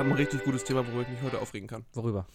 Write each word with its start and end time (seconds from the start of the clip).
haben 0.00 0.10
ein 0.10 0.16
richtig 0.16 0.42
gutes 0.44 0.64
Thema, 0.64 0.86
worüber 0.86 1.02
ich 1.02 1.08
mich 1.08 1.22
heute 1.22 1.38
aufregen 1.40 1.68
kann. 1.68 1.84
Worüber? 1.92 2.26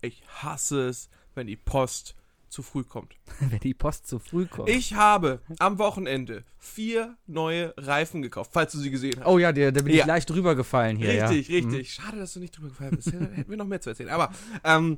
Ich 0.00 0.22
hasse 0.28 0.88
es, 0.88 1.08
wenn 1.34 1.46
die 1.46 1.56
Post 1.56 2.14
zu 2.48 2.62
früh 2.62 2.82
kommt. 2.82 3.14
Wenn 3.40 3.60
die 3.60 3.74
Post 3.74 4.06
zu 4.06 4.18
früh 4.18 4.46
kommt. 4.46 4.70
Ich 4.70 4.94
habe 4.94 5.42
am 5.58 5.78
Wochenende 5.78 6.44
vier 6.56 7.14
neue 7.26 7.74
Reifen 7.76 8.22
gekauft, 8.22 8.52
falls 8.54 8.72
du 8.72 8.78
sie 8.78 8.90
gesehen 8.90 9.20
hast. 9.20 9.26
oh 9.26 9.38
ja, 9.38 9.52
da, 9.52 9.70
da 9.70 9.82
bin 9.82 9.92
Ja. 9.94 10.00
ich 10.00 10.06
leicht 10.06 10.30
drüber 10.30 10.54
gefallen 10.54 10.96
hier. 10.96 11.10
richtig, 11.28 11.48
ja. 11.50 11.60
Mhm. 11.60 11.68
richtig. 11.74 11.92
Schade, 11.92 12.16
dass 12.16 12.32
du 12.32 12.40
nicht 12.40 12.56
drüber 12.56 12.68
gefallen 12.68 12.96
bist. 12.96 13.12
Hätten 13.12 13.50
wir 13.50 13.56
noch 13.58 13.66
mehr 13.66 13.82
zu 13.82 13.90
erzählen. 13.90 14.08
Aber 14.08 14.32
ähm, 14.64 14.96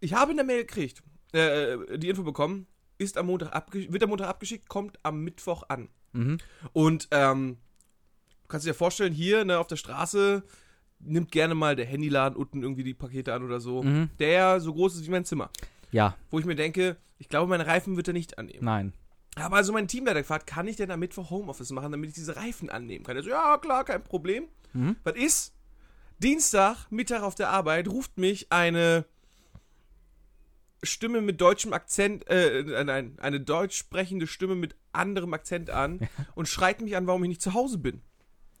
ich 0.00 0.12
habe 0.12 0.32
in 0.32 0.36
der 0.36 0.44
Mail 0.44 0.66
gekriegt, 0.66 1.02
äh, 1.32 1.96
die 1.98 2.10
Info 2.10 2.22
bekommen, 2.22 2.66
ist 2.98 3.16
am 3.16 3.26
Montag 3.26 3.72
wird 3.72 4.02
am 4.02 4.10
Montag 4.10 4.28
abgeschickt, 4.28 4.68
kommt 4.68 4.98
am 5.04 5.24
Mittwoch 5.24 5.62
an. 5.70 5.88
Mhm. 6.12 6.36
Und 6.74 7.08
ähm, 7.12 7.56
du 8.42 8.48
kannst 8.48 8.66
dir 8.66 8.74
vorstellen, 8.74 9.14
hier 9.14 9.46
ne, 9.46 9.58
auf 9.58 9.68
der 9.68 9.76
Straße 9.76 10.42
nimmt 11.02 11.30
gerne 11.32 11.54
mal 11.54 11.76
der 11.76 11.86
Handyladen 11.86 12.36
unten 12.36 12.62
irgendwie 12.62 12.84
die 12.84 12.94
Pakete 12.94 13.34
an 13.34 13.42
oder 13.44 13.60
so. 13.60 13.82
Mhm. 13.82 14.10
Der 14.18 14.60
so 14.60 14.72
groß 14.72 14.96
ist 14.96 15.06
wie 15.06 15.10
mein 15.10 15.24
Zimmer. 15.24 15.50
Ja, 15.90 16.16
Wo 16.30 16.38
ich 16.38 16.44
mir 16.46 16.54
denke, 16.54 16.96
ich 17.18 17.28
glaube, 17.28 17.50
meine 17.50 17.66
Reifen 17.66 17.96
wird 17.96 18.08
er 18.08 18.14
nicht 18.14 18.38
annehmen. 18.38 18.64
nein. 18.64 18.92
Aber 19.36 19.56
also 19.56 19.72
mein 19.72 19.88
Teamleiter 19.88 20.20
gefragt, 20.20 20.46
kann 20.46 20.68
ich 20.68 20.76
denn 20.76 20.90
am 20.90 21.00
Mittwoch 21.00 21.30
Homeoffice 21.30 21.70
machen, 21.70 21.90
damit 21.90 22.10
ich 22.10 22.14
diese 22.14 22.36
Reifen 22.36 22.68
annehmen 22.68 23.02
kann? 23.02 23.16
Er 23.16 23.22
so, 23.22 23.30
ja, 23.30 23.56
klar, 23.56 23.82
kein 23.84 24.04
Problem. 24.04 24.44
Mhm. 24.74 24.96
Was 25.04 25.16
ist? 25.16 25.54
Dienstag, 26.18 26.86
Mittag 26.90 27.22
auf 27.22 27.34
der 27.34 27.48
Arbeit, 27.48 27.88
ruft 27.88 28.18
mich 28.18 28.52
eine 28.52 29.06
Stimme 30.82 31.20
mit 31.20 31.40
deutschem 31.40 31.72
Akzent, 31.72 32.28
äh, 32.28 32.84
nein, 32.84 33.16
eine 33.20 33.40
deutsch 33.40 33.76
sprechende 33.78 34.26
Stimme 34.26 34.54
mit 34.54 34.74
anderem 34.92 35.32
Akzent 35.32 35.70
an 35.70 36.00
und 36.34 36.46
schreit 36.48 36.80
mich 36.82 36.96
an, 36.96 37.06
warum 37.06 37.22
ich 37.24 37.28
nicht 37.28 37.42
zu 37.42 37.54
Hause 37.54 37.78
bin. 37.78 38.02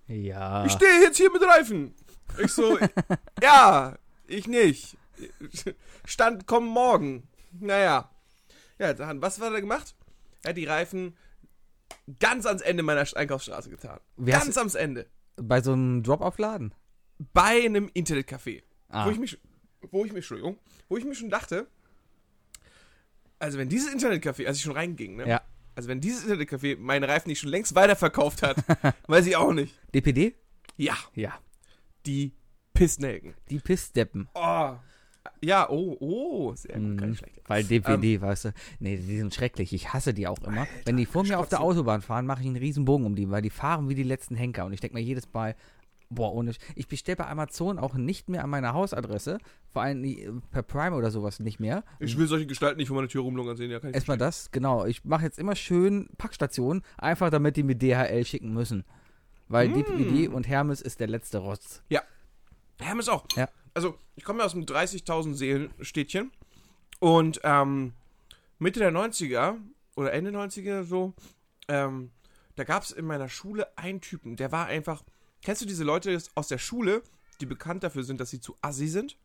Ja. 0.06 0.64
Ich 0.64 0.72
stehe 0.72 1.02
jetzt 1.02 1.16
hier 1.16 1.32
mit 1.32 1.42
Reifen. 1.42 1.94
Ich 2.38 2.52
so, 2.52 2.78
ja, 3.42 3.96
ich 4.26 4.46
nicht. 4.46 4.96
Stand, 6.04 6.46
komm 6.46 6.66
morgen. 6.66 7.28
Naja. 7.52 8.10
Ja, 8.78 8.94
dann, 8.94 9.22
was 9.22 9.40
war 9.40 9.50
da 9.50 9.60
gemacht? 9.60 9.94
Er 10.42 10.50
hat 10.50 10.56
die 10.56 10.64
Reifen 10.64 11.16
ganz 12.18 12.46
ans 12.46 12.62
Ende 12.62 12.82
meiner 12.82 13.06
Einkaufsstraße 13.14 13.70
getan. 13.70 14.00
Wie 14.16 14.30
ganz 14.32 14.56
ans 14.56 14.74
Ende. 14.74 15.06
Bei 15.36 15.60
so 15.62 15.72
einem 15.72 16.02
Drop-Off-Laden? 16.02 16.74
Bei 17.32 17.64
einem 17.64 17.88
Internetcafé. 17.88 18.62
Ah. 18.88 19.06
Wo 19.06 19.10
ich 19.10 19.18
mich, 19.18 19.38
wo 19.90 20.04
ich 20.04 20.12
mich, 20.12 20.18
Entschuldigung, 20.18 20.58
wo 20.88 20.96
ich 20.96 21.04
mir 21.04 21.14
schon 21.14 21.30
dachte, 21.30 21.68
also 23.38 23.58
wenn 23.58 23.68
dieses 23.68 23.92
Internetcafé, 23.92 24.46
als 24.46 24.58
ich 24.58 24.62
schon 24.62 24.72
reinging, 24.72 25.16
ne? 25.16 25.28
Ja. 25.28 25.42
Also 25.74 25.88
wenn 25.88 26.00
dieses 26.00 26.26
Internetcafé 26.26 26.76
meine 26.78 27.08
Reifen 27.08 27.28
nicht 27.28 27.40
schon 27.40 27.50
längst 27.50 27.74
weiterverkauft 27.74 28.42
hat, 28.42 28.56
weiß 29.08 29.26
ich 29.26 29.36
auch 29.36 29.52
nicht. 29.52 29.74
DPD? 29.94 30.34
Ja, 30.76 30.96
Ja. 31.14 31.38
Die 32.06 32.32
Pissnelken. 32.74 33.34
Die 33.50 33.58
Pissdeppen. 33.58 34.28
Oh. 34.34 34.74
Ja, 35.40 35.68
oh, 35.70 35.96
oh, 36.00 36.54
sehr 36.54 36.78
gut, 36.78 37.16
schlechte. 37.16 37.40
Weil 37.46 37.64
DPD, 37.64 38.20
weißt 38.20 38.46
du, 38.46 38.54
nee, 38.80 38.96
die 38.96 39.18
sind 39.18 39.34
schrecklich. 39.34 39.72
Ich 39.72 39.92
hasse 39.92 40.14
die 40.14 40.26
auch 40.26 40.42
immer. 40.42 40.66
Wenn 40.84 40.96
die 40.96 41.06
vor 41.06 41.24
mir 41.24 41.38
auf 41.38 41.48
der. 41.48 41.60
Autobahn 41.60 42.02
fahren, 42.02 42.26
mache 42.26 42.40
ich 42.40 42.46
einen 42.46 42.56
riesen 42.56 42.84
Bogen 42.84 43.06
um 43.06 43.14
die, 43.14 43.30
weil 43.30 43.42
die 43.42 43.50
fahren 43.50 43.88
wie 43.88 43.94
die 43.94 44.02
letzten 44.02 44.34
Henker. 44.34 44.64
Und 44.64 44.72
ich 44.72 44.80
denke 44.80 44.96
mir 44.96 45.02
jedes 45.02 45.32
Mal, 45.32 45.54
boah, 46.10 46.32
ohne. 46.32 46.52
Ich 46.74 46.88
bestelle 46.88 47.16
bei 47.16 47.26
Amazon 47.26 47.78
auch 47.78 47.94
nicht 47.94 48.28
mehr 48.28 48.42
an 48.42 48.50
meiner 48.50 48.72
Hausadresse. 48.72 49.38
Vor 49.72 49.82
allem 49.82 50.42
per 50.50 50.62
Prime 50.62 50.96
oder 50.96 51.10
sowas 51.10 51.40
nicht 51.40 51.60
mehr. 51.60 51.84
Ich 52.00 52.16
will 52.18 52.26
solche 52.26 52.46
Gestalten 52.46 52.78
nicht 52.78 52.88
vor 52.88 52.96
meiner 52.96 53.08
Tür 53.08 53.22
rumlungern 53.22 53.56
sehen, 53.56 53.70
ja, 53.70 53.80
kann 53.80 53.90
ich 53.90 53.94
Erstmal 53.94 54.18
das, 54.18 54.50
genau. 54.50 54.86
Ich 54.86 55.04
mache 55.04 55.24
jetzt 55.24 55.38
immer 55.38 55.56
schön 55.56 56.08
Packstationen, 56.18 56.82
einfach 56.98 57.30
damit 57.30 57.56
die 57.56 57.62
mir 57.62 57.76
DHL 57.76 58.24
schicken 58.24 58.52
müssen. 58.52 58.84
Weil 59.52 59.68
Mm. 59.68 59.74
DPD 59.74 60.28
und 60.28 60.48
Hermes 60.48 60.80
ist 60.80 60.98
der 61.00 61.08
letzte 61.08 61.38
Rotz. 61.38 61.82
Hermes 62.80 63.08
auch. 63.08 63.26
Ja. 63.36 63.48
Also, 63.74 63.96
ich 64.16 64.24
komme 64.24 64.40
ja 64.40 64.46
aus 64.46 64.54
einem 64.54 64.64
30.000 64.64 65.34
Seelen-Städtchen 65.34 66.32
und 66.98 67.40
ähm, 67.44 67.92
Mitte 68.58 68.80
der 68.80 68.90
90er 68.92 69.56
oder 69.94 70.12
Ende 70.12 70.30
90er 70.30 70.82
so, 70.82 71.14
ähm, 71.68 72.10
da 72.56 72.64
gab 72.64 72.82
es 72.82 72.90
in 72.90 73.04
meiner 73.04 73.28
Schule 73.28 73.66
einen 73.78 74.00
Typen, 74.00 74.36
der 74.36 74.50
war 74.52 74.66
einfach, 74.66 75.02
kennst 75.44 75.62
du 75.62 75.66
diese 75.66 75.84
Leute 75.84 76.18
aus 76.34 76.48
der 76.48 76.58
Schule, 76.58 77.02
die 77.40 77.46
bekannt 77.46 77.82
dafür 77.84 78.02
sind, 78.02 78.20
dass 78.20 78.30
sie 78.30 78.40
zu 78.40 78.56
assi 78.62 78.88
sind? 78.88 79.16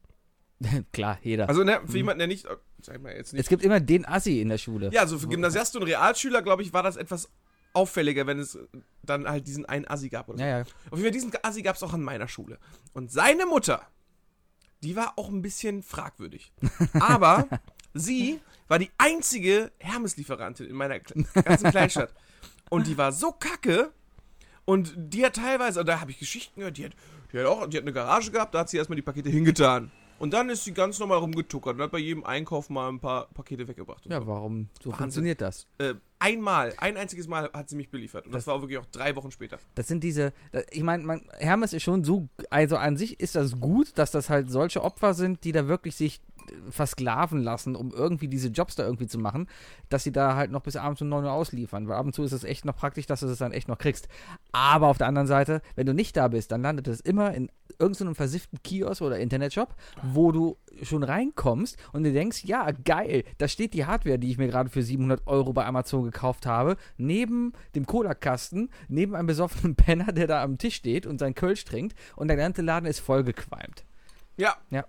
Klar, 0.92 1.18
jeder. 1.24 1.50
Also, 1.50 1.64
ne, 1.64 1.82
für 1.86 1.98
jemanden, 1.98 2.20
der 2.20 2.28
nicht, 2.28 2.48
sag 2.82 3.02
mal 3.02 3.16
jetzt 3.16 3.34
nicht, 3.34 3.42
es 3.42 3.50
gibt 3.50 3.64
immer 3.64 3.80
den 3.80 4.06
Assi 4.06 4.40
in 4.42 4.50
der 4.50 4.58
Schule. 4.60 4.92
Ja, 4.94 5.02
also 5.02 5.18
für 5.18 5.28
Gymnasiasten 5.28 5.82
und 5.82 5.88
Realschüler, 5.88 6.42
glaube 6.42 6.62
ich, 6.62 6.74
war 6.74 6.84
das 6.84 6.96
etwas 6.96 7.30
auffälliger, 7.78 8.26
wenn 8.28 8.40
es 8.40 8.58
dann 9.04 9.30
halt 9.30 9.48
diesen 9.48 9.66
einen 9.66 9.88
Assi 9.88 10.10
gab 10.10 10.28
oder 10.28 10.38
so. 10.38 10.44
ja, 10.44 10.58
ja. 10.60 10.66
Auf 10.90 11.00
jeden 11.00 11.04
Fall, 11.04 11.12
diesen 11.12 11.32
Assi 11.44 11.62
gab 11.62 11.76
es 11.76 11.84
auch 11.84 11.94
an 11.94 12.02
meiner 12.02 12.28
Schule. 12.28 12.58
Und 12.94 13.12
seine 13.12 13.46
Mutter, 13.46 13.88
die 14.84 14.96
war 14.96 15.14
auch 15.18 15.30
ein 15.30 15.42
bisschen 15.42 15.84
fragwürdig. 15.84 16.52
Aber 17.00 17.48
sie 17.94 18.42
war 18.68 18.80
die 18.80 18.92
einzige 18.98 19.72
Hermes-Lieferantin 19.80 20.68
in 20.68 20.76
meiner 20.76 21.00
ganzen 21.00 21.70
Kleinstadt. 21.72 22.14
Und 22.70 22.88
die 22.88 22.98
war 22.98 23.12
so 23.12 23.32
kacke. 23.32 23.92
Und 24.66 24.94
die 24.98 25.26
hat 25.26 25.36
teilweise, 25.36 25.86
da 25.86 26.02
habe 26.02 26.12
ich 26.12 26.20
Geschichten 26.20 26.60
gehört, 26.60 26.78
die 26.78 26.86
hat, 26.86 26.94
die 27.32 27.40
hat 27.40 27.46
auch, 27.46 27.68
die 27.68 27.78
hat 27.78 27.84
eine 27.84 27.94
Garage 27.94 28.32
gehabt, 28.32 28.54
da 28.54 28.60
hat 28.60 28.70
sie 28.70 28.78
erstmal 28.78 28.98
die 28.98 29.02
Pakete 29.02 29.30
hingetan. 29.30 29.92
Und 30.20 30.34
dann 30.34 30.50
ist 30.50 30.64
sie 30.64 30.74
ganz 30.74 31.00
normal 31.00 31.20
rumgetuckert 31.20 31.76
und 31.76 31.82
hat 31.82 31.92
bei 31.92 32.00
jedem 32.00 32.24
Einkauf 32.24 32.70
mal 32.70 32.90
ein 32.90 33.00
paar 33.00 33.28
Pakete 33.34 33.68
weggebracht. 33.68 34.06
Ja, 34.06 34.20
so. 34.22 34.28
warum? 34.28 34.70
So 34.82 34.90
Wahnsinn. 34.90 34.98
funktioniert 34.98 35.42
das. 35.42 35.68
Äh, 35.78 35.94
einmal, 36.20 36.74
ein 36.78 36.98
einziges 36.98 37.28
Mal 37.28 37.50
hat 37.54 37.70
sie 37.70 37.76
mich 37.76 37.90
beliefert. 37.90 38.26
Und 38.26 38.32
das, 38.34 38.48
war 38.48 38.56
auch 38.56 38.62
wirklich 38.62 38.80
auch 38.80 38.86
drei 38.92 39.16
Wochen 39.16 39.32
später. 39.32 39.60
Das 39.76 39.88
sind 39.88 40.04
diese, 40.04 40.34
da- 40.52 40.62
ich 40.72 40.82
meine, 40.84 41.22
Hermes 41.38 41.74
ist 41.74 41.84
schon 41.84 42.04
so, 42.04 42.28
also 42.50 42.78
an 42.78 42.98
sich 42.98 43.20
ist 43.20 43.36
das 43.36 43.60
gut, 43.60 43.92
dass 43.98 44.12
das 44.12 44.30
halt 44.30 44.50
solche 44.50 44.84
Opfer 44.84 45.14
sind, 45.14 45.44
die 45.44 45.52
da 45.52 45.68
wirklich 45.68 45.96
sich 45.96 46.20
versklaven 46.70 47.42
lassen, 47.42 47.76
um 47.76 47.92
irgendwie 47.92 48.28
diese 48.28 48.50
Jobs 48.50 48.76
da 48.76 48.84
irgendwie 48.84 49.08
zu 49.08 49.20
machen, 49.20 49.48
dass 49.90 50.04
sie 50.04 50.12
da 50.12 50.36
halt 50.36 50.52
noch 50.52 50.62
bis 50.62 50.76
abends 50.76 51.02
um 51.02 51.10
9 51.10 51.26
Uhr 51.26 51.32
ausliefern. 51.32 51.88
Weil 51.88 51.98
ab 51.98 52.06
und 52.06 52.14
zu 52.14 52.24
ist 52.24 52.32
es 52.32 52.44
echt 52.44 52.66
noch 52.66 52.76
praktisch, 52.76 53.06
dass 53.06 53.22
du 53.22 53.28
es 53.28 53.38
dann 53.38 53.52
echt 53.52 53.68
noch 53.68 53.78
kriegst. 53.78 54.08
Aber 54.52 54.88
auf 54.88 54.98
der 54.98 55.08
anderen 55.08 55.28
Seite, 55.28 55.62
wenn 55.76 55.86
du 55.86 55.94
nicht 55.94 56.16
da 56.18 56.28
bist, 56.28 56.52
dann 56.52 56.62
landet 56.62 56.88
es 56.88 57.02
immer 57.02 57.34
in 57.34 57.50
irgendeinem 57.80 58.16
versifften 58.16 58.60
Kiosk 58.64 59.02
oder 59.02 59.20
Internetshop, 59.20 59.76
wo 60.02 60.32
du 60.32 60.58
schon 60.82 61.04
reinkommst 61.04 61.78
und 61.94 62.04
du 62.04 62.12
denkst, 62.12 62.44
ja, 62.46 62.72
geil, 62.72 63.24
da 63.38 63.48
steht 63.48 63.74
die 63.74 63.86
Hardware, 63.86 64.20
die 64.20 64.32
ich 64.32 64.38
mir 64.38 64.48
gerade 64.48 64.70
für 64.70 64.82
700 64.82 65.28
Euro 65.28 65.54
bei 65.54 65.66
Amazon 65.66 66.04
gekauft 66.04 66.46
habe, 66.46 66.78
neben 66.98 67.54
dem 67.76 67.86
Cola-Kasten, 67.86 68.70
neben 68.88 69.16
einem 69.16 69.28
besoffenen 69.28 69.76
Penner, 69.76 70.12
der 70.12 70.28
da 70.28 70.44
am 70.44 70.58
Tisch 70.58 70.76
steht 70.76 71.06
und 71.06 71.20
sein 71.20 71.36
Kölsch 71.36 71.66
trinkt 71.66 71.98
und 72.16 72.28
der 72.28 72.38
ganze 72.38 72.62
Laden 72.62 72.86
ist 72.86 73.00
vollgequalmt. 73.00 73.84
Ja. 74.38 74.56
Ja. 74.70 74.86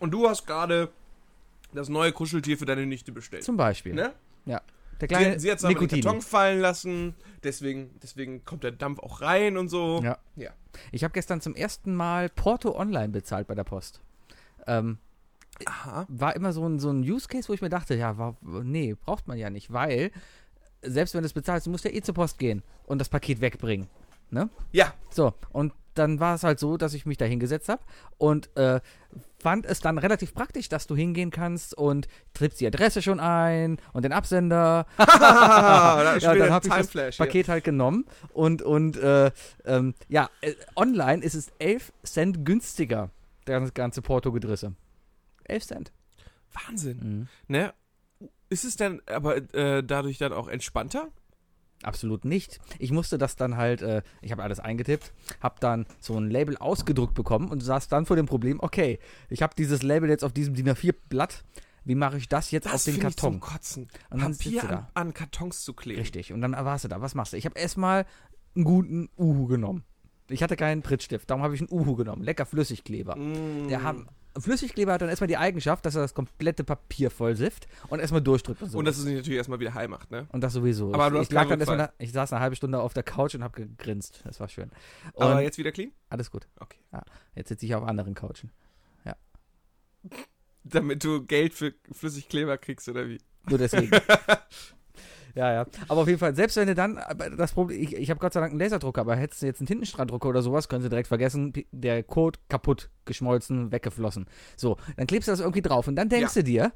Und 0.00 0.10
du 0.10 0.28
hast 0.28 0.46
gerade 0.46 0.90
das 1.72 1.88
neue 1.88 2.12
Kuscheltier 2.12 2.58
für 2.58 2.66
deine 2.66 2.86
Nichte 2.86 3.12
bestellt. 3.12 3.44
Zum 3.44 3.56
Beispiel. 3.56 3.94
Ne? 3.94 4.12
Ja. 4.44 4.62
Der 5.00 5.08
kleine 5.08 5.32
Sie, 5.34 5.40
sie 5.40 5.50
hat 5.50 5.58
es 5.58 5.64
aber 5.64 5.74
den. 5.74 5.88
Karton 5.88 6.22
fallen 6.22 6.60
lassen, 6.60 7.14
deswegen, 7.42 7.90
deswegen 8.02 8.44
kommt 8.44 8.64
der 8.64 8.72
Dampf 8.72 8.98
auch 9.00 9.20
rein 9.20 9.58
und 9.58 9.68
so. 9.68 10.00
Ja. 10.02 10.18
Ja. 10.36 10.50
Ich 10.90 11.04
habe 11.04 11.12
gestern 11.12 11.40
zum 11.40 11.54
ersten 11.54 11.94
Mal 11.94 12.28
Porto 12.30 12.76
online 12.76 13.10
bezahlt 13.10 13.46
bei 13.46 13.54
der 13.54 13.64
Post. 13.64 14.00
Ähm, 14.66 14.98
Aha. 15.64 16.06
war 16.08 16.34
immer 16.36 16.52
so 16.52 16.66
ein, 16.66 16.78
so 16.78 16.90
ein 16.90 17.00
Use 17.00 17.28
Case, 17.28 17.48
wo 17.48 17.52
ich 17.52 17.62
mir 17.62 17.68
dachte, 17.68 17.94
ja, 17.94 18.18
war, 18.18 18.36
nee, 18.40 18.94
braucht 18.94 19.28
man 19.28 19.38
ja 19.38 19.50
nicht, 19.50 19.72
weil 19.72 20.10
selbst 20.82 21.14
wenn 21.14 21.22
du 21.22 21.26
es 21.26 21.32
bezahlst, 21.32 21.66
du 21.66 21.70
musst 21.70 21.84
ja 21.84 21.90
eh 21.90 22.00
zur 22.02 22.14
Post 22.14 22.38
gehen 22.38 22.62
und 22.86 22.98
das 22.98 23.08
Paket 23.08 23.40
wegbringen. 23.40 23.88
Ne? 24.30 24.48
Ja. 24.72 24.94
So, 25.10 25.34
und 25.52 25.72
dann 25.98 26.20
war 26.20 26.34
es 26.34 26.42
halt 26.42 26.58
so, 26.58 26.76
dass 26.76 26.94
ich 26.94 27.06
mich 27.06 27.18
da 27.18 27.24
hingesetzt 27.24 27.68
habe 27.68 27.82
und 28.18 28.54
äh, 28.56 28.80
fand 29.38 29.66
es 29.66 29.80
dann 29.80 29.98
relativ 29.98 30.34
praktisch, 30.34 30.68
dass 30.68 30.86
du 30.86 30.96
hingehen 30.96 31.30
kannst 31.30 31.76
und 31.76 32.08
trippst 32.34 32.60
die 32.60 32.66
Adresse 32.66 33.02
schon 33.02 33.20
ein 33.20 33.78
und 33.92 34.04
den 34.04 34.12
Absender. 34.12 34.86
Ja, 36.26 36.34
dann 36.34 36.50
habe 36.50 36.66
ich 36.66 36.72
das 36.72 36.92
hier. 36.92 37.10
Paket 37.26 37.48
halt 37.48 37.64
genommen 37.64 38.06
und, 38.32 38.62
und 38.62 38.96
äh, 38.96 39.30
ähm, 39.64 39.94
ja, 40.08 40.30
äh, 40.40 40.54
online 40.74 41.22
ist 41.22 41.34
es 41.34 41.52
11 41.58 41.92
Cent 42.04 42.44
günstiger, 42.44 43.10
das 43.44 43.74
ganze 43.74 44.02
Porto-Gedrisse. 44.02 44.74
11 45.44 45.66
Cent. 45.66 45.92
Wahnsinn. 46.52 46.98
Mhm. 46.98 47.28
Ne? 47.48 47.74
Ist 48.48 48.64
es 48.64 48.76
denn 48.76 49.02
aber 49.06 49.36
äh, 49.54 49.82
dadurch 49.82 50.18
dann 50.18 50.32
auch 50.32 50.48
entspannter? 50.48 51.08
Absolut 51.82 52.24
nicht. 52.24 52.58
Ich 52.78 52.90
musste 52.90 53.18
das 53.18 53.36
dann 53.36 53.56
halt, 53.56 53.82
äh, 53.82 54.02
ich 54.22 54.32
habe 54.32 54.42
alles 54.42 54.60
eingetippt, 54.60 55.12
habe 55.40 55.56
dann 55.60 55.86
so 56.00 56.18
ein 56.18 56.30
Label 56.30 56.56
ausgedruckt 56.56 57.14
bekommen 57.14 57.48
und 57.50 57.60
saß 57.60 57.88
dann 57.88 58.06
vor 58.06 58.16
dem 58.16 58.26
Problem, 58.26 58.58
okay, 58.60 58.98
ich 59.28 59.42
habe 59.42 59.54
dieses 59.56 59.82
Label 59.82 60.08
jetzt 60.08 60.24
auf 60.24 60.32
diesem 60.32 60.54
DIN 60.54 60.68
A4-Blatt, 60.70 61.44
wie 61.84 61.94
mache 61.94 62.16
ich 62.16 62.28
das 62.28 62.50
jetzt 62.50 62.66
auf 62.66 62.82
den 62.82 62.94
finde 62.94 63.08
ich 63.08 63.16
Karton? 63.16 63.32
zum 63.34 63.40
Kotzen. 63.40 63.88
Und 64.10 64.20
Papier 64.20 64.62
an, 64.62 64.68
da. 64.68 64.90
an 64.94 65.14
Kartons 65.14 65.62
zu 65.62 65.72
kleben. 65.72 66.00
Richtig. 66.00 66.32
Und 66.32 66.40
dann 66.40 66.52
warst 66.52 66.84
du 66.84 66.88
da. 66.88 67.00
Was 67.00 67.14
machst 67.14 67.32
du? 67.32 67.36
Ich 67.36 67.44
habe 67.44 67.58
erstmal 67.58 68.06
einen 68.56 68.64
guten 68.64 69.08
Uhu 69.16 69.46
genommen. 69.46 69.84
Ich 70.28 70.42
hatte 70.42 70.56
keinen 70.56 70.82
Prittstift, 70.82 71.30
darum 71.30 71.44
habe 71.44 71.54
ich 71.54 71.60
einen 71.60 71.70
Uhu 71.70 71.94
genommen. 71.94 72.22
Lecker 72.22 72.46
Flüssigkleber. 72.46 73.14
Mm. 73.14 73.68
Der 73.68 73.84
haben 73.84 74.08
Flüssigkleber 74.38 74.92
hat 74.92 75.02
dann 75.02 75.08
erstmal 75.08 75.28
die 75.28 75.36
Eigenschaft, 75.36 75.84
dass 75.86 75.94
er 75.94 76.02
das 76.02 76.14
komplette 76.14 76.64
Papier 76.64 77.10
voll 77.10 77.36
sifft 77.36 77.66
und 77.88 78.00
erstmal 78.00 78.22
durchdrückt 78.22 78.62
und 78.62 78.70
so. 78.70 78.78
Und 78.78 78.84
dass 78.84 78.98
es 78.98 79.04
sich 79.04 79.16
natürlich 79.16 79.38
erstmal 79.38 79.60
wieder 79.60 79.74
heil 79.74 79.88
macht, 79.88 80.10
ne? 80.10 80.26
Und 80.32 80.42
das 80.42 80.52
sowieso. 80.52 80.92
Aber 80.92 81.06
ich, 81.06 81.12
du 81.12 81.18
hast 81.18 81.26
ich, 81.28 81.32
lag 81.32 81.42
keinen 81.48 81.60
dann 81.60 81.68
erstmal 81.68 81.92
ich 81.98 82.12
saß 82.12 82.32
eine 82.32 82.40
halbe 82.40 82.56
Stunde 82.56 82.80
auf 82.80 82.94
der 82.94 83.02
Couch 83.02 83.34
und 83.34 83.42
habe 83.42 83.54
gegrinst. 83.54 84.20
Das 84.24 84.40
war 84.40 84.48
schön. 84.48 84.70
Und 85.12 85.24
Aber 85.24 85.40
jetzt 85.40 85.58
wieder 85.58 85.72
clean? 85.72 85.92
alles 86.08 86.30
gut. 86.30 86.48
Okay. 86.60 86.78
Jetzt 87.34 87.48
sitze 87.48 87.66
ich 87.66 87.74
auf 87.74 87.84
anderen 87.84 88.14
Couchen. 88.14 88.50
Damit 90.64 91.04
du 91.04 91.24
Geld 91.24 91.54
für 91.54 91.74
Flüssigkleber 91.92 92.58
kriegst, 92.58 92.88
oder 92.88 93.08
wie? 93.08 93.18
Nur 93.48 93.58
deswegen. 93.58 93.90
ja, 95.34 95.52
ja. 95.52 95.66
Aber 95.88 96.02
auf 96.02 96.08
jeden 96.08 96.18
Fall, 96.18 96.34
selbst 96.34 96.56
wenn 96.56 96.66
du 96.66 96.74
dann, 96.74 96.98
aber 96.98 97.30
das 97.30 97.52
Problem, 97.52 97.80
ich, 97.80 97.94
ich 97.94 98.10
habe 98.10 98.18
Gott 98.18 98.32
sei 98.32 98.40
Dank 98.40 98.50
einen 98.50 98.60
Laserdrucker, 98.60 99.02
aber 99.02 99.16
hättest 99.16 99.42
du 99.42 99.46
jetzt 99.46 99.60
einen 99.60 99.68
Tintenstrahldrucker 99.68 100.28
oder 100.28 100.42
sowas, 100.42 100.68
können 100.68 100.82
sie 100.82 100.88
direkt 100.88 101.08
vergessen, 101.08 101.52
der 101.70 102.02
Code 102.02 102.38
kaputt, 102.48 102.90
geschmolzen, 103.06 103.72
weggeflossen. 103.72 104.26
So, 104.56 104.76
dann 104.96 105.06
klebst 105.06 105.28
du 105.28 105.32
das 105.32 105.40
irgendwie 105.40 105.62
drauf 105.62 105.88
und 105.88 105.96
dann 105.96 106.08
denkst 106.08 106.34
du 106.34 106.42
dir, 106.44 106.72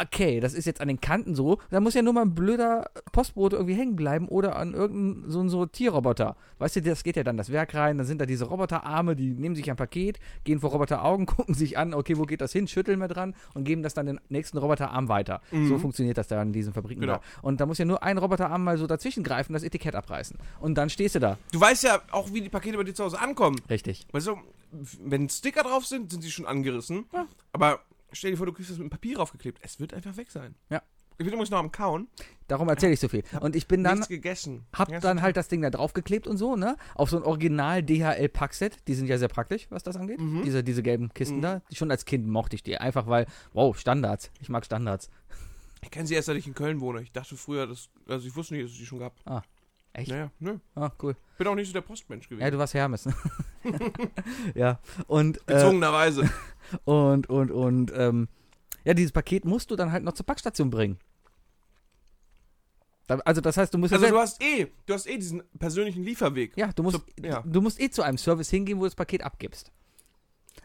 okay, 0.00 0.40
das 0.40 0.54
ist 0.54 0.64
jetzt 0.64 0.80
an 0.80 0.88
den 0.88 1.00
Kanten 1.00 1.34
so, 1.34 1.58
da 1.70 1.80
muss 1.80 1.94
ja 1.94 2.02
nur 2.02 2.12
mal 2.12 2.22
ein 2.22 2.34
blöder 2.34 2.90
Postbote 3.12 3.56
irgendwie 3.56 3.74
hängen 3.74 3.96
bleiben 3.96 4.28
oder 4.28 4.56
an 4.56 4.74
irgendeinen 4.74 5.30
so 5.30 5.40
einen 5.40 5.48
Sortierroboter. 5.48 6.36
Weißt 6.58 6.76
du, 6.76 6.82
das 6.82 7.02
geht 7.04 7.16
ja 7.16 7.24
dann 7.24 7.36
das 7.36 7.50
Werk 7.50 7.74
rein, 7.74 7.98
dann 7.98 8.06
sind 8.06 8.20
da 8.20 8.26
diese 8.26 8.44
Roboterarme, 8.46 9.16
die 9.16 9.30
nehmen 9.34 9.54
sich 9.56 9.68
ein 9.70 9.76
Paket, 9.76 10.18
gehen 10.44 10.60
vor 10.60 10.70
Roboteraugen, 10.70 11.26
gucken 11.26 11.54
sich 11.54 11.76
an, 11.78 11.94
okay, 11.94 12.16
wo 12.16 12.22
geht 12.22 12.40
das 12.40 12.52
hin, 12.52 12.68
schütteln 12.68 12.98
wir 13.00 13.08
dran 13.08 13.34
und 13.54 13.64
geben 13.64 13.82
das 13.82 13.94
dann 13.94 14.06
den 14.06 14.20
nächsten 14.28 14.58
Roboterarm 14.58 15.08
weiter. 15.08 15.40
So 15.50 15.78
funktioniert 15.78 16.16
das 16.18 16.28
da 16.28 16.40
in 16.42 16.52
diesen 16.52 16.72
Fabriken 16.72 17.00
Genau. 17.00 17.14
da. 17.14 17.20
Und 17.42 17.60
da 17.60 17.66
muss 17.66 17.78
ja 17.78 17.84
nur 17.84 18.02
ein 18.02 18.18
Roboterarm 18.18 18.62
mal 18.62 18.78
so 18.78 18.86
dazwischen 18.86 19.24
greifen, 19.24 19.52
das 19.52 19.62
Etikett 19.64 19.94
abreißen. 19.94 20.38
Und 20.60 20.76
dann 20.76 20.88
stehst 20.90 21.14
du 21.16 21.18
da. 21.18 21.36
Du 21.52 21.60
weißt 21.60 21.82
ja 21.84 22.00
auch, 22.12 22.32
wie 22.32 22.40
die 22.40 22.48
Pakete 22.48 22.76
bei 22.76 22.84
dir 22.84 22.94
zu 22.94 23.04
Hause 23.04 23.18
ankommen. 23.20 23.60
Richtig. 23.68 24.06
Weißt 24.12 24.28
du, 24.28 24.36
wenn 25.00 25.28
Sticker 25.28 25.62
drauf 25.62 25.86
sind, 25.86 26.10
sind 26.10 26.22
sie 26.22 26.30
schon 26.30 26.46
angerissen. 26.46 27.06
Aber 27.52 27.80
stell 28.12 28.30
dir 28.32 28.36
vor, 28.36 28.46
du 28.46 28.52
kriegst 28.52 28.70
das 28.70 28.78
mit 28.78 28.86
dem 28.88 28.90
Papier 28.90 29.16
draufgeklebt. 29.16 29.58
Es 29.62 29.78
wird 29.80 29.94
einfach 29.94 30.16
weg 30.16 30.30
sein. 30.30 30.54
Ja. 30.70 30.82
Ich 31.12 31.18
bin 31.18 31.26
übrigens 31.28 31.50
noch 31.50 31.58
am 31.58 31.70
Kauen. 31.70 32.08
Darum 32.48 32.68
erzähle 32.70 32.94
ich 32.94 33.00
so 33.00 33.06
viel. 33.06 33.22
Und 33.40 33.54
ich 33.54 33.68
bin 33.68 33.84
dann, 33.84 33.98
Nichts 33.98 34.08
gegessen. 34.08 34.64
hab 34.72 34.90
Ja, 34.90 34.98
dann 34.98 35.20
halt 35.22 35.36
das 35.36 35.46
Ding 35.46 35.60
da 35.60 35.68
draufgeklebt 35.70 36.26
und 36.26 36.38
so, 36.38 36.56
ne? 36.56 36.76
Auf 36.94 37.10
so 37.10 37.18
ein 37.18 37.22
Original 37.22 37.82
DHL 37.82 38.28
Packset. 38.30 38.78
Die 38.88 38.94
sind 38.94 39.06
ja 39.08 39.18
sehr 39.18 39.28
praktisch, 39.28 39.66
was 39.70 39.82
das 39.82 39.96
angeht. 39.96 40.18
Mhm. 40.20 40.42
Diese, 40.42 40.64
diese 40.64 40.82
gelben 40.82 41.12
Kisten 41.12 41.36
Mhm. 41.36 41.42
da. 41.42 41.62
Schon 41.72 41.90
als 41.90 42.06
Kind 42.06 42.26
mochte 42.26 42.56
ich 42.56 42.62
die. 42.62 42.78
Einfach 42.78 43.06
weil, 43.06 43.26
wow, 43.52 43.78
Standards. 43.78 44.30
Ich 44.40 44.48
mag 44.48 44.64
Standards. 44.64 45.10
Ich 45.82 45.90
kenne 45.90 46.06
sie 46.06 46.14
erst, 46.14 46.26
seit 46.26 46.36
ich 46.38 46.46
in 46.46 46.54
Köln 46.54 46.80
wohne. 46.80 47.02
Ich 47.02 47.12
dachte 47.12 47.36
früher, 47.36 47.66
dass, 47.66 47.90
also 48.08 48.26
ich 48.26 48.34
wusste 48.34 48.54
nicht, 48.54 48.64
dass 48.64 48.72
es 48.72 48.78
die 48.78 48.86
schon 48.86 48.98
gab. 49.00 49.14
Echt? 49.94 50.08
Naja, 50.10 50.30
nö. 50.38 50.58
Ah, 50.74 50.90
cool. 51.02 51.16
Bin 51.38 51.46
auch 51.46 51.54
nicht 51.54 51.66
so 51.66 51.72
der 51.74 51.82
Postmensch 51.82 52.24
Ja, 52.30 52.36
gewesen. 52.36 52.52
du 52.52 52.58
warst 52.58 52.74
Hermes. 52.74 53.06
ne? 53.06 53.14
ja. 54.54 54.80
Und, 55.06 55.38
äh, 55.48 55.54
Gezwungenerweise. 55.54 56.30
und, 56.84 57.28
und, 57.28 57.50
und, 57.50 57.92
ähm, 57.94 58.28
ja, 58.84 58.94
dieses 58.94 59.12
Paket 59.12 59.44
musst 59.44 59.70
du 59.70 59.76
dann 59.76 59.92
halt 59.92 60.02
noch 60.04 60.12
zur 60.14 60.26
Packstation 60.26 60.70
bringen. 60.70 60.98
Also 63.26 63.40
das 63.42 63.56
heißt, 63.58 63.74
du 63.74 63.78
musst 63.78 63.92
Also 63.92 64.06
ja 64.06 64.10
du 64.12 64.18
hast 64.18 64.42
eh, 64.42 64.68
du 64.86 64.94
hast 64.94 65.06
eh 65.06 65.18
diesen 65.18 65.42
persönlichen 65.58 66.02
Lieferweg. 66.02 66.56
ja, 66.56 66.72
du 66.72 66.82
musst, 66.82 66.96
So, 66.98 67.02
ja. 67.26 67.42
du 67.42 67.60
musst 67.60 67.78
eh 67.80 67.90
zu 67.90 68.00
einem 68.02 68.16
Service 68.16 68.48
hingehen, 68.48 68.78
wo 68.78 68.82
du 68.82 68.86
das 68.86 68.94
Paket 68.94 69.22
abgibst. 69.22 69.70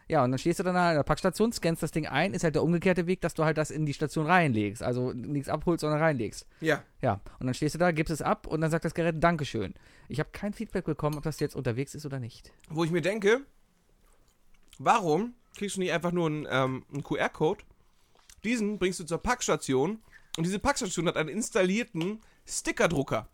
Ja, 0.10 0.24
und 0.24 0.32
dann 0.32 0.38
stehst 0.38 0.60
du 0.60 0.64
dann 0.64 0.76
halt 0.76 0.92
an 0.92 0.96
der 0.96 1.04
Packstation, 1.04 1.52
scannst 1.52 1.84
das 1.84 1.92
Ding 1.92 2.08
ein, 2.08 2.34
ist 2.34 2.44
halt 2.44 2.56
der 2.56 2.64
umgekehrte 2.64 3.08
Weg, 3.08 3.20
dass 3.22 3.34
du 3.34 3.44
halt 3.44 3.58
das 3.58 3.72
in 3.72 3.86
die 3.86 3.94
Station 3.94 4.26
reinlegst. 4.26 4.82
Also 4.82 5.12
nichts 5.12 5.50
abholst, 5.50 5.82
sondern 5.82 6.00
reinlegst. 6.00 6.48
Ja. 6.62 6.84
Ja, 7.02 7.20
und 7.40 7.48
dann 7.48 7.54
stehst 7.54 7.76
du 7.76 7.80
da, 7.80 7.92
gibst 7.92 8.12
es 8.12 8.22
ab 8.22 8.48
und 8.48 8.62
dann 8.62 8.72
sagt 8.72 8.86
das 8.86 8.94
Gerät 8.94 9.22
Dankeschön. 9.22 9.74
Ich 10.08 10.20
habe 10.20 10.30
kein 10.32 10.54
Feedback 10.54 10.86
bekommen, 10.86 11.18
ob 11.18 11.24
das 11.24 11.40
jetzt 11.42 11.56
unterwegs 11.56 11.94
ist 11.94 12.06
oder 12.06 12.20
nicht. 12.20 12.54
Wo 12.70 12.86
ich 12.86 12.92
mir 12.92 13.02
denke, 13.02 13.42
warum 14.80 15.34
kriegst 15.58 15.76
du 15.76 15.82
nicht 15.82 15.92
einfach 15.92 16.14
nur 16.14 16.28
einen, 16.28 16.48
ähm, 16.50 16.86
einen 16.92 17.04
QR-Code? 17.04 17.64
Diesen 18.46 18.80
bringst 18.80 19.02
du 19.02 19.04
zur 19.04 19.18
Packstation 19.18 20.00
und 20.38 20.46
diese 20.46 20.60
Packstation 20.60 21.08
hat 21.08 21.18
einen 21.18 21.30
installierten 21.30 22.22
Stickerdrucker. 22.46 23.28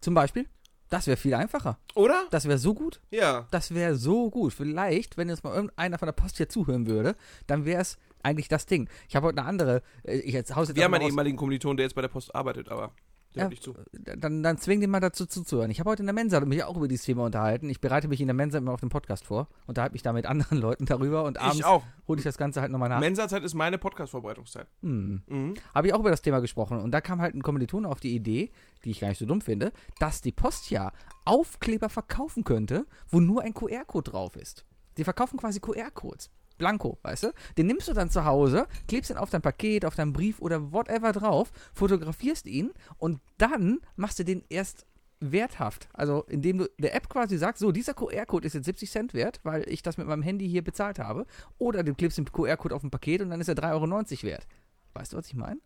Zum 0.00 0.14
Beispiel, 0.14 0.46
das 0.90 1.06
wäre 1.06 1.16
viel 1.16 1.34
einfacher. 1.34 1.78
Oder? 1.94 2.26
Das 2.30 2.46
wäre 2.46 2.58
so 2.58 2.74
gut. 2.74 3.00
Ja. 3.10 3.46
Das 3.50 3.72
wäre 3.74 3.94
so 3.96 4.28
gut. 4.30 4.52
Vielleicht, 4.52 5.16
wenn 5.16 5.28
jetzt 5.28 5.44
mal 5.44 5.54
irgendeiner 5.54 5.98
von 5.98 6.06
der 6.06 6.12
Post 6.12 6.36
hier 6.36 6.48
zuhören 6.48 6.86
würde, 6.86 7.16
dann 7.46 7.64
wäre 7.64 7.80
es 7.80 7.96
eigentlich 8.22 8.48
das 8.48 8.66
Ding. 8.66 8.88
Ich 9.08 9.16
habe 9.16 9.28
heute 9.28 9.38
eine 9.38 9.48
andere. 9.48 9.82
äh, 10.02 10.18
Ich 10.18 10.34
jetzt 10.34 10.50
jetzt 10.50 10.76
Wir 10.76 10.84
haben 10.84 10.92
einen 10.94 11.02
mal 11.04 11.08
ehemaligen 11.08 11.36
Kommiliton, 11.36 11.76
der 11.76 11.84
jetzt 11.86 11.94
bei 11.94 12.02
der 12.02 12.08
Post 12.08 12.34
arbeitet, 12.34 12.68
aber 12.68 12.92
der 13.34 13.38
Ja. 13.38 13.42
hört 13.44 13.50
nicht 13.50 13.62
zu. 13.62 13.72
raus. 13.72 13.84
Dann, 13.92 14.42
dann 14.42 14.58
zwing 14.58 14.80
den 14.80 14.90
mal 14.90 15.00
dazu 15.00 15.26
zuzuhören. 15.26 15.70
Ich 15.70 15.78
habe 15.80 15.90
heute 15.90 16.02
in 16.02 16.06
der 16.06 16.14
Mensa 16.14 16.40
mich 16.40 16.64
auch 16.64 16.76
über 16.76 16.88
dieses 16.88 17.04
Thema 17.06 17.24
unterhalten. 17.24 17.68
Ich 17.70 17.80
bereite 17.80 18.08
mich 18.08 18.20
in 18.20 18.26
der 18.26 18.34
Mensa 18.34 18.58
immer 18.58 18.72
auf 18.72 18.80
dem 18.80 18.88
Podcast 18.88 19.24
vor, 19.24 19.48
unterhalte 19.66 19.92
mich 19.92 20.02
da 20.02 20.12
mit 20.12 20.26
anderen 20.26 20.58
Leuten 20.60 20.86
darüber 20.86 21.24
und 21.24 21.38
abends 21.38 21.64
hole 21.64 22.18
ich 22.18 22.24
das 22.24 22.36
Ganze 22.38 22.60
halt 22.60 22.72
nochmal 22.72 22.88
nach. 22.88 23.00
Mensa-Zeit 23.00 23.42
ist 23.44 23.54
meine 23.54 23.78
Podcast-Vorbereitungszeit. 23.78 24.66
Hm. 24.82 25.22
Mhm. 25.26 25.54
Habe 25.74 25.86
ich 25.88 25.94
auch 25.94 26.00
über 26.00 26.10
das 26.10 26.22
Thema 26.22 26.40
gesprochen 26.40 26.80
und 26.80 26.90
da 26.90 27.00
kam 27.00 27.20
halt 27.20 27.34
ein 27.34 27.42
Kommiliton 27.42 27.86
auf 27.86 28.00
die 28.00 28.14
Idee, 28.14 28.50
die 28.84 28.90
ich 28.90 29.00
gar 29.00 29.08
nicht 29.08 29.18
so 29.18 29.26
dumm 29.26 29.40
finde, 29.40 29.72
dass 29.98 30.20
die 30.20 30.32
Post 30.32 30.70
ja 30.70 30.92
Aufkleber 31.24 31.88
verkaufen 31.88 32.44
könnte, 32.44 32.86
wo 33.08 33.20
nur 33.20 33.42
ein 33.42 33.54
QR-Code 33.54 34.10
drauf 34.10 34.36
ist. 34.36 34.64
Die 34.96 35.04
verkaufen 35.04 35.38
quasi 35.38 35.60
QR-Codes. 35.60 36.30
Blanko, 36.60 36.98
weißt 37.02 37.24
du? 37.24 37.32
Den 37.58 37.66
nimmst 37.66 37.88
du 37.88 37.92
dann 37.92 38.10
zu 38.10 38.24
Hause, 38.24 38.68
klebst 38.86 39.10
ihn 39.10 39.16
auf 39.16 39.30
dein 39.30 39.42
Paket, 39.42 39.84
auf 39.84 39.96
deinen 39.96 40.12
Brief 40.12 40.40
oder 40.40 40.72
whatever 40.72 41.10
drauf, 41.10 41.50
fotografierst 41.74 42.46
ihn 42.46 42.70
und 42.98 43.20
dann 43.38 43.80
machst 43.96 44.20
du 44.20 44.24
den 44.24 44.44
erst 44.48 44.86
werthaft. 45.20 45.88
Also 45.92 46.24
indem 46.28 46.58
du 46.58 46.70
der 46.78 46.94
App 46.94 47.08
quasi 47.08 47.36
sagst, 47.36 47.60
so, 47.60 47.72
dieser 47.72 47.94
QR-Code 47.94 48.46
ist 48.46 48.54
jetzt 48.54 48.66
70 48.66 48.90
Cent 48.90 49.14
wert, 49.14 49.40
weil 49.42 49.68
ich 49.68 49.82
das 49.82 49.96
mit 49.96 50.06
meinem 50.06 50.22
Handy 50.22 50.48
hier 50.48 50.62
bezahlt 50.62 50.98
habe. 50.98 51.26
Oder 51.58 51.82
du 51.82 51.94
klebst 51.94 52.18
den 52.18 52.30
QR-Code 52.30 52.74
auf 52.74 52.82
ein 52.82 52.90
Paket 52.90 53.22
und 53.22 53.30
dann 53.30 53.40
ist 53.40 53.48
er 53.48 53.54
3,90 53.54 53.72
Euro 53.72 54.22
wert. 54.22 54.46
Weißt 54.94 55.12
du, 55.12 55.16
was 55.16 55.26
ich 55.26 55.34
meine? 55.34 55.60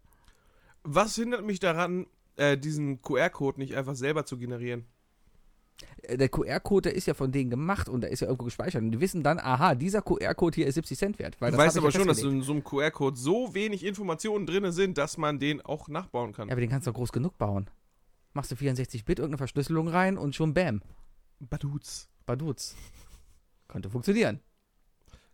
Was 0.83 1.15
hindert 1.15 1.45
mich 1.45 1.61
daran, 1.61 2.07
äh, 2.37 2.57
diesen 2.57 3.01
QR-Code 3.03 3.59
nicht 3.59 3.77
einfach 3.77 3.95
selber 3.95 4.27
zu 4.27 4.39
generieren? 4.39 4.87
Äh, 6.03 6.17
der 6.17 6.29
QR-Code, 6.29 6.91
der 6.91 6.95
ist 6.95 7.07
ja 7.07 7.15
von 7.15 7.33
denen 7.33 7.51
gemacht 7.51 7.89
und 7.89 8.03
der 8.03 8.11
ist 8.11 8.21
ja 8.21 8.27
irgendwo 8.27 8.45
gespeichert. 8.45 8.83
Und 8.83 8.93
die 8.93 9.01
wissen 9.01 9.23
dann, 9.23 9.39
aha, 9.39 9.75
dieser 9.75 10.03
QR-Code 10.03 10.55
hier 10.55 10.67
ist 10.67 10.75
70 10.75 10.99
Cent 10.99 11.19
wert. 11.19 11.41
Weil 11.41 11.53
Du 11.53 11.59
weißt 11.59 11.77
aber 11.79 11.89
ja 11.89 11.93
schon, 11.93 12.09
dass 12.09 12.23
in 12.23 12.43
so 12.43 12.53
einem 12.53 12.65
QR-Code 12.65 13.17
so 13.17 13.55
wenig 13.55 13.85
Informationen 13.85 14.47
drin 14.47 14.71
sind, 14.73 14.99
dass 14.99 15.17
man 15.17 15.39
den 15.39 15.61
auch 15.63 15.89
nachbauen 15.89 16.33
kann. 16.33 16.49
Ja, 16.49 16.53
aber 16.53 16.61
den 16.61 16.71
kannst 16.71 16.87
du 16.87 16.91
doch 16.91 16.99
groß 16.99 17.13
genug 17.13 17.39
bauen. 17.39 17.69
Machst 18.33 18.51
du 18.51 18.57
64-Bit, 18.57 19.19
irgendeine 19.19 19.39
Verschlüsselung 19.39 19.89
rein 19.89 20.19
und 20.19 20.35
schon 20.35 20.55
bam. 20.55 20.83
Baduz. 21.39 22.09
Baduz. 22.27 22.75
Könnte 23.69 23.91
funktionieren. 23.91 24.41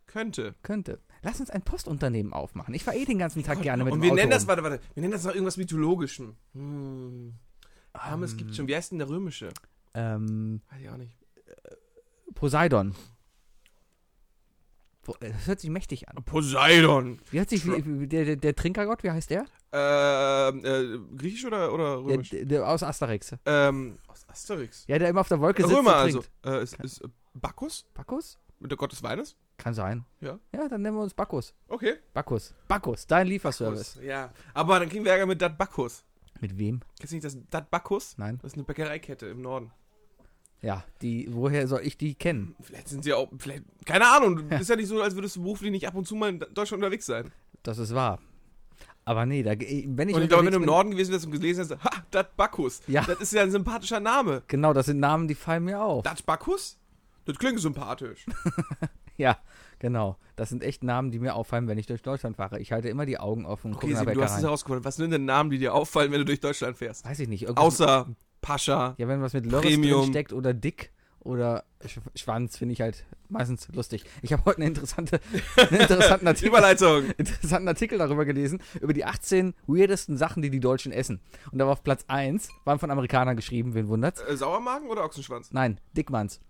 Könnte. 0.05 0.55
Könnte. 0.61 0.99
Lass 1.23 1.39
uns 1.39 1.49
ein 1.49 1.61
Postunternehmen 1.61 2.33
aufmachen. 2.33 2.73
Ich 2.73 2.83
fahre 2.83 2.97
eh 2.97 3.05
den 3.05 3.17
ganzen 3.17 3.43
Tag 3.43 3.61
gerne 3.61 3.83
mit 3.83 3.93
Und 3.93 3.99
dem 3.99 4.03
wir 4.03 4.11
Auto 4.11 4.15
nennen 4.17 4.31
das, 4.31 4.45
warte, 4.45 4.61
warte, 4.61 4.79
wir 4.93 5.01
nennen 5.01 5.13
das 5.13 5.23
noch 5.23 5.33
irgendwas 5.33 5.57
Mythologischem. 5.57 6.35
Hm. 6.53 7.33
Hermes 7.97 8.37
gibt 8.37 8.55
schon. 8.55 8.67
Wie 8.67 8.75
heißt 8.75 8.91
denn 8.91 8.99
der 8.99 9.09
römische? 9.09 9.49
Ähm, 9.93 10.61
Weiß 10.69 10.81
ich 10.81 10.89
auch 10.89 10.97
nicht. 10.97 11.13
Poseidon. 12.35 12.95
Po- 15.03 15.15
äh, 15.19 15.31
Das 15.31 15.47
hört 15.47 15.59
sich 15.59 15.69
mächtig 15.69 16.07
an. 16.09 16.23
Poseidon. 16.23 17.19
Wie 17.31 17.39
hört 17.39 17.49
sich 17.49 17.65
wie, 17.65 18.07
der, 18.07 18.25
der, 18.25 18.35
der 18.35 18.55
Trinkergott, 18.55 19.03
wie 19.03 19.11
heißt 19.11 19.29
der? 19.31 19.45
Ähm, 19.73 20.63
äh, 20.65 21.17
griechisch 21.17 21.45
oder, 21.45 21.73
oder 21.73 21.95
Der, 22.03 22.05
römisch? 22.15 22.29
der, 22.29 22.45
der 22.45 22.67
aus 22.67 22.83
Asterix. 22.83 23.35
ähm, 23.45 23.97
aus 24.07 24.27
Asterix. 24.29 24.85
Ja, 24.87 24.99
der 24.99 25.09
immer 25.09 25.21
auf 25.21 25.27
der 25.27 25.39
Wolke 25.39 25.63
sitzt 25.63 25.75
Römer 25.75 25.89
und 25.91 25.95
also. 25.95 26.19
trinkt. 26.19 26.45
Äh, 26.45 26.63
ist, 26.63 26.79
ist 26.83 27.01
äh, 27.03 27.07
Bacchus? 27.33 27.85
Bacchus? 27.93 28.37
Mit 28.59 28.69
der 28.69 28.77
Gott 28.77 28.91
des 28.91 29.01
Weines? 29.01 29.35
Kann 29.57 29.73
sein. 29.73 30.05
Ja. 30.19 30.39
Ja, 30.53 30.67
dann 30.67 30.81
nennen 30.83 30.95
wir 30.97 31.01
uns 31.03 31.13
Bacchus. 31.13 31.53
Okay. 31.67 31.95
Bacchus. 32.13 32.53
Bacchus, 32.67 33.07
dein 33.07 33.25
Lieferservice. 33.27 33.93
Bacchus, 33.95 34.03
Ja. 34.07 34.31
Aber 34.53 34.79
dann 34.79 34.89
kriegen 34.89 35.03
wir 35.03 35.11
Ärger 35.13 35.25
mit 35.25 35.41
Dat 35.41 35.57
Bacchus. 35.57 36.03
Mit 36.39 36.57
wem? 36.57 36.79
Kennst 36.99 37.11
du 37.11 37.15
nicht 37.15 37.25
das 37.25 37.37
Dat 37.49 37.71
Bacchus? 37.71 38.17
Nein. 38.17 38.37
Das 38.41 38.51
ist 38.51 38.55
eine 38.55 38.63
Bäckereikette 38.65 39.27
im 39.27 39.41
Norden. 39.41 39.71
Ja, 40.61 40.83
die, 41.01 41.27
woher 41.31 41.67
soll 41.67 41.81
ich 41.83 41.97
die 41.97 42.13
kennen? 42.13 42.55
Vielleicht 42.61 42.87
sind 42.87 43.03
sie 43.03 43.13
auch, 43.13 43.29
vielleicht, 43.37 43.63
keine 43.85 44.07
Ahnung, 44.07 44.49
ist 44.59 44.69
ja 44.69 44.75
nicht 44.75 44.87
so, 44.87 45.01
als 45.01 45.15
würdest 45.15 45.35
du 45.35 45.41
beruflich 45.41 45.71
nicht 45.71 45.87
ab 45.87 45.95
und 45.95 46.07
zu 46.07 46.15
mal 46.15 46.29
in 46.29 46.39
Deutschland 46.39 46.83
unterwegs 46.83 47.05
sein. 47.05 47.31
Das 47.63 47.77
ist 47.77 47.95
wahr. 47.95 48.19
Aber 49.03 49.25
nee, 49.25 49.41
da, 49.41 49.51
wenn 49.51 50.09
ich 50.09 50.15
und 50.15 50.21
ich 50.21 50.29
glaube, 50.29 50.45
wenn 50.45 50.53
du 50.53 50.59
im 50.59 50.65
Norden 50.65 50.91
gewesen 50.91 51.11
wärst 51.11 51.25
und 51.25 51.31
gelesen 51.31 51.67
hast, 51.67 51.83
ha, 51.83 52.03
Dat 52.11 52.37
Bacchus. 52.37 52.81
Ja. 52.87 53.03
Das 53.03 53.19
ist 53.19 53.33
ja 53.33 53.41
ein 53.41 53.49
sympathischer 53.49 53.99
Name. 53.99 54.43
Genau, 54.47 54.73
das 54.73 54.85
sind 54.85 54.99
Namen, 54.99 55.27
die 55.27 55.33
fallen 55.33 55.63
mir 55.63 55.81
auf. 55.81 56.03
Dat 56.03 56.23
Bacchus? 56.25 56.77
Das 57.25 57.37
klingt 57.37 57.59
sympathisch. 57.59 58.25
Ja, 59.17 59.37
genau. 59.77 60.17
Das 60.35 60.49
sind 60.49 60.63
echt 60.63 60.83
Namen, 60.83 61.11
die 61.11 61.19
mir 61.19 61.35
auffallen, 61.35 61.67
wenn 61.67 61.77
ich 61.77 61.85
durch 61.85 62.01
Deutschland 62.01 62.37
fahre. 62.37 62.59
Ich 62.59 62.71
halte 62.71 62.89
immer 62.89 63.05
die 63.05 63.19
Augen 63.19 63.45
offen 63.45 63.71
und 63.71 63.77
Okay, 63.77 63.93
Sieben, 63.93 64.13
du 64.13 64.23
hast 64.23 64.37
es 64.37 64.43
herausgefunden. 64.43 64.83
Was 64.83 64.95
sind 64.95 65.11
denn 65.11 65.25
Namen, 65.25 65.51
die 65.51 65.59
dir 65.59 65.75
auffallen, 65.75 66.11
wenn 66.11 66.19
du 66.19 66.25
durch 66.25 66.39
Deutschland 66.39 66.75
fährst? 66.75 67.05
Weiß 67.05 67.19
ich 67.19 67.27
nicht. 67.27 67.47
Außer 67.55 68.07
Pascha. 68.41 68.95
Ja, 68.97 69.07
wenn 69.07 69.21
was 69.21 69.33
mit 69.33 69.45
Lörres 69.45 69.65
Premium. 69.71 70.09
steckt 70.09 70.33
oder 70.33 70.53
dick 70.53 70.91
oder 71.19 71.63
Sch 71.85 71.99
Schwanz, 72.15 72.57
finde 72.57 72.73
ich 72.73 72.81
halt 72.81 73.05
meistens 73.29 73.67
lustig. 73.73 74.03
Ich 74.21 74.33
habe 74.33 74.43
heute 74.45 74.57
eine 74.57 74.65
interessante, 74.67 75.19
einen 75.55 75.81
interessanten 75.81 76.27
Artikel, 76.27 76.49
Überleitung. 76.49 77.05
interessanten 77.17 77.67
Artikel 77.67 77.97
darüber 77.99 78.25
gelesen, 78.25 78.61
über 78.81 78.93
die 78.93 79.05
18 79.05 79.53
weirdesten 79.67 80.17
Sachen, 80.17 80.41
die 80.41 80.49
die 80.49 80.59
Deutschen 80.59 80.91
essen. 80.91 81.19
Und 81.51 81.59
da 81.59 81.65
war 81.65 81.73
auf 81.73 81.83
Platz 81.83 82.03
1, 82.07 82.49
waren 82.65 82.79
von 82.79 82.89
Amerikanern 82.91 83.35
geschrieben, 83.35 83.73
wen 83.75 83.87
wundert's? 83.87 84.21
Äh, 84.21 84.35
Sauermagen 84.35 84.89
oder 84.89 85.03
Ochsenschwanz? 85.05 85.51
Nein, 85.51 85.79
Dickmanns. 85.95 86.41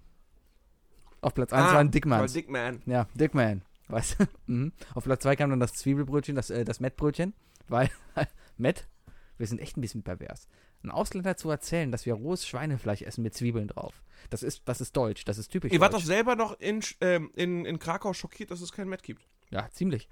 Auf 1.21 1.33
Platz 1.35 1.53
1 1.53 1.65
war 1.65 1.71
ein 1.79 1.87
weil 1.87 1.91
Dickmanns. 1.91 2.33
Dickman. 2.33 2.81
Ja, 2.85 3.07
Dickman. 3.13 3.61
Weißt 3.87 4.19
du? 4.19 4.25
Mhm. 4.47 4.71
Auf 4.95 5.03
Platz 5.03 5.23
2 5.23 5.35
kam 5.35 5.49
dann 5.49 5.59
das 5.59 5.73
Zwiebelbrötchen, 5.73 6.35
das, 6.35 6.49
äh, 6.49 6.63
das 6.65 6.79
Mettbrötchen, 6.79 7.33
weil, 7.67 7.89
Mett, 8.57 8.87
wir 9.41 9.47
sind 9.47 9.59
echt 9.59 9.75
ein 9.75 9.81
bisschen 9.81 10.03
pervers. 10.03 10.47
Ein 10.83 10.91
Ausländer 10.91 11.35
zu 11.35 11.49
erzählen, 11.49 11.91
dass 11.91 12.05
wir 12.05 12.13
rohes 12.13 12.47
Schweinefleisch 12.47 13.01
essen 13.01 13.23
mit 13.23 13.33
Zwiebeln 13.33 13.67
drauf. 13.67 14.01
Das 14.29 14.43
ist, 14.43 14.61
das 14.65 14.79
ist 14.79 14.95
deutsch, 14.95 15.25
das 15.25 15.37
ist 15.37 15.49
typisch 15.49 15.73
Ihr 15.73 15.81
wart 15.81 15.93
doch 15.93 16.01
selber 16.01 16.35
noch 16.35 16.57
in, 16.59 16.81
ähm, 17.01 17.31
in, 17.35 17.65
in 17.65 17.79
Krakau 17.79 18.13
schockiert, 18.13 18.51
dass 18.51 18.61
es 18.61 18.71
kein 18.71 18.87
Met 18.87 19.03
gibt. 19.03 19.27
Ja, 19.49 19.69
ziemlich. 19.71 20.07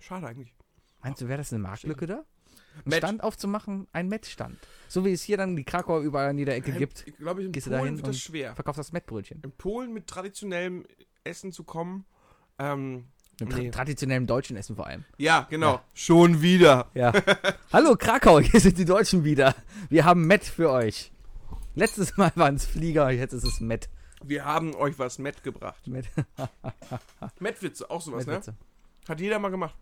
Schade 0.00 0.26
eigentlich. 0.26 0.54
Meinst 1.02 1.20
du, 1.20 1.28
wäre 1.28 1.38
das 1.38 1.52
eine 1.52 1.62
Marktlücke 1.62 2.06
da? 2.06 2.24
Einen. 2.84 2.94
Stand 2.94 3.22
aufzumachen, 3.22 3.88
ein 3.92 4.08
Mettstand. 4.08 4.58
So 4.88 5.04
wie 5.04 5.12
es 5.12 5.22
hier 5.22 5.36
dann 5.36 5.56
die 5.56 5.64
Krakauer 5.64 6.00
überall 6.00 6.30
in 6.30 6.38
jeder 6.38 6.54
Ecke 6.54 6.72
gibt. 6.72 7.06
Ich 7.06 7.16
glaube, 7.16 7.42
in 7.42 7.52
Gehst 7.52 7.68
Polen 7.68 7.84
hin 7.84 7.96
wird 7.96 8.08
das 8.08 8.18
schwer. 8.18 8.54
Verkaufst 8.54 8.78
das 8.78 8.92
Mettbrötchen. 8.92 9.40
In 9.42 9.52
Polen 9.52 9.92
mit 9.92 10.06
traditionellem 10.06 10.86
Essen 11.24 11.52
zu 11.52 11.64
kommen. 11.64 12.06
Ähm, 12.58 13.08
tra 13.48 13.58
Nee. 13.58 13.70
traditionellem 13.70 14.26
deutschen 14.26 14.56
Essen 14.56 14.76
vor 14.76 14.86
allem. 14.86 15.04
ja, 15.18 15.46
genau. 15.50 15.74
Ja. 15.74 15.84
Schon 15.94 16.42
wieder. 16.42 16.88
Ja. 16.94 17.12
Hallo 17.72 17.96
Krakau, 17.96 18.40
hier 18.40 18.60
sind 18.60 18.78
die 18.78 18.84
Deutschen 18.84 19.24
wieder. 19.24 19.54
Wir 19.88 20.04
haben 20.04 20.26
Met 20.26 20.44
für 20.44 20.70
euch. 20.70 21.12
Letztes 21.74 22.16
Mal 22.16 22.32
waren 22.34 22.56
es 22.56 22.66
Flieger, 22.66 23.10
jetzt 23.10 23.32
ist 23.32 23.44
es 23.44 23.60
Met. 23.60 23.88
Wir 24.22 24.44
haben 24.44 24.74
euch 24.74 24.98
was 24.98 25.18
Met 25.18 25.42
gebracht. 25.42 25.86
Met 25.86 26.06
Metwitze, 27.38 27.90
auch 27.90 28.00
sowas, 28.02 28.26
ne? 28.26 28.32
Metwitze. 28.32 28.54
Hat 29.08 29.20
jeder 29.20 29.38
mal 29.38 29.50
gemacht. 29.50 29.74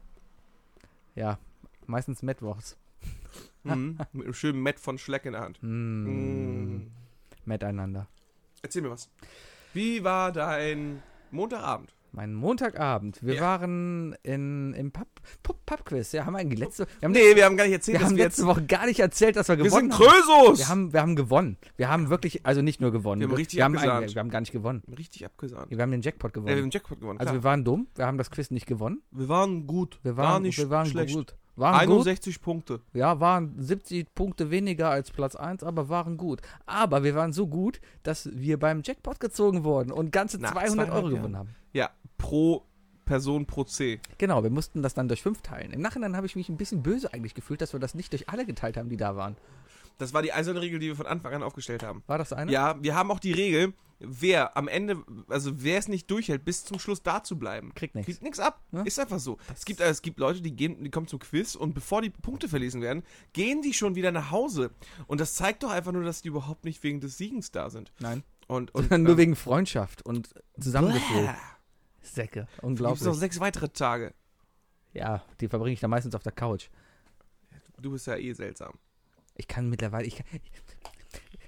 Ja, 1.15 1.39
meistens 1.87 2.23
Metwochs. 2.23 2.77
Mhm. 3.65 3.99
Mit 4.13 4.25
einem 4.25 4.35
schönen 4.35 4.63
Met 4.63 4.79
von 4.79 4.99
Schleck 4.99 5.25
in 5.25 5.33
der 5.33 5.43
Hand. 5.43 5.59
Mm. 5.63 6.77
Mm. 6.77 6.91
Miteinander. 7.45 8.07
Erzähl 8.63 8.83
mir 8.83 8.91
was. 8.91 9.11
Wie 9.75 10.05
war 10.05 10.31
dein 10.33 11.03
Montagabend? 11.31 11.93
Mein 12.13 12.35
Montagabend. 12.35 13.19
Wir 13.23 13.35
Ja. 13.35 13.43
waren 13.43 14.17
in, 14.23 14.73
im 14.75 14.91
Pub, 14.93 15.07
Pub, 15.43 15.57
Pubquiz. 15.67 16.13
Ja, 16.13 16.25
haben 16.27 16.33
wir 16.35 16.39
eigentlich 16.39 16.59
letzte, 16.59 16.87
wir 17.01 17.07
haben, 17.07 17.13
Nee, 17.13 17.37
wir 17.37 17.45
haben 17.45 17.57
gar 17.57 17.65
nicht 17.65 17.75
erzählt, 17.75 18.01
wir 18.01 18.07
haben 18.07 18.17
wir 18.17 18.25
letzte 18.25 18.43
jetzt... 18.43 18.49
Woche 18.49 18.65
gar 18.67 18.87
nicht 18.87 18.99
erzählt, 19.01 19.37
dass 19.37 19.49
wir 19.49 19.59
Wir 19.59 19.65
gewonnen 19.65 19.91
sind 19.93 20.01
haben. 20.01 20.09
Krösus! 20.09 20.59
Wir 20.61 20.69
haben, 20.69 20.93
wir 20.93 21.01
haben 21.03 21.17
gewonnen. 21.17 21.59
Wir 21.77 21.89
haben 21.91 22.09
wirklich, 22.11 22.45
also 22.47 22.63
nicht 22.63 22.81
nur 22.81 22.91
gewonnen. 22.93 23.21
Wir 23.21 23.29
haben 23.29 23.35
richtig 23.35 23.57
wir 23.59 23.65
haben, 23.65 23.75
abgesahnt. 23.77 23.99
eigentlich- 24.03 24.15
wir 24.15 24.21
haben 24.21 24.31
gar 24.31 24.41
nicht 24.41 24.53
gewonnen. 24.53 24.83
richtig 24.97 25.25
abgesahnt. 25.27 25.71
Wir 25.71 25.79
haben 25.83 25.91
den 25.91 26.01
Jackpot 26.03 26.31
Ja, 26.31 26.35
wir 26.37 26.41
gewonnen. 26.43 26.57
haben 26.57 26.65
den 26.65 26.71
Jackpot 26.71 27.01
gewonnen, 27.01 27.19
also 27.21 27.31
klar. 27.31 27.41
wir 27.41 27.45
waren 27.45 27.65
dumm. 27.65 27.87
Wir 27.95 28.07
haben 28.07 28.19
das 28.19 28.31
Quiz 28.31 28.51
nicht 28.51 28.67
gewonnen. 28.67 29.03
wir 29.11 29.29
waren 29.29 29.67
gut. 29.67 29.99
Wir 30.03 30.17
War 30.17 30.33
waren, 30.35 30.43
nicht 30.43 30.59
wir 30.59 30.71
waren 30.71 30.87
schlecht. 30.87 31.15
gut. 31.15 31.35
Waren 31.59 31.87
gut. 31.87 32.07
61 32.07 32.41
Punkte. 32.41 32.81
Ja, 32.93 33.21
waren 33.21 33.55
70 33.59 34.15
Punkte 34.15 34.51
weniger 34.51 34.91
als 34.91 35.11
Platz 35.11 35.35
1, 35.35 35.63
aber 35.65 35.89
waren 35.89 36.17
gut. 36.17 36.41
Aber 36.67 37.03
wir 37.03 37.15
waren 37.15 37.33
so 37.33 37.47
gut, 37.47 37.81
dass 38.03 38.29
wir 38.33 38.59
beim 38.59 38.83
Jackpot 38.85 39.19
gezogen 39.21 39.65
wurden 39.65 39.91
und 39.91 40.13
ganze 40.13 40.39
Nach 40.39 40.53
200 40.53 40.69
zweieinhalb 40.73 40.95
Euro 40.95 41.09
Jahren. 41.09 41.17
gewonnen 41.17 41.37
haben. 41.37 41.55
Ja, 41.73 41.91
pro 42.17 42.65
Person 43.05 43.47
pro 43.47 43.65
C. 43.65 44.01
Genau, 44.19 44.43
wir 44.43 44.51
mussten 44.51 44.83
das 44.83 44.93
dann 44.93 45.09
durch 45.09 45.23
fünf 45.23 45.41
teilen. 45.41 45.73
Im 45.73 45.81
Nachhinein 45.81 46.15
habe 46.15 46.27
ich 46.27 46.37
mich 46.37 46.51
ein 46.51 46.59
bisschen 46.59 46.83
böse 46.83 47.13
eigentlich 47.15 47.35
gefühlt, 47.35 47.63
dass 47.63 47.73
wir 47.73 47.81
das 47.81 47.95
nicht 47.95 48.13
durch 48.13 48.29
alle 48.29 48.45
geteilt 48.45 48.77
haben, 48.77 48.91
die 48.91 48.99
da 48.99 49.17
waren. 49.17 49.35
Das 49.99 50.13
war 50.15 50.23
die 50.23 50.33
eiserne 50.33 50.61
Regel, 50.61 50.79
die 50.79 50.87
wir 50.87 50.97
von 50.97 51.07
Anfang 51.07 51.35
an 51.35 51.43
aufgestellt 51.43 51.83
haben. 51.83 52.03
War 52.07 52.19
das 52.19 52.33
eine? 52.33 52.51
Ja, 52.51 52.81
wir 52.83 52.95
haben 52.95 53.11
auch 53.11 53.19
die 53.19 53.33
Regel, 53.33 53.75
wer 53.99 54.57
am 54.57 54.69
Ende, 54.69 55.03
also 55.29 55.63
wer 55.63 55.79
es 55.79 55.89
nicht 55.89 56.09
durchhält, 56.11 56.45
bis 56.45 56.65
zum 56.65 56.79
Schluss 56.79 57.03
da 57.03 57.23
zu 57.25 57.37
bleiben, 57.39 57.75
Kriegt 57.75 57.95
nichts. 57.97 58.07
kriegt 58.07 58.23
nichts 58.23 58.39
ab. 58.39 58.63
Ja. 58.71 58.83
Ist 58.83 59.01
einfach 59.01 59.19
so. 59.19 59.39
Es 59.55 59.65
gibt, 59.65 59.81
es 59.81 60.01
gibt 60.03 60.21
Leute, 60.21 60.41
die 60.41 60.55
gehen, 60.55 60.83
die 60.85 60.91
kommen 60.91 61.09
zum 61.09 61.19
Quiz 61.19 61.57
und 61.57 61.75
bevor 61.75 62.01
die 62.01 62.11
Punkte 62.11 62.49
verlesen 62.49 62.81
werden, 62.81 63.03
gehen 63.33 63.61
die 63.61 63.75
schon 63.75 63.97
wieder 63.97 64.13
nach 64.13 64.31
Hause. 64.31 64.71
Und 65.09 65.21
das 65.21 65.35
zeigt 65.35 65.65
doch 65.65 65.71
einfach 65.71 65.93
nur, 65.93 66.05
dass 66.05 66.23
die 66.23 66.29
überhaupt 66.29 66.65
nicht 66.65 66.83
wegen 66.85 67.01
des 67.01 67.19
Siegens 67.19 67.51
da 67.51 67.69
sind. 67.69 67.93
Nein. 67.99 68.23
Und, 68.47 68.71
und 68.75 68.91
nur 68.91 69.11
ähm, 69.13 69.17
wegen 69.19 69.37
Freundschaft 69.37 70.03
und 70.07 70.33
Zusammengefühl. 70.61 71.29
Säcke. 72.03 72.41
Gibt 72.41 72.53
es 72.59 72.63
Unglaublich. 72.65 73.03
noch 73.03 73.15
sechs 73.15 73.41
weitere 73.41 73.69
Tage. 73.69 74.15
Ja, 74.93 75.23
die 75.41 75.49
verbringe 75.49 75.75
ich 75.75 75.81
dann 75.81 75.91
meistens 75.91 76.15
auf 76.15 76.23
der 76.23 76.33
Couch. 76.33 76.69
Du 77.81 77.91
bist 77.91 78.07
ja 78.07 78.17
eh 78.17 78.33
seltsam. 78.33 78.75
Ich 79.39 79.49
kann 79.49 79.71
mittlerweile. 79.71 80.05
Ich 80.07 80.17
kann, 80.17 80.27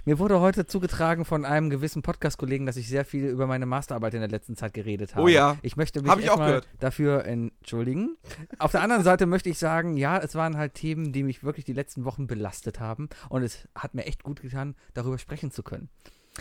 mir 0.06 0.18
wurde 0.18 0.40
heute 0.40 0.66
zugetragen 0.66 1.24
von 1.26 1.44
einem 1.44 1.68
gewissen 1.68 2.02
Podcast-Kollegen, 2.02 2.64
dass 2.64 2.76
ich 2.76 2.88
sehr 2.88 3.04
viel 3.04 3.26
über 3.26 3.46
meine 3.46 3.66
Masterarbeit 3.66 4.14
in 4.14 4.20
der 4.20 4.30
letzten 4.30 4.56
Zeit 4.56 4.72
geredet 4.72 5.14
habe. 5.14 5.24
Oh 5.24 5.28
ja. 5.28 5.58
Ich 5.60 5.76
möchte 5.76 6.00
mich 6.00 6.10
Hab 6.10 6.18
ich 6.20 6.30
auch 6.30 6.38
gehört. 6.38 6.68
dafür 6.78 7.24
entschuldigen. 7.26 8.16
Auf 8.58 8.70
der 8.70 8.80
anderen 8.82 9.02
Seite 9.04 9.26
möchte 9.26 9.50
ich 9.50 9.58
sagen, 9.58 9.96
ja, 9.98 10.18
es 10.18 10.34
waren 10.34 10.56
halt 10.56 10.74
Themen, 10.74 11.12
die 11.12 11.22
mich 11.22 11.44
wirklich 11.44 11.66
die 11.66 11.74
letzten 11.74 12.04
Wochen 12.04 12.26
belastet 12.26 12.80
haben. 12.80 13.08
Und 13.28 13.42
es 13.42 13.68
hat 13.74 13.94
mir 13.94 14.06
echt 14.06 14.22
gut 14.22 14.40
getan, 14.40 14.74
darüber 14.94 15.18
sprechen 15.18 15.50
zu 15.50 15.62
können. 15.62 15.90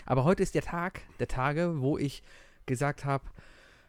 Aber 0.05 0.23
heute 0.23 0.43
ist 0.43 0.55
der 0.55 0.61
Tag 0.61 1.01
der 1.19 1.27
Tage, 1.27 1.81
wo 1.81 1.97
ich 1.97 2.23
gesagt 2.65 3.03
habe, 3.05 3.25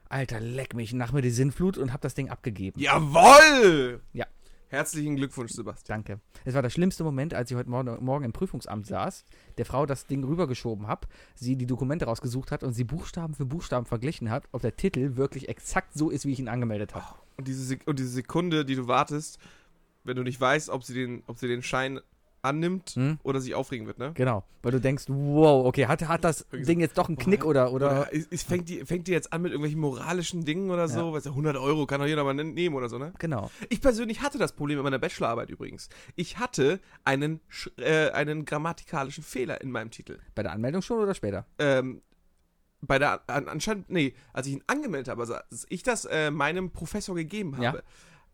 Alter, 0.09 0.41
leck 0.41 0.75
mich, 0.75 0.93
nach 0.95 1.13
mir 1.13 1.23
die 1.23 1.31
Sinnflut 1.31 1.79
und 1.79 1.93
habe 1.93 2.01
das 2.01 2.15
Ding 2.15 2.31
abgegeben. 2.31 2.81
Jawoll! 2.81 4.01
Ja. 4.13 4.27
Herzlichen 4.71 5.17
Glückwunsch, 5.17 5.51
Sebastian. 5.51 6.05
Danke. 6.05 6.21
Es 6.45 6.55
war 6.55 6.63
der 6.63 6.71
schlimmste 6.71 7.03
Moment, 7.03 7.35
als 7.35 7.51
ich 7.51 7.57
heute 7.57 7.69
Morgen, 7.69 8.05
morgen 8.05 8.25
im 8.25 8.33
Prüfungsamt 8.33 8.87
saß, 8.87 9.25
der 9.59 9.67
Frau 9.67 9.85
das 9.85 10.07
Ding 10.07 10.23
rübergeschoben 10.23 10.87
habe, 10.87 11.09
sie 11.35 11.57
die 11.57 11.67
Dokumente 11.67 12.05
rausgesucht 12.05 12.53
hat 12.53 12.63
und 12.63 12.73
sie 12.73 12.85
Buchstaben 12.85 13.35
für 13.35 13.47
Buchstaben 13.47 13.85
verglichen 13.85 14.31
hat, 14.31 14.45
ob 14.53 14.63
der 14.63 14.77
Titel 14.77 15.17
wirklich 15.17 15.49
exakt 15.49 15.95
so 15.95 16.09
ist, 16.09 16.25
wie 16.25 16.31
ich 16.31 16.39
ihn 16.39 16.49
angemeldet 16.49 16.95
habe. 16.95 17.19
Und 17.37 17.49
diese, 17.49 17.65
Sek 17.65 17.83
und 17.87 17.99
diese 17.99 18.11
Sekunde, 18.11 18.65
die 18.65 18.77
du 18.77 18.87
wartest, 18.87 19.41
wenn 20.05 20.17
du 20.17 20.23
nicht 20.23 20.41
weißt, 20.41 20.71
ob 20.71 20.85
sie 20.85 20.95
den, 20.95 21.25
ob 21.27 21.39
sie 21.39 21.49
den 21.49 21.65
Schein 21.65 21.99
annimmt 22.43 22.91
Hm? 22.91 23.19
oder 23.23 23.41
sich 23.41 23.55
aufregen 23.55 23.87
wird, 23.87 23.99
ne? 23.99 24.13
Genau, 24.15 24.45
weil 24.63 24.73
du 24.73 24.81
denkst, 24.81 25.05
wow, 25.09 25.67
okay, 25.67 25.87
hat, 25.87 26.07
hat 26.09 26.25
das 26.25 26.47
Ding 26.53 26.81
jetzt 26.81 26.97
doch 26.99 27.09
einen 27.09 27.19
Knick 27.19 27.45
oder, 27.45 27.73
oder, 27.73 27.91
Oder 28.03 28.09
es, 28.15 28.27
es 28.31 28.43
fängt, 28.43 28.69
die, 28.69 28.85
fängt 28.85 29.07
die 29.09 29.13
jetzt 29.13 29.33
an 29.33 29.43
mit 29.43 29.53
irgendwelchen 29.53 29.81
moralischen 29.81 30.45
Dingen 30.45 30.71
oder 30.71 30.89
so? 30.89 31.09
Ja. 31.09 31.13
Weißt 31.13 31.27
du, 31.27 31.31
100 31.31 31.57
Euro 31.57 31.87
kann 31.87 32.01
doch 32.01 32.07
jeder 32.07 32.25
mal 32.25 32.35
nehmen 32.35 32.75
oder 32.75 32.89
so, 32.89 32.99
ne? 32.99 33.13
genau. 33.19 33.51
Ich 33.69 33.81
persönlich 33.81 34.23
hatte 34.23 34.39
das 34.39 34.53
Problem 34.53 34.79
in 34.79 34.85
meiner 34.85 34.99
Bachelorarbeit 34.99 35.51
übrigens. 35.51 35.89
Ich 36.17 36.39
hatte 36.39 36.81
einen, 37.05 37.41
äh, 37.79 38.11
einen 38.11 38.45
grammatikalischen 38.45 39.23
Fehler 39.25 39.61
in 39.61 39.71
meinem 39.71 39.91
Titel. 39.91 40.19
Bei 40.35 40.43
der 40.43 40.53
Anmeldung 40.53 40.83
schon 40.83 40.99
oder 40.99 41.15
später? 41.15 41.47
Ähm, 41.59 42.03
bei 42.83 42.99
der, 42.99 43.21
an, 43.29 43.47
anscheinend, 43.49 43.91
nee, 43.91 44.15
als 44.33 44.47
ich 44.47 44.55
ihn 44.55 44.65
angemeldet 44.67 45.09
habe, 45.09 45.21
also 45.21 45.35
als 45.35 45.67
ich 45.69 45.83
das 45.83 46.07
äh, 46.07 46.31
meinem 46.31 46.71
Professor 46.71 47.15
gegeben 47.15 47.55
Ja. 47.61 47.69
habe, 47.73 47.83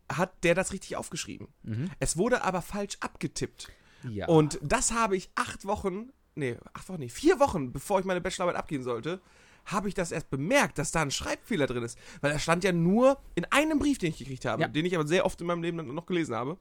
hat 0.09 0.45
der 0.45 0.55
das 0.55 0.73
richtig 0.73 0.97
aufgeschrieben. 0.97 1.49
Mhm. 1.65 1.91
Es 1.99 2.17
wurde 2.17 2.45
aber 2.45 2.63
falsch 2.63 2.97
abgetippt. 3.01 3.73
Ja. 4.09 4.27
Und 4.29 4.59
das 4.63 4.93
habe 4.93 5.17
ich 5.17 5.31
acht 5.35 5.67
Wochen, 5.67 6.11
nee, 6.35 6.57
acht 6.75 6.89
Wochen, 6.89 7.01
nee, 7.01 7.09
vier 7.09 7.39
Wochen, 7.41 7.73
bevor 7.73 7.99
ich 8.01 8.05
meine 8.07 8.21
Bachelorarbeit 8.21 8.59
abgeben 8.61 8.85
sollte, 8.85 9.21
habe 9.67 9.89
ich 9.89 9.95
das 9.95 10.13
erst 10.13 10.31
bemerkt, 10.31 10.79
dass 10.79 10.93
da 10.93 11.03
ein 11.03 11.11
Schreibfehler 11.11 11.67
drin 11.67 11.83
ist. 11.83 11.99
Weil 12.21 12.33
da 12.33 12.39
stand 12.39 12.63
ja 12.63 12.71
nur 12.73 13.19
in 13.35 13.45
einem 13.47 13.79
Brief, 13.81 13.99
den 13.99 14.11
ich 14.11 14.19
gekriegt 14.19 14.45
habe, 14.45 14.63
Ja. 14.63 14.69
den 14.69 14.85
ich 14.87 14.95
aber 14.95 15.07
sehr 15.07 15.27
oft 15.27 15.41
in 15.41 15.47
meinem 15.49 15.63
Leben 15.63 15.77
dann 15.79 15.93
noch 15.93 16.07
gelesen 16.07 16.35
habe. 16.37 16.57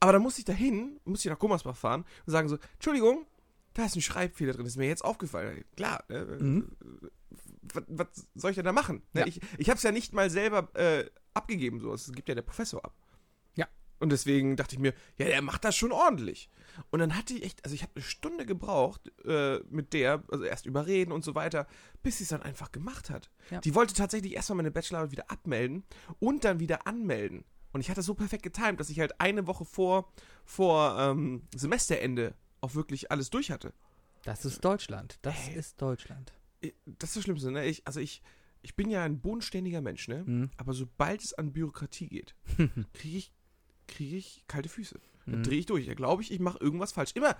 Aber 0.00 0.12
da 0.12 0.18
musste 0.18 0.40
ich 0.40 0.44
dahin, 0.44 0.98
musste 1.04 1.28
ich 1.28 1.32
nach 1.32 1.38
Gummersbach 1.38 1.76
fahren 1.76 2.04
und 2.26 2.32
sagen 2.32 2.48
so, 2.48 2.58
Entschuldigung, 2.74 3.24
da 3.74 3.84
ist 3.86 3.94
ein 3.96 4.02
Schreibfehler 4.02 4.52
drin, 4.52 4.66
ist 4.66 4.76
mir 4.76 4.88
jetzt 4.88 5.04
aufgefallen. 5.04 5.64
Klar, 5.76 6.02
äh, 6.10 6.24
Mhm. 6.24 6.68
was, 7.72 7.84
was 7.88 8.06
soll 8.34 8.50
ich 8.50 8.56
denn 8.56 8.64
da 8.64 8.72
machen? 8.72 9.02
Ne, 9.12 9.20
Ja. 9.22 9.26
Ich, 9.26 9.40
ich 9.58 9.70
habe 9.70 9.76
es 9.78 9.82
ja 9.84 9.92
nicht 9.92 10.12
mal 10.12 10.28
selber 10.28 10.68
äh, 10.74 11.08
abgegeben, 11.34 11.80
so. 11.80 11.92
Es 11.94 12.12
gibt 12.12 12.28
ja 12.28 12.34
der 12.34 12.42
Professor 12.42 12.84
ab. 12.84 12.94
Und 14.00 14.10
deswegen 14.10 14.56
dachte 14.56 14.74
ich 14.74 14.80
mir, 14.80 14.92
ja, 15.18 15.26
der 15.26 15.42
macht 15.42 15.64
das 15.64 15.76
schon 15.76 15.92
ordentlich. 15.92 16.50
Und 16.90 16.98
dann 16.98 17.16
hatte 17.16 17.34
ich 17.34 17.44
echt, 17.44 17.64
also 17.64 17.74
ich 17.74 17.82
habe 17.82 17.92
eine 17.94 18.04
Stunde 18.04 18.44
gebraucht 18.46 19.12
äh, 19.24 19.60
mit 19.70 19.92
der, 19.92 20.24
also 20.30 20.44
erst 20.44 20.66
überreden 20.66 21.12
und 21.12 21.24
so 21.24 21.34
weiter, 21.34 21.66
bis 22.02 22.18
sie 22.18 22.24
es 22.24 22.30
dann 22.30 22.42
einfach 22.42 22.72
gemacht 22.72 23.10
hat. 23.10 23.30
Ja. 23.50 23.60
Die 23.60 23.74
wollte 23.74 23.94
tatsächlich 23.94 24.34
erstmal 24.34 24.56
meine 24.56 24.70
Bachelorarbeit 24.70 25.12
wieder 25.12 25.30
abmelden 25.30 25.84
und 26.18 26.44
dann 26.44 26.60
wieder 26.60 26.86
anmelden. 26.86 27.44
Und 27.72 27.80
ich 27.80 27.88
hatte 27.88 27.98
das 27.98 28.06
so 28.06 28.14
perfekt 28.14 28.42
getimt, 28.42 28.78
dass 28.78 28.90
ich 28.90 29.00
halt 29.00 29.20
eine 29.20 29.46
Woche 29.46 29.64
vor, 29.64 30.12
vor 30.44 30.96
ähm, 30.98 31.42
Semesterende 31.54 32.34
auch 32.60 32.74
wirklich 32.74 33.10
alles 33.10 33.30
durch 33.30 33.50
hatte. 33.50 33.72
das 34.24 34.44
ist 34.44 34.64
Deutschland. 34.64 35.18
Das 35.22 35.48
Ey. 35.48 35.54
ist 35.54 35.80
Deutschland. 35.82 36.32
Das 36.86 37.10
ist 37.10 37.16
das 37.16 37.22
Schlimmste, 37.24 37.50
ne? 37.50 37.66
Ich, 37.66 37.86
also 37.86 38.00
ich, 38.00 38.22
ich 38.62 38.74
bin 38.74 38.90
ja 38.90 39.02
ein 39.02 39.20
bodenständiger 39.20 39.82
Mensch, 39.82 40.08
ne? 40.08 40.24
Mhm. 40.24 40.50
Aber 40.56 40.72
sobald 40.72 41.22
es 41.22 41.34
an 41.34 41.52
Bürokratie 41.52 42.08
geht, 42.08 42.34
kriege 42.94 43.18
ich, 43.18 43.32
kriege 43.88 44.16
ich 44.16 44.44
kalte 44.48 44.68
Füße. 44.68 44.98
Dann 45.26 45.38
Mhm. 45.38 45.42
drehe 45.44 45.58
ich 45.58 45.66
durch. 45.66 45.86
Da 45.86 45.94
glaube 45.94 46.22
ich, 46.22 46.32
ich 46.32 46.40
mache 46.40 46.58
irgendwas 46.60 46.92
falsch. 46.92 47.12
Immer, 47.14 47.36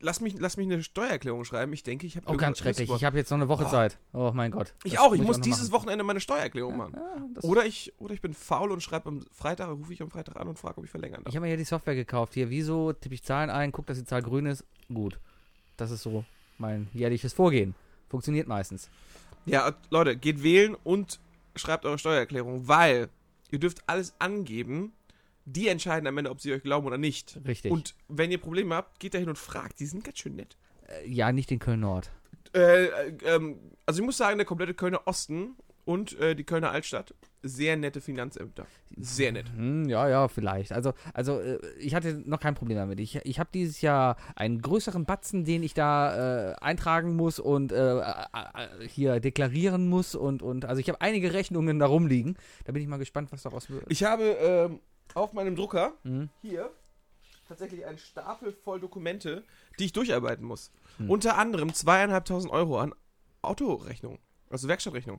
lass 0.00 0.20
mich, 0.20 0.34
lass 0.38 0.56
mich 0.56 0.66
eine 0.66 0.82
Steuererklärung 0.82 1.44
schreiben. 1.44 1.72
Ich 1.72 1.82
denke, 1.82 2.06
ich 2.06 2.16
habe 2.16 2.26
Oh, 2.28 2.36
ganz 2.36 2.58
schrecklich. 2.58 2.90
Ich 2.90 3.04
habe 3.04 3.16
jetzt 3.16 3.30
noch 3.30 3.38
eine 3.38 3.48
Woche 3.48 3.64
Oh. 3.66 3.70
Zeit. 3.70 3.98
Oh 4.12 4.30
mein 4.34 4.50
Gott. 4.50 4.74
Ich 4.84 4.92
Das 4.92 5.00
auch. 5.00 5.12
Ich 5.14 5.20
ich 5.20 5.26
muss 5.26 5.38
noch 5.38 5.42
dieses 5.44 5.70
machen. 5.70 5.72
Wochenende 5.82 6.04
meine 6.04 6.20
Steuererklärung 6.20 6.76
machen. 6.76 6.94
Ja, 6.96 7.26
das- 7.34 7.44
Oder 7.44 7.66
ich, 7.66 7.92
oder 7.98 8.14
ich 8.14 8.20
bin 8.20 8.34
faul 8.34 8.70
und 8.70 8.82
schreibe 8.82 9.08
am 9.08 9.22
Freitag, 9.32 9.68
rufe 9.70 9.92
ich 9.92 10.02
am 10.02 10.10
Freitag 10.10 10.36
an 10.36 10.48
und 10.48 10.58
frage, 10.58 10.78
ob 10.78 10.84
ich 10.84 10.90
verlängern 10.90 11.22
darf. 11.24 11.30
Ich 11.30 11.36
habe 11.36 11.42
mir 11.44 11.48
hier 11.48 11.56
die 11.56 11.64
Software 11.64 11.94
gekauft. 11.94 12.34
Hier, 12.34 12.50
wieso 12.50 12.92
tippe 12.92 13.14
ich 13.14 13.22
Zahlen 13.24 13.50
ein, 13.50 13.72
guck, 13.72 13.86
dass 13.86 13.98
die 13.98 14.04
Zahl 14.04 14.22
grün 14.22 14.46
ist. 14.46 14.64
Gut. 14.92 15.18
Das 15.76 15.90
ist 15.90 16.02
so 16.02 16.24
mein 16.58 16.88
jährliches 16.92 17.32
Vorgehen. 17.32 17.74
Funktioniert 18.08 18.46
meistens. 18.46 18.90
Ja, 19.46 19.72
Leute, 19.88 20.16
geht 20.16 20.42
wählen 20.42 20.76
und 20.84 21.18
schreibt 21.56 21.86
eure 21.86 21.98
Steuererklärung, 21.98 22.68
weil 22.68 23.08
ihr 23.50 23.58
dürft 23.58 23.82
alles 23.88 24.14
angeben. 24.18 24.92
Die 25.52 25.68
entscheiden 25.68 26.06
am 26.06 26.16
Ende, 26.16 26.30
ob 26.30 26.40
sie 26.40 26.52
euch 26.52 26.62
glauben 26.62 26.86
oder 26.86 26.98
nicht. 26.98 27.38
Richtig. 27.46 27.72
Und 27.72 27.94
wenn 28.08 28.30
ihr 28.30 28.38
Probleme 28.38 28.74
habt, 28.74 29.00
geht 29.00 29.14
da 29.14 29.18
hin 29.18 29.28
und 29.28 29.38
fragt. 29.38 29.80
Die 29.80 29.86
sind 29.86 30.04
ganz 30.04 30.18
schön 30.18 30.36
nett. 30.36 30.56
äh, 30.88 31.08
ja, 31.08 31.32
nicht 31.32 31.50
in 31.50 31.58
Köln-Nord. 31.58 32.10
Äh, 32.54 32.86
äh, 32.86 33.12
ähm, 33.24 33.58
also 33.86 34.00
ich 34.00 34.06
muss 34.06 34.16
sagen, 34.16 34.38
der 34.38 34.44
komplette 34.46 34.74
Kölner 34.74 35.06
Osten 35.06 35.56
und 35.84 36.18
äh, 36.20 36.34
die 36.36 36.44
Kölner 36.44 36.70
Altstadt, 36.70 37.14
sehr 37.42 37.76
nette 37.76 38.00
Finanzämter. 38.00 38.66
Sehr 38.98 39.32
nett. 39.32 39.50
Hm, 39.56 39.88
ja, 39.88 40.08
ja, 40.08 40.28
vielleicht. 40.28 40.72
Also, 40.72 40.92
also 41.14 41.40
äh, 41.40 41.58
ich 41.78 41.94
hatte 41.94 42.22
noch 42.26 42.38
kein 42.38 42.54
Problem 42.54 42.76
damit. 42.76 43.00
Ich, 43.00 43.16
ich 43.16 43.38
habe 43.38 43.50
dieses 43.52 43.80
Jahr 43.80 44.16
einen 44.36 44.60
größeren 44.60 45.04
Batzen, 45.04 45.44
den 45.44 45.62
ich 45.62 45.74
da 45.74 46.50
äh, 46.52 46.54
eintragen 46.60 47.16
muss 47.16 47.38
und 47.38 47.72
äh, 47.72 48.00
hier 48.88 49.20
deklarieren 49.20 49.88
muss 49.88 50.14
und, 50.14 50.42
und 50.42 50.64
also 50.64 50.80
ich 50.80 50.88
habe 50.88 51.00
einige 51.00 51.32
Rechnungen 51.32 51.78
da 51.78 51.86
rumliegen. 51.86 52.36
Da 52.64 52.72
bin 52.72 52.82
ich 52.82 52.88
mal 52.88 52.98
gespannt, 52.98 53.32
was 53.32 53.42
daraus 53.42 53.70
wird. 53.70 53.84
Ich 53.88 54.04
habe 54.04 54.24
ähm, 54.24 54.80
auf 55.14 55.32
meinem 55.32 55.56
Drucker 55.56 55.92
Mhm. 56.04 56.28
hier 56.42 56.70
tatsächlich 57.48 57.84
einen 57.84 57.98
Stapel 57.98 58.52
voll 58.52 58.78
Dokumente, 58.80 59.42
die 59.78 59.86
ich 59.86 59.92
durcharbeiten 59.92 60.44
muss. 60.44 60.70
Hm. 60.98 61.10
Unter 61.10 61.36
anderem 61.36 61.74
zweieinhalbtausend 61.74 62.52
Euro 62.52 62.78
an 62.78 62.94
Autorechnung, 63.42 64.18
also 64.50 64.68
Werkstattrechnung, 64.68 65.18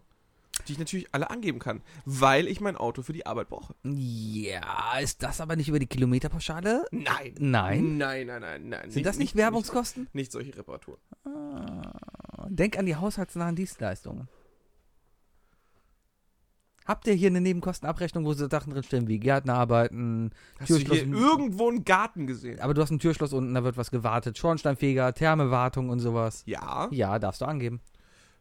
die 0.67 0.73
ich 0.73 0.79
natürlich 0.79 1.07
alle 1.13 1.29
angeben 1.29 1.59
kann, 1.59 1.81
weil 2.05 2.47
ich 2.47 2.61
mein 2.61 2.77
Auto 2.77 3.01
für 3.01 3.11
die 3.13 3.25
Arbeit 3.25 3.49
brauche. 3.49 3.75
Ja, 3.83 4.97
ist 4.99 5.23
das 5.23 5.41
aber 5.41 5.55
nicht 5.57 5.67
über 5.67 5.79
die 5.79 5.87
Kilometerpauschale? 5.87 6.85
Nein. 6.91 7.35
Nein. 7.39 7.97
Nein, 7.97 8.27
nein, 8.27 8.41
nein, 8.41 8.69
nein. 8.69 8.91
Sind 8.91 9.05
das 9.05 9.17
nicht 9.17 9.35
Werbungskosten? 9.35 10.03
Nicht, 10.03 10.15
nicht 10.15 10.31
solche 10.31 10.55
Reparaturen. 10.55 10.99
Ah, 11.25 12.47
denk 12.47 12.77
an 12.77 12.85
die 12.85 12.95
haushaltsnahen 12.95 13.55
Dienstleistungen. 13.57 14.29
Habt 16.85 17.07
ihr 17.07 17.13
hier 17.13 17.27
eine 17.29 17.41
Nebenkostenabrechnung, 17.41 18.25
wo 18.25 18.33
so 18.33 18.49
Sachen 18.49 18.73
drinstehen 18.73 19.07
wie 19.07 19.19
Gärtnerarbeiten, 19.19 20.31
Hast 20.59 20.69
du 20.69 20.75
Türschloss? 20.77 20.97
hier 20.97 21.07
irgendwo 21.13 21.69
einen 21.69 21.85
Garten 21.85 22.25
gesehen? 22.27 22.59
aber 22.59 22.73
du 22.73 22.81
hast 22.81 22.89
ein 22.91 22.99
Türschloss 22.99 23.33
unten, 23.33 23.53
da 23.53 23.63
wird 23.63 23.77
was 23.77 23.91
gewartet. 23.91 24.37
Schornsteinfeger, 24.37 25.13
Thermewartung 25.13 25.89
und 25.89 25.99
sowas. 25.99 26.43
Ja. 26.45 26.87
Ja, 26.91 27.19
darfst 27.19 27.41
du 27.41 27.45
angeben. 27.45 27.81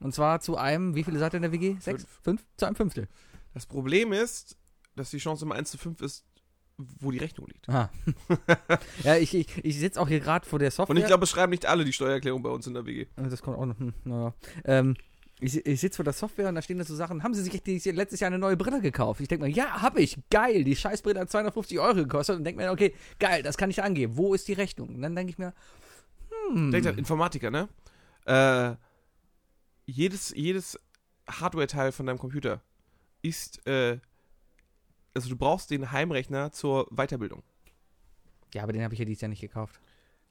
Und 0.01 0.15
zwar 0.15 0.41
zu 0.41 0.57
einem, 0.57 0.95
wie 0.95 1.05
viele 1.05 1.19
seid 1.19 1.35
ihr 1.35 1.37
in 1.37 1.43
der 1.43 1.53
WG? 1.53 1.77
Sechs? 1.81 2.07
Fünf? 2.23 2.43
Zu 2.57 2.65
einem 2.67 2.77
Fünftel. 2.77 3.09
Das 3.53 3.67
Problem 3.67 4.13
ist, 4.13 4.57
dass 4.97 5.11
die 5.11 5.19
Chance 5.19 5.45
immer 5.45 5.57
1 5.57 5.71
zu 5.71 5.77
5 5.79 6.01
ist, 6.01 6.25
wo 6.79 7.11
die 7.11 7.19
Rechnung 7.19 7.47
liegt. 7.49 7.69
Aha. 7.69 7.91
ja, 9.05 9.17
ich, 9.17 9.35
ich, 9.35 9.63
ich 9.65 9.79
sitze 9.79 10.01
auch 10.01 10.09
hier 10.09 10.21
gerade 10.21 10.47
vor 10.47 10.59
der 10.59 10.71
Software. 10.71 10.95
Und 10.97 11.01
ich 11.01 11.07
glaube, 11.07 11.25
es 11.25 11.31
schreiben 11.31 11.51
nicht 11.51 11.67
alle 11.67 11.85
die 11.85 11.93
Steuererklärung 11.93 12.43
bei 12.43 12.49
uns 12.49 12.67
in 12.67 12.73
der 12.73 12.87
WG. 12.87 13.03
Äh, 13.03 13.29
Das 13.29 13.43
kommt 13.43 13.59
auch 13.59 13.67
noch. 13.67 13.79
Hm, 13.79 13.93
naja. 14.05 14.33
Ähm, 14.65 14.97
ich, 15.41 15.67
ich 15.67 15.81
sitze 15.81 15.97
vor 15.97 16.05
der 16.05 16.13
Software 16.13 16.49
und 16.49 16.55
da 16.55 16.63
stehen 16.63 16.79
da 16.79 16.85
so 16.85 16.95
Sachen. 16.95 17.23
Haben 17.23 17.35
Sie 17.35 17.43
sich 17.43 17.85
letztes 17.85 18.21
Jahr 18.21 18.29
eine 18.29 18.39
neue 18.39 18.57
Brille 18.57 18.81
gekauft? 18.81 19.21
Ich 19.21 19.29
denke 19.29 19.47
mir, 19.47 19.51
ja, 19.51 19.83
habe 19.83 20.01
ich. 20.01 20.19
Geil. 20.31 20.65
Die 20.65 20.77
Scheißbrille 20.77 21.21
hat 21.21 21.31
250 21.31 21.79
Euro 21.79 21.95
gekostet. 21.95 22.37
Und 22.37 22.45
denke 22.45 22.63
mir, 22.63 22.71
okay, 22.71 22.95
geil, 23.19 23.43
das 23.43 23.57
kann 23.57 23.71
ich 23.71 23.83
angeben. 23.83 24.17
Wo 24.17 24.35
ist 24.35 24.49
die 24.49 24.53
Rechnung? 24.53 24.95
Und 24.95 25.03
dann 25.03 25.17
denke 25.17 25.31
ich 25.31 25.39
mir, 25.39 25.55
hm. 26.49 26.71
Denkt 26.71 26.87
an 26.87 26.99
Informatiker, 26.99 27.51
ne? 27.51 27.69
Äh, 28.27 28.77
jedes, 29.87 30.33
jedes 30.37 30.79
Hardware-Teil 31.29 31.93
von 31.93 32.07
deinem 32.07 32.19
Computer 32.19 32.63
ist, 33.23 33.67
äh, 33.67 33.99
also 35.15 35.29
du 35.29 35.37
brauchst 35.37 35.71
den 35.71 35.91
Heimrechner 35.91 36.53
zur 36.53 36.87
Weiterbildung. 36.91 37.43
Ja, 38.55 38.63
aber 38.63 38.73
den 38.73 38.83
habe 38.83 38.95
ich 38.95 39.01
ja 39.01 39.05
dieses 39.05 39.21
Jahr 39.21 39.29
nicht 39.29 39.41
gekauft. 39.41 39.81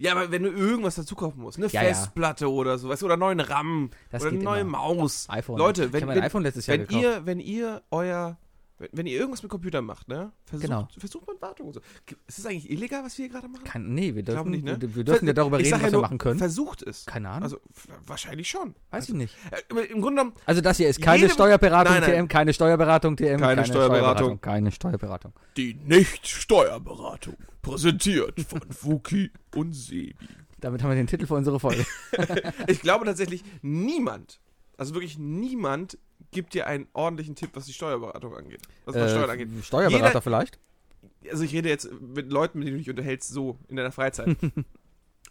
Ja, 0.02 0.14
aber 0.14 0.32
wenn 0.32 0.44
du 0.44 0.50
irgendwas 0.50 0.96
dazu 0.96 1.14
kaufen 1.14 1.42
musst, 1.42 1.58
eine 1.58 1.68
Ja, 1.68 1.82
ja. 1.84 1.90
Festplatte 1.90 2.50
oder 2.52 2.78
so, 2.78 2.88
weißt 2.88 3.02
du, 3.02 3.06
oder 3.06 3.16
einen 3.16 3.20
neuen 3.20 3.40
RAM 3.42 3.90
Das 4.10 4.22
oder 4.22 4.32
eine 4.32 4.42
neue 4.42 4.62
immer. 4.62 4.78
Maus. 4.78 5.28
iPhone. 5.30 5.58
Leute, 5.58 5.92
wenn, 5.92 6.08
wenn, 6.08 6.24
wenn 6.68 6.88
ihr, 6.90 7.26
wenn 7.26 7.40
ihr 7.42 7.82
euer, 7.92 8.38
wenn, 8.80 8.90
wenn 8.94 9.06
ihr 9.08 9.18
irgendwas 9.20 9.44
mit 9.44 9.52
Computern 9.52 9.86
macht, 9.86 10.08
ne, 10.08 10.32
versucht, 10.46 10.68
Genau. 10.68 10.88
versucht 10.98 11.28
man 11.28 11.36
Wartung 11.42 11.68
und 11.68 11.74
so. 11.74 11.82
Ist 12.28 12.40
das 12.40 12.46
eigentlich 12.46 12.70
illegal, 12.72 13.04
was 13.04 13.18
wir 13.18 13.26
hier 13.26 13.34
gerade 13.34 13.48
machen? 13.48 13.64
Kann, 13.66 13.94
nee, 13.94 14.16
wir 14.16 14.24
dürfen, 14.24 14.50
nicht, 14.52 14.64
ne? 14.66 14.80
wir, 14.82 14.96
wir 14.96 15.04
dürfen 15.04 15.28
ja 15.28 15.34
darüber 15.34 15.60
reden, 15.60 15.70
sag 15.70 15.78
was 15.78 15.82
ja 15.84 15.88
wir 15.90 15.92
nur, 15.94 16.02
machen 16.02 16.18
können. 16.18 16.40
Versucht 16.40 16.82
es. 16.84 17.06
Keine 17.06 17.30
Ahnung. 17.30 17.44
Also 17.44 17.60
wahrscheinlich 18.08 18.50
schon. 18.50 18.70
Weiß 18.90 19.04
also, 19.04 19.14
ich 19.14 19.18
nicht. 19.20 19.36
Äh, 19.52 19.84
Im 19.92 20.02
Grunde 20.02 20.22
genommen, 20.22 20.34
Also 20.46 20.62
das 20.62 20.78
hier 20.78 20.90
ist 20.90 21.02
keine 21.02 21.24
Jedem- 21.24 21.34
Steuerberatung 21.34 21.94
Nein, 21.94 22.02
nein. 22.10 22.26
TM, 22.26 22.28
keine 22.28 22.54
Steuerberatung 22.54 23.16
TM, 23.18 23.38
Keine 23.40 23.66
Steuerberatung. 23.66 24.42
keine 24.42 24.72
Steuerberatung. 24.72 25.34
die 25.58 25.76
Nicht-Steuerberatung. 25.86 27.36
Präsentiert 27.62 28.40
von 28.42 28.62
Fuki 28.72 29.32
und 29.56 29.74
Sebi. 29.74 30.16
Damit 30.62 30.82
haben 30.84 30.90
wir 30.90 30.96
den 30.96 31.08
Titel 31.08 31.26
für 31.26 31.36
unsere 31.36 31.60
Folge. 31.60 31.86
Ich 32.68 32.82
glaube 32.82 33.06
tatsächlich, 33.06 33.44
niemand, 33.62 34.40
also 34.78 34.94
wirklich 34.94 35.18
niemand, 35.18 35.98
gibt 36.32 36.54
dir 36.54 36.68
einen 36.68 36.88
ordentlichen 36.94 37.36
Tipp, 37.36 37.52
was 37.54 37.66
die 37.66 37.74
Steuerberatung 37.74 38.36
angeht. 38.36 38.62
Was 38.86 38.96
was 38.96 39.12
Steuern 39.12 39.30
angeht. 39.30 39.50
Äh, 39.58 39.64
Steuerberater 39.64 40.08
Jeder- 40.08 40.22
vielleicht? 40.22 40.60
Also 41.32 41.44
ich 41.44 41.54
rede 41.54 41.70
jetzt 41.70 41.90
mit 42.02 42.32
Leuten, 42.32 42.60
mit 42.60 42.68
denen 42.68 42.78
du 42.78 42.80
dich 42.84 42.90
unterhältst, 42.90 43.30
so 43.30 43.58
in 43.68 43.76
deiner 43.76 43.92
Freizeit. 43.92 44.36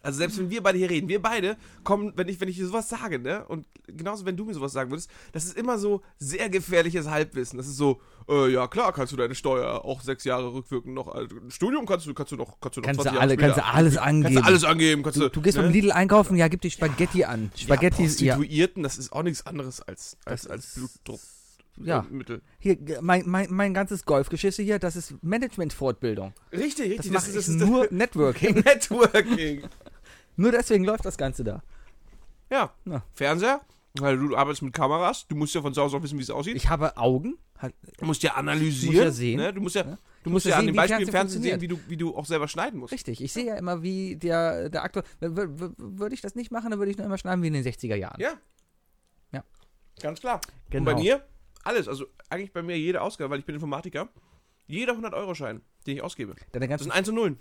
Also 0.01 0.17
selbst 0.19 0.37
wenn 0.39 0.49
wir 0.49 0.63
beide 0.63 0.77
hier 0.77 0.89
reden, 0.89 1.09
wir 1.09 1.21
beide 1.21 1.57
kommen, 1.83 2.13
wenn 2.15 2.27
ich, 2.29 2.39
wenn 2.39 2.47
ich 2.47 2.55
dir 2.55 2.65
sowas 2.67 2.87
sage, 2.87 3.19
ne? 3.19 3.45
Und 3.47 3.65
genauso 3.87 4.25
wenn 4.25 4.37
du 4.37 4.45
mir 4.45 4.53
sowas 4.53 4.71
sagen 4.71 4.91
würdest, 4.91 5.09
das 5.33 5.43
ist 5.45 5.57
immer 5.57 5.77
so 5.77 6.01
sehr 6.17 6.49
gefährliches 6.49 7.09
Halbwissen. 7.09 7.57
Das 7.57 7.67
ist 7.67 7.75
so, 7.75 7.99
äh, 8.29 8.49
ja 8.49 8.67
klar, 8.67 8.93
kannst 8.93 9.11
du 9.11 9.17
deine 9.17 9.35
Steuer 9.35 9.83
auch 9.83 9.99
sechs 10.01 10.23
Jahre 10.23 10.53
rückwirkend 10.53 10.93
noch, 10.93 11.09
also, 11.09 11.35
Studium 11.49 11.85
kannst 11.85 12.05
du, 12.05 12.13
kannst 12.13 12.31
du 12.31 12.37
noch, 12.37 12.59
kannst 12.61 12.77
du 12.77 12.81
noch 12.81 12.85
Kannst 12.87 12.99
du 13.01 13.03
20 13.03 13.11
Jahre 13.13 13.19
alle, 13.21 13.35
kannst 13.37 13.57
du 13.57 13.65
alles 13.65 13.97
angeben. 13.97 14.33
kannst 14.35 14.39
du 14.39 14.47
alles 14.47 14.63
angeben, 14.63 15.03
kannst 15.03 15.17
du, 15.17 15.21
Du, 15.23 15.29
du 15.29 15.41
gehst 15.41 15.57
ne? 15.57 15.63
beim 15.63 15.71
Lidl 15.73 15.91
einkaufen, 15.91 16.37
ja, 16.37 16.47
gib 16.47 16.61
die 16.61 16.71
Spaghetti 16.71 17.25
an. 17.25 17.51
Spaghetti 17.57 18.01
ja, 18.03 18.07
ist 18.07 18.21
ja, 18.21 18.35
Prostituierten, 18.35 18.83
das 18.83 18.97
ist 18.97 19.11
auch 19.11 19.23
nichts 19.23 19.45
anderes 19.45 19.81
als, 19.81 20.15
als, 20.23 20.43
Das 20.43 20.51
als 20.51 20.73
Blutdruckmittel. 20.75 22.35
ja. 22.37 22.41
Hier, 22.59 22.75
g- 22.77 22.97
mein, 23.01 23.23
mein, 23.25 23.47
mein 23.51 23.73
ganzes 23.73 24.05
Golfgeschichte 24.05 24.63
hier, 24.63 24.79
das 24.79 24.95
ist 24.95 25.15
Management-Fortbildung. 25.23 26.33
Richtig, 26.53 26.91
richtig. 26.91 27.11
Das 27.11 27.27
mache 27.27 27.37
ich 27.37 27.47
nur 27.49 27.87
Networking. 27.91 28.55
Networking. 28.55 29.63
Nur 30.39 30.51
deswegen 30.51 30.83
läuft 30.83 31.05
das 31.05 31.17
Ganze 31.17 31.43
da. 31.43 31.61
Ja. 32.49 32.73
Ja. 32.85 33.03
Fernseher, 33.13 33.61
weil 33.99 34.17
du 34.17 34.35
arbeitest 34.35 34.61
mit 34.63 34.73
Kameras, 34.73 35.27
du 35.27 35.35
musst 35.35 35.53
ja 35.55 35.61
von 35.61 35.73
zu 35.73 35.81
Hause 35.81 35.97
auch 35.97 36.03
wissen, 36.03 36.17
wie 36.17 36.23
es 36.23 36.29
aussieht. 36.29 36.55
Ich 36.55 36.69
habe 36.69 36.97
Augen. 36.97 37.37
Du 37.97 38.05
musst 38.05 38.23
ja 38.23 38.35
analysieren. 38.35 38.95
Muss 38.95 39.03
ja 39.03 39.11
sehen. 39.11 39.37
Ne? 39.37 39.53
Du 39.53 39.61
musst 39.61 39.75
ja, 39.75 39.83
Ja. 39.83 39.97
du 40.23 40.29
musst 40.29 40.45
ja 40.45 40.51
ja 40.51 40.55
an 40.57 40.61
sehen, 40.61 40.73
dem 40.73 40.75
Beispiel 40.77 41.01
im 41.05 41.11
Fernsehen 41.11 41.41
sehen, 41.43 41.61
wie 41.61 41.67
du, 41.67 41.79
wie 41.87 41.97
du 41.97 42.15
auch 42.15 42.25
selber 42.25 42.47
schneiden 42.47 42.79
musst. 42.79 42.93
Richtig, 42.93 43.21
ich 43.21 43.33
sehe 43.33 43.45
ja 43.45 43.55
immer, 43.55 43.83
wie 43.83 44.15
der, 44.15 44.69
der 44.69 44.83
Aktor. 44.83 45.03
Würde 45.19 46.15
ich 46.15 46.21
das 46.21 46.35
nicht 46.35 46.51
machen, 46.51 46.69
dann 46.71 46.79
würde 46.79 46.91
ich 46.91 46.97
nur 46.97 47.05
immer 47.05 47.17
schneiden 47.17 47.43
wie 47.43 47.47
in 47.47 47.53
den 47.53 47.63
60er 47.65 47.95
Jahren. 47.95 48.19
Ja. 48.21 48.31
Ja. 49.33 49.43
Ganz 50.01 50.21
klar. 50.21 50.39
Genau. 50.69 50.89
Und 50.89 50.95
bei 50.95 51.01
mir 51.01 51.25
alles. 51.63 51.87
Also 51.89 52.05
eigentlich 52.29 52.53
bei 52.53 52.61
mir 52.61 52.77
jede 52.77 53.01
Ausgabe, 53.01 53.31
weil 53.31 53.39
ich 53.39 53.45
bin 53.45 53.55
Informatiker. 53.55 54.07
Jeder 54.67 54.93
100-Euro-Schein, 54.93 55.61
den 55.85 55.97
ich 55.97 56.03
ausgebe. 56.03 56.35
Deine 56.53 56.67
Das 56.67 56.79
sind 56.81 56.89
ganzen 56.89 56.91
1 56.91 57.09
und 57.09 57.15
0. 57.15 57.37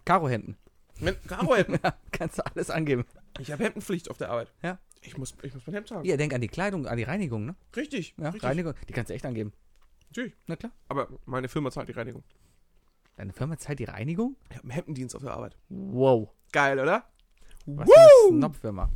Karo-Hemden. 0.98 1.22
Karo-Hemden. 1.28 1.78
Ja, 1.82 1.94
kannst 2.12 2.38
du 2.38 2.46
alles 2.46 2.70
angeben. 2.70 3.04
Ich 3.38 3.50
habe 3.52 3.64
Hemdenpflicht 3.64 4.10
auf 4.10 4.18
der 4.18 4.30
Arbeit. 4.30 4.52
Ja. 4.62 4.78
Ich 5.02 5.16
muss, 5.16 5.34
ich 5.42 5.54
muss 5.54 5.66
mein 5.66 5.74
Hemd 5.74 5.88
tragen. 5.88 6.04
Ja, 6.04 6.16
denk 6.16 6.34
an 6.34 6.40
die 6.40 6.48
Kleidung, 6.48 6.86
an 6.86 6.96
die 6.96 7.04
Reinigung, 7.04 7.44
ne? 7.46 7.54
Richtig. 7.76 8.14
Ja, 8.18 8.26
richtig. 8.30 8.42
Reinigung, 8.44 8.74
die 8.88 8.92
kannst 8.92 9.10
du 9.10 9.14
echt 9.14 9.24
angeben. 9.24 9.52
Natürlich. 10.08 10.34
Na 10.46 10.56
klar. 10.56 10.72
Aber 10.88 11.08
meine 11.24 11.48
Firma 11.48 11.70
zahlt 11.70 11.88
die 11.88 11.92
Reinigung. 11.92 12.24
Deine 13.16 13.32
Firma 13.32 13.56
zahlt 13.58 13.78
die 13.78 13.84
Reinigung? 13.84 14.36
Ich 14.50 14.56
habe 14.56 14.64
einen 14.64 14.70
Hemdendienst 14.72 15.14
auf 15.14 15.22
der 15.22 15.32
Arbeit. 15.32 15.56
Wow. 15.68 16.30
Geil, 16.52 16.78
oder? 16.80 17.04
Was 17.66 17.88
für 17.88 17.98
eine 17.98 18.38
Snob-Firma. 18.38 18.90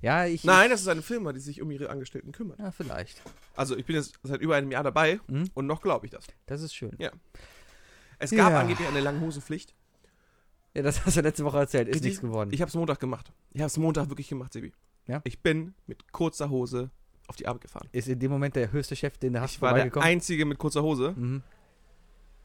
Ja, 0.00 0.26
ich. 0.26 0.44
Nein, 0.44 0.70
das 0.70 0.80
ist 0.82 0.88
eine 0.88 1.02
Firma, 1.02 1.32
die 1.32 1.40
sich 1.40 1.60
um 1.62 1.70
ihre 1.70 1.88
Angestellten 1.90 2.32
kümmert. 2.32 2.58
Ja, 2.58 2.70
vielleicht. 2.70 3.22
Also 3.56 3.76
ich 3.76 3.84
bin 3.86 3.96
jetzt 3.96 4.18
seit 4.22 4.40
über 4.40 4.56
einem 4.56 4.70
Jahr 4.70 4.82
dabei 4.82 5.20
Mhm. 5.28 5.50
und 5.54 5.66
noch 5.66 5.82
glaube 5.82 6.06
ich 6.06 6.12
das. 6.12 6.26
Das 6.46 6.62
ist 6.62 6.74
schön. 6.74 6.96
Es 8.18 8.30
gab 8.30 8.52
Ja. 8.52 8.60
angeblich 8.60 8.86
eine 8.88 9.00
Langhosenpflicht. 9.00 9.74
Ja, 10.74 10.82
das 10.82 11.04
hast 11.06 11.16
du 11.16 11.20
letzte 11.20 11.44
Woche 11.44 11.58
erzählt. 11.58 11.88
Ist 11.88 12.02
nichts 12.02 12.20
geworden. 12.20 12.50
Ich 12.52 12.60
habe 12.60 12.68
es 12.68 12.74
Montag 12.74 12.98
gemacht. 13.00 13.32
Ich 13.52 13.60
habe 13.60 13.68
es 13.68 13.76
Montag 13.76 14.08
wirklich 14.08 14.28
gemacht, 14.28 14.52
Sebi. 14.52 14.72
Ja? 15.06 15.20
Ich 15.24 15.40
bin 15.40 15.74
mit 15.86 16.12
kurzer 16.12 16.50
Hose 16.50 16.90
auf 17.28 17.36
die 17.36 17.46
Arbeit 17.46 17.62
gefahren. 17.62 17.88
ist 17.92 18.08
in 18.08 18.18
dem 18.18 18.30
Moment 18.30 18.56
der 18.56 18.72
höchste 18.72 18.96
Chef, 18.96 19.16
den 19.18 19.34
du 19.34 19.40
hast, 19.40 19.52
Ich 19.52 19.62
war 19.62 19.74
der? 19.74 19.96
Einzige 20.02 20.44
mit 20.44 20.58
kurzer 20.58 20.82
Hose. 20.82 21.14
Mhm. 21.16 21.42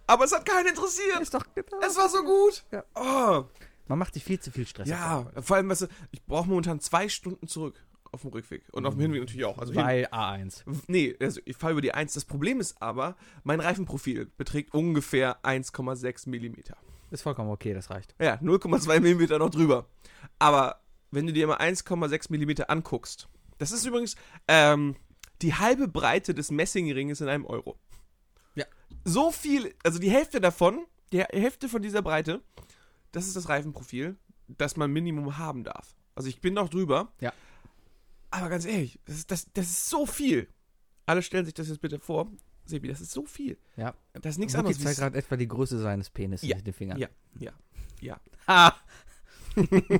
Aber 0.07 0.25
es 0.25 0.31
hat 0.31 0.45
keinen 0.45 0.67
interessiert. 0.67 1.19
Ist 1.21 1.33
doch 1.33 1.45
genau. 1.53 1.79
Es 1.85 1.97
war 1.97 2.09
so 2.09 2.23
gut. 2.23 2.63
Ja. 2.71 2.83
Oh. 2.95 3.45
Man 3.87 3.99
macht 3.99 4.13
sich 4.13 4.23
viel 4.23 4.39
zu 4.39 4.51
viel 4.51 4.67
Stress. 4.67 4.87
Ja, 4.87 5.31
vor 5.41 5.57
allem, 5.57 5.69
weißt 5.69 5.83
du, 5.83 5.87
ich 6.11 6.23
brauche 6.23 6.47
momentan 6.47 6.79
zwei 6.79 7.09
Stunden 7.09 7.47
zurück 7.47 7.83
auf 8.11 8.21
dem 8.21 8.31
Rückweg. 8.31 8.63
Und 8.71 8.85
auf 8.85 8.95
dem 8.95 9.01
Hinweg 9.01 9.21
natürlich 9.21 9.45
auch. 9.45 9.57
Also 9.57 9.73
Weil 9.75 10.05
A1. 10.07 10.63
Nee, 10.87 11.15
also 11.19 11.41
ich 11.45 11.57
fahre 11.57 11.73
über 11.73 11.81
die 11.81 11.93
1. 11.93 12.13
Das 12.13 12.25
Problem 12.25 12.59
ist 12.59 12.81
aber, 12.81 13.15
mein 13.43 13.59
Reifenprofil 13.59 14.31
beträgt 14.37 14.73
ungefähr 14.73 15.43
1,6 15.43 16.29
Millimeter. 16.29 16.77
Ist 17.11 17.23
vollkommen 17.23 17.49
okay, 17.49 17.73
das 17.73 17.89
reicht. 17.89 18.15
Ja, 18.19 18.35
0,2 18.35 18.99
Millimeter 18.99 19.39
noch 19.39 19.49
drüber. 19.49 19.87
Aber 20.37 20.81
wenn 21.11 21.25
du 21.25 21.33
dir 21.33 21.47
mal 21.47 21.57
1,6 21.57 22.27
Millimeter 22.29 22.69
anguckst, 22.69 23.27
das 23.57 23.71
ist 23.71 23.85
übrigens 23.85 24.15
ähm, 24.47 24.95
die 25.41 25.55
halbe 25.55 25.87
Breite 25.87 26.33
des 26.33 26.51
Messingringes 26.51 27.21
in 27.21 27.29
einem 27.29 27.45
Euro. 27.45 27.79
Ja. 28.55 28.65
So 29.03 29.31
viel, 29.31 29.73
also 29.83 29.99
die 29.99 30.11
Hälfte 30.11 30.39
davon, 30.39 30.85
die 31.11 31.21
Hälfte 31.23 31.69
von 31.69 31.81
dieser 31.81 32.01
Breite, 32.01 32.41
das 33.11 33.27
ist 33.27 33.35
das 33.35 33.49
Reifenprofil, 33.49 34.17
das 34.47 34.77
man 34.77 34.91
Minimum 34.91 35.37
haben 35.37 35.63
darf. 35.63 35.95
Also 36.15 36.29
ich 36.29 36.41
bin 36.41 36.53
noch 36.53 36.69
drüber. 36.69 37.11
Ja. 37.21 37.33
Aber 38.31 38.49
ganz 38.49 38.65
ehrlich, 38.65 38.99
das 39.05 39.25
das, 39.25 39.51
das 39.53 39.65
ist 39.65 39.89
so 39.89 40.05
viel. 40.05 40.47
Alle 41.05 41.23
stellen 41.23 41.45
sich 41.45 41.53
das 41.55 41.69
jetzt 41.69 41.81
bitte 41.81 41.99
vor. 41.99 42.31
Sebi, 42.69 42.87
das 42.87 43.01
ist 43.01 43.11
so 43.11 43.25
viel. 43.25 43.57
Ja. 43.75 43.93
Das 44.13 44.35
ist 44.35 44.39
nichts 44.39 44.53
Wookie 44.53 44.59
anderes. 44.59 44.79
zeigt 44.81 44.97
wie- 44.97 45.01
gerade 45.01 45.17
etwa 45.17 45.37
die 45.37 45.47
Größe 45.47 45.79
seines 45.79 46.09
Penis 46.09 46.41
Ja, 46.43 46.55
mit 46.57 46.67
den 46.67 46.73
Fingern. 46.73 46.97
ja, 46.97 47.07
ja, 47.39 47.51
ja. 48.01 48.19
Ha! 48.47 48.75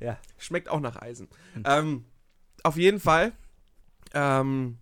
ja. 0.00 0.18
Schmeckt 0.38 0.68
auch 0.68 0.80
nach 0.80 0.96
Eisen. 0.96 1.28
Hm. 1.54 1.62
Ähm, 1.66 2.04
auf 2.62 2.76
jeden 2.76 3.00
Fall. 3.00 3.32
Ähm, 4.14 4.78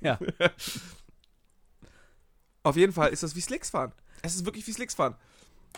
Ja. 0.00 0.18
auf 2.62 2.76
jeden 2.76 2.92
Fall 2.92 3.10
ist 3.10 3.22
das 3.22 3.34
wie 3.36 3.40
Slicks 3.40 3.70
fahren. 3.70 3.92
Es 4.22 4.34
ist 4.34 4.44
wirklich 4.44 4.66
wie 4.66 4.72
Slicks 4.72 4.94
fahren. 4.94 5.16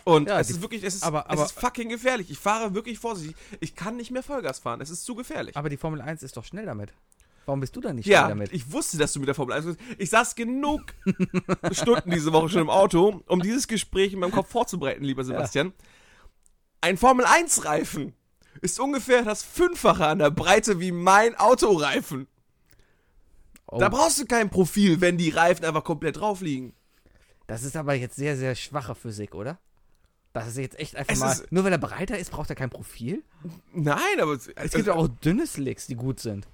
Und 0.05 0.29
Ja, 0.29 0.39
es 0.41 0.51
ist 0.51 0.61
wirklich, 0.61 0.83
es 0.83 0.95
ist, 0.97 1.03
aber- 1.03 1.25
es 1.27 1.31
aber- 1.31 1.45
ist 1.45 1.53
fucking 1.59 1.89
gefährlich. 1.89 2.31
Ich 2.31 2.39
fahre 2.39 2.75
wirklich 2.75 2.99
vorsichtig. 2.99 3.37
Ich 3.61 3.75
kann 3.75 3.97
nicht 3.97 4.11
mehr 4.11 4.23
Vollgas 4.23 4.59
fahren. 4.59 4.81
Es 4.81 4.91
ist 4.91 5.05
zu 5.05 5.15
gefährlich. 5.15 5.57
Aber 5.57 5.71
die 5.71 5.77
Formel 5.79 6.01
1 6.03 6.23
ist 6.23 6.37
doch 6.37 6.45
schnell 6.45 6.67
damit. 6.67 6.93
Warum 7.47 7.61
bist 7.61 7.77
du 7.77 7.81
dann 7.81 7.97
nicht 7.97 8.07
ja, 8.07 8.29
damit? 8.29 8.53
ich 8.53 8.73
wusste, 8.73 8.97
dass 8.99 9.13
du 9.13 9.19
mit 9.21 9.29
der 9.29 9.35
Formel 9.35 9.55
1 9.57 9.67
bist. 9.67 9.79
Ich 9.99 10.11
saß 10.11 10.35
genug 10.35 10.83
Stunden 11.73 12.11
diese 12.11 12.33
Woche 12.33 12.49
schon 12.49 12.63
im 12.63 12.71
Auto, 12.71 13.23
um 13.27 13.41
dieses 13.43 13.69
Gespräch 13.69 14.13
in 14.13 14.19
meinem 14.21 14.33
Kopf 14.33 14.51
vorzubereiten, 14.51 15.05
lieber 15.05 15.25
Sebastian. 15.25 15.73
Ein 16.81 16.97
Formel 16.97 17.25
1 17.27 17.65
Reifen 17.65 18.15
ist 18.61 18.79
ungefähr 18.81 19.23
das 19.23 19.43
Fünffache 19.43 20.07
an 20.07 20.19
der 20.21 20.31
Breite 20.31 20.81
wie 20.81 20.93
mein 20.93 21.35
Autoreifen. 21.35 22.27
Oh, 23.67 23.79
Da 23.79 23.89
brauchst 23.89 24.21
du 24.21 24.27
kein 24.27 24.51
Profil, 24.51 25.01
wenn 25.01 25.17
die 25.19 25.31
Reifen 25.31 25.65
einfach 25.65 25.85
komplett 25.85 26.17
drauf 26.19 26.41
liegen. 26.41 26.75
das 27.47 27.63
ist 27.63 27.77
aber 27.77 27.95
jetzt 27.95 28.17
sehr, 28.17 28.37
sehr 28.37 28.55
schwache 28.55 28.95
Physik, 28.95 29.35
oder? 29.35 29.59
Das 30.33 30.49
ist 30.49 30.57
jetzt 30.59 30.79
echt 30.79 30.97
einfach 30.97 31.13
Es 31.13 31.21
mal. 31.21 31.47
nur 31.51 31.65
weil 31.65 31.73
er 31.73 31.79
breiter 31.79 32.19
ist, 32.19 32.31
braucht 32.33 32.51
er 32.51 32.57
kein 32.57 32.69
Profil? 32.71 33.23
Nein, 33.73 34.19
aber 34.21 34.33
es, 34.33 34.49
Es 34.49 34.73
gibt 34.73 34.87
ja 34.89 34.95
auch 34.95 35.09
dünne 35.09 35.47
Slicks, 35.47 35.87
die 35.87 35.95
gut 35.95 36.19
sind. 36.21 36.47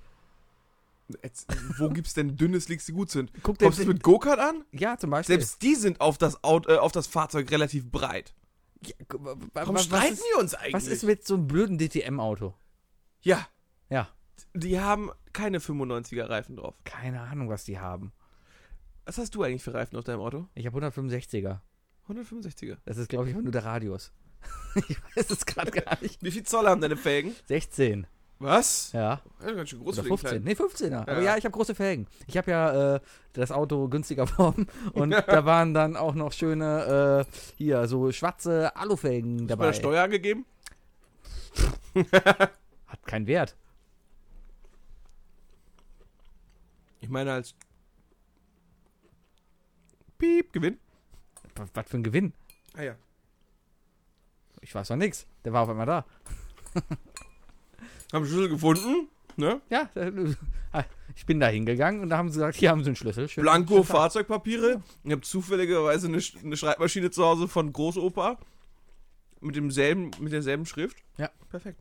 Jetzt, 1.23 1.46
wo 1.79 1.88
gibt's 1.88 2.14
denn 2.14 2.37
dünne 2.37 2.61
Slicks, 2.61 2.87
die 2.87 2.92
gut 2.92 3.11
sind? 3.11 3.33
Guck 3.42 3.59
Kommst 3.59 3.79
du 3.79 3.83
dir- 3.85 3.88
mit 3.92 4.03
Go-Kart 4.03 4.38
an? 4.38 4.64
Ja, 4.73 4.96
zum 4.99 5.11
Beispiel. 5.11 5.37
Selbst 5.37 5.62
die 5.62 5.75
sind 5.75 6.01
auf 6.01 6.18
das, 6.18 6.42
Auto, 6.44 6.70
äh, 6.70 6.77
auf 6.79 6.92
das 6.92 7.07
Fahrzeug 7.07 7.51
relativ 7.51 7.90
breit. 7.90 8.35
Ja, 8.85 8.94
Warum 9.53 9.77
streiten 9.79 10.14
ist, 10.14 10.23
wir 10.33 10.40
uns 10.40 10.55
eigentlich? 10.55 10.75
Was 10.75 10.87
ist 10.87 11.03
mit 11.05 11.27
so 11.27 11.35
einem 11.35 11.46
blöden 11.46 11.79
DTM-Auto? 11.79 12.55
ja, 13.23 13.46
Ja, 13.90 14.09
die 14.55 14.81
haben 14.81 15.11
keine 15.33 15.59
95er 15.61 16.29
Reifen 16.29 16.57
drauf. 16.57 16.75
keine 16.85 17.20
Ahnung, 17.20 17.49
was 17.51 17.64
die 17.64 17.79
haben. 17.79 18.12
Was 19.05 19.18
hast 19.18 19.35
du 19.35 19.42
eigentlich 19.42 19.62
für 19.62 19.75
Reifen 19.75 19.96
auf 19.99 20.05
deinem 20.05 20.20
Auto? 20.20 20.46
Ich 20.55 20.66
habe 20.66 20.79
165er. 20.79 21.61
165er. 22.09 22.79
Das 22.85 22.96
ist, 22.96 23.09
glaube 23.09 23.29
ich, 23.29 23.37
nur 23.37 23.53
der 23.53 23.64
Radius. 23.64 24.12
ich 24.88 24.96
weiß 25.16 25.31
es 25.31 25.44
gerade 25.46 25.70
gar 25.70 26.01
nicht. 26.01 26.23
Wie 26.23 26.31
viel 26.31 26.44
Zoll 26.44 26.66
haben 26.66 26.81
deine 26.81 26.96
Felgen? 26.96 27.35
16, 27.46 28.07
Was? 28.42 28.92
ja. 28.92 29.20
Ja, 29.44 29.53
ganz 29.53 29.68
schön 29.68 29.81
groß 29.81 29.98
Oder 29.98 30.03
für 30.03 30.09
den 30.09 30.18
15. 30.18 30.29
Kleinen. 30.31 30.44
Nee, 30.44 30.53
15er. 30.53 31.00
Aber 31.03 31.16
Ja. 31.18 31.33
ja, 31.33 31.37
ich 31.37 31.44
habe 31.44 31.53
große 31.53 31.74
Felgen. 31.74 32.07
Ich 32.26 32.37
habe 32.38 32.50
ja 32.50 32.94
äh, 32.96 33.00
das 33.35 33.53
Auto 33.53 33.87
günstiger 33.88 34.22
erworben 34.29 34.66
und 34.94 35.11
da 35.11 35.44
waren 35.44 35.74
dann 35.74 35.94
auch 35.94 36.14
noch 36.14 36.33
schöne, 36.33 37.26
äh, 37.29 37.33
hier, 37.59 37.87
so 37.87 38.11
schwarze 38.12 38.74
Alufelgen 38.76 39.33
Hast 39.35 39.42
du 39.42 39.46
dabei. 39.46 39.72
Steuer 39.74 40.05
angegeben? 40.05 40.46
Hat 42.87 43.07
keinen 43.07 43.26
Wert. 43.26 43.57
Ich 47.00 47.09
meine 47.11 47.33
als 47.33 47.55
Piep, 50.18 50.53
Gewinn. 50.53 50.79
Was, 51.57 51.68
was 51.74 51.88
für 51.88 51.98
ein 51.98 52.03
Gewinn? 52.03 52.33
Ah 52.74 52.83
ja. 52.83 52.94
Ich 54.62 54.74
weiß 54.74 54.88
noch 54.90 54.96
nichts. 54.96 55.26
Der 55.44 55.53
war 55.53 55.62
auf 55.62 55.68
einmal 55.68 55.87
da. 55.87 56.05
Haben 58.12 58.27
Schlüssel 58.27 58.49
gefunden, 58.49 59.09
ne? 59.37 59.61
Ja, 59.70 59.88
äh, 59.94 60.11
ich 61.16 61.27
bin 61.27 61.40
da 61.40 61.49
hingegangen 61.49 62.01
und 62.01 62.09
da 62.09 62.18
haben 62.18 62.29
sie 62.29 62.38
gesagt, 62.38 62.57
hier 62.57 62.70
haben 62.70 62.83
sie 62.83 62.90
einen 62.90 62.96
Schlüssel. 62.96 63.29
Schön, 63.29 63.42
Blanko 63.42 63.77
schön. 63.77 63.85
Fahrzeugpapiere. 63.85 64.83
Ich 65.05 65.12
habe 65.12 65.20
zufälligerweise 65.23 66.09
eine, 66.09 66.20
eine 66.42 66.57
Schreibmaschine 66.57 67.11
zu 67.11 67.25
Hause 67.25 67.49
von 67.49 67.73
Großopa. 67.73 68.38
Mit 69.40 69.57
demselben, 69.57 70.11
mit 70.20 70.33
derselben 70.33 70.66
Schrift. 70.66 70.99
Ja. 71.16 71.31
Perfekt. 71.49 71.81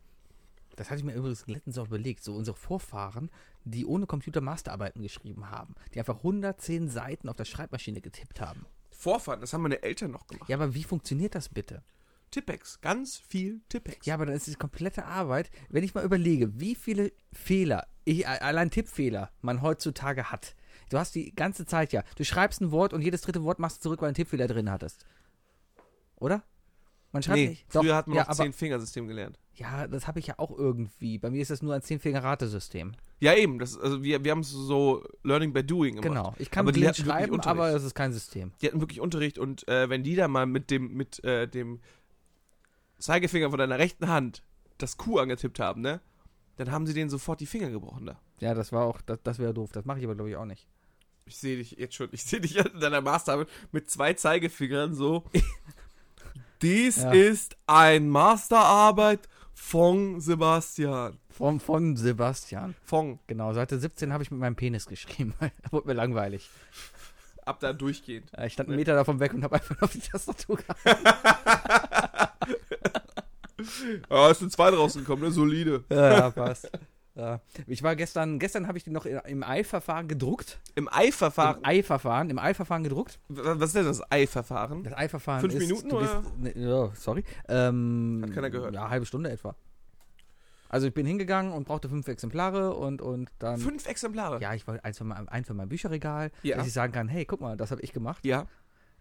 Das 0.77 0.89
hatte 0.89 0.99
ich 0.99 1.05
mir 1.05 1.13
übrigens 1.13 1.45
letztens 1.45 1.77
auch 1.77 1.87
überlegt. 1.87 2.23
So 2.23 2.33
unsere 2.33 2.55
Vorfahren, 2.55 3.29
die 3.65 3.85
ohne 3.85 4.05
Computer 4.05 4.39
Masterarbeiten 4.39 5.01
geschrieben 5.01 5.49
haben. 5.49 5.75
Die 5.93 5.99
einfach 5.99 6.17
110 6.17 6.89
Seiten 6.89 7.27
auf 7.27 7.35
der 7.35 7.45
Schreibmaschine 7.45 7.99
getippt 7.99 8.39
haben. 8.39 8.65
Vorfahren, 8.91 9.41
das 9.41 9.53
haben 9.53 9.61
meine 9.61 9.83
Eltern 9.83 10.11
noch 10.11 10.27
gemacht. 10.27 10.49
Ja, 10.49 10.55
aber 10.55 10.73
wie 10.73 10.83
funktioniert 10.83 11.35
das 11.35 11.49
bitte? 11.49 11.83
Tippex, 12.31 12.81
ganz 12.81 13.17
viel 13.17 13.61
Tippex. 13.69 14.05
Ja, 14.05 14.13
aber 14.13 14.25
dann 14.25 14.35
ist 14.35 14.47
die 14.47 14.55
komplette 14.55 15.05
Arbeit, 15.05 15.49
wenn 15.69 15.83
ich 15.83 15.93
mal 15.93 16.03
überlege, 16.03 16.59
wie 16.59 16.75
viele 16.75 17.11
Fehler, 17.33 17.87
ich, 18.05 18.27
allein 18.27 18.71
Tippfehler, 18.71 19.31
man 19.41 19.61
heutzutage 19.61 20.31
hat. 20.31 20.55
Du 20.89 20.97
hast 20.97 21.15
die 21.15 21.33
ganze 21.35 21.65
Zeit 21.65 21.93
ja, 21.93 22.03
du 22.15 22.23
schreibst 22.23 22.61
ein 22.61 22.71
Wort 22.71 22.93
und 22.93 23.01
jedes 23.01 23.21
dritte 23.21 23.43
Wort 23.43 23.59
machst 23.59 23.77
du 23.77 23.81
zurück, 23.83 24.01
weil 24.01 24.07
du 24.07 24.09
einen 24.09 24.15
Tippfehler 24.15 24.47
drin 24.47 24.69
hattest. 24.69 25.05
Oder? 26.15 26.43
Man 27.11 27.23
schreibt 27.23 27.37
nee, 27.37 27.47
nicht. 27.49 27.65
früher 27.69 27.95
hat 27.95 28.07
man 28.07 28.17
ja, 28.17 28.25
noch 28.27 28.35
Zehn-Fingersystem 28.35 29.07
gelernt. 29.07 29.39
ja, 29.55 29.87
das 29.87 30.07
habe 30.07 30.19
ich 30.19 30.27
ja 30.27 30.35
auch 30.37 30.55
irgendwie. 30.55 31.17
Bei 31.17 31.31
mir 31.31 31.41
ist 31.41 31.49
das 31.49 31.63
nur 31.63 31.73
ein 31.73 31.81
Zehn-Finger-Ratesystem. 31.81 32.93
Ja, 33.19 33.33
eben. 33.33 33.57
Das, 33.57 33.77
also 33.77 34.03
wir, 34.03 34.23
wir 34.23 34.31
haben 34.31 34.41
es 34.41 34.49
so 34.49 35.03
Learning 35.23 35.51
by 35.51 35.63
Doing 35.63 35.95
gemacht. 35.95 36.07
Genau. 36.07 36.35
Ich 36.37 36.51
kann 36.51 36.65
Aber 36.65 36.71
blind 36.71 36.95
schreiben, 36.95 37.39
aber 37.41 37.73
es 37.73 37.83
ist 37.83 37.95
kein 37.95 38.13
System. 38.13 38.51
Die 38.61 38.67
hatten 38.67 38.79
wirklich 38.79 39.01
Unterricht 39.01 39.39
und 39.39 39.67
äh, 39.67 39.89
wenn 39.89 40.03
die 40.03 40.15
da 40.15 40.27
mal 40.27 40.45
mit 40.45 40.69
dem, 40.69 40.93
mit 40.93 41.23
äh, 41.23 41.47
dem 41.47 41.79
Zeigefinger 42.99 43.49
von 43.49 43.59
deiner 43.59 43.79
rechten 43.79 44.07
Hand 44.07 44.43
das 44.77 44.97
Q 44.97 45.19
angetippt 45.19 45.59
haben, 45.59 45.81
ne? 45.81 45.99
Dann 46.57 46.71
haben 46.71 46.85
sie 46.85 46.93
denen 46.93 47.09
sofort 47.09 47.39
die 47.39 47.45
Finger 47.45 47.69
gebrochen 47.69 48.05
da. 48.05 48.19
Ja, 48.39 48.53
das 48.53 48.71
war 48.71 48.85
auch, 48.85 49.01
das, 49.01 49.19
das 49.23 49.39
wäre 49.39 49.53
doof. 49.53 49.71
Das 49.71 49.85
mache 49.85 49.99
ich 49.99 50.05
aber, 50.05 50.15
glaube 50.15 50.29
ich, 50.29 50.35
auch 50.35 50.45
nicht. 50.45 50.67
Ich 51.25 51.37
sehe 51.37 51.57
dich 51.57 51.71
jetzt 51.71 51.95
schon, 51.95 52.09
ich 52.11 52.23
sehe 52.23 52.41
dich 52.41 52.57
in 52.57 52.79
deiner 52.79 53.01
Masterarbeit 53.01 53.47
mit 53.71 53.89
zwei 53.89 54.13
Zeigefingern 54.13 54.93
so. 54.93 55.23
Dies 56.61 56.97
Ja. 56.97 57.11
ist 57.11 57.55
ein 57.67 58.09
Masterarbeit 58.09 59.29
von 59.53 60.19
Sebastian. 60.19 61.17
Von, 61.29 61.59
von 61.59 61.95
Sebastian. 61.95 62.75
Von. 62.83 63.19
Genau, 63.27 63.53
Seite 63.53 63.79
17 63.79 64.11
habe 64.11 64.23
ich 64.23 64.31
mit 64.31 64.39
meinem 64.39 64.55
Penis 64.55 64.85
geschrieben. 64.87 65.33
wurde 65.71 65.87
mir 65.87 65.93
langweilig. 65.93 66.49
Ab 67.45 67.59
da 67.61 67.71
durchgehend. 67.73 68.31
Ich 68.45 68.53
stand 68.53 68.69
einen 68.69 68.75
Meter 68.77 68.95
davon 68.95 69.19
weg 69.19 69.33
und 69.33 69.43
habe 69.43 69.55
einfach 69.55 69.81
auf 69.81 69.91
die 69.93 69.99
Tastatur 70.01 70.59
Ja, 74.09 74.29
ist 74.31 74.41
eine 74.41 74.49
2 74.49 74.69
rausgekommen, 74.69 75.25
ne? 75.25 75.31
Solide. 75.31 75.83
Ja, 75.89 76.11
ja, 76.13 76.29
passt. 76.31 76.69
Ja. 77.15 77.41
Ich 77.67 77.83
war 77.83 77.95
gestern, 77.97 78.39
gestern 78.39 78.67
habe 78.67 78.77
ich 78.77 78.85
die 78.85 78.91
noch 78.91 79.05
im 79.05 79.43
Ei-Verfahren 79.43 80.07
gedruckt. 80.07 80.59
Im 80.75 80.87
Ei-Verfahren. 80.89 81.57
Im 81.57 81.65
Ei-Verfahren, 81.65 82.29
im 82.29 82.39
Ei-Verfahren 82.39 82.83
gedruckt. 82.83 83.19
Was 83.27 83.69
ist 83.69 83.75
denn 83.75 83.85
das 83.85 84.01
Ei-Verfahren? 84.09 84.83
Das 84.83 84.93
Ei-Verfahren 84.93 85.41
Fünf 85.41 85.55
ist... 85.55 85.59
Minuten, 85.59 85.91
oder? 85.91 86.23
ne, 86.37 86.57
ja, 86.57 86.91
sorry. 86.95 87.25
Ähm, 87.49 88.21
Hat 88.23 88.33
keiner 88.33 88.49
gehört. 88.49 88.73
Ja, 88.73 88.89
halbe 88.89 89.05
Stunde 89.05 89.29
etwa. 89.31 89.53
Also 90.69 90.85
ich 90.87 90.93
bin 90.93 91.05
hingegangen 91.05 91.51
und 91.51 91.65
brauchte 91.67 91.89
fünf 91.89 92.07
Exemplare 92.07 92.75
und, 92.75 93.01
und 93.01 93.29
dann... 93.39 93.57
Fünf 93.57 93.87
Exemplare. 93.87 94.39
Ja, 94.39 94.53
ich 94.53 94.67
wollte 94.67 94.85
eins 94.85 94.99
für 94.99 95.03
mein, 95.03 95.27
ein 95.27 95.43
für 95.43 95.55
mein 95.55 95.67
Bücherregal, 95.67 96.31
Ja. 96.43 96.57
dass 96.57 96.67
ich 96.67 96.73
sagen 96.73 96.93
kann, 96.93 97.07
hey, 97.07 97.25
guck 97.25 97.41
mal, 97.41 97.57
das 97.57 97.71
habe 97.71 97.81
ich 97.81 97.91
gemacht. 97.91 98.23
Ja. 98.23 98.45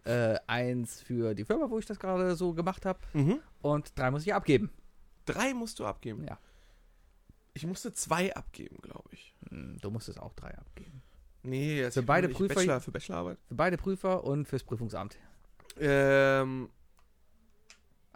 Äh, 0.08 0.38
eins 0.46 1.02
für 1.02 1.34
die 1.34 1.44
Firma, 1.44 1.68
wo 1.70 1.78
ich 1.78 1.84
das 1.86 1.98
gerade 2.00 2.34
so 2.34 2.54
gemacht 2.54 2.86
habe. 2.86 2.98
Mhm. 3.12 3.40
Und 3.60 3.98
drei 3.98 4.10
muss 4.10 4.22
ich 4.26 4.32
abgeben. 4.32 4.70
Drei 5.26 5.52
musst 5.52 5.78
du 5.78 5.84
abgeben. 5.86 6.24
Ja. 6.24 6.38
Ich 7.52 7.66
musste 7.66 7.92
zwei 7.92 8.34
abgeben, 8.34 8.78
glaube 8.80 9.08
ich. 9.12 9.34
Hm, 9.50 9.76
Du 9.82 9.90
musstest 9.90 10.18
auch 10.20 10.32
drei 10.34 10.56
abgeben. 10.56 11.02
Nee, 11.42 11.82
das 11.82 11.94
Für 11.94 12.02
beide 12.02 12.28
Prüfer- 12.28 12.54
Bachelor, 12.54 12.80
für 12.80 12.90
Bachelorarbeit. 12.90 13.38
Für 13.48 13.54
beide 13.54 13.76
Prüfer 13.76 14.24
und 14.24 14.46
fürs 14.48 14.64
Prüfungsamt. 14.64 15.18
Ähm, 15.78 16.68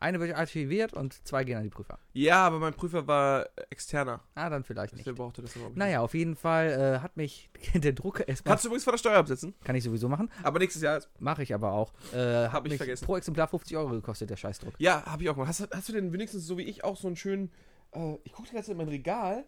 Eine 0.03 0.21
wird 0.21 0.35
archiviert 0.35 0.93
und 0.93 1.27
zwei 1.27 1.45
gehen 1.45 1.57
an 1.57 1.63
die 1.63 1.71
Prüfer. 1.71 1.99
ja, 2.13 2.45
aber 2.47 2.59
mein 2.59 2.75
Prüfer 2.75 3.07
war 3.07 3.47
externer. 3.71 4.21
Ah, 4.35 4.51
dann 4.51 4.65
vielleicht 4.65 4.95
nicht. 4.95 5.07
Der 5.07 5.13
brauchte 5.13 5.43
das 5.43 5.55
überhaupt 5.57 5.77
nicht. 5.77 5.79
Naja, 5.85 6.01
auf 6.01 6.13
jeden 6.15 6.35
Fall 6.37 6.97
äh, 6.99 6.99
hat 7.01 7.17
mich 7.17 7.51
der 7.75 7.93
Drucker 7.93 8.27
erstmal. 8.27 8.53
Kannst 8.53 8.65
du 8.65 8.69
übrigens 8.69 8.85
von 8.85 8.93
der 8.93 8.99
Steuer 8.99 9.19
absetzen. 9.19 9.55
Kann 9.65 9.77
ich 9.77 9.85
sowieso 9.85 10.09
machen. 10.09 10.31
Aber 10.43 10.59
nächstes 10.59 10.83
Jahr. 10.83 11.01
Mache 11.21 11.43
ich 11.45 11.55
aber 11.55 11.73
auch. 11.73 11.93
Äh, 12.13 12.49
Hab 12.49 12.67
ich 12.67 12.77
vergessen. 12.77 13.05
pro 13.07 13.17
Exemplar 13.17 13.47
50 13.49 13.77
Euro 13.77 13.91
gekostet, 13.91 14.29
der 14.31 14.37
Scheißdruck. 14.37 14.75
ja, 14.79 15.05
habe 15.07 15.23
ich 15.23 15.31
auch 15.31 15.37
mal. 15.37 15.47
Hast, 15.47 15.67
hast 15.73 15.89
du 15.89 15.93
denn 15.93 16.13
wenigstens 16.13 16.47
so 16.47 16.59
wie 16.59 16.63
ich 16.65 16.83
auch 16.85 16.97
so 16.97 17.07
einen 17.07 17.17
schönen. 17.17 17.51
Äh, 17.93 18.17
ich 18.25 18.33
gucke 18.33 18.49
die 18.49 18.55
ganze 18.55 18.67
Zeit 18.69 18.73
in 18.73 18.79
mein 18.79 18.89
Regal, 18.89 19.45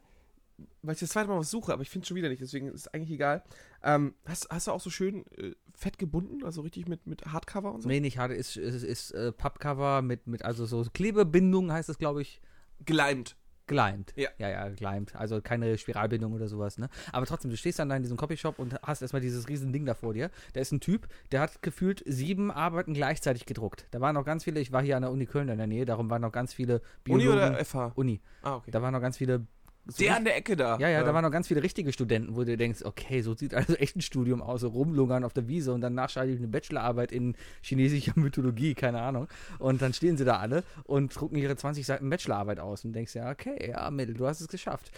weil 0.83 0.95
ich 0.95 1.01
das 1.01 1.11
zweite 1.11 1.29
Mal 1.29 1.39
was 1.39 1.51
suche, 1.51 1.73
aber 1.73 1.83
ich 1.83 1.91
finde 1.91 2.05
es 2.05 2.09
schon 2.09 2.17
wieder 2.17 2.29
nicht, 2.29 2.43
deswegen 2.43 2.69
ist 2.69 2.83
es 2.83 2.89
eigentlich 2.89 3.11
egal. 3.11 3.43
Ähm, 3.83 4.15
hast, 4.27 4.49
hast 4.51 4.67
du 4.67 4.73
auch 4.73 4.81
so 4.81 4.91
schön 4.91 5.27
äh, 5.37 5.55
fett 5.75 5.99
gebunden, 5.99 6.45
also 6.45 6.63
richtig 6.63 6.89
mit, 6.89 7.07
mit 7.07 7.27
Hardcover 7.27 7.73
und 7.73 7.83
so? 7.83 7.89
Nee, 7.89 8.01
nicht 8.01 8.19
hart, 8.19 8.33
ist, 8.33 8.57
ist, 8.57 8.83
ist 8.83 9.11
äh, 9.13 9.33
Pappcover 9.33 10.03
mit, 10.03 10.27
mit, 10.27 10.45
also 10.45 10.67
so 10.67 10.85
Klebebindung 10.93 11.73
heißt 11.73 11.89
es, 11.89 11.99
glaube 11.99 12.23
ich. 12.23 12.41
Geleimt. 12.85 13.37
Geleimt. 13.67 14.13
Ja. 14.15 14.29
Ja, 14.37 14.51
ja, 14.51 14.69
geleimt. 14.69 15.17
Also 15.17 15.41
keine 15.41 15.79
Spiralbindung 15.79 16.35
oder 16.35 16.49
sowas, 16.49 16.77
ne? 16.77 16.91
Aber 17.13 17.25
trotzdem, 17.25 17.51
du 17.51 17.57
stehst 17.57 17.79
dann 17.79 17.89
da 17.89 17.97
in 17.97 18.03
diesem 18.03 18.19
Copyshop 18.19 18.59
und 18.59 18.75
hast 18.83 19.01
erstmal 19.01 19.23
dieses 19.23 19.49
riesen 19.49 19.73
Ding 19.73 19.87
da 19.87 19.95
vor 19.95 20.13
dir. 20.13 20.31
Da 20.53 20.61
ist 20.61 20.71
ein 20.73 20.81
Typ, 20.81 21.09
der 21.33 21.41
hat 21.41 21.63
gefühlt 21.63 22.03
sieben 22.07 22.51
Arbeiten 22.51 22.93
gleichzeitig 22.93 23.47
gedruckt. 23.47 23.87
Da 23.91 24.03
waren 24.03 24.15
noch 24.15 24.25
ganz 24.25 24.45
viele, 24.45 24.61
ich 24.61 24.71
war 24.71 24.83
hier 24.83 24.97
an 24.97 25.03
der 25.03 25.11
Uni 25.11 25.25
Köln 25.25 25.49
in 25.49 25.57
der 25.57 25.67
Nähe, 25.67 25.87
darum 25.87 26.11
waren 26.11 26.21
noch 26.21 26.33
ganz 26.33 26.53
viele 26.53 26.83
Uni 27.09 27.25
Biologen. 27.25 27.55
oder 27.55 27.65
FH? 27.65 27.93
Uni. 27.95 28.21
Ah, 28.43 28.57
okay. 28.57 28.71
Da 28.71 28.83
waren 28.83 28.93
noch 28.93 29.01
ganz 29.01 29.17
viele. 29.17 29.47
So 29.87 30.03
Der 30.03 30.17
an 30.17 30.25
der 30.25 30.37
Ecke 30.37 30.57
da. 30.57 30.79
Ja, 30.79 30.89
ja, 30.89 31.03
da 31.03 31.09
Ähm, 31.09 31.15
waren 31.15 31.25
noch 31.25 31.31
ganz 31.31 31.49
viele 31.49 31.63
richtige 31.63 31.93
Studenten, 31.93 32.37
wo 32.37 32.45
du 32.45 32.57
denkst, 32.57 32.83
okay, 32.85 33.21
so 33.23 33.35
sieht 33.35 33.55
also 33.55 33.75
echt 33.75 33.97
ein 33.97 34.01
Studium 34.01 34.41
aus, 34.41 34.63
so 34.63 34.69
rumlungern 34.69 35.25
auf 35.25 35.33
der 35.35 35.47
Wiese 35.47 35.73
und 35.75 35.81
danach 35.83 36.09
schreibe 36.11 36.33
ich 36.33 36.39
eine 36.39 36.49
Bachelorarbeit 36.49 37.13
in 37.13 37.37
chinesischer 37.63 38.13
Mythologie, 38.19 38.75
keine 38.75 39.03
Ahnung. 39.03 39.29
Und 39.59 39.83
dann 39.83 39.93
stehen 39.93 40.17
sie 40.17 40.25
da 40.25 40.39
alle 40.39 40.65
und 40.85 41.15
drucken 41.15 41.37
ihre 41.37 41.57
20 41.57 41.85
Seiten 41.85 42.09
Bachelorarbeit 42.09 42.61
aus 42.61 42.85
und 42.85 42.93
denkst 42.95 43.15
ja, 43.15 43.31
okay, 43.31 43.71
ja, 43.71 43.91
Mittel, 43.91 44.15
du 44.15 44.27
hast 44.27 44.41
es 44.41 44.49
geschafft. 44.49 44.91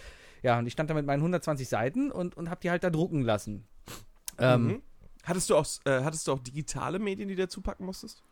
Ja, 0.42 0.58
und 0.58 0.66
ich 0.66 0.72
stand 0.74 0.88
da 0.90 0.94
mit 0.94 1.06
meinen 1.06 1.20
120 1.20 1.68
Seiten 1.68 2.12
und, 2.12 2.36
und 2.36 2.50
habe 2.50 2.60
die 2.60 2.70
halt 2.70 2.84
da 2.84 2.90
drucken 2.90 3.22
lassen. 3.22 3.64
Ähm, 4.38 4.66
Mhm. 4.66 4.82
Hattest 5.24 5.50
du 5.50 5.56
auch, 5.56 5.66
äh, 5.86 6.02
hattest 6.04 6.28
du 6.28 6.32
auch 6.32 6.38
digitale 6.38 7.00
Medien, 7.00 7.28
die 7.28 7.34
du 7.34 7.42
dazu 7.42 7.60
packen 7.60 7.84
musstest? 7.84 8.22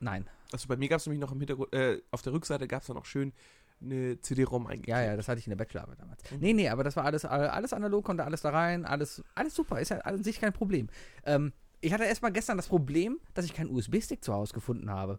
Nein. 0.00 0.28
Also 0.52 0.68
bei 0.68 0.76
mir 0.76 0.88
gab 0.90 0.98
es 0.98 1.06
nämlich 1.06 1.20
noch 1.20 1.32
im 1.32 1.38
Hintergrund, 1.38 1.72
äh, 1.72 2.02
auf 2.10 2.20
der 2.20 2.34
Rückseite 2.34 2.68
gab 2.68 2.82
es 2.82 2.88
noch 2.90 3.06
schön 3.06 3.32
eine 3.82 4.20
CD-ROM 4.20 4.66
eingeklebt. 4.66 4.88
Ja, 4.88 5.02
ja, 5.02 5.16
das 5.16 5.28
hatte 5.28 5.38
ich 5.38 5.46
in 5.46 5.50
der 5.50 5.56
Bachelorarbeit 5.56 6.00
damals. 6.00 6.22
Mhm. 6.30 6.38
Nee, 6.40 6.52
nee, 6.52 6.68
aber 6.68 6.84
das 6.84 6.96
war 6.96 7.04
alles, 7.04 7.24
alles 7.24 7.72
analog, 7.72 8.04
konnte 8.04 8.24
alles 8.24 8.42
da 8.42 8.50
rein, 8.50 8.84
alles, 8.84 9.22
alles 9.34 9.54
super, 9.54 9.80
ist 9.80 9.90
ja 9.90 9.98
an 9.98 10.22
sich 10.22 10.40
kein 10.40 10.52
Problem. 10.52 10.88
Ähm, 11.24 11.52
ich 11.80 11.92
hatte 11.92 12.04
erstmal 12.04 12.32
gestern 12.32 12.56
das 12.56 12.68
Problem, 12.68 13.18
dass 13.34 13.44
ich 13.44 13.54
keinen 13.54 13.70
USB-Stick 13.70 14.22
zu 14.22 14.32
Hause 14.32 14.54
gefunden 14.54 14.90
habe. 14.90 15.18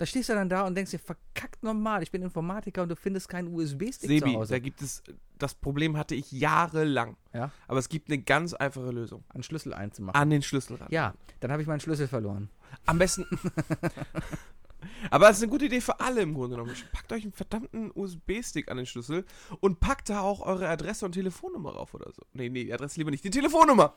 Da 0.00 0.06
stehst 0.06 0.30
du 0.30 0.32
dann 0.32 0.48
da 0.48 0.66
und 0.66 0.74
denkst 0.74 0.92
dir, 0.92 0.98
verkackt 0.98 1.62
normal, 1.62 2.02
ich 2.02 2.10
bin 2.10 2.22
Informatiker 2.22 2.82
und 2.82 2.88
du 2.88 2.96
findest 2.96 3.28
keinen 3.28 3.54
USB-Stick 3.54 4.20
zu 4.20 4.32
Hause. 4.32 4.54
da 4.54 4.58
gibt 4.58 4.80
es, 4.80 5.02
das 5.36 5.54
Problem 5.54 5.98
hatte 5.98 6.14
ich 6.14 6.32
jahrelang. 6.32 7.18
Ja. 7.34 7.50
Aber 7.68 7.78
es 7.78 7.90
gibt 7.90 8.08
eine 8.08 8.22
ganz 8.22 8.54
einfache 8.54 8.90
Lösung. 8.92 9.24
Einen 9.28 9.42
Schlüssel 9.42 9.74
einzumachen. 9.74 10.18
An 10.18 10.30
den 10.30 10.40
Schlüssel 10.40 10.76
ran. 10.76 10.88
Ja, 10.90 11.14
dann 11.40 11.52
habe 11.52 11.60
ich 11.60 11.68
meinen 11.68 11.80
Schlüssel 11.80 12.08
verloren. 12.08 12.48
Am 12.86 12.98
besten. 12.98 13.26
Aber 15.10 15.30
es 15.30 15.36
ist 15.38 15.42
eine 15.42 15.50
gute 15.52 15.66
Idee 15.66 15.80
für 15.80 16.00
alle 16.00 16.22
im 16.22 16.34
Grunde 16.34 16.56
genommen. 16.56 16.74
Packt 16.92 17.12
euch 17.12 17.22
einen 17.22 17.32
verdammten 17.32 17.90
USB-Stick 17.94 18.70
an 18.70 18.76
den 18.76 18.86
Schlüssel 18.86 19.24
und 19.60 19.80
packt 19.80 20.08
da 20.10 20.20
auch 20.20 20.40
eure 20.40 20.68
Adresse 20.68 21.04
und 21.04 21.12
Telefonnummer 21.12 21.72
rauf 21.72 21.94
oder 21.94 22.10
so. 22.12 22.22
Nee, 22.32 22.48
nee, 22.48 22.64
die 22.64 22.72
Adresse 22.72 22.98
lieber 22.98 23.10
nicht. 23.10 23.24
Die 23.24 23.30
Telefonnummer! 23.30 23.94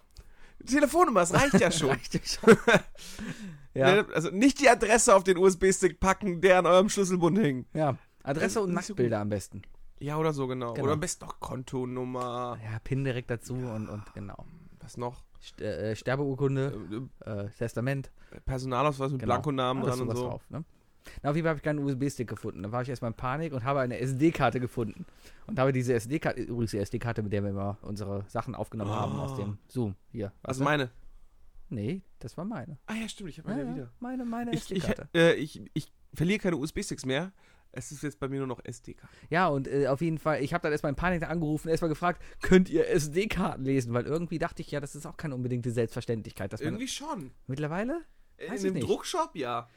Die 0.59 0.65
Telefonnummer, 0.65 1.21
das 1.21 1.33
reicht 1.33 1.59
ja 1.59 1.71
schon. 1.71 1.89
Reicht 1.89 2.13
ja 2.13 2.19
schon. 2.23 2.57
ja, 3.73 3.95
Ne? 3.95 4.07
Also 4.13 4.29
nicht 4.29 4.59
die 4.61 4.69
Adresse 4.69 5.15
auf 5.15 5.23
den 5.23 5.37
USB-Stick 5.37 5.99
packen, 5.99 6.41
der 6.41 6.59
an 6.59 6.65
eurem 6.65 6.89
Schlüsselbund 6.89 7.37
hängt. 7.39 7.67
ja. 7.73 7.97
Adresse 8.25 8.61
und 8.61 8.73
Nacktbilder 8.73 9.19
am 9.19 9.27
besten. 9.27 9.63
Ja, 9.99 10.17
oder 10.17 10.31
so, 10.31 10.47
genau. 10.47 10.73
Genau. 10.73 10.85
Oder 10.85 10.93
am 10.93 10.99
besten 11.01 11.25
noch 11.25 11.41
Kontonummer. 11.41 12.57
Ja, 12.63 12.79
Pin 12.79 13.03
direkt 13.03 13.29
dazu 13.29 13.53
und, 13.53 13.89
und 13.89 14.03
genau. 14.13 14.45
Was 14.79 14.95
noch? 14.95 15.23
St 15.43 15.61
äh, 15.61 15.95
Sterbeurkunde, 15.95 17.09
Äh, 17.25 17.29
äh, 17.29 17.49
Testament. 17.57 18.11
Personalausweis 18.45 19.11
mit 19.11 19.19
Genau. 19.21 19.33
Blankonamen 19.33 19.83
dran 19.83 19.99
und 20.01 20.15
so. 20.15 20.23
drauf, 20.29 20.49
ne? 20.49 20.63
Na, 21.21 21.31
auf 21.31 21.35
jeden 21.35 21.43
Fall 21.45 21.49
habe 21.49 21.57
ich 21.57 21.63
keinen 21.63 21.79
USB-Stick 21.79 22.29
gefunden. 22.29 22.63
Da 22.63 22.71
war 22.71 22.81
ich 22.81 22.87
erstmal 22.87 23.11
in 23.11 23.17
Panik 23.17 23.51
und 23.51 23.65
habe 23.65 23.81
eine 23.81 23.99
SD-Karte 23.99 24.61
gefunden. 24.61 25.05
Und 25.47 25.59
habe 25.59 25.73
diese 25.73 25.93
SD-Karte, 25.93 26.41
übrigens 26.41 26.71
die 26.71 26.77
SD-Karte, 26.77 27.21
mit 27.23 27.33
der 27.33 27.43
wir 27.43 27.49
immer 27.49 27.77
unsere 27.81 28.23
Sachen 28.29 28.55
aufgenommen 28.55 28.91
haben 28.91 29.19
aus 29.19 29.33
Ah. 29.33 29.35
dem 29.35 29.57
Zoom. 29.67 29.95
Hier. 30.13 30.31
Was 30.43 30.59
du? 30.59 30.63
meine? 30.63 30.89
Nee, 31.69 32.01
das 32.19 32.37
war 32.37 32.45
meine. 32.45 32.77
Ah 32.85 32.93
ja, 32.93 33.09
stimmt, 33.09 33.31
ich 33.31 33.39
habe 33.39 33.49
meine 33.49 33.63
ja, 33.69 33.75
wieder. 33.75 33.91
meine, 33.99 34.23
meine 34.25 34.51
Ich, 34.53 34.71
ich, 34.71 34.83
SD-Karte. 34.85 35.09
äh, 35.13 35.33
ich, 35.33 35.61
ich 35.73 35.91
verliere 36.13 36.39
keine 36.39 36.55
USB-Sticks 36.55 37.05
mehr. 37.05 37.33
Es 37.75 37.91
ist 37.91 38.03
jetzt 38.03 38.19
bei 38.19 38.27
mir 38.27 38.37
nur 38.37 38.47
noch 38.47 38.63
SD-Karte. 38.63 39.13
Ja, 39.29 39.47
und 39.47 39.67
äh, 39.67 39.87
auf 39.87 39.99
jeden 40.01 40.19
Fall, 40.19 40.43
ich 40.43 40.53
habe 40.53 40.61
dann 40.61 40.71
erstmal 40.71 40.91
in 40.91 40.95
Panik 40.95 41.23
angerufen, 41.27 41.69
erstmal 41.69 41.89
gefragt, 41.89 42.21
könnt 42.41 42.69
ihr 42.69 42.87
SD-Karten 42.87 43.65
lesen? 43.65 43.93
Weil 43.93 44.05
irgendwie 44.05 44.37
dachte 44.37 44.61
ich 44.61 44.69
ja, 44.71 44.79
das 44.79 44.95
ist 44.95 45.07
auch 45.07 45.17
keine 45.17 45.33
unbedingte 45.35 45.71
Selbstverständlichkeit. 45.71 46.53
Dass 46.53 46.61
man 46.61 46.67
Irgendwie 46.67 46.87
schon. 46.87 47.31
mittlerweile? 47.47 48.01
In 48.37 48.51
Weiß 48.51 48.63
ich 48.63 48.73
dem. 48.73 48.81
Druckshop, 48.81 49.35
ja. 49.35 49.67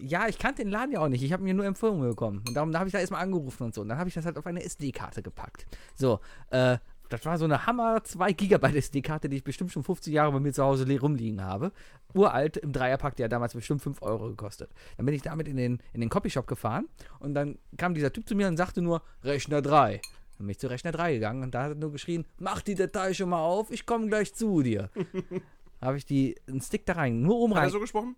Ja, 0.00 0.26
ich 0.26 0.38
kannte 0.38 0.62
den 0.62 0.70
Laden 0.70 0.92
ja 0.92 1.00
auch 1.00 1.08
nicht. 1.08 1.22
Ich 1.22 1.32
habe 1.32 1.42
mir 1.42 1.54
nur 1.54 1.66
Empfehlungen 1.66 2.08
bekommen. 2.08 2.42
Und 2.48 2.54
darum 2.54 2.72
da 2.72 2.78
habe 2.78 2.88
ich 2.88 2.92
da 2.92 2.98
erstmal 2.98 3.22
angerufen 3.22 3.62
und 3.64 3.74
so. 3.74 3.82
Und 3.82 3.88
dann 3.90 3.98
habe 3.98 4.08
ich 4.08 4.14
das 4.14 4.24
halt 4.24 4.38
auf 4.38 4.46
eine 4.46 4.64
SD-Karte 4.64 5.22
gepackt. 5.22 5.66
So, 5.94 6.20
äh, 6.50 6.78
das 7.08 7.24
war 7.24 7.38
so 7.38 7.44
eine 7.44 7.66
Hammer 7.66 8.02
2 8.02 8.32
Gigabyte 8.32 8.76
SD-Karte, 8.76 9.28
die 9.28 9.36
ich 9.36 9.44
bestimmt 9.44 9.72
schon 9.72 9.82
50 9.82 10.12
Jahre 10.12 10.32
bei 10.32 10.40
mir 10.40 10.52
zu 10.52 10.62
Hause 10.62 10.86
rumliegen 10.98 11.42
habe. 11.42 11.72
Uralt 12.14 12.56
im 12.56 12.72
Dreierpack, 12.72 13.16
die 13.16 13.24
hat 13.24 13.32
damals 13.32 13.54
bestimmt 13.54 13.82
5 13.82 14.02
Euro 14.02 14.28
gekostet. 14.28 14.70
Dann 14.96 15.06
bin 15.06 15.14
ich 15.14 15.22
damit 15.22 15.48
in 15.48 15.56
den, 15.56 15.80
in 15.92 16.00
den 16.00 16.10
Copyshop 16.10 16.46
gefahren 16.46 16.88
und 17.20 17.34
dann 17.34 17.58
kam 17.76 17.94
dieser 17.94 18.12
Typ 18.12 18.28
zu 18.28 18.34
mir 18.34 18.48
und 18.48 18.56
sagte 18.56 18.82
nur, 18.82 19.02
Rechner 19.22 19.62
3. 19.62 20.00
Dann 20.38 20.46
bin 20.46 20.50
ich 20.50 20.58
zu 20.58 20.68
Rechner 20.68 20.92
3 20.92 21.14
gegangen 21.14 21.42
und 21.42 21.54
da 21.54 21.64
hat 21.64 21.70
er 21.72 21.74
nur 21.76 21.92
geschrien, 21.92 22.26
mach 22.38 22.62
die 22.62 22.74
Datei 22.74 23.14
schon 23.14 23.30
mal 23.30 23.42
auf, 23.42 23.70
ich 23.70 23.86
komme 23.86 24.08
gleich 24.08 24.34
zu 24.34 24.62
dir. 24.62 24.90
Habe 25.86 25.96
ich 25.96 26.04
die, 26.04 26.36
einen 26.48 26.60
Stick 26.60 26.84
da 26.86 26.94
rein, 26.94 27.22
nur 27.22 27.36
oben 27.36 27.54
Hat 27.54 27.62
rein. 27.62 27.68
er 27.68 27.72
so 27.72 27.80
gesprochen? 27.80 28.16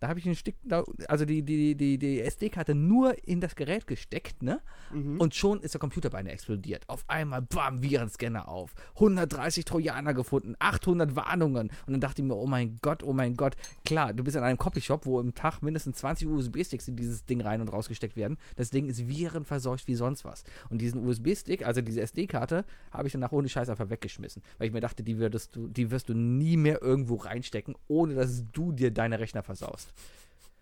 Da 0.00 0.08
habe 0.08 0.18
ich 0.18 0.26
einen 0.26 0.34
Stick, 0.34 0.56
da, 0.64 0.84
also 1.08 1.24
die, 1.24 1.42
die, 1.42 1.74
die, 1.74 1.98
die 1.98 2.20
SD-Karte 2.20 2.74
nur 2.74 3.16
in 3.26 3.40
das 3.40 3.54
Gerät 3.54 3.86
gesteckt, 3.86 4.42
ne? 4.42 4.60
Mhm. 4.92 5.20
Und 5.20 5.34
schon 5.34 5.60
ist 5.60 5.74
der 5.74 5.80
Computer 5.80 6.10
bei 6.10 6.22
mir 6.22 6.30
explodiert. 6.30 6.88
Auf 6.88 7.04
einmal, 7.08 7.42
bam, 7.42 7.82
Virenscanner 7.82 8.48
auf. 8.48 8.74
130 8.94 9.64
Trojaner 9.64 10.14
gefunden, 10.14 10.54
800 10.58 11.16
Warnungen. 11.16 11.70
Und 11.86 11.92
dann 11.92 12.00
dachte 12.00 12.22
ich 12.22 12.28
mir, 12.28 12.36
oh 12.36 12.46
mein 12.46 12.78
Gott, 12.82 13.02
oh 13.02 13.12
mein 13.12 13.36
Gott. 13.36 13.56
Klar, 13.84 14.12
du 14.12 14.24
bist 14.24 14.36
in 14.36 14.42
einem 14.42 14.58
Copyshop, 14.58 15.06
wo 15.06 15.20
im 15.20 15.34
Tag 15.34 15.62
mindestens 15.62 15.98
20 15.98 16.28
USB-Sticks 16.28 16.88
in 16.88 16.96
dieses 16.96 17.24
Ding 17.24 17.40
rein 17.40 17.60
und 17.60 17.68
rausgesteckt 17.68 18.16
werden. 18.16 18.38
Das 18.56 18.70
Ding 18.70 18.88
ist 18.88 19.06
virenverseucht 19.08 19.86
wie 19.88 19.94
sonst 19.94 20.24
was. 20.24 20.44
Und 20.70 20.80
diesen 20.80 21.06
USB-Stick, 21.06 21.66
also 21.66 21.80
diese 21.80 22.00
SD-Karte, 22.00 22.64
habe 22.90 23.06
ich 23.06 23.12
danach 23.12 23.32
ohne 23.32 23.48
Scheiß 23.48 23.68
einfach 23.68 23.90
weggeschmissen. 23.90 24.42
Weil 24.58 24.68
ich 24.68 24.72
mir 24.72 24.80
dachte, 24.80 25.02
die, 25.02 25.18
würdest 25.18 25.56
du, 25.56 25.68
die 25.68 25.90
wirst 25.90 26.08
du 26.08 26.14
nie 26.14 26.56
mehr 26.56 26.82
irgendwo 27.02 27.16
reinstecken, 27.16 27.74
ohne 27.88 28.14
dass 28.14 28.44
du 28.52 28.72
dir 28.72 28.92
deine 28.92 29.18
Rechner 29.18 29.42
versaust. 29.42 29.92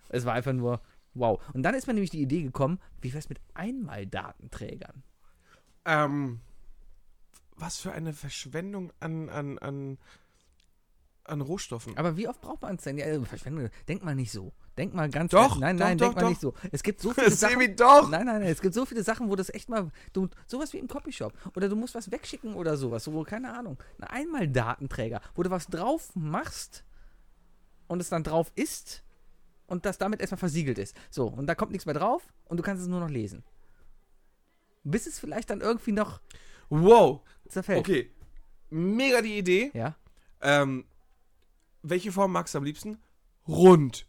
Es 0.09 0.24
war 0.24 0.33
einfach 0.33 0.53
nur 0.53 0.81
wow. 1.14 1.40
Und 1.53 1.62
dann 1.62 1.74
ist 1.74 1.87
mir 1.87 1.94
nämlich 1.94 2.11
die 2.11 2.22
Idee 2.22 2.42
gekommen, 2.42 2.81
wie 3.00 3.12
wär's 3.12 3.29
mit 3.29 3.40
Einmaldatenträgern? 3.55 5.03
Ähm, 5.85 6.40
was 7.57 7.79
für 7.79 7.92
eine 7.92 8.12
Verschwendung 8.12 8.92
an, 9.00 9.29
an, 9.29 9.59
an, 9.59 9.98
an 11.31 11.40
Rohstoffen. 11.40 11.97
Aber 11.97 12.16
wie 12.16 12.29
oft 12.29 12.40
braucht 12.40 12.62
man 12.62 12.77
es 12.77 12.83
denn? 12.83 12.99
Ja, 12.99 13.23
Verschwendung. 13.25 13.71
Denk 13.88 14.05
mal 14.05 14.14
nicht 14.14 14.33
so. 14.33 14.53
Denk 14.77 14.95
mal 14.95 15.09
ganz 15.11 15.33
Doch, 15.33 15.59
Nein, 15.59 15.77
doch, 15.77 15.85
nein, 15.87 15.99
doch, 15.99 16.07
denk 16.07 16.16
mal 16.16 16.23
doch. 16.23 16.29
nicht 16.31 16.40
so. 16.40 16.55
Es 16.73 16.83
gibt 16.83 17.01
so 17.01 17.11
viele 17.14 17.31
Sachen. 17.31 17.61
Sebi, 17.61 17.75
doch! 17.75 18.09
Nein, 18.11 18.27
nein, 18.27 18.40
nein. 18.40 18.51
Es 18.51 18.61
gibt 18.61 18.75
so 18.75 18.85
viele 18.87 19.03
Sachen, 19.03 19.29
wo 19.31 19.37
das 19.37 19.49
echt 19.51 19.69
mal. 19.69 19.90
Du, 20.12 20.29
sowas 20.47 20.73
wie 20.73 20.79
im 20.79 20.88
Copyshop. 20.88 21.33
Oder 21.57 21.69
du 21.69 21.77
musst 21.77 21.95
was 21.95 22.11
wegschicken 22.11 22.55
oder 22.55 22.77
sowas. 22.77 23.05
So, 23.05 23.23
keine 23.25 23.53
Ahnung. 23.53 23.79
Ein 23.99 24.05
Einmaldatenträger, 24.09 25.21
wo 25.35 25.43
du 25.43 25.51
was 25.51 25.66
drauf 25.66 26.11
machst 26.14 26.85
und 27.88 28.01
es 28.01 28.09
dann 28.09 28.23
drauf 28.25 28.53
ist 28.55 29.03
und 29.66 29.85
das 29.87 29.99
damit 29.99 30.21
erstmal 30.21 30.38
versiegelt 30.38 30.79
ist. 30.79 30.97
So, 31.11 31.27
und 31.29 31.47
da 31.47 31.55
kommt 31.55 31.73
nichts 31.73 31.87
mehr 31.87 31.95
drauf 31.95 32.23
und 32.47 32.57
du 32.57 32.62
kannst 32.62 32.83
es 32.83 32.88
nur 32.88 33.01
noch 33.01 33.11
lesen. 33.11 33.45
Bis 34.83 35.07
es 35.07 35.19
vielleicht 35.19 35.51
dann 35.51 35.61
irgendwie 35.61 35.93
noch 35.93 36.21
Wow. 36.71 37.21
zerfällt. 37.49 37.81
Okay. 37.81 38.11
Mega 38.71 39.21
die 39.21 39.37
Idee. 39.38 39.71
Ja. 39.75 39.97
Ähm, 40.40 40.85
welche 41.83 42.12
Form 42.12 42.33
magst 42.33 42.55
du 42.55 42.59
am 42.59 42.64
liebsten? 42.64 42.99
Rund. 43.49 44.07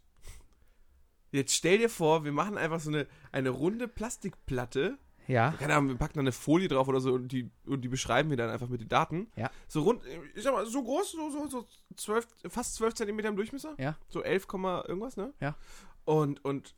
Jetzt 1.30 1.54
stell 1.54 1.78
dir 1.78 1.88
vor, 1.88 2.24
wir 2.24 2.32
machen 2.32 2.58
einfach 2.58 2.80
so 2.80 2.90
eine, 2.90 3.06
eine 3.32 3.50
runde 3.50 3.88
Plastikplatte. 3.88 4.98
Ja. 5.28 5.52
Keine 5.52 5.74
Ahnung, 5.74 5.90
wir 5.90 5.96
packen 5.96 6.14
da 6.14 6.20
eine 6.20 6.32
Folie 6.32 6.68
drauf 6.68 6.88
oder 6.88 7.00
so 7.00 7.14
und 7.14 7.28
die, 7.28 7.50
und 7.64 7.82
die 7.82 7.88
beschreiben 7.88 8.28
wir 8.28 8.36
dann 8.36 8.50
einfach 8.50 8.68
mit 8.68 8.80
den 8.80 8.88
Daten. 8.88 9.30
Ja. 9.36 9.50
So 9.68 9.82
rund, 9.82 10.02
ich 10.34 10.42
sag 10.42 10.52
mal, 10.52 10.66
so 10.66 10.82
groß, 10.82 11.12
so, 11.12 11.30
so, 11.30 11.48
so 11.48 11.66
12, 11.96 12.26
fast 12.48 12.74
12 12.74 12.94
Zentimeter 12.94 13.28
im 13.28 13.36
Durchmesser. 13.36 13.74
Ja. 13.78 13.96
So 14.08 14.22
11, 14.22 14.46
Komma 14.46 14.84
irgendwas, 14.86 15.16
ne? 15.16 15.32
Ja. 15.40 15.56
Und, 16.04 16.44
und 16.44 16.74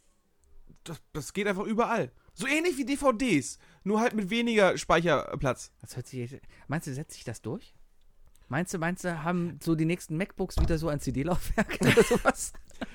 das, 0.84 1.02
das 1.12 1.32
geht 1.32 1.48
einfach 1.48 1.64
überall. 1.64 2.12
So 2.34 2.46
ähnlich 2.46 2.76
wie 2.76 2.84
DVDs, 2.84 3.58
nur 3.82 4.00
halt 4.00 4.14
mit 4.14 4.30
weniger 4.30 4.76
Speicherplatz. 4.76 5.72
Das 5.80 5.96
hört 5.96 6.06
sich. 6.06 6.40
Meinst 6.68 6.86
du, 6.86 6.94
setzt 6.94 7.14
sich 7.14 7.24
das 7.24 7.42
durch? 7.42 7.74
Meinst 8.48 8.72
du, 8.74 8.78
meinst 8.78 9.04
du, 9.04 9.22
haben 9.22 9.58
so 9.62 9.74
die 9.74 9.84
nächsten 9.86 10.16
MacBooks 10.16 10.58
wieder 10.60 10.78
so 10.78 10.88
ein 10.88 11.00
CD-Laufwerk 11.00 11.78
oder 11.80 12.02
sowas? 12.02 12.52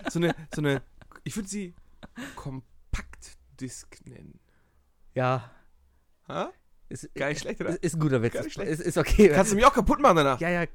So 0.09 0.19
eine, 0.19 0.35
so 0.53 0.61
eine, 0.61 0.81
ich 1.23 1.35
würde 1.35 1.49
sie 1.49 1.73
Kompaktdisk 2.35 4.05
nennen. 4.05 4.39
Ja. 5.13 5.51
Ha? 6.27 6.51
Ist, 6.89 7.13
Gar 7.15 7.29
nicht 7.29 7.41
schlecht, 7.41 7.61
oder? 7.61 7.71
Ist, 7.71 7.83
ist 7.83 7.93
ein 7.95 7.99
guter 7.99 8.21
Witz. 8.21 8.33
Gar 8.33 8.41
nicht 8.43 8.47
Ist, 8.47 8.53
schlecht. 8.53 8.71
ist, 8.71 8.79
ist 8.81 8.97
okay. 8.97 9.29
Kannst 9.29 9.51
du 9.51 9.55
mich 9.55 9.65
auch 9.65 9.73
kaputt 9.73 9.99
machen 9.99 10.17
danach. 10.17 10.39
ja, 10.39 10.49
ja, 10.49 10.65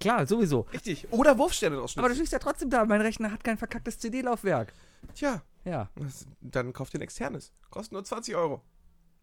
klar, 0.00 0.26
sowieso. 0.26 0.62
Richtig. 0.72 1.06
Oder 1.12 1.38
Wurfsterne 1.38 1.76
draus 1.76 1.96
Aber 1.96 2.08
du 2.08 2.14
stehst 2.14 2.32
ja 2.32 2.38
trotzdem 2.38 2.70
da. 2.70 2.84
Mein 2.84 3.00
Rechner 3.00 3.30
hat 3.30 3.44
kein 3.44 3.56
verkacktes 3.58 3.98
CD-Laufwerk. 3.98 4.72
Tja, 5.14 5.42
Ja. 5.64 5.88
das, 5.96 6.26
dann 6.40 6.72
kauft 6.72 6.94
ihr 6.94 7.00
ein 7.00 7.02
externes. 7.02 7.52
Kostet 7.70 7.92
nur 7.92 8.04
20 8.04 8.34
Euro. 8.36 8.62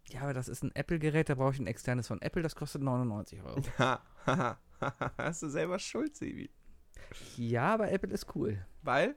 Ja, 0.09 0.21
aber 0.21 0.33
das 0.33 0.47
ist 0.47 0.63
ein 0.63 0.71
Apple-Gerät, 0.73 1.27
da 1.27 1.35
brauche 1.35 1.51
ich 1.53 1.59
ein 1.59 1.67
externes 1.67 2.07
von 2.07 2.21
Apple, 2.21 2.41
das 2.41 2.55
kostet 2.55 2.81
99 2.81 3.41
Euro. 3.43 3.61
Ha, 3.77 4.01
haha, 4.25 4.57
Hast 5.17 5.43
du 5.43 5.49
selber 5.49 5.79
Schuld, 5.79 6.15
Sebi. 6.15 6.49
ja, 7.37 7.73
aber 7.73 7.91
Apple 7.91 8.11
ist 8.11 8.27
cool. 8.35 8.65
Weil? 8.81 9.15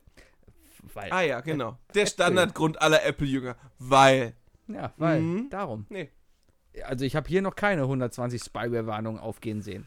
Weil. 0.95 1.13
Ah 1.13 1.21
ja, 1.23 1.41
genau. 1.41 1.79
Der 1.95 2.03
Äpfel. 2.03 2.15
Standardgrund 2.15 2.81
aller 2.81 3.05
Apple-Jünger. 3.05 3.57
Weil. 3.79 4.35
Ja, 4.69 4.93
weil. 4.97 5.21
Mhm. 5.21 5.51
Darum. 5.51 5.87
Nee, 5.91 6.11
Also, 6.85 7.05
ich 7.05 7.17
habe 7.17 7.29
hier 7.29 7.43
noch 7.43 7.55
keine 7.57 7.83
120 7.83 8.43
Spyware-Warnungen 8.43 9.21
aufgehen 9.21 9.61
sehen. 9.63 9.87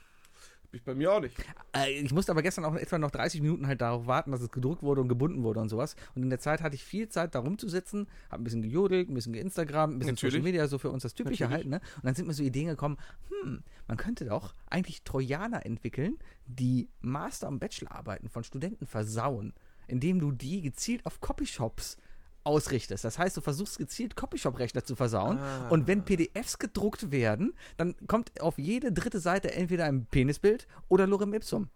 Ich 0.78 0.84
bei 0.84 0.96
mir 0.96 1.12
auch 1.12 1.20
nicht. 1.20 1.36
Äh, 1.76 1.92
ich 1.92 2.12
musste 2.14 2.32
aber 2.32 2.42
gestern 2.42 2.66
auch 2.66 2.76
etwa 2.76 2.98
noch 2.98 3.12
30 3.12 3.42
Minuten 3.42 3.68
halt 3.68 3.82
darauf 3.82 4.08
warten, 4.08 4.32
dass 4.32 4.42
es 4.42 4.52
gedruckt 4.52 4.84
wurde 4.84 5.02
und 5.02 5.08
gebunden 5.08 5.44
wurde 5.44 5.60
und 5.60 5.70
sowas. 5.70 5.96
Und 6.16 6.24
in 6.24 6.30
der 6.30 6.40
Zeit 6.40 6.62
hatte 6.62 6.76
ich 6.76 6.84
viel 6.84 7.10
Zeit, 7.10 7.36
da 7.36 7.40
rumzusitzen, 7.40 8.08
habe 8.30 8.42
ein 8.42 8.44
bisschen 8.44 8.62
gejodelt, 8.62 9.10
ein 9.10 9.14
bisschen 9.14 9.34
geinstagrammt, 9.34 9.96
ein 9.96 10.00
bisschen 10.00 10.16
Natürlich. 10.16 10.34
Social 10.34 10.44
Media, 10.44 10.68
so 10.68 10.78
für 10.78 10.90
uns 10.90 11.04
das 11.04 11.14
Typische 11.14 11.44
Natürlich. 11.44 11.72
halt, 11.72 11.82
ne? 11.82 11.88
Und 11.98 12.06
dann 12.06 12.16
sind 12.16 12.28
mir 12.28 12.34
so 12.34 12.44
Ideen 12.44 12.68
gekommen, 12.68 12.98
hm, 13.30 13.64
man 13.88 13.98
könnte 13.98 14.26
doch 14.26 14.54
eigentlich 14.70 15.04
Trojaner 15.04 15.66
entwickeln, 15.66 16.18
die 16.46 16.90
Master- 17.02 17.48
und 17.48 17.60
Bachelorarbeiten 17.60 18.30
von 18.30 18.44
Studenten 18.44 18.86
versauen, 18.86 19.54
indem 19.88 20.20
du 20.20 20.32
die 20.32 20.62
gezielt 20.62 21.06
auf 21.06 21.22
Copyshops 21.22 21.98
ausrichtest. 22.44 23.04
Das 23.04 23.18
heißt, 23.18 23.38
du 23.38 23.42
versuchst 23.42 23.78
gezielt 23.78 24.16
Copyshop-Rechner 24.16 24.84
zu 24.84 24.96
versauen. 24.96 25.38
Ah. 25.38 25.70
Und 25.70 25.88
wenn 25.88 26.04
PDFs 26.04 26.60
gedruckt 26.60 27.12
werden, 27.12 27.54
dann 27.78 27.96
kommt 28.08 28.42
auf 28.42 28.58
jede 28.58 28.92
dritte 28.92 29.20
Seite 29.20 29.54
entweder 29.54 29.86
ein 29.86 30.06
Penisbild 30.06 30.68
oder 30.90 31.08
Lorem 31.08 31.34
Ipsum. 31.34 31.70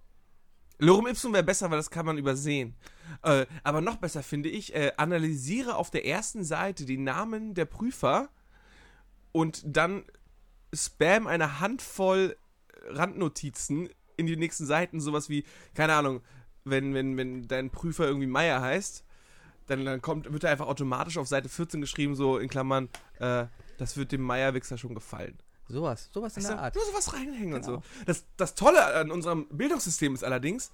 Lorem 0.80 1.08
Ipsum 1.08 1.34
wäre 1.34 1.43
besser, 1.43 1.71
weil 1.71 1.77
das 1.77 1.89
kann 1.89 2.06
man 2.06 2.17
übersehen. 2.17 2.75
Äh, 3.23 3.45
aber 3.63 3.82
noch 3.82 3.97
besser 3.97 4.21
finde 4.21 4.49
ich, 4.49 4.75
äh, 4.75 4.91
analysiere 4.97 5.75
auf 5.75 5.89
der 5.89 6.06
ersten 6.06 6.43
Seite 6.43 6.86
die 6.86 6.97
Namen 6.97 7.53
der 7.53 7.65
Prüfer 7.65 8.30
und 9.32 9.63
dann 9.65 10.03
spam 10.73 11.25
eine 11.27 11.60
Handvoll 11.60 12.38
Randnotizen 12.89 13.89
in 14.17 14.27
die 14.27 14.38
nächsten 14.38 14.65
Seiten, 14.65 14.99
sowas 14.99 15.30
wie, 15.30 15.45
keine 15.73 15.93
Ahnung, 15.93 16.21
wenn, 16.63 16.93
wenn, 16.93 17.17
wenn 17.17 17.47
dein 17.47 17.69
Prüfer 17.69 18.06
irgendwie 18.06 18.27
Meier 18.27 18.62
heißt, 18.62 19.03
dann, 19.67 19.86
dann 19.86 20.01
kommt, 20.01 20.32
wird 20.32 20.43
er 20.43 20.51
einfach 20.51 20.67
automatisch 20.67 21.17
auf 21.17 21.27
Seite 21.27 21.49
14 21.49 21.82
geschrieben, 21.82 22.15
so 22.15 22.38
in 22.38 22.49
Klammern, 22.49 22.89
äh, 23.19 23.45
das 23.77 23.95
wird 23.97 24.12
dem 24.12 24.21
Meierwichser 24.21 24.77
schon 24.77 24.95
gefallen. 24.95 25.38
Sowas, 25.69 26.10
sowas 26.13 26.36
in 26.38 26.43
Weißt 26.43 26.51
der 26.53 26.60
Art. 26.60 26.75
Nur 26.75 26.86
sowas 26.86 27.13
reinhängen 27.13 27.53
und 27.53 27.65
Genau. 27.65 27.77
so. 27.80 27.84
Das, 28.06 28.25
das 28.38 28.56
Tolle 28.56 28.84
an 28.95 29.12
unserem 29.12 29.47
Bildungssystem 29.49 30.13
ist 30.13 30.23
allerdings, 30.23 30.71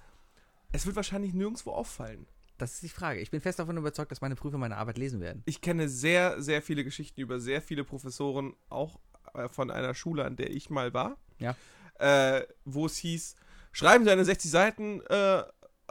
es 0.72 0.86
wird 0.86 0.96
wahrscheinlich 0.96 1.34
nirgendwo 1.34 1.72
auffallen. 1.72 2.26
Das 2.58 2.74
ist 2.74 2.82
die 2.84 2.88
Frage. 2.88 3.20
Ich 3.20 3.32
bin 3.32 3.40
fest 3.40 3.58
davon 3.58 3.76
überzeugt, 3.76 4.12
dass 4.12 4.20
meine 4.20 4.36
Prüfer 4.36 4.58
meine 4.58 4.76
Arbeit 4.76 4.96
lesen 4.98 5.20
werden. 5.20 5.42
Ich 5.46 5.60
kenne 5.60 5.88
sehr, 5.88 6.40
sehr 6.40 6.62
viele 6.62 6.84
Geschichten 6.84 7.20
über 7.20 7.40
sehr 7.40 7.60
viele 7.60 7.82
Professoren, 7.82 8.54
auch 8.68 9.00
äh, 9.34 9.48
von 9.48 9.72
einer 9.72 9.94
Schule, 9.94 10.24
an 10.24 10.36
der 10.36 10.50
ich 10.50 10.70
mal 10.70 10.94
war. 10.94 11.16
Ja. 11.38 11.56
Äh, 11.98 12.46
wo 12.64 12.86
es 12.86 12.96
hieß, 12.98 13.34
schreiben 13.72 14.04
Sie 14.04 14.10
eine 14.12 14.24
60 14.24 14.48
Seiten 14.50 15.00
äh, 15.06 15.42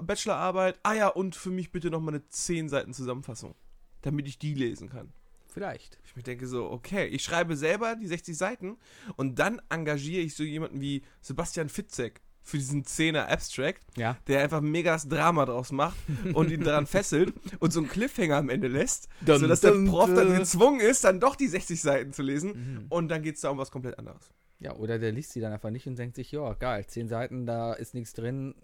Bachelorarbeit. 0.01 0.79
Ah 0.83 0.93
ja, 0.93 1.07
und 1.07 1.35
für 1.35 1.49
mich 1.51 1.71
bitte 1.71 1.89
nochmal 1.89 2.15
eine 2.15 2.27
10 2.27 2.69
Seiten 2.69 2.93
Zusammenfassung, 2.93 3.55
damit 4.01 4.27
ich 4.27 4.37
die 4.39 4.53
lesen 4.53 4.89
kann. 4.89 5.13
Vielleicht. 5.47 5.99
Ich 6.03 6.15
mir 6.15 6.23
denke 6.23 6.47
so, 6.47 6.71
okay, 6.71 7.05
ich 7.05 7.23
schreibe 7.23 7.55
selber 7.55 7.95
die 7.95 8.07
60 8.07 8.35
Seiten 8.35 8.77
und 9.17 9.37
dann 9.37 9.61
engagiere 9.69 10.21
ich 10.23 10.35
so 10.35 10.43
jemanden 10.43 10.81
wie 10.81 11.03
Sebastian 11.21 11.69
Fitzek 11.69 12.21
für 12.41 12.57
diesen 12.57 12.83
10er 12.83 13.27
Abstract, 13.27 13.81
Ja. 13.95 14.17
der 14.27 14.41
einfach 14.41 14.61
mega 14.61 14.93
das 14.93 15.07
Drama 15.07 15.45
draus 15.45 15.71
macht 15.71 15.95
und 16.33 16.49
ihn 16.51 16.63
daran 16.63 16.87
fesselt 16.87 17.33
und 17.59 17.71
so 17.71 17.79
einen 17.79 17.87
Cliffhanger 17.87 18.35
am 18.37 18.49
Ende 18.49 18.67
lässt, 18.67 19.07
Dun, 19.21 19.39
sodass 19.39 19.61
der 19.61 19.71
dun, 19.73 19.87
Prof 19.87 20.13
dann 20.13 20.35
gezwungen 20.35 20.79
ist, 20.81 21.03
dann 21.05 21.19
doch 21.21 21.35
die 21.37 21.47
60 21.47 21.79
Seiten 21.81 22.11
zu 22.13 22.21
lesen 22.23 22.51
Mhm. 22.81 22.85
und 22.89 23.07
dann 23.09 23.21
geht 23.21 23.35
es 23.35 23.41
da 23.41 23.49
um 23.49 23.57
was 23.59 23.71
komplett 23.71 23.97
anderes. 23.99 24.31
Ja, 24.59 24.75
oder 24.75 24.97
der 24.99 25.11
liest 25.11 25.31
sie 25.33 25.39
dann 25.39 25.53
einfach 25.53 25.69
nicht 25.69 25.87
und 25.87 25.97
denkt 25.97 26.15
sich, 26.15 26.31
ja, 26.31 26.53
geil, 26.55 26.85
zehn 26.87 27.07
Seiten, 27.07 27.45
da 27.45 27.73
ist 27.73 27.93
nichts 27.93 28.13
drin. 28.13 28.55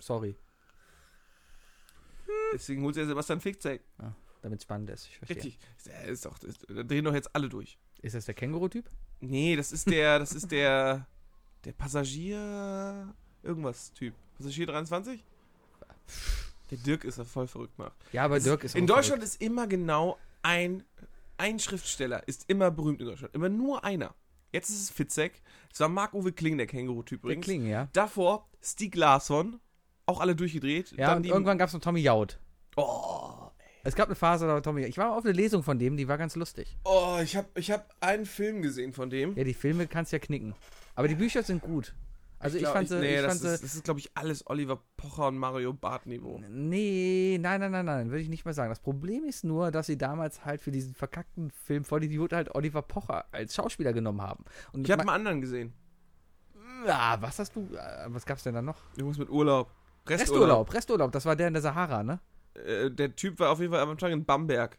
Sorry, 0.00 0.36
Deswegen 2.52 2.82
holt 2.82 2.96
er 2.96 3.06
Sebastian 3.06 3.40
Fitzek. 3.40 3.82
damit 4.42 4.58
es 4.58 4.64
spannend 4.64 4.90
ist. 4.90 5.06
Ich 5.08 5.18
verstehe. 5.18 5.36
Richtig. 5.36 5.58
Der 5.86 6.04
ist 6.04 6.24
doch, 6.26 6.38
das, 6.38 6.54
da 6.68 6.82
drehen 6.82 7.04
doch 7.04 7.14
jetzt 7.14 7.34
alle 7.34 7.48
durch. 7.48 7.78
Ist 8.02 8.14
das 8.14 8.26
der 8.26 8.34
Känguru-Typ? 8.34 8.88
Nee, 9.20 9.56
das 9.56 9.72
ist 9.72 9.88
der, 9.90 10.18
das 10.18 10.32
ist 10.32 10.50
der, 10.50 11.06
der 11.64 11.72
Passagier, 11.72 13.14
irgendwas 13.42 13.92
Typ. 13.94 14.14
Passagier 14.36 14.66
23? 14.66 15.24
Der 16.70 16.78
Dirk 16.78 17.04
ist 17.04 17.18
da 17.18 17.24
voll 17.24 17.46
verrückt 17.46 17.78
nach. 17.78 17.92
Ja, 18.12 18.24
aber 18.24 18.36
Es- 18.36 18.44
Dirk 18.44 18.64
ist 18.64 18.74
In 18.74 18.86
Deutschland 18.86 19.22
ist 19.22 19.40
immer 19.40 19.66
genau 19.66 20.18
ein, 20.42 20.84
ein 21.38 21.58
Schriftsteller, 21.58 22.26
ist 22.28 22.44
immer 22.48 22.70
berühmt 22.70 23.00
in 23.00 23.06
Deutschland. 23.06 23.34
Immer 23.34 23.48
nur 23.48 23.84
einer. 23.84 24.14
Jetzt 24.52 24.70
ist 24.70 24.80
es 24.82 24.90
Fitzek. 24.90 25.42
Es 25.72 25.80
war 25.80 25.88
Marc-Uwe 25.88 26.32
Kling, 26.32 26.56
der 26.58 26.66
Känguru-Typ 26.66 27.20
verrückt. 27.22 27.24
Der 27.24 27.36
übrigens. 27.36 27.44
Kling, 27.44 27.66
ja. 27.66 27.88
Davor 27.92 28.48
Stieg 28.62 28.94
Larsson, 28.94 29.60
auch 30.06 30.20
alle 30.20 30.34
durchgedreht. 30.36 30.92
Ja, 30.96 31.16
und 31.16 31.26
irgendwann 31.26 31.58
gab 31.58 31.68
es 31.68 31.74
noch 31.74 31.80
Tommy 31.80 32.00
Jaud. 32.00 32.38
Oh, 32.76 33.50
Es 33.84 33.94
gab 33.94 34.08
eine 34.08 34.14
Phase, 34.14 34.46
da 34.46 34.54
war 34.54 34.62
Tommy. 34.62 34.84
Ich 34.84 34.98
war 34.98 35.16
auf 35.16 35.24
eine 35.24 35.32
Lesung 35.32 35.62
von 35.62 35.78
dem, 35.78 35.96
die 35.96 36.08
war 36.08 36.18
ganz 36.18 36.36
lustig. 36.36 36.76
oh 36.84 37.18
ich 37.22 37.36
habe 37.36 37.48
ich 37.54 37.70
hab 37.70 37.94
einen 38.00 38.26
Film 38.26 38.62
gesehen 38.62 38.92
von 38.92 39.10
dem. 39.10 39.36
Ja, 39.36 39.44
die 39.44 39.54
Filme 39.54 39.86
kannst 39.86 40.12
ja 40.12 40.18
knicken. 40.18 40.54
Aber 40.94 41.08
die 41.08 41.14
Bücher 41.14 41.42
sind 41.42 41.62
gut. 41.62 41.94
Also 42.44 42.58
ich, 42.58 42.62
glaub, 42.64 42.74
fand 42.74 42.88
sie. 42.88 42.98
nee, 42.98 43.14
ich 43.16 43.22
das, 43.22 43.26
fand 43.26 43.40
sie 43.40 43.48
ist, 43.54 43.62
das 43.62 43.74
ist, 43.74 43.84
glaube 43.84 44.00
ich, 44.00 44.10
alles 44.14 44.46
Oliver 44.50 44.78
Pocher 44.98 45.28
und 45.28 45.38
Mario 45.38 45.72
Barth 45.72 46.04
Niveau. 46.04 46.42
Nee, 46.46 47.38
nein, 47.40 47.58
nein, 47.58 47.72
nein, 47.72 47.86
nein, 47.86 48.10
würde 48.10 48.20
ich 48.20 48.28
nicht 48.28 48.44
mal 48.44 48.52
sagen. 48.52 48.68
Das 48.68 48.80
Problem 48.80 49.24
ist 49.24 49.44
nur, 49.44 49.70
dass 49.70 49.86
sie 49.86 49.96
damals 49.96 50.44
halt 50.44 50.60
für 50.60 50.70
diesen 50.70 50.94
verkackten 50.94 51.50
Film 51.50 51.84
vor 51.84 52.00
die 52.00 52.18
halt 52.18 52.54
Oliver 52.54 52.82
Pocher 52.82 53.24
als 53.32 53.54
Schauspieler 53.54 53.94
genommen 53.94 54.20
haben. 54.20 54.44
Und 54.72 54.84
Ich 54.84 54.90
habe 54.90 55.00
einen 55.02 55.10
anderen 55.10 55.40
gesehen. 55.40 55.72
Ah, 56.86 57.16
was 57.20 57.38
hast 57.38 57.56
du, 57.56 57.60
äh, 57.74 58.04
was 58.08 58.26
gab's 58.26 58.42
denn 58.42 58.52
da 58.54 58.60
noch? 58.60 58.76
Irgendwas 58.96 59.16
mit 59.16 59.30
Urlaub. 59.30 59.70
Resturlaub, 60.08 60.72
Resturlaub, 60.72 61.12
das 61.12 61.24
war 61.24 61.36
der 61.36 61.48
in 61.48 61.54
der 61.54 61.62
Sahara, 61.62 62.02
ne? 62.02 62.20
Äh, 62.54 62.90
der 62.90 63.14
Typ 63.16 63.38
war 63.40 63.50
auf 63.50 63.60
jeden 63.60 63.72
Fall 63.72 63.82
am 63.82 63.90
Anfang 63.90 64.12
in 64.12 64.24
Bamberg. 64.24 64.78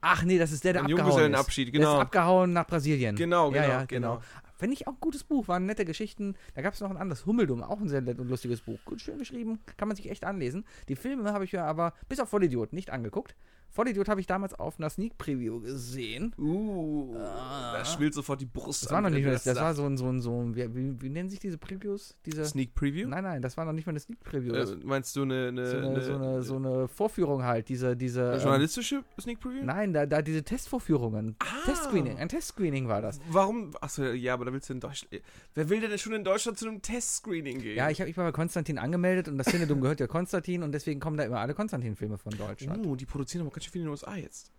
Ach 0.00 0.22
nee, 0.24 0.38
das 0.38 0.52
ist 0.52 0.64
der, 0.64 0.74
der 0.74 0.82
Ein 0.82 0.86
abgehauen 0.86 1.00
ist. 1.00 1.14
Junggesellenabschied, 1.14 1.68
Der 1.68 1.80
genau. 1.80 1.94
ist 1.94 2.00
abgehauen 2.00 2.52
nach 2.52 2.66
Brasilien. 2.66 3.16
Genau, 3.16 3.50
ja, 3.52 3.62
genau, 3.62 3.68
ja, 3.68 3.84
genau. 3.84 4.14
genau. 4.16 4.22
Finde 4.58 4.74
ich 4.74 4.86
auch 4.86 4.92
ein 4.92 5.00
gutes 5.00 5.24
Buch, 5.24 5.48
waren 5.48 5.64
nette 5.64 5.86
Geschichten. 5.86 6.36
Da 6.54 6.60
gab 6.60 6.74
es 6.74 6.80
noch 6.80 6.90
ein 6.90 6.98
anderes, 6.98 7.24
Hummeldum, 7.24 7.62
auch 7.62 7.80
ein 7.80 7.88
sehr 7.88 8.02
nett 8.02 8.18
und 8.18 8.28
lustiges 8.28 8.60
Buch. 8.60 8.78
Gut, 8.84 9.00
schön 9.00 9.18
geschrieben, 9.18 9.60
kann 9.78 9.88
man 9.88 9.96
sich 9.96 10.10
echt 10.10 10.24
anlesen. 10.24 10.66
Die 10.88 10.96
Filme 10.96 11.32
habe 11.32 11.44
ich 11.44 11.54
mir 11.54 11.64
aber, 11.64 11.94
bis 12.10 12.20
auf 12.20 12.28
Vollidiot, 12.28 12.74
nicht 12.74 12.90
angeguckt. 12.90 13.34
Vollidiot 13.72 14.08
habe 14.08 14.20
ich 14.20 14.26
damals 14.26 14.54
auf 14.54 14.78
einer 14.78 14.90
Sneak 14.90 15.16
Preview 15.18 15.60
gesehen. 15.60 16.34
Uh, 16.38 17.14
Ah. 17.16 17.72
da 17.78 17.84
schwillt 17.84 18.14
sofort 18.14 18.40
die 18.40 18.46
Brust 18.46 18.84
Das 18.84 18.90
war 18.92 19.00
noch 19.00 19.10
nicht 19.10 19.26
das, 19.26 19.44
das 19.44 19.56
war 19.56 19.74
so 19.74 19.84
ein, 19.84 19.96
so 19.96 20.06
ein, 20.08 20.20
so 20.20 20.42
ein, 20.42 20.54
wie, 20.56 20.74
wie, 20.74 21.00
wie 21.00 21.08
nennen 21.08 21.28
sich 21.30 21.38
diese 21.38 21.58
Previews? 21.58 22.16
Diese, 22.26 22.44
Sneak 22.44 22.74
Preview? 22.74 23.08
nein, 23.08 23.22
nein, 23.24 23.42
das 23.42 23.56
war 23.56 23.64
noch 23.64 23.72
nicht 23.72 23.86
mal 23.86 23.92
eine 23.92 24.00
Sneak 24.00 24.20
Preview. 24.20 24.54
Äh, 24.54 24.76
meinst 24.84 25.14
du 25.16 25.22
eine, 25.22 25.48
eine, 25.48 25.66
so, 25.66 25.76
eine, 25.76 26.02
so, 26.02 26.14
eine, 26.14 26.42
so 26.42 26.56
eine 26.56 26.88
Vorführung 26.88 27.44
halt, 27.44 27.68
diese, 27.68 27.96
diese. 27.96 28.24
eine 28.28 28.36
ähm, 28.36 28.42
journalistische 28.42 29.04
Sneak 29.20 29.40
Preview? 29.40 29.64
Nein, 29.64 29.92
da, 29.92 30.06
da 30.06 30.22
diese 30.22 30.42
Testvorführungen. 30.42 31.36
Ah. 31.38 31.44
Testscreening, 31.66 32.18
ein 32.18 32.28
Testscreening 32.28 32.88
war 32.88 33.02
das. 33.02 33.20
Warum? 33.30 33.72
Achso, 33.80 34.04
ja, 34.04 34.34
aber 34.34 34.46
da 34.46 34.52
willst 34.52 34.68
du 34.68 34.74
in 34.74 34.80
Deutschland. 34.80 35.22
Wer 35.54 35.68
will 35.68 35.80
denn 35.80 35.96
schon 35.98 36.12
in 36.12 36.24
Deutschland 36.24 36.58
zu 36.58 36.68
einem 36.68 36.82
Testscreening 36.82 37.60
gehen? 37.60 37.76
Ja, 37.76 37.90
ich 37.90 38.00
habe 38.00 38.08
mich 38.08 38.16
mal 38.16 38.24
bei 38.24 38.32
Konstantin 38.32 38.78
angemeldet 38.78 39.28
und 39.28 39.38
das 39.38 39.46
Cinedom 39.48 39.80
gehört 39.80 40.00
ja 40.00 40.06
Konstantin 40.06 40.62
und 40.62 40.72
deswegen 40.72 41.00
kommen 41.00 41.16
da 41.16 41.24
immer 41.24 41.38
alle 41.38 41.54
Konstantin-Filme 41.54 42.18
von 42.18 42.32
Deutschland. 42.36 42.86
Oh, 42.86 42.96
die 42.96 43.06
produzieren 43.06 43.42
aber 43.42 43.50
ganz 43.60 43.64
schön 43.64 43.72
viel 43.72 43.82
in 43.82 43.86
den 43.86 43.90
USA 43.92 44.16
jetzt. 44.16 44.50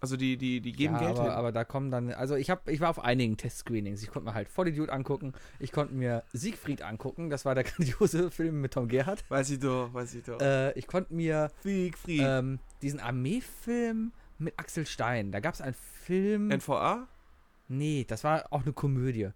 Also 0.00 0.16
die, 0.16 0.36
die, 0.36 0.60
die 0.60 0.72
geben 0.72 0.94
ja, 0.94 1.00
Geld 1.00 1.12
aber, 1.12 1.22
hin. 1.22 1.32
aber 1.32 1.52
da 1.52 1.64
kommen 1.64 1.90
dann, 1.90 2.12
also 2.12 2.36
ich 2.36 2.50
hab, 2.50 2.68
ich 2.68 2.80
war 2.80 2.90
auf 2.90 3.02
einigen 3.02 3.36
Testscreenings. 3.36 4.02
Ich 4.02 4.10
konnte 4.10 4.28
mir 4.28 4.34
halt 4.34 4.48
Vollidiot 4.48 4.90
angucken, 4.90 5.32
ich 5.58 5.72
konnte 5.72 5.94
mir 5.94 6.22
Siegfried 6.32 6.82
angucken, 6.82 7.30
das 7.30 7.44
war 7.44 7.54
der 7.54 7.64
grandiose 7.64 8.30
Film 8.30 8.60
mit 8.60 8.74
Tom 8.74 8.88
Gerhardt. 8.88 9.24
weiß 9.30 9.50
ich 9.50 9.58
doch, 9.58 9.92
weiß 9.94 10.14
ich 10.14 10.24
doch. 10.24 10.40
Äh, 10.40 10.72
ich 10.72 10.86
konnte 10.86 11.14
mir 11.14 11.50
Siegfried. 11.62 12.20
ähm, 12.22 12.58
diesen 12.82 13.00
Armeefilm 13.00 14.12
mit 14.38 14.58
Axel 14.58 14.86
Stein, 14.86 15.32
da 15.32 15.40
gab 15.40 15.54
es 15.54 15.62
einen 15.62 15.74
Film, 15.74 16.48
NVA? 16.48 17.08
nee, 17.68 18.04
das 18.06 18.22
war 18.22 18.52
auch 18.52 18.62
eine 18.62 18.74
Komödie. 18.74 19.30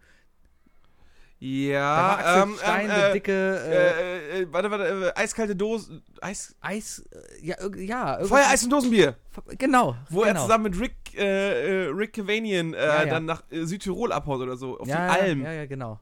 Da 1.40 1.46
war 1.46 2.20
Ja, 2.20 2.42
ähm, 2.42 2.54
Stein, 2.58 2.90
ähm, 2.90 3.00
äh, 3.00 3.12
dicke 3.14 3.32
äh, 3.32 4.38
äh, 4.38 4.42
äh, 4.42 4.52
warte, 4.52 4.70
warte, 4.70 5.12
äh, 5.16 5.18
eiskalte 5.18 5.56
Dose, 5.56 6.02
Eis, 6.20 6.54
Eis, 6.60 6.98
äh, 7.10 7.46
ja, 7.46 7.56
ja, 7.76 8.24
Feuer, 8.24 8.46
Eis 8.48 8.62
und 8.64 8.70
Dosenbier, 8.70 9.16
Genau, 9.58 9.96
wo 10.10 10.20
genau. 10.20 10.32
er 10.32 10.36
zusammen 10.42 10.64
mit 10.64 10.78
Rick, 10.78 11.14
äh, 11.16 11.86
äh, 11.86 11.88
Rick 11.88 12.12
Cavanian 12.12 12.74
äh, 12.74 12.76
Ja, 12.78 12.98
ja. 13.04 13.06
dann 13.06 13.24
nach 13.24 13.42
äh, 13.50 13.64
Südtirol 13.64 14.12
abhaut 14.12 14.40
oder 14.40 14.56
so, 14.58 14.78
auf 14.78 14.86
ja, 14.86 15.14
die 15.14 15.20
Alm. 15.20 15.42
Ja, 15.42 15.52
ja, 15.52 15.66
genau. 15.66 15.98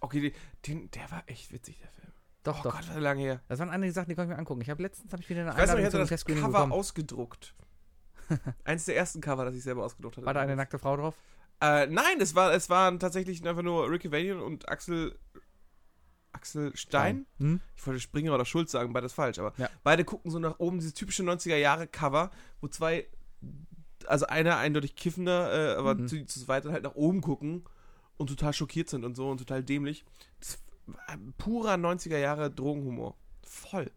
Okay, 0.00 0.32
den, 0.66 0.90
der 0.90 1.10
war 1.10 1.22
echt 1.26 1.52
witzig, 1.52 1.78
der 1.78 1.88
Film. 1.90 2.12
Doch, 2.42 2.60
oh 2.60 2.62
doch. 2.64 2.74
Gott, 2.74 2.88
war 2.92 3.00
lange 3.00 3.22
her. 3.22 3.40
Das 3.48 3.58
waren 3.60 3.70
einige 3.70 3.92
Sachen, 3.92 4.08
die 4.08 4.14
konnte 4.16 4.30
ich 4.32 4.34
mir 4.34 4.38
angucken. 4.40 4.62
Ich 4.62 4.70
habe 4.70 4.82
letztens 4.82 5.12
hab 5.12 5.20
ich 5.20 5.28
wieder 5.28 5.42
eine 5.42 5.50
Ich 5.50 5.56
weiß 5.56 5.68
noch, 5.68 5.78
ich 5.78 5.84
Einladung 5.86 6.00
hatte 6.00 6.10
das 6.14 6.24
Cover 6.24 6.46
bekommen. 6.48 6.72
ausgedruckt. 6.72 7.54
Eins 8.64 8.86
der 8.86 8.96
ersten 8.96 9.20
Cover, 9.20 9.44
das 9.44 9.54
ich 9.54 9.62
selber 9.62 9.84
ausgedruckt 9.84 10.16
hatte. 10.16 10.26
War 10.26 10.34
da 10.34 10.40
eine 10.40 10.56
nackte 10.56 10.78
Frau 10.78 10.96
drauf? 10.96 11.14
Äh, 11.60 11.86
nein, 11.88 12.20
es, 12.20 12.34
war, 12.34 12.52
es 12.52 12.70
waren 12.70 12.98
tatsächlich 12.98 13.46
einfach 13.46 13.62
nur 13.62 13.90
Rick 13.90 14.02
Cavanian 14.02 14.40
und 14.40 14.68
Axel. 14.68 15.18
Axel 16.32 16.74
Stein? 16.76 17.26
Hm? 17.38 17.60
Ich 17.76 17.84
wollte 17.86 18.00
Springer 18.00 18.32
oder 18.34 18.44
Schulz 18.44 18.70
sagen, 18.70 18.92
beides 18.92 19.12
falsch, 19.12 19.38
aber 19.40 19.52
Ja. 19.58 19.68
beide 19.82 20.04
gucken 20.04 20.30
so 20.30 20.38
nach 20.38 20.58
oben, 20.60 20.78
dieses 20.78 20.94
typische 20.94 21.22
90er-Jahre-Cover, 21.24 22.30
wo 22.60 22.68
zwei, 22.68 23.06
also 24.06 24.26
einer 24.26 24.56
eindeutig 24.56 24.94
kiffender, 24.94 25.74
äh, 25.74 25.76
aber 25.76 25.96
Mhm. 25.96 26.06
zu, 26.08 26.24
zu 26.26 26.40
zweit 26.40 26.64
halt 26.66 26.84
nach 26.84 26.94
oben 26.94 27.20
gucken 27.20 27.64
und 28.16 28.28
total 28.28 28.52
schockiert 28.52 28.88
sind 28.88 29.04
und 29.04 29.16
so 29.16 29.28
und 29.28 29.38
total 29.38 29.62
dämlich. 29.64 30.04
Purer 31.38 31.74
90er-Jahre 31.76 32.50
Drogenhumor. 32.50 33.16
Voll. 33.44 33.90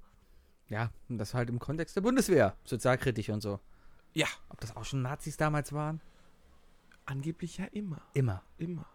Ja, 0.70 0.92
und 1.10 1.20
das 1.20 1.34
halt 1.36 1.50
im 1.50 1.60
Kontext 1.60 1.96
der 1.96 2.02
Bundeswehr. 2.02 2.56
Sozialkritisch 2.66 3.30
und 3.30 3.42
so. 3.42 3.60
Ja. 4.14 4.28
Ob 4.50 4.60
das 4.60 4.76
auch 4.76 4.86
schon 4.86 5.02
Nazis 5.04 5.38
damals 5.38 5.72
waren? 5.74 6.02
Angeblich 7.06 7.58
ja 7.58 7.66
immer. 7.66 8.02
Immer. 8.14 8.44
Immer. 8.58 8.86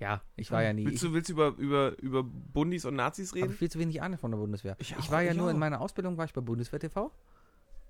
Ja, 0.00 0.22
ich 0.36 0.50
war 0.50 0.62
ja 0.62 0.72
nie. 0.72 0.84
Willst 0.86 0.96
Ich 1.02 1.08
du, 1.08 1.14
willst 1.14 1.28
du 1.28 1.34
über, 1.34 1.48
über, 1.56 1.98
über 2.00 2.22
Bundis 2.24 2.84
und 2.84 2.96
Nazis 2.96 3.30
habe 3.30 3.42
reden? 3.42 3.52
viel 3.54 3.70
zu 3.70 3.78
wenig 3.78 4.02
Ahnung 4.02 4.18
von 4.18 4.30
der 4.32 4.38
Bundeswehr. 4.38 4.76
Ich 4.78 4.94
Ich, 4.98 5.10
war 5.10 5.22
ja 5.22 5.30
ich 5.32 5.36
nur 5.36 5.46
auch. 5.46 5.50
in 5.50 5.58
meiner 5.58 5.80
Ausbildung, 5.80 6.16
war 6.16 6.24
ich 6.24 6.32
bei 6.32 6.40
Bundeswehr 6.40 6.80
TV. 6.80 7.12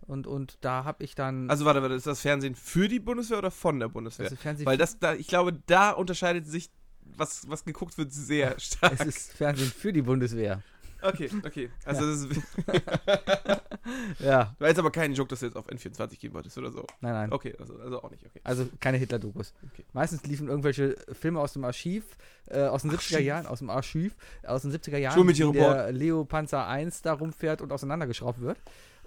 Und, 0.03 0.27
und 0.27 0.59
da 0.61 0.85
habe 0.85 1.03
ich 1.03 1.15
dann. 1.15 1.49
Also 1.49 1.65
warte, 1.65 1.81
warte, 1.81 1.95
ist 1.95 2.07
das 2.07 2.21
Fernsehen 2.21 2.55
für 2.55 2.89
die 2.89 3.01
Bundeswehr 3.01 3.39
oder 3.39 3.51
von 3.51 3.81
der 3.81 3.89
Bundeswehr? 3.89 4.27
also 4.27 4.37
Fernsehen, 4.37 4.67
Weil 4.67 4.77
das, 4.77 4.99
da, 4.99 5.15
ich 5.15 5.29
glaube, 5.29 5.55
da 5.67 5.91
unterscheidet 5.93 6.47
sich, 6.47 6.71
was, 7.17 7.49
was 7.49 7.65
geguckt 7.65 7.97
wird, 7.97 8.13
sehr 8.13 8.59
stark. 8.61 8.93
es 9.01 9.07
ist 9.07 9.33
Fernsehen 9.33 9.71
für 9.71 9.93
die 9.93 10.03
Bundeswehr. 10.03 10.63
Okay, 11.05 11.31
okay. 11.45 11.71
Also 11.85 12.07
das 12.11 12.21
ist, 12.25 12.41
Ja, 14.21 14.55
War 14.59 14.69
jetzt 14.69 14.79
aber 14.79 14.91
kein 14.91 15.13
Joke, 15.13 15.29
dass 15.29 15.41
du 15.41 15.47
jetzt 15.47 15.57
auf 15.57 15.69
N24 15.69 16.19
gehen 16.19 16.33
wolltest 16.35 16.57
oder 16.59 16.71
so. 16.71 16.87
nein, 17.01 17.13
nein. 17.13 17.33
Okay, 17.33 17.55
also, 17.59 17.77
also 17.79 18.03
auch 18.03 18.11
nicht, 18.11 18.25
okay. 18.25 18.41
Also 18.45 18.67
keine 18.81 18.97
Hitler-Dokus. 18.99 19.53
Okay. 19.73 19.85
Meistens 19.93 20.23
liefen 20.25 20.49
irgendwelche 20.49 20.97
Filme 21.13 21.41
aus 21.41 21.53
dem 21.53 21.65
Archiv, 21.65 22.05
äh, 22.47 22.63
aus 22.63 22.83
den 22.83 22.91
70er 22.91 23.15
Archiv. 23.15 23.21
Jahren, 23.27 23.47
aus 23.47 23.59
dem 23.59 23.71
Archiv, 23.71 24.17
aus 24.47 24.63
den 24.63 24.73
70er 24.73 24.97
Jahren, 24.97 25.15
Schulmädchen 25.15 25.53
wie 25.53 25.59
der 25.59 25.93
Leo 25.93 26.25
Panzer 26.25 26.67
1 26.67 27.03
da 27.03 27.13
rumfährt 27.13 27.61
und 27.61 27.73
auseinandergeschraubt 27.73 28.41
wird. 28.41 28.59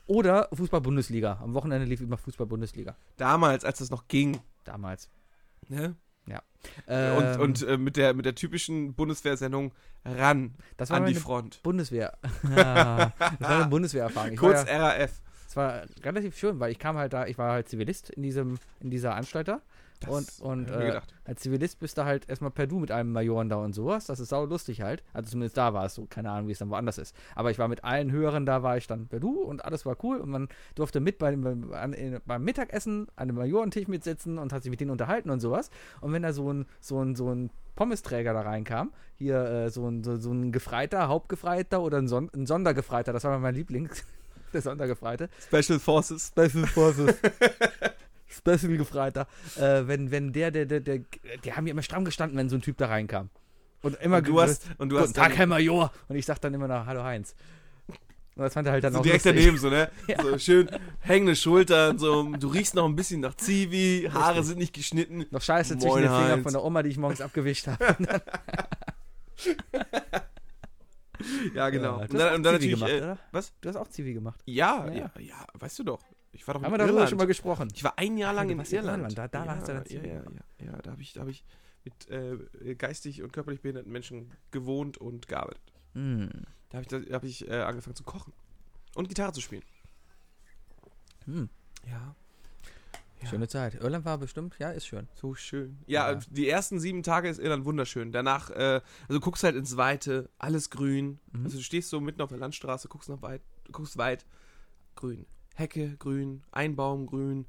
Oder 0.05 0.47
Fußball-Bundesliga. 0.53 1.39
Am 1.41 1.53
Wochenende 1.53 1.85
lief 1.85 1.99
immer 1.99 2.17
Fußball-Bundesliga. 2.17 2.95
Damals, 3.17 3.65
als 3.65 3.81
es 3.81 3.89
noch 3.89 4.07
ging, 4.07 4.39
Damals. 4.63 5.09
ne? 5.67 5.95
Ähm, 6.87 7.17
und 7.17 7.39
und 7.39 7.67
äh, 7.67 7.77
mit, 7.77 7.97
der, 7.97 8.13
mit 8.13 8.25
der 8.25 8.35
typischen 8.35 8.93
Bundeswehrsendung 8.93 9.71
ran 10.05 10.53
das 10.77 10.89
war 10.89 10.97
an 10.97 11.05
die 11.05 11.15
Front. 11.15 11.61
Bundeswehr. 11.63 12.17
Das 12.43 12.55
war 12.55 13.11
eine 13.39 13.67
Bundeswehrerfahrung. 13.67 14.33
Ich 14.33 14.41
war 14.41 14.53
Kurz 14.53 14.69
ja, 14.69 14.87
RAF. 14.87 15.21
es 15.47 15.55
war 15.55 15.83
relativ 16.03 16.37
schön, 16.37 16.59
weil 16.59 16.71
ich 16.71 16.79
kam 16.79 16.97
halt 16.97 17.13
da, 17.13 17.25
ich 17.25 17.37
war 17.37 17.51
halt 17.51 17.69
Zivilist 17.69 18.09
in 18.09 18.23
diesem, 18.23 18.59
in 18.79 18.89
dieser 18.89 19.15
Anstalt 19.15 19.47
da. 19.47 19.61
Das 19.99 20.09
Und- 20.09 20.41
und, 20.41 20.69
äh. 20.69 21.01
Als 21.25 21.41
Zivilist 21.41 21.79
bist 21.79 21.97
du 21.97 22.05
halt 22.05 22.29
erstmal 22.29 22.51
per 22.51 22.67
Du 22.67 22.79
mit 22.79 22.91
einem 22.91 23.11
Majoren 23.11 23.49
da 23.49 23.57
und 23.57 23.73
sowas. 23.73 24.05
Das 24.05 24.19
ist 24.19 24.29
sau 24.29 24.45
lustig 24.45 24.81
halt. 24.81 25.03
Also 25.13 25.31
zumindest 25.31 25.57
da 25.57 25.73
war 25.73 25.85
es 25.85 25.95
so. 25.95 26.05
Keine 26.05 26.31
Ahnung, 26.31 26.47
wie 26.47 26.51
es 26.51 26.59
dann 26.59 26.69
woanders 26.69 26.97
ist. 26.97 27.15
Aber 27.35 27.51
ich 27.51 27.59
war 27.59 27.67
mit 27.67 27.83
allen 27.83 28.11
Höheren 28.11 28.45
da, 28.45 28.63
war 28.63 28.77
ich 28.77 28.87
dann 28.87 29.07
per 29.07 29.19
Du 29.19 29.41
und 29.41 29.65
alles 29.65 29.85
war 29.85 29.97
cool. 30.03 30.17
Und 30.17 30.29
man 30.29 30.47
durfte 30.75 30.99
mit 30.99 31.21
an, 31.21 31.93
in, 31.93 32.19
beim 32.25 32.43
Mittagessen 32.43 33.07
an 33.15 33.27
dem 33.27 33.37
Majorentisch 33.37 33.87
mitsitzen 33.87 34.37
und 34.37 34.53
hat 34.53 34.63
sich 34.63 34.69
mit 34.69 34.79
denen 34.79 34.91
unterhalten 34.91 35.29
und 35.29 35.39
sowas. 35.39 35.69
Und 36.01 36.13
wenn 36.13 36.21
da 36.21 36.31
so 36.31 36.53
ein, 36.53 36.65
so 36.79 37.01
ein, 37.01 37.15
so 37.15 37.33
ein 37.33 37.49
Pommesträger 37.75 38.33
da 38.33 38.41
reinkam, 38.41 38.91
hier 39.15 39.43
äh, 39.43 39.69
so, 39.69 39.87
ein, 39.87 40.03
so, 40.03 40.15
so 40.17 40.31
ein 40.31 40.51
Gefreiter, 40.51 41.07
Hauptgefreiter 41.07 41.81
oder 41.81 41.97
ein, 41.97 42.07
Son 42.07 42.29
ein 42.35 42.45
Sondergefreiter, 42.45 43.13
das 43.13 43.23
war 43.23 43.37
mein 43.39 43.55
Liebling, 43.55 43.89
der 44.53 44.61
Sondergefreite. 44.61 45.29
Special 45.39 45.79
Forces. 45.79 46.27
Special 46.27 46.65
Forces. 46.67 47.15
Special 48.27 48.75
Gefreiter. 48.77 49.27
Äh, 49.57 49.87
wenn, 49.87 50.11
wenn 50.11 50.33
der, 50.33 50.51
der, 50.51 50.65
der, 50.65 50.79
der, 50.81 50.99
die 51.43 51.53
haben 51.53 51.65
ja 51.67 51.71
immer 51.71 51.81
stramm 51.83 52.05
gestanden, 52.05 52.37
wenn 52.37 52.49
so 52.49 52.55
ein 52.57 52.61
Typ 52.61 52.77
da 52.77 52.87
reinkam. 52.87 53.29
Und 53.81 53.95
immer 54.01 54.17
Und 54.17 54.27
du 54.27 54.41
hast, 54.41 54.65
und 54.77 54.89
du 54.89 54.99
hast 54.99 55.15
Tag, 55.15 55.37
Herr 55.37 55.47
Major. 55.47 55.91
Und 56.07 56.15
ich 56.15 56.25
sag 56.25 56.39
dann 56.41 56.53
immer 56.53 56.67
noch, 56.67 56.85
hallo 56.85 57.03
Heinz. 57.03 57.35
Und 58.35 58.43
das 58.43 58.53
fand 58.53 58.67
er 58.67 58.73
halt 58.73 58.83
dann 58.83 58.93
so 58.93 58.99
auch 58.99 59.03
direkt 59.03 59.25
lustig. 59.25 59.41
daneben, 59.41 59.57
so, 59.57 59.69
ne? 59.69 59.89
Ja. 60.07 60.21
So 60.21 60.37
schön 60.37 60.69
hängende 60.99 61.35
Schultern, 61.35 61.97
so, 61.97 62.23
du 62.23 62.47
riechst 62.49 62.75
noch 62.75 62.85
ein 62.85 62.95
bisschen 62.95 63.19
nach 63.21 63.33
Zivi, 63.35 64.07
Haare 64.13 64.29
Richtig. 64.33 64.45
sind 64.47 64.57
nicht 64.59 64.73
geschnitten. 64.73 65.25
Noch 65.31 65.41
Scheiße 65.41 65.73
Moin, 65.75 65.81
zwischen 65.81 66.01
den 66.01 66.09
Fingern 66.11 66.31
Heinz. 66.33 66.43
von 66.43 66.53
der 66.53 66.63
Oma, 66.63 66.83
die 66.83 66.89
ich 66.89 66.97
morgens 66.97 67.21
abgewischt 67.21 67.67
habe. 67.67 67.97
Ja, 71.55 71.69
genau. 71.71 71.97
Ja, 71.97 72.01
und 72.03 72.13
dann, 72.13 72.35
und 72.35 72.43
dann 72.43 72.53
natürlich, 72.53 72.75
gemacht, 72.75 72.91
äh, 72.91 73.15
was? 73.31 73.51
Du 73.61 73.69
hast 73.69 73.75
auch 73.75 73.87
Zivi 73.89 74.13
gemacht. 74.13 74.39
Ja, 74.45 74.85
Ja. 74.87 74.93
ja, 74.93 75.11
ja, 75.19 75.47
weißt 75.55 75.79
du 75.79 75.83
doch. 75.83 75.99
Ich 76.31 76.47
war 76.47 76.53
doch 76.53 76.61
Haben 76.61 76.71
wir 76.71 76.75
in 76.75 76.79
darüber 76.79 76.93
Irland. 76.95 77.09
schon 77.09 77.17
mal 77.17 77.25
gesprochen? 77.27 77.69
Ich 77.73 77.83
war 77.83 77.97
ein 77.97 78.17
Jahr 78.17 78.31
Ach, 78.31 78.35
lang 78.35 78.47
du 78.47 78.53
in 78.53 78.59
Irland. 78.59 78.97
Irland, 78.97 79.17
da- 79.17 79.27
da 79.27 79.45
ja, 79.45 79.55
hast 79.55 79.67
du 79.67 79.73
dann 79.73 79.83
ja, 79.89 80.03
ja, 80.03 80.23
ja, 80.63 80.81
da 80.81 80.91
habe 80.91 81.01
ich, 81.01 81.13
da 81.13 81.21
hab 81.21 81.27
ich 81.29 81.43
mit 81.83 82.09
äh, 82.09 82.75
geistig 82.75 83.23
und 83.23 83.31
körperlich 83.33 83.61
behinderten 83.61 83.91
Menschen 83.91 84.31
gewohnt 84.51 84.97
und 84.97 85.27
gearbeitet. 85.27 85.61
Hm. 85.93 86.29
Da 86.69 86.77
habe 86.79 86.81
ich, 86.83 87.05
da 87.07 87.13
hab 87.15 87.23
ich 87.23 87.47
äh, 87.49 87.61
angefangen 87.61 87.95
zu 87.95 88.03
kochen 88.03 88.33
und 88.95 89.07
Gitarre 89.09 89.31
zu 89.31 89.41
spielen. 89.41 89.63
Hm. 91.25 91.49
Ja. 91.89 92.15
Ja. 93.21 93.29
Schöne 93.29 93.47
Zeit. 93.47 93.73
Irland 93.75 94.05
war 94.05 94.19
bestimmt, 94.19 94.55
ja, 94.59 94.69
ist 94.69 94.85
schön. 94.85 95.07
So 95.15 95.33
schön. 95.33 95.79
Ja, 95.87 96.11
Ja. 96.11 96.19
die 96.29 96.47
ersten 96.47 96.79
sieben 96.79 97.01
Tage 97.01 97.27
ist 97.29 97.39
Irland 97.39 97.65
wunderschön. 97.65 98.11
Danach, 98.11 98.51
äh, 98.51 98.81
also 99.07 99.13
du 99.13 99.19
guckst 99.19 99.43
halt 99.43 99.55
ins 99.55 99.75
Weite, 99.75 100.29
alles 100.37 100.69
grün. 100.69 101.19
Mhm. 101.31 101.45
Also 101.45 101.57
du 101.57 101.63
stehst 101.63 101.89
so 101.89 101.99
mitten 101.99 102.21
auf 102.21 102.29
der 102.29 102.37
Landstraße, 102.37 102.87
guckst 102.89 103.09
nach 103.09 103.21
weit, 103.23 103.41
guckst 103.71 103.97
weit, 103.97 104.25
grün. 104.95 105.25
Hecke, 105.57 105.97
grün, 105.97 106.43
ein 106.51 106.75
Baum, 106.75 107.07
grün. 107.07 107.47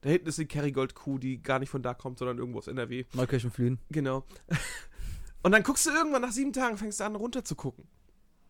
Da 0.00 0.10
hinten 0.10 0.28
ist 0.28 0.38
die 0.38 0.46
Kerrygold-Kuh, 0.46 1.18
die 1.18 1.42
gar 1.42 1.58
nicht 1.58 1.70
von 1.70 1.82
da 1.82 1.92
kommt, 1.92 2.18
sondern 2.18 2.38
irgendwo 2.38 2.58
aus 2.58 2.68
NRW. 2.68 3.04
Neukirchenflühen. 3.14 3.80
Genau. 3.90 4.24
Und 5.42 5.52
dann 5.52 5.64
guckst 5.64 5.86
du 5.86 5.90
irgendwann 5.90 6.22
nach 6.22 6.30
sieben 6.30 6.52
Tagen, 6.52 6.76
fängst 6.76 7.00
du 7.00 7.04
an 7.04 7.16
runter 7.16 7.44
zu 7.44 7.56
gucken. 7.56 7.88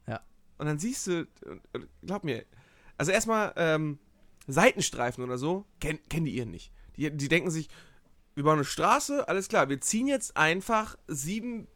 Ja. 0.06 0.20
Und 0.58 0.66
dann 0.66 0.78
siehst 0.78 1.06
du, 1.06 1.26
glaub 2.04 2.24
mir, 2.24 2.44
also 2.98 3.12
erstmal 3.12 3.52
ähm, 3.56 3.98
Seitenstreifen 4.46 5.24
oder 5.24 5.38
so, 5.38 5.64
kennen 5.80 6.00
kenn 6.08 6.24
die 6.24 6.32
ihren 6.32 6.50
nicht. 6.50 6.72
Die, 6.96 7.10
die 7.10 7.28
denken 7.28 7.50
sich, 7.50 7.68
wir 8.34 8.44
bauen 8.44 8.54
eine 8.54 8.64
Straße, 8.64 9.26
alles 9.28 9.48
klar, 9.48 9.68
wir 9.68 9.80
ziehen 9.80 10.06
jetzt 10.06 10.36
einfach 10.36 10.96
sieben 11.06 11.66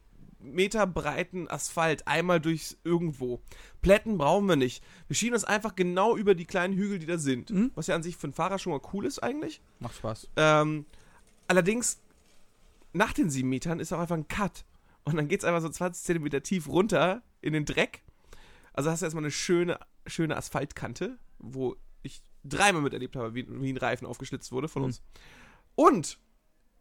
Meter 0.43 0.85
breiten 0.85 1.47
Asphalt 1.49 2.07
einmal 2.07 2.39
durchs 2.41 2.77
irgendwo. 2.83 3.41
Plätten 3.81 4.17
brauchen 4.17 4.45
wir 4.47 4.55
nicht. 4.55 4.83
Wir 5.07 5.15
schieben 5.15 5.33
das 5.33 5.45
einfach 5.45 5.75
genau 5.75 6.15
über 6.17 6.35
die 6.35 6.45
kleinen 6.45 6.73
Hügel, 6.75 6.99
die 6.99 7.05
da 7.05 7.17
sind. 7.17 7.49
Mhm. 7.49 7.71
Was 7.75 7.87
ja 7.87 7.95
an 7.95 8.03
sich 8.03 8.17
für 8.17 8.25
einen 8.27 8.33
Fahrer 8.33 8.59
schon 8.59 8.73
mal 8.73 8.81
cool 8.93 9.05
ist 9.05 9.19
eigentlich. 9.19 9.61
Macht 9.79 9.95
Spaß. 9.95 10.29
Ähm, 10.35 10.85
allerdings, 11.47 11.99
nach 12.93 13.13
den 13.13 13.29
sieben 13.29 13.49
Metern 13.49 13.79
ist 13.79 13.91
auch 13.93 13.99
einfach 13.99 14.15
ein 14.17 14.27
Cut. 14.27 14.65
Und 15.05 15.15
dann 15.15 15.27
geht 15.27 15.39
es 15.39 15.45
einfach 15.45 15.61
so 15.61 15.69
20 15.69 16.03
Zentimeter 16.03 16.43
tief 16.43 16.67
runter 16.67 17.23
in 17.41 17.53
den 17.53 17.65
Dreck. 17.65 18.03
Also 18.73 18.89
hast 18.89 19.01
du 19.01 19.05
erstmal 19.05 19.23
eine 19.23 19.31
schöne, 19.31 19.79
schöne 20.07 20.35
Asphaltkante, 20.37 21.17
wo 21.39 21.75
ich 22.03 22.21
dreimal 22.43 22.81
miterlebt 22.81 23.15
habe, 23.15 23.33
wie, 23.35 23.45
wie 23.61 23.71
ein 23.71 23.77
Reifen 23.77 24.05
aufgeschlitzt 24.05 24.51
wurde 24.51 24.67
von 24.67 24.81
Mhm. 24.81 24.85
uns. 24.87 25.01
Und 25.75 26.19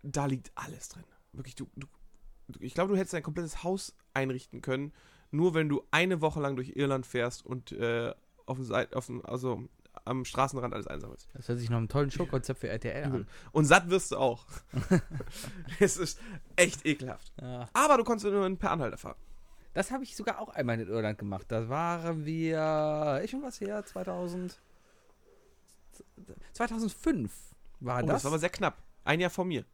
da 0.02 0.26
liegt 0.26 0.50
alles 0.56 0.88
drin. 0.88 1.04
Wirklich, 1.32 1.54
du 1.54 1.68
du- 1.76 1.86
ich 2.60 2.74
glaube, 2.74 2.92
du 2.92 2.98
hättest 2.98 3.14
dein 3.14 3.22
komplettes 3.22 3.62
Haus 3.62 3.94
einrichten 4.14 4.60
können, 4.62 4.92
nur 5.30 5.54
wenn 5.54 5.68
du 5.68 5.82
eine 5.90 6.20
Woche 6.20 6.40
lang 6.40 6.56
durch 6.56 6.76
Irland 6.76 7.06
fährst 7.06 7.44
und 7.46 7.72
äh, 7.72 8.12
auf 8.46 8.56
dem 8.56 8.64
Seit, 8.66 8.94
auf 8.94 9.06
dem, 9.06 9.24
also 9.24 9.62
am 10.04 10.24
Straßenrand 10.24 10.74
alles 10.74 10.86
einsammelst. 10.86 11.28
Das 11.34 11.48
hört 11.48 11.58
sich 11.58 11.70
nach 11.70 11.78
einem 11.78 11.88
tollen 11.88 12.10
Showkonzept 12.10 12.60
für 12.60 12.68
RTL 12.68 13.04
an. 13.04 13.26
Und 13.52 13.66
satt 13.66 13.90
wirst 13.90 14.12
du 14.12 14.16
auch. 14.16 14.46
es 15.80 15.96
ist 15.96 16.18
echt 16.56 16.84
ekelhaft. 16.86 17.32
Ja. 17.40 17.68
Aber 17.72 17.98
du 17.98 18.04
konntest 18.04 18.30
nur 18.30 18.58
per 18.58 18.70
Anhalter 18.72 18.96
fahren. 18.98 19.16
Das 19.74 19.90
habe 19.90 20.04
ich 20.04 20.16
sogar 20.16 20.38
auch 20.40 20.50
einmal 20.50 20.80
in 20.80 20.88
Irland 20.88 21.18
gemacht. 21.18 21.46
Da 21.48 21.68
waren 21.68 22.24
wir, 22.24 23.20
ist 23.22 23.30
schon 23.30 23.42
was 23.42 23.60
her, 23.60 23.84
2000, 23.84 24.60
2005 26.52 27.32
war 27.80 28.02
Oh, 28.02 28.06
das. 28.06 28.16
das 28.16 28.24
war 28.24 28.32
aber 28.32 28.38
sehr 28.38 28.50
knapp. 28.50 28.82
Ein 29.04 29.20
Jahr 29.20 29.30
vor 29.30 29.44
mir. 29.44 29.64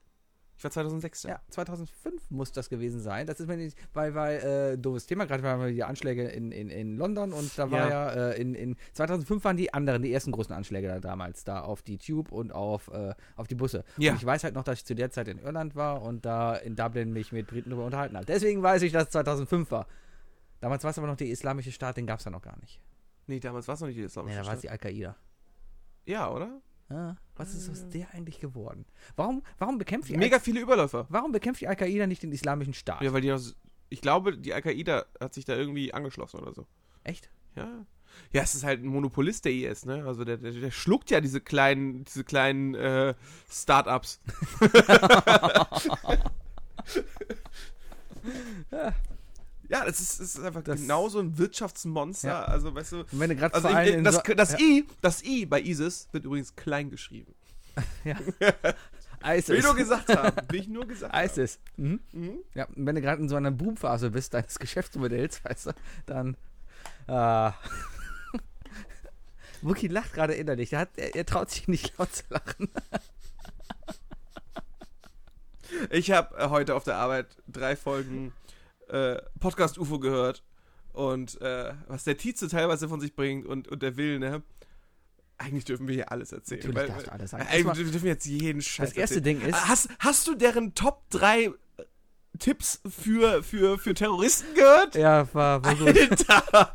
Ich 0.58 0.64
war 0.64 0.70
2006 0.72 1.22
da. 1.22 1.28
ja, 1.28 1.40
2005 1.50 2.30
muss 2.30 2.50
das 2.50 2.68
gewesen 2.68 3.00
sein. 3.00 3.26
Das 3.28 3.38
ist 3.38 3.46
mir 3.46 3.56
nicht, 3.56 3.78
weil, 3.94 4.14
weil, 4.16 4.38
äh, 4.72 4.76
doofes 4.76 5.06
Thema, 5.06 5.24
gerade 5.24 5.42
waren 5.44 5.60
wir 5.60 5.68
die 5.70 5.84
Anschläge 5.84 6.24
in, 6.28 6.50
in, 6.50 6.68
in 6.68 6.96
London 6.96 7.32
und 7.32 7.56
da 7.56 7.70
war 7.70 7.88
ja, 7.88 7.88
Ja. 8.14 8.30
äh, 8.32 8.40
in, 8.40 8.54
in 8.56 8.76
2005 8.92 9.44
waren 9.44 9.56
die 9.56 9.72
anderen, 9.72 10.02
die 10.02 10.12
ersten 10.12 10.32
großen 10.32 10.52
Anschläge 10.52 10.88
da 10.88 10.98
damals, 10.98 11.44
da 11.44 11.60
auf 11.60 11.82
die 11.82 11.96
Tube 11.96 12.32
und 12.32 12.50
auf, 12.52 12.88
äh, 12.88 13.14
auf 13.36 13.46
die 13.46 13.54
Busse. 13.54 13.84
Ja. 13.98 14.10
Und 14.12 14.18
ich 14.18 14.26
weiß 14.26 14.42
halt 14.42 14.54
noch, 14.54 14.64
dass 14.64 14.78
ich 14.80 14.84
zu 14.84 14.96
der 14.96 15.10
Zeit 15.12 15.28
in 15.28 15.38
Irland 15.38 15.76
war 15.76 16.02
und 16.02 16.26
da 16.26 16.56
in 16.56 16.74
Dublin 16.74 17.12
mich 17.12 17.30
mit 17.30 17.46
Briten 17.46 17.70
darüber 17.70 17.86
unterhalten 17.86 18.16
habe. 18.16 18.26
Deswegen 18.26 18.60
weiß 18.60 18.82
ich, 18.82 18.90
dass 18.92 19.04
es 19.04 19.10
2005 19.10 19.70
war. 19.70 19.86
Damals 20.60 20.82
war 20.82 20.90
es 20.90 20.98
aber 20.98 21.06
noch 21.06 21.16
der 21.16 21.28
islamische 21.28 21.70
Staat, 21.70 21.96
den 21.98 22.06
gab 22.06 22.18
es 22.18 22.24
da 22.24 22.30
noch 22.30 22.42
gar 22.42 22.58
nicht. 22.58 22.80
Nee, 23.28 23.38
damals 23.38 23.68
war 23.68 23.74
es 23.76 23.80
noch 23.80 23.86
nicht 23.86 23.96
die 23.96 24.00
Nee, 24.00 24.06
islamische 24.06 24.38
da 24.40 24.44
war 24.46 24.54
es 24.54 24.60
Staat. 24.60 24.62
die 24.64 24.70
Al-Qaida. 24.70 25.16
Ja, 26.06 26.30
oder? 26.32 26.60
Ah, 26.90 27.16
was 27.36 27.54
ist 27.54 27.68
aus 27.68 27.88
der 27.90 28.14
eigentlich 28.14 28.40
geworden? 28.40 28.86
Warum, 29.16 29.42
warum 29.58 29.76
bekämpft 29.78 30.08
die 30.08 30.16
Mega 30.16 30.38
viele 30.38 30.60
Überläufer. 30.60 31.06
Warum 31.10 31.32
bekämpft 31.32 31.60
die 31.60 31.68
Al-Qaida 31.68 32.06
nicht 32.06 32.22
den 32.22 32.32
islamischen 32.32 32.72
Staat? 32.72 33.02
Ja, 33.02 33.12
weil 33.12 33.20
die 33.20 33.36
ich 33.90 34.00
glaube, 34.00 34.36
die 34.36 34.54
Al-Qaida 34.54 35.04
hat 35.20 35.34
sich 35.34 35.44
da 35.44 35.54
irgendwie 35.54 35.92
angeschlossen 35.92 36.40
oder 36.40 36.54
so. 36.54 36.66
Echt? 37.04 37.30
Ja. 37.56 37.84
Ja, 38.32 38.42
es 38.42 38.54
ist 38.54 38.64
halt 38.64 38.82
ein 38.82 38.88
Monopolist 38.88 39.44
der 39.44 39.52
IS, 39.52 39.84
ne? 39.84 40.06
Also 40.06 40.24
der, 40.24 40.38
der, 40.38 40.52
der 40.52 40.70
schluckt 40.70 41.10
ja 41.10 41.20
diese 41.20 41.42
kleinen, 41.42 42.04
diese 42.04 42.24
kleinen 42.24 42.74
äh, 42.74 43.14
Start-ups. 43.50 44.20
ja, 48.70 48.94
das 49.68 50.00
ist, 50.00 50.20
das 50.20 50.34
ist 50.34 50.40
einfach 50.44 50.62
Das- 50.62 50.80
genauso 50.80 51.20
ein 51.20 51.36
Wirtschaftsmonster. 51.38 52.28
Ja. 52.28 52.44
Also, 52.44 52.74
weißt 52.74 52.92
du, 52.92 53.00
Und 53.00 53.08
wenn 53.20 53.30
du 53.30 53.36
gerade 53.36 53.54
Also 53.54 53.68
das, 54.02 54.14
so- 54.14 54.34
das, 54.34 54.52
ja, 54.52 54.58
I, 54.58 54.86
das 55.02 55.22
I 55.24 55.46
bei 55.46 55.60
ISIS 55.60 56.08
wird 56.12 56.24
übrigens 56.24 56.54
klein 56.56 56.90
geschrieben. 56.90 57.34
ISIS. 59.24 59.48
Will 59.48 59.56
ich 59.58 59.64
nur 59.64 59.74
gesagt 59.76 60.14
haben. 60.16 60.36
Will 60.50 60.60
ich 60.60 60.68
nur 60.68 60.86
gesagt 60.86 61.12
haben. 61.12 61.24
ISIS. 61.26 61.58
Mhm. 61.76 62.00
Mhm. 62.12 62.38
Ja, 62.54 62.64
und 62.66 62.86
wenn 62.86 62.94
du 62.94 63.00
gerade 63.02 63.20
in 63.20 63.28
so 63.28 63.36
einer 63.36 63.50
Boomphase 63.50 64.10
bist 64.10 64.32
deines 64.34 64.58
Geschäftsmodells, 64.60 65.44
weißt 65.44 65.66
du, 65.66 65.72
dann. 66.06 66.36
Äh, 67.06 67.50
Wookie 69.62 69.88
lacht 69.88 70.12
gerade 70.14 70.34
innerlich. 70.34 70.72
Er, 70.72 70.80
hat, 70.80 70.90
er, 70.96 71.16
er 71.16 71.26
traut 71.26 71.50
sich 71.50 71.66
nicht 71.68 71.98
laut 71.98 72.14
zu 72.14 72.22
lachen. 72.30 72.70
Ich 75.90 76.10
habe 76.12 76.36
äh, 76.38 76.48
heute 76.48 76.74
auf 76.74 76.84
der 76.84 76.96
Arbeit 76.96 77.26
drei 77.48 77.76
Folgen 77.76 78.32
äh, 78.88 79.20
Podcast 79.40 79.78
UFO 79.78 79.98
gehört 79.98 80.44
und 80.92 81.40
äh, 81.40 81.72
was 81.86 82.04
der 82.04 82.16
Tietze 82.16 82.48
teilweise 82.48 82.88
von 82.88 83.00
sich 83.00 83.14
bringt 83.14 83.46
und, 83.46 83.68
und 83.68 83.82
der 83.82 83.96
Will, 83.96 84.18
ne? 84.18 84.42
Eigentlich 85.40 85.64
dürfen 85.64 85.86
wir 85.86 85.94
hier 85.94 86.10
alles 86.10 86.32
erzählen. 86.32 86.60
Natürlich 86.66 86.88
darfst 86.88 87.06
du 87.06 87.12
alles 87.12 87.30
sagen. 87.30 87.46
Äh, 87.52 87.64
wir 87.64 87.72
dürfen 87.72 88.06
jetzt 88.06 88.26
jeden 88.26 88.60
Scheiß 88.60 88.88
Das 88.90 88.96
erste 88.96 89.16
erzählen. 89.16 89.40
Ding 89.40 89.48
ist. 89.48 89.68
Hast, 89.68 89.88
hast 90.00 90.26
du 90.26 90.34
deren 90.34 90.74
Top 90.74 91.08
3 91.10 91.52
Tipps 92.40 92.80
für, 92.88 93.42
für, 93.44 93.78
für 93.78 93.94
Terroristen 93.94 94.52
gehört? 94.54 94.96
Ja, 94.96 95.32
war, 95.32 95.64
war 95.64 95.74
gut. 95.76 95.88
Alter! 95.88 96.74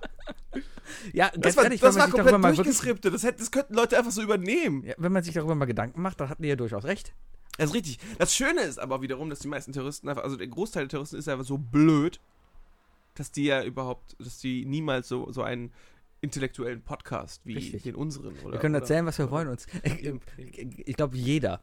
Ja, 1.12 1.32
Das 1.36 1.58
war, 1.58 1.66
ehrlich, 1.66 1.82
das 1.82 1.96
war 1.96 2.10
komplett 2.10 2.42
durchgeskriptet. 2.44 3.14
Das, 3.14 3.24
hätte, 3.24 3.40
das 3.40 3.52
könnten 3.52 3.74
Leute 3.74 3.98
einfach 3.98 4.12
so 4.12 4.22
übernehmen. 4.22 4.84
ja, 4.86 4.94
wenn 4.98 5.12
man 5.12 5.24
sich 5.24 5.34
darüber 5.34 5.56
mal 5.56 5.66
Gedanken 5.66 6.02
macht, 6.02 6.20
dann 6.22 6.30
hatten 6.30 6.44
die 6.44 6.50
ja 6.50 6.56
durchaus 6.56 6.86
recht. 6.86 7.14
Das 7.58 7.70
ist 7.70 7.76
richtig. 7.76 8.00
Das 8.18 8.36
Schöne 8.36 8.62
ist 8.62 8.80
aber 8.80 9.02
wiederum, 9.02 9.30
dass 9.30 9.40
die 9.40 9.48
meisten 9.48 9.74
Terroristen 9.74 10.10
einfach, 10.10 10.24
also 10.24 10.36
der 10.36 10.48
Großteil 10.48 10.84
der 10.84 10.90
Terroristen 10.90 11.18
ist 11.18 11.28
einfach 11.30 11.46
so 11.46 11.58
blöd, 11.58 12.20
dass 13.16 13.32
die 13.32 13.46
ja 13.46 13.64
überhaupt, 13.64 14.16
dass 14.20 14.40
die 14.40 14.66
niemals 14.66 15.08
so, 15.08 15.32
so 15.32 15.44
einen 15.44 15.72
intellektuellen 16.22 16.82
Podcast 16.82 17.42
wie 17.46 17.56
Richtig. 17.56 17.84
den 17.84 17.96
unseren 17.96 18.34
oder 18.40 18.54
Wir 18.54 18.60
können 18.60 18.76
oder, 18.76 18.82
erzählen, 18.82 19.06
was 19.06 19.18
wir 19.20 19.30
wollen 19.30 19.50
uns. 19.50 19.68
Ich, 20.38 20.96
glaube, 20.96 21.18
jeder. 21.18 21.62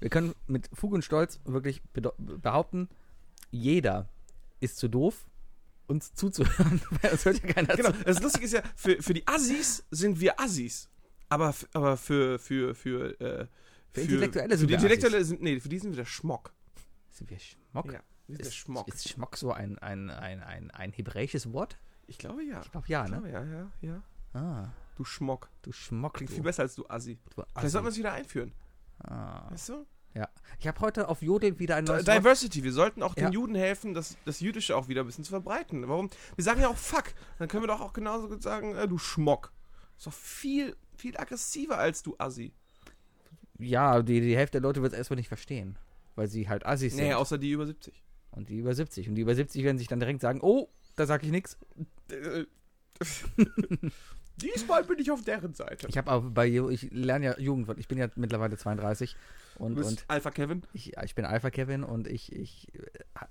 Wir 0.00 0.10
können 0.10 0.34
mit 0.46 0.68
Fug 0.72 0.92
und 0.92 1.04
Stolz 1.04 1.40
wirklich 1.44 1.82
behaupten, 1.92 2.88
jeder 3.50 4.08
ist 4.60 4.76
zu 4.76 4.88
doof, 4.88 5.26
uns 5.86 6.14
zuzuhören, 6.14 6.80
weil 7.02 7.12
uns 7.12 7.24
hört 7.24 7.42
ja 7.42 7.52
keiner 7.52 7.74
Genau, 7.74 7.90
zu. 7.90 8.04
das 8.04 8.22
Lustige 8.22 8.44
ist 8.44 8.52
ja, 8.52 8.62
für, 8.76 9.02
für 9.02 9.14
die 9.14 9.26
Assis 9.26 9.84
sind 9.90 10.20
wir 10.20 10.38
Assis. 10.38 10.88
Aber, 11.28 11.54
aber 11.72 11.96
für, 11.96 12.38
für, 12.38 12.74
für, 12.74 13.20
äh, 13.20 13.46
Für 13.92 14.00
Intellektuelle 14.02 14.50
für 14.54 14.58
sind 14.58 14.66
die 14.68 14.72
wir 14.72 14.76
Intellektuelle 14.78 15.24
sind, 15.24 15.42
nee, 15.42 15.60
für 15.60 15.68
die 15.68 15.78
sind 15.78 15.90
wir 15.90 15.96
der 15.96 16.04
Schmock. 16.04 16.52
Sind 17.10 17.28
wir 17.30 17.38
Schmock? 17.38 17.86
Ja, 17.86 18.00
wir 18.26 18.36
sind 18.36 18.38
der 18.40 18.46
Ist, 18.46 18.54
Schmock. 18.56 18.88
ist 18.88 19.08
Schmock 19.08 19.36
so 19.36 19.52
ein, 19.52 19.78
ein, 19.78 20.10
ein, 20.10 20.42
ein, 20.42 20.70
ein 20.70 20.92
hebräisches 20.92 21.52
Wort? 21.52 21.78
Ich 22.06 22.18
glaube 22.18 22.42
ja. 22.44 22.60
Ich 22.62 22.70
glaube 22.70 22.86
ja, 22.88 23.04
Ich 23.04 23.10
ne? 23.10 23.16
glaube, 23.20 23.30
ja, 23.30 23.44
ja, 23.44 23.70
ja. 23.80 24.02
Ah, 24.40 24.72
Du 24.96 25.04
Schmock. 25.04 25.48
du 25.62 25.72
Schmock. 25.72 26.14
Klingt 26.14 26.30
du, 26.30 26.34
viel 26.34 26.42
besser 26.44 26.62
als 26.62 26.74
du 26.74 26.84
Assi. 26.88 27.16
du 27.16 27.30
Vielleicht 27.42 27.56
Assi. 27.56 27.68
sollten 27.70 27.86
wir 27.86 27.90
es 27.90 27.96
wieder 27.98 28.12
einführen. 28.12 28.52
ah, 29.04 29.50
Weißt 29.50 29.70
du? 29.70 29.86
ja. 30.14 30.28
Ich 30.58 30.66
habe 30.68 30.78
heute 30.80 31.08
auf 31.08 31.22
Jodel 31.22 31.58
wieder 31.58 31.76
ein 31.76 31.84
neues 31.84 32.06
Wort. 32.06 32.16
Diversity. 32.18 32.62
Wir 32.62 32.72
sollten 32.72 33.02
auch 33.02 33.14
den 33.14 33.24
Ja. 33.24 33.30
Juden 33.30 33.54
helfen, 33.54 33.94
das, 33.94 34.16
das 34.24 34.40
Jüdische 34.40 34.76
auch 34.76 34.88
wieder 34.88 35.02
ein 35.02 35.06
bisschen 35.06 35.24
zu 35.24 35.30
verbreiten. 35.30 35.88
Warum? 35.88 36.10
Wir 36.36 36.44
sagen 36.44 36.60
ja 36.60 36.68
auch 36.68 36.76
Fuck. 36.76 37.14
Dann 37.38 37.48
können 37.48 37.62
wir 37.62 37.68
doch 37.68 37.80
auch 37.80 37.92
genauso 37.92 38.28
gut 38.28 38.42
sagen, 38.42 38.74
äh, 38.76 38.86
du 38.86 38.98
Schmock. 38.98 39.52
Ist 39.96 40.06
doch 40.06 40.12
viel, 40.12 40.76
viel 40.96 41.16
aggressiver 41.16 41.78
als 41.78 42.02
du 42.02 42.14
Assi. 42.18 42.52
Ja, 43.60 44.02
die, 44.02 44.20
die 44.20 44.36
Hälfte 44.36 44.60
der 44.60 44.62
Leute 44.62 44.82
wird 44.82 44.92
es 44.92 44.98
erstmal 44.98 45.16
nicht 45.16 45.28
verstehen, 45.28 45.76
weil 46.14 46.28
sie 46.28 46.48
halt 46.48 46.66
Assis 46.66 46.94
sind. 46.94 47.06
Nee, 47.06 47.14
außer 47.14 47.38
die 47.38 47.50
über 47.50 47.66
70. 47.66 48.02
Und 48.32 48.48
die 48.48 48.58
über 48.58 48.74
70. 48.74 49.08
Und 49.08 49.14
die 49.16 49.22
über 49.22 49.34
70 49.34 49.64
werden 49.64 49.78
sich 49.78 49.88
dann 49.88 50.00
direkt 50.00 50.20
sagen, 50.20 50.40
oh, 50.42 50.68
da 50.96 51.06
sag 51.06 51.22
ich 51.24 51.30
nichts. 51.30 51.58
Diesmal 54.36 54.84
bin 54.84 54.98
ich 54.98 55.10
auf 55.10 55.22
deren 55.22 55.54
Seite. 55.54 55.86
Ich 55.88 55.98
habe 55.98 56.10
aber 56.10 56.30
bei, 56.30 56.48
ich 56.48 56.90
lerne 56.92 57.26
ja 57.26 57.38
Jugendwort. 57.38 57.78
Ich 57.78 57.88
bin 57.88 57.98
ja 57.98 58.08
mittlerweile 58.16 58.56
32 58.56 59.16
und, 59.60 59.74
Du 59.74 59.82
bist 59.82 59.90
und 59.90 60.04
Alpha 60.08 60.30
Kevin. 60.30 60.62
ich, 60.72 60.96
ich 60.96 61.14
bin 61.14 61.24
Alpha 61.24 61.50
Kevin 61.50 61.84
und 61.84 62.06
ich, 62.06 62.32
ich, 62.32 62.68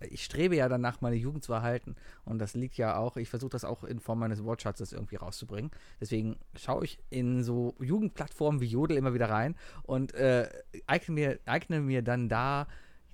ich 0.09 0.23
strebe 0.23 0.55
ja 0.55 0.69
danach, 0.69 1.01
meine 1.01 1.15
Jugend 1.15 1.43
zu 1.43 1.53
erhalten. 1.53 1.95
Und 2.23 2.39
das 2.39 2.53
liegt 2.53 2.77
ja 2.77 2.97
auch, 2.97 3.17
ich 3.17 3.29
versuche 3.29 3.49
das 3.49 3.65
auch 3.65 3.83
in 3.83 3.99
Form 3.99 4.19
meines 4.19 4.43
Wortschatzes 4.43 4.93
irgendwie 4.93 5.15
rauszubringen. 5.15 5.71
Deswegen 5.99 6.37
schaue 6.55 6.85
ich 6.85 6.99
in 7.09 7.43
so 7.43 7.75
Jugendplattformen 7.79 8.61
wie 8.61 8.67
Jodel 8.67 8.95
immer 8.97 9.13
wieder 9.13 9.29
rein 9.29 9.55
und 9.83 10.13
äh, 10.13 10.47
eigne, 10.85 11.13
mir, 11.15 11.39
eigne 11.45 11.81
mir 11.81 12.03
dann 12.03 12.29
da 12.29 12.67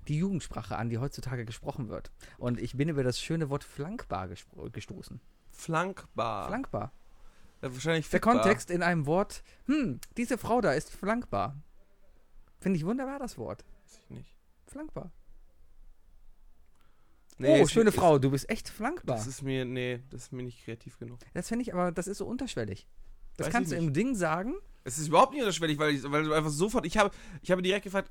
die 0.08 0.18
Jugendsprache 0.18 0.76
an, 0.76 0.90
die 0.90 0.98
heutzutage 0.98 1.44
gesprochen 1.44 1.88
wird. 1.88 2.12
Und 2.38 2.60
ich 2.60 2.76
bin 2.76 2.88
über 2.88 3.02
das 3.02 3.18
schöne 3.18 3.48
Wort 3.50 3.64
flankbar 3.64 4.28
gestoßen. 4.72 5.20
Flankbar. 5.50 6.48
Flankbar. 6.48 6.92
Äh, 7.62 7.70
wahrscheinlich 7.72 8.08
Der. 8.10 8.20
Kontext 8.20 8.70
in 8.70 8.82
einem 8.82 9.06
Wort, 9.06 9.42
hm, 9.66 10.00
diese 10.16 10.38
Frau 10.38 10.60
da 10.60 10.72
ist 10.72 10.90
flankbar. 10.90 11.56
Finde 12.66 12.78
ich 12.80 12.84
wunderbar, 12.84 13.20
das 13.20 13.38
Wort. 13.38 13.64
Weiß 13.84 14.00
ich 14.02 14.10
nicht. 14.10 14.34
Flankbar. 14.66 15.12
Nee, 17.38 17.60
oh, 17.62 17.66
schöne 17.68 17.90
ist- 17.90 17.94
Frau, 17.94 18.18
du 18.18 18.32
bist 18.32 18.50
echt 18.50 18.68
flankbar. 18.68 19.14
Das 19.18 19.28
ist 19.28 19.42
mir, 19.42 19.64
nee, 19.64 20.00
das 20.10 20.22
ist 20.24 20.32
mir 20.32 20.42
nicht 20.42 20.64
kreativ 20.64 20.98
genug. 20.98 21.20
Das 21.32 21.46
finde 21.46 21.62
ich 21.62 21.72
aber, 21.72 21.92
das 21.92 22.08
ist 22.08 22.18
so 22.18 22.26
unterschwellig. 22.26 22.88
Das 23.36 23.46
Weiß 23.46 23.52
kannst 23.52 23.70
du 23.70 23.76
im 23.76 23.92
Ding 23.92 24.16
sagen. 24.16 24.54
Es 24.82 24.98
ist 24.98 25.06
überhaupt 25.06 25.30
nicht 25.32 25.42
unterschwellig, 25.42 25.78
weil, 25.78 25.94
ich, 25.94 26.10
weil 26.10 26.24
du 26.24 26.32
einfach 26.32 26.50
sofort, 26.50 26.84
ich 26.86 26.98
habe, 26.98 27.12
ich 27.40 27.52
habe 27.52 27.62
direkt 27.62 27.84
gefragt, 27.84 28.10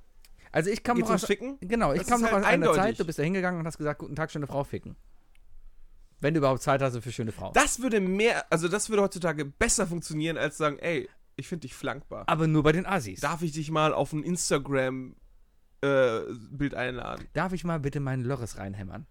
Also 0.53 0.69
ich 0.69 0.83
kam 0.83 0.99
noch 0.99 1.09
aus, 1.09 1.25
Ficken? 1.25 1.57
genau, 1.59 1.91
ich 1.91 1.99
Das 1.99 2.07
kam 2.07 2.21
noch 2.21 2.31
halt 2.31 2.37
aus 2.37 2.45
einer 2.45 2.53
eindeutig. 2.69 2.81
Zeit, 2.81 2.99
du 3.01 3.03
bist 3.03 3.19
da 3.19 3.23
hingegangen 3.23 3.59
und 3.59 3.67
hast 3.67 3.77
gesagt, 3.77 3.99
guten 3.99 4.15
Tag, 4.15 4.31
schöne 4.31 4.47
Frau 4.47 4.63
ficken. 4.63 4.95
Wenn 6.21 6.33
du 6.33 6.37
überhaupt 6.37 6.61
Zeit 6.61 6.81
hast 6.81 6.97
für 6.97 7.11
schöne 7.11 7.33
Frau. 7.33 7.51
Das 7.51 7.81
würde 7.81 7.99
mehr, 7.99 8.49
also 8.49 8.69
das 8.69 8.87
würde 8.87 9.01
heutzutage 9.03 9.43
besser 9.43 9.85
funktionieren, 9.85 10.37
als 10.37 10.55
sagen, 10.55 10.79
ey, 10.79 11.09
ich 11.37 11.47
finde 11.47 11.61
dich 11.61 11.75
flankbar. 11.75 12.23
aber 12.27 12.47
nur 12.47 12.63
bei 12.63 12.71
den 12.71 12.85
Assis. 12.85 13.19
Darf 13.19 13.41
ich 13.41 13.51
dich 13.51 13.69
mal 13.71 13.93
auf 13.93 14.13
ein 14.13 14.23
Instagram 14.23 15.15
äh, 15.81 16.19
Bild 16.51 16.73
einladen? 16.75 17.27
Darf 17.33 17.53
ich 17.53 17.63
mal 17.63 17.79
bitte 17.79 17.99
meinen 17.99 18.23
Lörres 18.23 18.57
reinhämmern? 18.57 19.05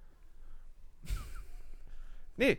Nee, 2.36 2.58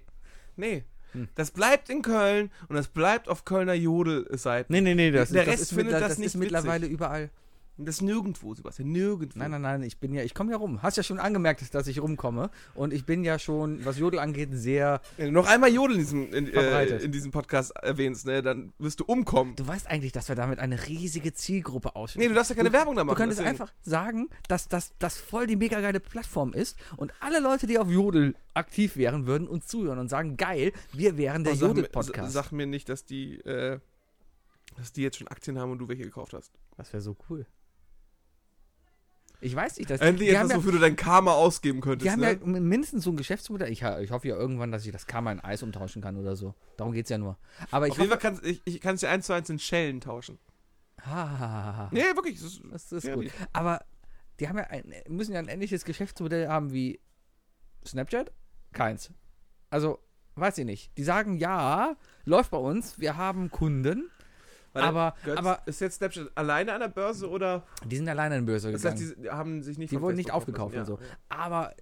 nee. 0.55 0.84
Hm. 1.11 1.28
Das 1.36 1.51
bleibt 1.51 1.89
in 1.89 2.01
Köln 2.01 2.49
und 2.70 2.76
das 2.76 2.88
bleibt 2.88 3.28
auf 3.30 3.45
Kölner 3.45 3.74
Jodel-Seiten. 3.74 4.72
Nee, 4.72 4.82
nee, 4.82 4.95
nee, 4.95 5.11
das, 5.11 5.30
Der 5.30 5.41
ist, 5.41 5.47
das 5.47 5.53
Rest 5.53 5.61
ist, 5.63 5.72
mit- 5.74 5.86
findet 5.86 6.01
das 6.01 6.09
das 6.09 6.18
nicht 6.18 6.28
ist 6.28 6.36
mittlerweile 6.36 6.88
überall. 6.88 7.30
Das 7.78 7.95
ist 7.95 8.01
nirgendwo, 8.03 8.53
Sebastian, 8.55 8.91
nirgendwo. 8.91 9.38
Nein, 9.38 9.51
nein, 9.51 9.61
nein, 9.61 9.84
ich 9.84 9.99
bin 9.99 10.13
ja, 10.13 10.23
ich 10.23 10.34
komme 10.34 10.51
ja 10.51 10.57
rum. 10.57 10.82
Hast 10.82 10.95
ja 10.95 11.03
schon 11.03 11.19
angemerkt, 11.19 11.73
dass 11.76 11.88
ich 11.88 12.01
rumkomme. 12.01 12.49
Und 12.73 12.93
ich 12.93 13.05
bin 13.05 13.23
ja 13.26 13.38
schon, 13.38 13.84
was 13.84 13.97
Jodel 13.99 14.19
angeht, 14.19 14.49
sehr. 14.53 15.01
Wenn 15.17 15.28
du 15.28 15.32
noch 15.34 15.47
einmal 15.47 15.73
Jodel 15.73 15.95
in 15.95 15.99
diesem, 16.01 16.34
in, 16.34 16.47
äh, 16.53 16.86
in 17.03 17.11
diesem 17.11 17.32
Podcast 17.32 17.71
erwähnst, 17.76 18.26
ne, 18.26 18.41
dann 18.41 18.71
wirst 18.80 19.01
du 19.01 19.03
umkommen. 19.05 19.57
Du 19.57 19.67
weißt 19.67 19.88
eigentlich, 19.88 20.13
dass 20.13 20.30
wir 20.30 20.36
damit 20.36 20.59
eine 20.59 20.88
riesige 20.88 21.34
Zielgruppe 21.34 21.89
Nee, 21.89 21.99
ausschließen. 21.99 22.30
du 22.30 22.36
darfst 22.36 22.49
ja 22.51 22.55
keine 22.55 22.71
Werbung 22.71 22.95
da 22.95 23.01
Du 23.01 23.07
machen. 23.07 23.17
könntest 23.17 23.41
deswegen. 23.41 23.61
einfach 23.61 23.73
sagen, 23.82 24.30
dass 24.47 24.69
das 24.69 24.93
dass 24.99 25.17
voll 25.17 25.45
die 25.45 25.57
mega 25.57 25.82
geile 25.82 25.99
Plattform 25.99 26.53
ist 26.53 26.78
und 26.95 27.11
alle 27.19 27.39
Leute, 27.41 27.67
die 27.67 27.78
auf 27.78 27.89
Jodel 27.89 28.36
aktiv 28.53 28.95
wären, 28.95 29.28
würden 29.28 29.49
uns 29.49 29.67
zuhören 29.67 29.99
und 29.99 30.07
sagen, 30.07 30.38
geil, 30.38 30.71
wir 30.93 31.17
wären 31.17 31.43
der 31.43 31.53
Oh, 31.53 31.55
sag, 31.57 31.67
Jodel-Podcast. 31.67 32.32
sag 32.32 32.51
mir 32.53 32.65
nicht, 32.67 32.88
dass 32.88 33.03
die, 33.03 33.36
äh, 33.41 33.80
dass 34.78 34.93
die 34.93 35.01
jetzt 35.01 35.17
schon 35.17 35.28
Aktien 35.28 35.59
haben 35.59 35.71
und 35.71 35.80
du 35.80 35.89
welche 35.89 36.03
gekauft 36.03 36.34
hast. 36.34 36.53
Das 36.78 36.93
wäre 36.93 37.01
so 37.01 37.17
cool. 37.30 37.45
Ich 39.46 39.56
weiß 39.56 39.78
nicht, 39.78 39.91
dass 39.91 40.02
Endlich 40.02 40.30
etwas, 40.30 40.50
ja, 40.50 40.58
wofür 40.58 40.72
du 40.72 40.80
dein 40.80 40.96
Karma 40.96 41.34
ausgeben 41.34 41.80
könntest. 41.80 42.04
die 42.04 42.10
haben 42.10 42.22
ne? 42.22 42.32
ja 42.32 42.60
mindestens 42.60 43.04
so 43.04 43.12
ein 43.12 43.16
Geschäftsmodell. 43.16 43.72
Ich, 43.72 43.84
ich 43.84 44.10
hoffe 44.10 44.28
ja 44.28 44.36
irgendwann, 44.36 44.72
dass 44.72 44.88
ich 44.88 44.91
das 44.91 45.06
Karma 45.06 45.32
in 45.32 45.39
Eis 45.39 45.62
umtauschen 45.62 46.02
kann 46.02 46.18
oder 46.18 46.36
so. 46.36 46.56
Darum 46.78 46.93
geht 46.93 47.06
es 47.06 47.12
ja 47.12 47.20
nur. 47.20 47.38
Aber 47.70 47.86
ich 47.86 47.91
Auf 47.91 48.00
jeden 48.00 48.10
Fall 48.10 48.18
kannst 48.18 48.43
ich, 48.43 48.64
ich 48.66 48.82
kann 48.82 48.96
es 48.96 49.02
ja 49.02 49.12
eins 49.12 49.28
zu 49.28 49.34
eins 49.34 49.48
in 49.52 49.60
Schellen 49.60 50.02
tauschen. 50.02 50.39
Ah, 50.98 51.89
Nee, 51.91 52.02
wirklich. 52.16 52.41
Das 52.41 52.54
ist, 52.54 52.62
das 52.91 52.91
ist 52.91 53.14
gut. 53.14 53.28
Aber 53.54 53.86
die 54.39 54.50
haben 54.50 54.58
ja 54.58 54.64
ein, 54.64 54.91
müssen 55.10 55.34
ja 55.34 55.39
ein 55.39 55.48
ähnliches 55.48 55.86
Geschäftsmodell 55.86 56.48
haben 56.48 56.74
wie 56.74 57.00
Snapchat? 57.86 58.32
Keins. 58.74 59.12
Also, 59.70 60.00
weiß 60.34 60.58
ich 60.58 60.66
nicht. 60.66 60.98
Die 60.98 61.04
sagen, 61.04 61.38
ja, 61.38 61.98
läuft 62.24 62.50
bei 62.50 62.58
uns, 62.58 63.00
wir 63.00 63.16
haben 63.16 63.52
Kunden, 63.52 64.10
Warte, 64.76 64.88
aber, 64.88 65.15
Götz, 65.23 65.38
aber 65.38 65.61
ist 65.65 65.82
jetzt 65.82 65.95
Snapchat 65.95 66.32
alleine 66.36 66.73
an 66.73 66.82
der 66.82 66.89
Börse 66.89 67.30
oder? 67.30 67.63
die 67.86 67.95
sind 67.95 68.07
alleine 68.09 68.38
in 68.38 68.45
die 68.45 68.51
Börse 68.51 68.71
Das 68.71 68.82
gegangen. 68.84 69.01
heißt, 69.01 69.15
die 69.23 69.30
haben 69.30 69.63
sich 69.63 69.78
nicht 69.78 69.91
Die 69.91 70.01
wurden 70.01 70.15
nicht 70.17 70.32
aufgekauft 70.32 70.76
kaufen 70.76 70.91
und 70.91 70.99
lassen. 71.01 71.15
Aber 71.30 71.73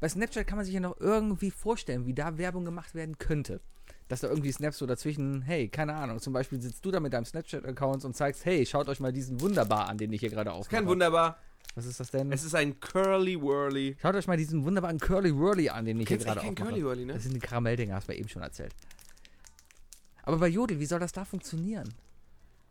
bei 0.00 0.08
Snapchat 0.08 0.46
kann 0.46 0.56
man 0.56 0.64
sich 0.64 0.74
ja 0.74 0.80
noch 0.80 0.98
irgendwie 0.98 1.50
vorstellen, 1.50 2.06
wie 2.06 2.14
da 2.14 2.38
Werbung 2.38 2.64
gemacht 2.64 2.94
werden 2.94 3.18
könnte. 3.18 3.60
Dass 4.08 4.20
da 4.20 4.28
irgendwie 4.28 4.52
Snaps 4.52 4.78
so 4.78 4.86
dazwischen, 4.86 5.42
hey, 5.42 5.68
keine 5.68 5.94
Ahnung, 5.94 6.18
zum 6.18 6.32
Beispiel 6.32 6.60
sitzt 6.60 6.84
du 6.84 6.90
da 6.90 7.00
mit 7.00 7.12
deinem 7.12 7.24
Snapchat-Account 7.24 8.04
und 8.04 8.14
zeigst, 8.16 8.44
hey, 8.44 8.66
schaut 8.66 8.88
euch 8.88 9.00
mal 9.00 9.12
diesen 9.12 9.40
Wunderbar 9.40 9.88
an, 9.88 9.96
den 9.96 10.12
ich 10.12 10.20
hier 10.20 10.28
gerade 10.30 10.50
Ja. 10.50 10.58
Ist 10.58 10.68
kein 10.68 10.80
aufmache. 10.80 10.90
wunderbar. 10.92 11.38
Was 11.74 11.86
ist 11.86 12.00
das 12.00 12.10
denn? 12.10 12.30
Es 12.32 12.44
ist 12.44 12.54
ein 12.54 12.78
Curly 12.80 13.40
Whirly. 13.40 13.96
Schaut 14.02 14.14
euch 14.14 14.26
mal 14.26 14.36
diesen 14.36 14.64
wunderbaren 14.64 14.98
Curly 14.98 15.34
Whirly 15.34 15.70
an, 15.70 15.84
den 15.86 16.00
ich 16.00 16.08
hier 16.08 16.18
gerade 16.18 16.40
aufmache. 16.40 16.54
Curly 16.56 16.84
Whirly, 16.84 17.04
ne? 17.06 17.12
Das 17.14 17.22
sind 17.22 17.34
die 17.34 17.38
Karamelldinger, 17.40 17.94
hast 17.94 18.08
du 18.08 18.12
mir 18.12 18.18
eben 18.18 18.28
schon 18.28 18.42
erzählt. 18.42 18.74
Aber 20.24 20.36
bei 20.38 20.48
Jodel, 20.48 20.78
wie 20.80 20.86
soll 20.86 21.00
das 21.00 21.12
da 21.12 21.24
funktionieren? 21.24 21.94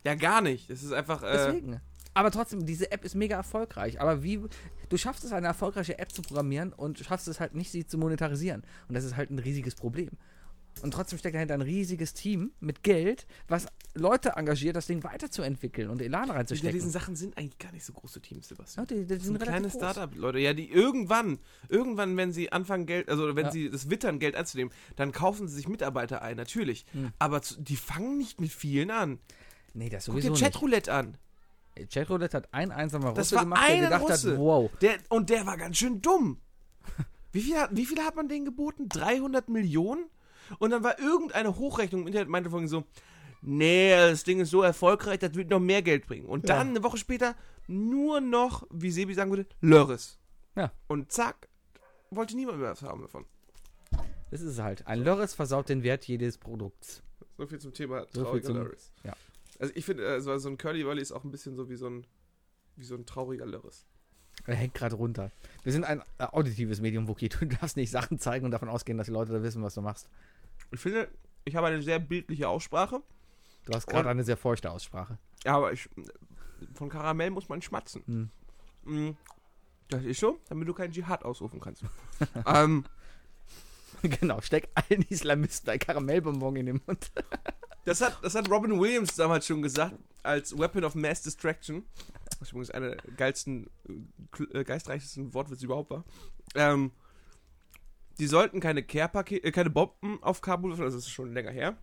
Ja, 0.04 0.16
gar 0.16 0.42
nicht. 0.42 0.70
Es 0.70 0.84
ist 0.84 0.92
einfach. 0.94 1.24
Äh, 1.24 1.32
Deswegen. 1.34 1.82
Aber 2.14 2.30
trotzdem, 2.32 2.66
diese 2.66 2.92
App 2.92 3.06
ist 3.06 3.16
mega 3.16 3.38
erfolgreich. 3.38 4.02
Aber 4.02 4.22
wie, 4.22 4.42
du 4.90 4.98
schaffst 4.98 5.24
es, 5.24 5.32
eine 5.32 5.48
erfolgreiche 5.48 5.98
App 5.98 6.12
zu 6.12 6.22
programmieren 6.22 6.74
und 6.74 7.00
schaffst 7.00 7.28
es 7.30 7.40
halt 7.40 7.56
nicht, 7.56 7.72
sie 7.72 7.86
zu 7.88 7.98
monetarisieren. 7.98 8.64
Und 8.90 8.96
das 8.96 9.06
ist 9.06 9.16
halt 9.16 9.30
ein 9.32 9.40
riesiges 9.40 9.76
Problem. 9.76 10.10
Und 10.82 10.94
trotzdem 10.94 11.20
steckt 11.20 11.36
dahinter 11.36 11.54
ein 11.54 11.62
riesiges 11.62 12.14
Team 12.14 12.52
mit 12.62 12.82
Geld, 12.84 13.28
was 13.48 13.68
Leute 13.94 14.30
engagiert, 14.38 14.76
das 14.78 14.88
Ding 14.88 15.04
weiterzuentwickeln 15.04 15.90
und 15.90 16.02
Elan 16.02 16.32
reinzustecken. 16.32 16.74
diesen 16.74 16.92
Sachen 16.92 17.18
sind 17.18 17.38
eigentlich 17.38 17.58
gar 17.60 17.74
nicht 17.74 17.84
so 17.84 17.92
große 17.92 18.22
Teams, 18.22 18.48
Sebastian. 18.48 18.86
ja, 18.90 18.96
die, 18.96 19.02
die 19.02 19.16
Das 19.16 19.24
sind 19.26 19.38
sind 19.38 19.44
kleine. 19.44 19.70
Startup-Leute, 19.70 20.40
ja, 20.40 20.54
die 20.54 20.70
irgendwann, 20.72 21.40
irgendwann, 21.68 22.16
wenn 22.16 22.32
sie 22.32 22.52
anfangen, 22.54 22.86
Geld, 22.86 23.10
also 23.10 23.36
wenn 23.36 23.48
Ja. 23.48 23.52
sie 23.52 23.70
das 23.70 23.90
wittern, 23.90 24.20
Geld 24.20 24.36
anzunehmen, 24.38 24.74
dann 24.96 25.12
kaufen 25.12 25.48
sie 25.50 25.56
sich 25.56 25.68
Mitarbeiter 25.68 26.22
ein, 26.22 26.38
natürlich. 26.38 26.86
Hm. 26.94 27.12
Aber 27.20 27.42
zu, 27.42 27.62
die 27.62 27.76
fangen 27.76 28.18
nicht 28.18 28.40
mit 28.40 28.52
vielen 28.52 28.92
an. 28.92 29.20
Nee, 29.74 29.90
das 29.90 30.06
Guck 30.06 30.16
sowieso 30.16 30.34
dir 30.34 30.40
Chatroulette 30.40 30.94
an. 30.94 31.18
Chatroulette 31.92 32.38
hat 32.38 32.54
ein 32.54 32.72
einsamer 32.72 33.14
Das 33.14 33.28
Russe 33.28 33.36
war 33.38 33.44
gemacht, 33.44 33.70
der 33.70 33.82
gedacht 33.82 34.02
Russe. 34.02 34.32
hat, 34.34 34.38
wow. 34.40 34.72
Der, 34.82 34.98
und 35.10 35.30
der 35.30 35.46
war 35.46 35.58
ganz 35.58 35.78
schön 35.78 36.02
dumm. 36.02 36.40
Wie 37.32 37.42
viel, 37.42 37.56
hat, 37.58 37.70
wie 37.74 37.86
viel 37.86 38.00
hat 38.04 38.16
man 38.16 38.28
denen 38.28 38.44
geboten? 38.44 38.90
300 38.90 39.48
Millionen? 39.48 40.06
Und 40.60 40.72
dann 40.72 40.84
war 40.84 41.00
irgendeine 41.00 41.56
Hochrechnung 41.56 42.02
im 42.02 42.08
Internet, 42.08 42.28
meinte 42.28 42.50
von 42.50 42.68
so, 42.68 42.84
nee, 43.42 43.92
das 43.96 44.26
Ding 44.26 44.42
ist 44.42 44.50
so 44.50 44.62
erfolgreich, 44.64 45.20
das 45.20 45.34
wird 45.36 45.50
noch 45.50 45.62
mehr 45.62 45.82
Geld 45.82 46.06
bringen. 46.08 46.26
Und 46.26 46.50
Ja. 46.50 46.58
dann, 46.58 46.70
eine 46.72 46.84
Woche 46.84 46.98
später, 46.98 47.36
nur 47.68 48.20
noch, 48.20 48.68
wie 48.70 48.92
Sebi 48.92 49.14
sagen 49.14 49.32
würde, 49.32 49.46
Lörres. 49.62 50.20
Ja. 50.58 50.74
Und 50.88 51.14
zack, 51.14 51.48
wollte 52.10 52.36
niemand 52.36 52.60
mehr 52.60 52.72
was 52.72 52.82
haben 52.82 53.02
davon. 53.02 53.26
Das 54.30 54.42
ist 54.42 54.60
halt. 54.60 54.86
Ein 54.88 55.02
Lörres 55.02 55.34
versaut 55.34 55.70
den 55.70 55.84
Wert 55.84 56.04
jedes 56.06 56.38
Produkts. 56.38 57.02
So 57.38 57.48
viel 57.48 57.60
zum 57.60 57.74
Thema 57.74 58.06
So 58.12 58.24
trauriger 58.24 58.52
Lörres. 58.52 58.92
ja. 59.06 59.14
Also 59.62 59.74
ich 59.76 59.86
finde, 59.86 60.04
äh, 60.06 60.20
so 60.20 60.32
ein 60.32 60.58
Curly 60.58 60.86
Wurly 60.88 61.02
ist 61.04 61.12
auch 61.12 61.24
ein 61.24 61.30
bisschen 61.30 61.56
so 61.56 61.70
wie 61.70 61.76
so 61.76 61.88
ein, 61.88 62.08
wie 62.78 62.84
so 62.84 62.96
ein 62.96 63.06
trauriger 63.06 63.46
Lörres. 63.46 63.86
Er 64.48 64.56
hängt 64.56 64.74
gerade 64.74 64.96
runter. 64.96 65.32
Wir 65.62 65.72
sind 65.72 65.84
ein 65.84 66.02
äh, 66.18 66.24
auditives 66.24 66.82
Medium, 66.82 67.08
Wookie. 67.08 67.30
Du 67.30 67.46
darfst 67.62 67.78
nicht 67.78 67.92
Sachen 67.92 68.18
zeigen 68.18 68.44
und 68.44 68.52
davon 68.52 68.70
ausgehen, 68.70 68.98
dass 68.98 69.06
die 69.06 69.14
Leute 69.14 69.32
da 69.32 69.44
wissen, 69.44 69.62
was 69.62 69.76
du 69.76 69.82
machst. 69.82 70.10
Ich 70.72 70.80
finde, 70.80 71.10
ich 71.46 71.56
habe 71.56 71.68
eine 71.68 71.82
sehr 71.84 72.00
bildliche 72.00 72.50
Aussprache, 72.50 73.04
Du 73.66 73.74
hast 73.74 73.86
gerade 73.86 74.10
eine 74.10 74.24
sehr 74.24 74.38
feuchte 74.38 74.72
Aussprache. 74.72 75.20
aber 75.46 75.72
ich, 75.72 75.88
von 76.74 76.90
Karamell 76.90 77.30
muss 77.30 77.48
man 77.48 77.62
schmatzen. 77.62 78.02
Hm. 78.08 78.30
Mm, 79.10 79.18
Das 79.90 80.04
ist 80.04 80.20
so, 80.20 80.40
damit 80.50 80.68
du 80.68 80.74
keinen 80.74 80.92
Dschihad 80.92 81.24
ausrufen 81.24 81.60
kannst. 81.60 81.84
ähm, 82.48 82.84
genau, 84.02 84.42
steck 84.42 84.70
allen 84.74 85.04
Islamisten 85.04 85.70
ein 85.70 85.78
Karamellbonbon 85.78 86.56
in 86.56 86.66
den 86.66 86.82
Mund. 86.88 87.12
Das, 87.86 88.02
hat, 88.02 88.18
das 88.22 88.36
hat 88.36 88.50
Robin 88.50 88.80
Williams 88.80 89.16
damals 89.16 89.46
schon 89.46 89.62
gesagt, 89.62 89.96
als 90.24 90.58
Weapon 90.58 90.84
of 90.84 90.96
Mass 90.96 91.22
Distraction. 91.22 91.84
Was 92.40 92.50
übrigens 92.50 92.72
einer 92.72 92.96
der 92.96 93.14
geilsten, 93.16 93.70
äh, 94.54 94.64
geistreichsten 94.64 95.34
Wortwitze 95.34 95.66
überhaupt 95.66 95.92
war. 95.92 96.04
Ähm, 96.56 96.92
die 98.20 98.28
sollten 98.28 98.60
keine 98.60 98.84
Care-Pakete, 98.84 99.48
äh, 99.48 99.52
keine 99.52 99.70
Bomben 99.70 100.22
auf 100.22 100.42
Kabul 100.42 100.72
werfen, 100.72 100.84
also 100.84 100.98
das 100.98 101.06
ist 101.06 101.12
schon 101.12 101.34
länger 101.34 101.52
her. 101.52 101.78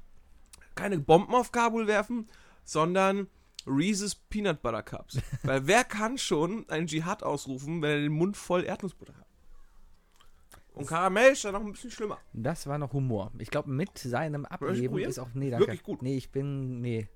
Keine 0.75 0.99
Bomben 0.99 1.35
auf 1.35 1.53
Kabul 1.53 1.87
werfen, 1.87 2.29
sondern 2.65 3.29
Reese's 3.67 4.15
Peanut 4.15 4.63
Butter 4.63 4.83
Cups. 4.83 5.19
Weil 5.43 5.67
wer 5.67 5.85
kann 5.85 6.19
schon 6.19 6.69
einen 6.69 6.87
Dschihad 6.87 7.23
ausrufen, 7.23 7.83
wenn 7.83 7.91
er 7.91 8.01
den 8.01 8.13
Mund 8.13 8.37
voll 8.37 8.65
Erdnussbutter 8.65 9.15
hat? 9.15 9.28
Und 10.79 10.87
Karamell 10.87 11.33
ist 11.33 11.45
dann 11.45 11.53
noch 11.55 11.61
ein 11.61 11.72
bisschen 11.72 11.91
schlimmer. 11.91 12.18
Das 12.33 12.66
war 12.66 12.79
noch 12.79 12.93
Humor. 12.93 13.33
Ich 13.39 13.51
glaube, 13.51 13.70
mit 13.70 13.99
seinem 13.99 14.45
Ableben 14.47 14.99
ist 14.99 15.18
auch. 15.18 15.29
Nee, 15.35 15.51
danke. 15.51 15.66
Wirklich 15.66 15.83
gut. 15.83 16.03
Nee, 16.03 16.16
ich 16.16 16.31
bin. 16.31 16.81
Nee. 16.81 17.09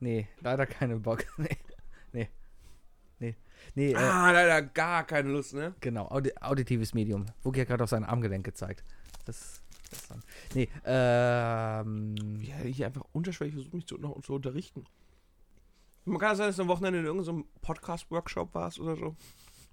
Nee, 0.00 0.28
leider 0.40 0.66
keine 0.66 0.98
Bock. 0.98 1.24
Nee. 1.38 1.56
Nee. 2.12 2.28
Nee. 3.18 3.36
Nee, 3.74 3.92
äh, 3.92 3.96
Ah, 3.96 4.30
leider 4.32 4.62
gar 4.62 5.04
keine 5.06 5.30
Lust, 5.30 5.54
ne? 5.54 5.74
genau. 5.80 6.08
Audi 6.08 6.32
auditives 6.40 6.94
Medium. 6.94 7.26
Wookie 7.42 7.60
hat 7.60 7.68
gerade 7.68 7.84
auf 7.84 7.90
sein 7.90 8.04
Armgelenk 8.04 8.44
gezeigt. 8.44 8.84
Das. 9.26 9.62
das 9.90 10.08
dann. 10.08 10.22
Nee, 10.54 10.68
ähm. 10.84 12.14
Ja, 12.40 12.64
ich 12.64 12.84
einfach 12.84 13.04
unterschwellig 13.12 13.54
versuche 13.54 13.76
mich 13.76 13.86
zu, 13.86 13.96
noch 13.98 14.20
zu 14.22 14.34
unterrichten. 14.34 14.84
Man 16.06 16.18
kann 16.18 16.34
sein, 16.36 16.46
dass 16.48 16.56
du 16.56 16.62
am 16.62 16.68
Wochenende 16.68 16.98
in 17.00 17.04
irgendeinem 17.04 17.44
Podcast-Workshop 17.60 18.54
warst 18.54 18.80
oder 18.80 18.96
so. 18.96 19.14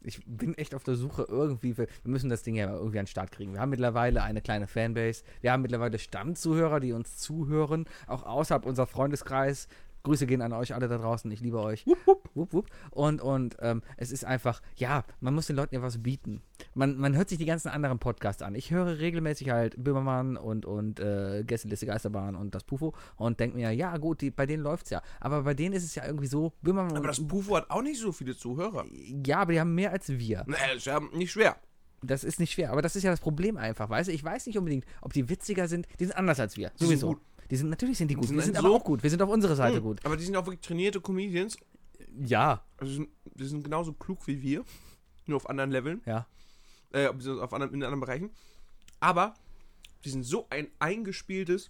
Ich 0.02 0.22
bin 0.26 0.54
echt 0.58 0.76
auf 0.76 0.84
der 0.84 0.96
Suche 0.96 1.26
irgendwie. 1.28 1.74
Für, 1.74 1.88
wir 2.04 2.12
müssen 2.12 2.30
das 2.30 2.44
Ding 2.44 2.56
ja 2.56 2.72
irgendwie 2.72 3.00
an 3.00 3.06
den 3.06 3.10
Start 3.10 3.32
kriegen. 3.32 3.54
Wir 3.54 3.60
haben 3.60 3.70
mittlerweile 3.70 4.24
eine 4.24 4.42
kleine 4.42 4.68
Fanbase. 4.68 5.24
Wir 5.42 5.52
haben 5.52 5.62
mittlerweile 5.62 6.00
Stammzuhörer, 6.00 6.80
die 6.80 6.94
uns 6.94 7.18
zuhören. 7.18 7.86
Auch 8.06 8.24
außerhalb 8.24 8.66
unserer 8.66 8.88
Freundeskreis. 8.88 9.68
Grüße 10.04 10.26
gehen 10.28 10.42
an 10.42 10.54
euch 10.54 10.74
alle 10.74 10.88
da 10.88 10.98
draußen. 10.98 11.30
Ich 11.32 11.42
liebe 11.42 11.60
euch. 11.60 11.86
Wupp, 11.86 12.06
wupp. 12.06 12.30
Wupp, 12.36 12.54
wupp. 12.54 12.68
Und, 12.92 13.22
und 13.22 13.58
ähm, 13.60 13.82
es 13.98 14.12
ist 14.12 14.24
einfach, 14.26 14.62
ja, 14.76 15.04
man 15.20 15.34
muss 15.34 15.48
den 15.48 15.56
Leuten 15.56 15.76
ja 15.76 15.82
was 15.82 16.02
bieten. 16.02 16.42
Man, 16.74 16.98
man 16.98 17.16
hört 17.16 17.30
sich 17.30 17.38
die 17.38 17.46
ganzen 17.46 17.70
anderen 17.70 18.00
Podcasts 18.00 18.42
an. 18.42 18.56
Ich 18.56 18.72
höre 18.72 19.00
regelmäßig 19.00 19.50
halt 19.50 19.82
Böhmermann 19.84 20.38
und, 20.38 20.66
und 20.66 21.00
äh, 21.00 21.44
Gästeliste 21.46 21.86
Geisterbahn 21.86 22.36
und 22.36 22.56
das 22.56 22.64
Pufo 22.64 22.94
und 23.16 23.40
denke 23.40 23.58
mir, 23.58 23.72
ja 23.72 23.98
gut, 23.98 24.22
die, 24.22 24.32
bei 24.32 24.46
denen 24.46 24.64
läuft's 24.64 24.90
ja. 24.90 25.02
Aber 25.20 25.44
bei 25.44 25.54
denen 25.54 25.74
ist 25.74 25.84
es 25.84 25.96
ja 25.96 26.06
irgendwie 26.06 26.28
so, 26.28 26.54
Böhmermann 26.62 26.96
Aber 26.96 27.08
das 27.08 27.26
Bufo 27.26 27.56
hat 27.56 27.70
auch 27.70 27.82
nicht 27.82 28.00
so 28.00 28.12
viele 28.12 28.36
Zuhörer. 28.36 28.86
ja, 29.26 29.40
aber 29.40 29.54
die 29.54 29.60
haben 29.60 29.76
mehr 29.76 29.92
als 29.92 30.10
wir. 30.10 30.44
Na, 30.48 30.58
das 30.68 30.78
ist 30.78 30.86
ja 30.86 31.00
nicht 31.14 31.32
schwer. 31.32 31.58
Das 32.04 32.24
ist 32.24 32.40
nicht 32.40 32.54
schwer, 32.54 32.72
aber 32.72 32.84
das 32.84 32.96
ist 32.96 33.04
ja 33.04 33.10
das 33.10 33.20
Problem 33.20 33.58
einfach, 33.58 33.90
weißt 33.90 34.10
du? 34.10 34.14
Ich 34.14 34.24
weiß 34.24 34.46
nicht 34.46 34.58
unbedingt, 34.58 34.86
ob 35.02 35.14
die 35.14 35.30
witziger 35.30 35.68
sind. 35.68 35.88
Die 36.00 36.06
sind 36.06 36.16
anders 36.16 36.40
als 36.40 36.56
wir. 36.56 36.72
Sowieso. 36.76 37.18
Die 37.50 37.56
sind, 37.56 37.70
natürlich 37.70 37.98
sind 37.98 38.10
die 38.10 38.16
gut. 38.16 38.26
sind 38.28 38.36
wir 38.36 38.44
sind 38.44 38.58
so- 38.58 38.66
aber 38.66 38.76
auch 38.76 38.84
gut. 38.84 39.04
Wir 39.04 39.10
sind 39.10 39.22
auf 39.22 39.30
unserer 39.30 39.56
Seite 39.56 39.78
Hm, 39.78 39.84
gut. 39.84 40.06
Aber 40.06 40.18
die 40.18 40.24
sind 40.26 40.36
auch 40.36 40.46
wirklich 40.46 40.62
trainierte 40.62 41.00
Comedians. 41.02 41.58
Ja. 42.20 42.64
Also 42.78 42.92
die 42.92 42.96
sind, 42.98 43.10
die 43.36 43.46
sind 43.46 43.64
genauso 43.64 43.94
klug 43.94 44.26
wie 44.28 44.42
wir. 44.42 44.64
Nur 45.26 45.38
auf 45.38 45.50
anderen 45.50 45.72
Leveln. 45.72 46.02
Ja. 46.06 46.28
Äh, 46.92 47.08
auf 47.08 47.54
anderen, 47.54 47.74
in 47.74 47.84
anderen 47.84 48.00
Bereichen. 48.00 48.32
Aber 49.00 49.34
die 50.06 50.10
sind 50.10 50.24
so 50.24 50.48
ein 50.50 50.68
eingespieltes 50.80 51.70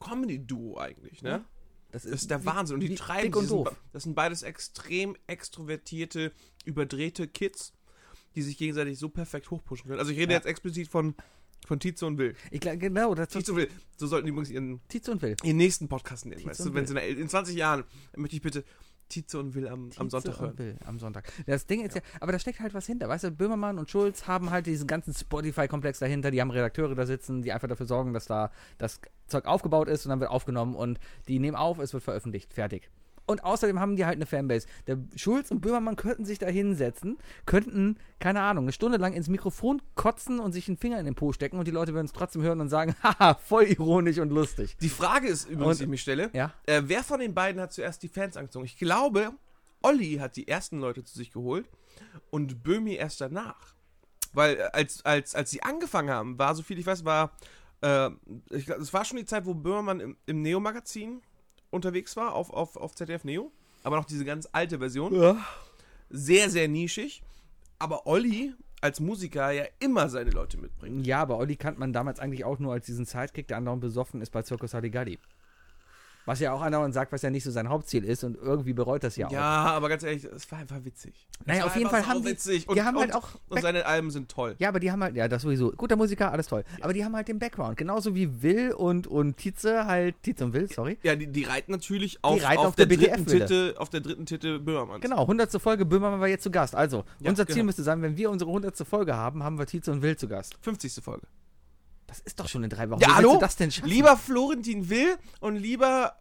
Comedy-Duo 0.00 0.78
eigentlich, 0.78 1.22
ne? 1.22 1.30
Ja. 1.30 1.44
Das 1.90 2.02
Das 2.02 2.12
ist 2.12 2.30
der 2.30 2.44
Wahnsinn. 2.44 2.74
Und 2.74 2.80
die 2.80 2.94
treiben 2.94 3.32
und 3.34 3.42
die 3.44 3.48
sind 3.48 3.68
Das 3.92 4.02
sind 4.02 4.14
beides 4.14 4.42
extrem 4.42 5.16
extrovertierte, 5.26 6.32
überdrehte 6.66 7.26
Kids, 7.26 7.72
die 8.34 8.42
sich 8.42 8.58
gegenseitig 8.58 8.98
so 8.98 9.08
perfekt 9.08 9.50
hochpushen 9.50 9.88
können. 9.88 9.98
Also 9.98 10.12
ich 10.12 10.18
rede 10.18 10.32
Ja. 10.32 10.38
jetzt 10.38 10.46
explizit 10.46 10.88
von, 10.88 11.14
von 11.68 11.78
Tietze 11.78 12.06
und 12.06 12.18
Will. 12.18 12.34
Ich 12.50 12.60
glaube, 12.60 12.78
genau, 12.78 13.14
das 13.14 13.28
Tietze 13.28 13.52
und 13.52 13.58
Will. 13.58 13.68
So 13.96 14.06
sollten 14.06 14.26
die 14.26 14.30
übrigens 14.30 14.50
ihren, 14.50 14.80
Tietze 14.88 15.12
und 15.12 15.22
Will. 15.22 15.36
ihren 15.44 15.56
nächsten 15.56 15.88
Podcast. 15.88 16.24
Tietze 16.24 16.46
Weißt 16.46 16.60
du, 16.60 16.64
und 16.64 16.74
wenn 16.74 16.86
sie 16.86 16.98
in, 16.98 17.18
in 17.18 17.28
20 17.28 17.54
Jahren 17.54 17.84
möchte 18.16 18.36
ich 18.36 18.42
bitte 18.42 18.64
Tietze 19.08 19.38
und 19.38 19.54
Will 19.54 19.68
am, 19.68 19.84
am 19.84 19.90
Tietze 19.90 20.10
Sonntag 20.10 20.34
und 20.34 20.40
hören. 20.40 20.58
Will 20.58 20.76
am 20.84 20.98
Sonntag. 20.98 21.32
Das 21.46 21.66
Ding 21.66 21.84
ist 21.84 21.94
ja. 21.94 22.02
aber 22.20 22.32
da 22.32 22.38
steckt 22.38 22.60
halt 22.60 22.74
was 22.74 22.86
hinter. 22.86 23.08
Weißt 23.08 23.24
du, 23.24 23.30
Böhmermann 23.30 23.78
und 23.78 23.90
Schulz 23.90 24.26
haben 24.26 24.50
halt 24.50 24.66
diesen 24.66 24.86
ganzen 24.86 25.14
Spotify-Komplex 25.14 25.98
dahinter. 25.98 26.30
Die 26.30 26.40
haben 26.40 26.50
Redakteure 26.50 26.94
da 26.94 27.06
sitzen, 27.06 27.42
die 27.42 27.52
einfach 27.52 27.68
dafür 27.68 27.86
sorgen, 27.86 28.12
dass 28.12 28.26
da 28.26 28.50
das 28.78 29.00
Zeug 29.26 29.46
aufgebaut 29.46 29.88
ist 29.88 30.06
und 30.06 30.10
dann 30.10 30.20
wird 30.20 30.30
aufgenommen 30.30 30.74
und 30.74 30.98
die 31.28 31.38
nehmen 31.38 31.56
auf, 31.56 31.78
es 31.78 31.92
wird 31.92 32.02
veröffentlicht. 32.02 32.54
Fertig. 32.54 32.90
Und 33.28 33.44
außerdem 33.44 33.78
haben 33.78 33.94
die 33.96 34.06
halt 34.06 34.16
eine 34.16 34.24
Fanbase. 34.24 34.66
Der 34.86 34.98
Schulz 35.14 35.50
und 35.50 35.60
Böhmermann 35.60 35.96
könnten 35.96 36.24
sich 36.24 36.38
da 36.38 36.46
hinsetzen, 36.46 37.18
könnten, 37.44 37.98
keine 38.20 38.40
Ahnung, 38.40 38.64
eine 38.64 38.72
Stunde 38.72 38.96
lang 38.96 39.12
ins 39.12 39.28
Mikrofon 39.28 39.82
kotzen 39.94 40.40
und 40.40 40.52
sich 40.52 40.66
einen 40.66 40.78
Finger 40.78 40.98
in 40.98 41.04
den 41.04 41.14
Po 41.14 41.32
stecken 41.32 41.58
und 41.58 41.66
die 41.68 41.70
Leute 41.70 41.92
würden 41.92 42.06
es 42.06 42.12
trotzdem 42.12 42.40
hören 42.40 42.60
und 42.62 42.70
sagen, 42.70 42.94
haha, 43.02 43.34
voll 43.34 43.64
ironisch 43.64 44.18
und 44.18 44.30
lustig. 44.30 44.76
Die 44.80 44.88
Frage 44.88 45.28
ist 45.28 45.48
übrigens, 45.48 45.76
die 45.76 45.84
ich 45.84 45.90
mich 45.90 46.00
stelle, 46.00 46.30
Ja? 46.32 46.54
äh, 46.66 46.82
wer 46.86 47.04
von 47.04 47.20
den 47.20 47.34
beiden 47.34 47.60
hat 47.60 47.72
zuerst 47.72 48.02
die 48.02 48.08
Fans 48.08 48.36
angezogen? 48.38 48.64
Ich 48.64 48.78
glaube, 48.78 49.30
Olli 49.82 50.16
hat 50.16 50.36
die 50.36 50.48
ersten 50.48 50.80
Leute 50.80 51.04
zu 51.04 51.14
sich 51.14 51.30
geholt 51.30 51.68
und 52.30 52.62
Böhmi 52.62 52.94
erst 52.94 53.20
danach. 53.20 53.74
Weil 54.32 54.56
äh, 54.56 54.62
als, 54.72 55.04
als, 55.04 55.34
als 55.34 55.50
sie 55.50 55.62
angefangen 55.62 56.08
haben, 56.10 56.38
war, 56.38 56.54
so 56.54 56.62
viel 56.62 56.78
ich 56.78 56.86
weiß, 56.86 57.04
war, 57.04 57.32
äh, 57.82 58.08
ich 58.50 58.64
glaub, 58.64 58.78
es 58.78 58.92
war 58.94 59.04
schon 59.04 59.18
die 59.18 59.26
Zeit, 59.26 59.44
wo 59.44 59.52
Böhmermann 59.54 60.00
im, 60.00 60.16
im 60.26 60.40
Neo-Magazin 60.42 61.20
unterwegs 61.70 62.16
war, 62.16 62.34
auf, 62.34 62.50
auf, 62.50 62.76
auf 62.76 62.94
ZDF 62.94 63.24
Neo. 63.24 63.50
Aber 63.82 63.96
noch 63.96 64.04
diese 64.04 64.24
ganz 64.24 64.48
alte 64.52 64.78
Version. 64.78 65.14
Ja. 65.14 65.36
Sehr, 66.10 66.50
sehr 66.50 66.68
nischig. 66.68 67.22
Aber 67.78 68.06
Olli 68.06 68.54
als 68.80 69.00
Musiker 69.00 69.50
ja 69.50 69.64
immer 69.80 70.08
seine 70.08 70.30
Leute 70.30 70.58
mitbringt. 70.58 71.06
Ja, 71.06 71.20
aber 71.22 71.38
Olli 71.38 71.56
kannte 71.56 71.80
man 71.80 71.92
damals 71.92 72.20
eigentlich 72.20 72.44
auch 72.44 72.58
nur 72.58 72.72
als 72.72 72.86
diesen 72.86 73.04
Sidekick, 73.04 73.48
der 73.48 73.56
andauernd 73.56 73.80
besoffen 73.80 74.20
ist 74.20 74.30
bei 74.30 74.42
Circus 74.42 74.74
Halligalli. 74.74 75.18
Was 76.28 76.40
ja 76.40 76.52
auch 76.52 76.60
andauernd 76.60 76.92
sagt, 76.92 77.10
was 77.10 77.22
ja 77.22 77.30
nicht 77.30 77.42
so 77.42 77.50
sein 77.50 77.68
Hauptziel 77.68 78.04
ist 78.04 78.22
und 78.22 78.36
irgendwie 78.36 78.74
bereut 78.74 79.02
das 79.02 79.16
ja, 79.16 79.30
Ja, 79.30 79.64
auch. 79.64 79.70
aber 79.72 79.88
ganz 79.88 80.02
ehrlich, 80.02 80.24
es 80.24 80.50
war 80.52 80.58
einfach 80.58 80.84
witzig. 80.84 81.14
Naja, 81.46 81.64
auf 81.64 81.74
jeden 81.74 81.88
Fall 81.88 82.06
haben 82.06 82.18
die- 82.22 82.28
sauwitzig. 82.28 82.64
die 82.66 82.68
und, 82.70 82.84
haben 82.84 82.98
halt 82.98 83.10
und, 83.14 83.16
auch 83.16 83.28
Und 83.48 83.62
seine 83.62 83.86
Alben 83.86 84.10
sind 84.10 84.28
toll. 84.30 84.54
Ja, 84.58 84.68
aber 84.68 84.78
die 84.78 84.92
haben 84.92 85.02
halt, 85.02 85.16
ja, 85.16 85.26
das 85.26 85.42
sowieso. 85.42 85.70
Guter 85.72 85.96
Musiker, 85.96 86.30
alles 86.30 86.46
toll. 86.46 86.64
Aber 86.82 86.92
die 86.92 87.04
haben 87.04 87.16
halt 87.16 87.28
den 87.28 87.38
Background. 87.38 87.78
Genauso 87.78 88.14
wie 88.14 88.42
Will 88.42 88.72
und, 88.72 89.06
und 89.06 89.38
Tietze 89.38 89.86
halt, 89.86 90.22
Tietze 90.22 90.44
und 90.44 90.52
Will, 90.52 90.70
sorry. 90.70 90.98
Ja, 91.02 91.16
die, 91.16 91.26
die 91.28 91.44
reiten 91.44 91.72
natürlich 91.72 92.18
auf, 92.22 92.42
reiten 92.44 92.58
auf, 92.58 92.66
auf 92.66 92.76
der, 92.76 92.86
der 92.86 92.98
dritten. 92.98 93.26
Titel, 93.26 93.74
auf 93.78 93.88
der 93.88 94.00
dritten 94.00 94.26
Titel 94.26 94.58
Böhmermanns. 94.58 95.00
Genau, 95.00 95.22
100. 95.22 95.50
Folge, 95.62 95.86
Böhmermann 95.86 96.20
war 96.20 96.28
jetzt 96.28 96.42
zu 96.42 96.50
Gast. 96.50 96.74
Also, 96.74 97.04
Ja, 97.20 97.30
unser 97.30 97.46
Ziel 97.46 97.54
genau. 97.56 97.66
müsste 97.66 97.82
sein, 97.82 98.02
wenn 98.02 98.16
wir 98.18 98.30
unsere 98.30 98.50
100. 98.50 98.76
Folge 98.86 99.16
haben, 99.16 99.42
haben 99.42 99.58
wir 99.58 99.64
Tietze 99.64 99.92
und 99.92 100.02
Will 100.02 100.16
zu 100.16 100.28
Gast. 100.28 100.56
50. 100.60 101.02
Folge. 101.02 101.26
Das 102.08 102.18
ist 102.20 102.40
doch 102.40 102.48
schon 102.48 102.64
in 102.64 102.70
drei 102.70 102.90
Wochen. 102.90 103.00
Ja, 103.00 103.08
Wie 103.08 103.12
hallo? 103.12 103.38
das 103.38 103.54
denn 103.56 103.70
schaffen? 103.70 103.88
Lieber 103.88 104.16
Florentin 104.16 104.88
Will 104.88 105.16
und 105.40 105.54
lieber 105.56 106.16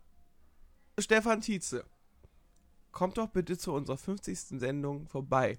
Stefan 1.00 1.42
Tietze, 1.42 1.86
kommt 2.92 3.18
doch 3.18 3.30
bitte 3.30 3.58
zu 3.58 3.74
unserer 3.74 3.98
50. 3.98 4.60
Sendung 4.60 5.08
vorbei. 5.08 5.58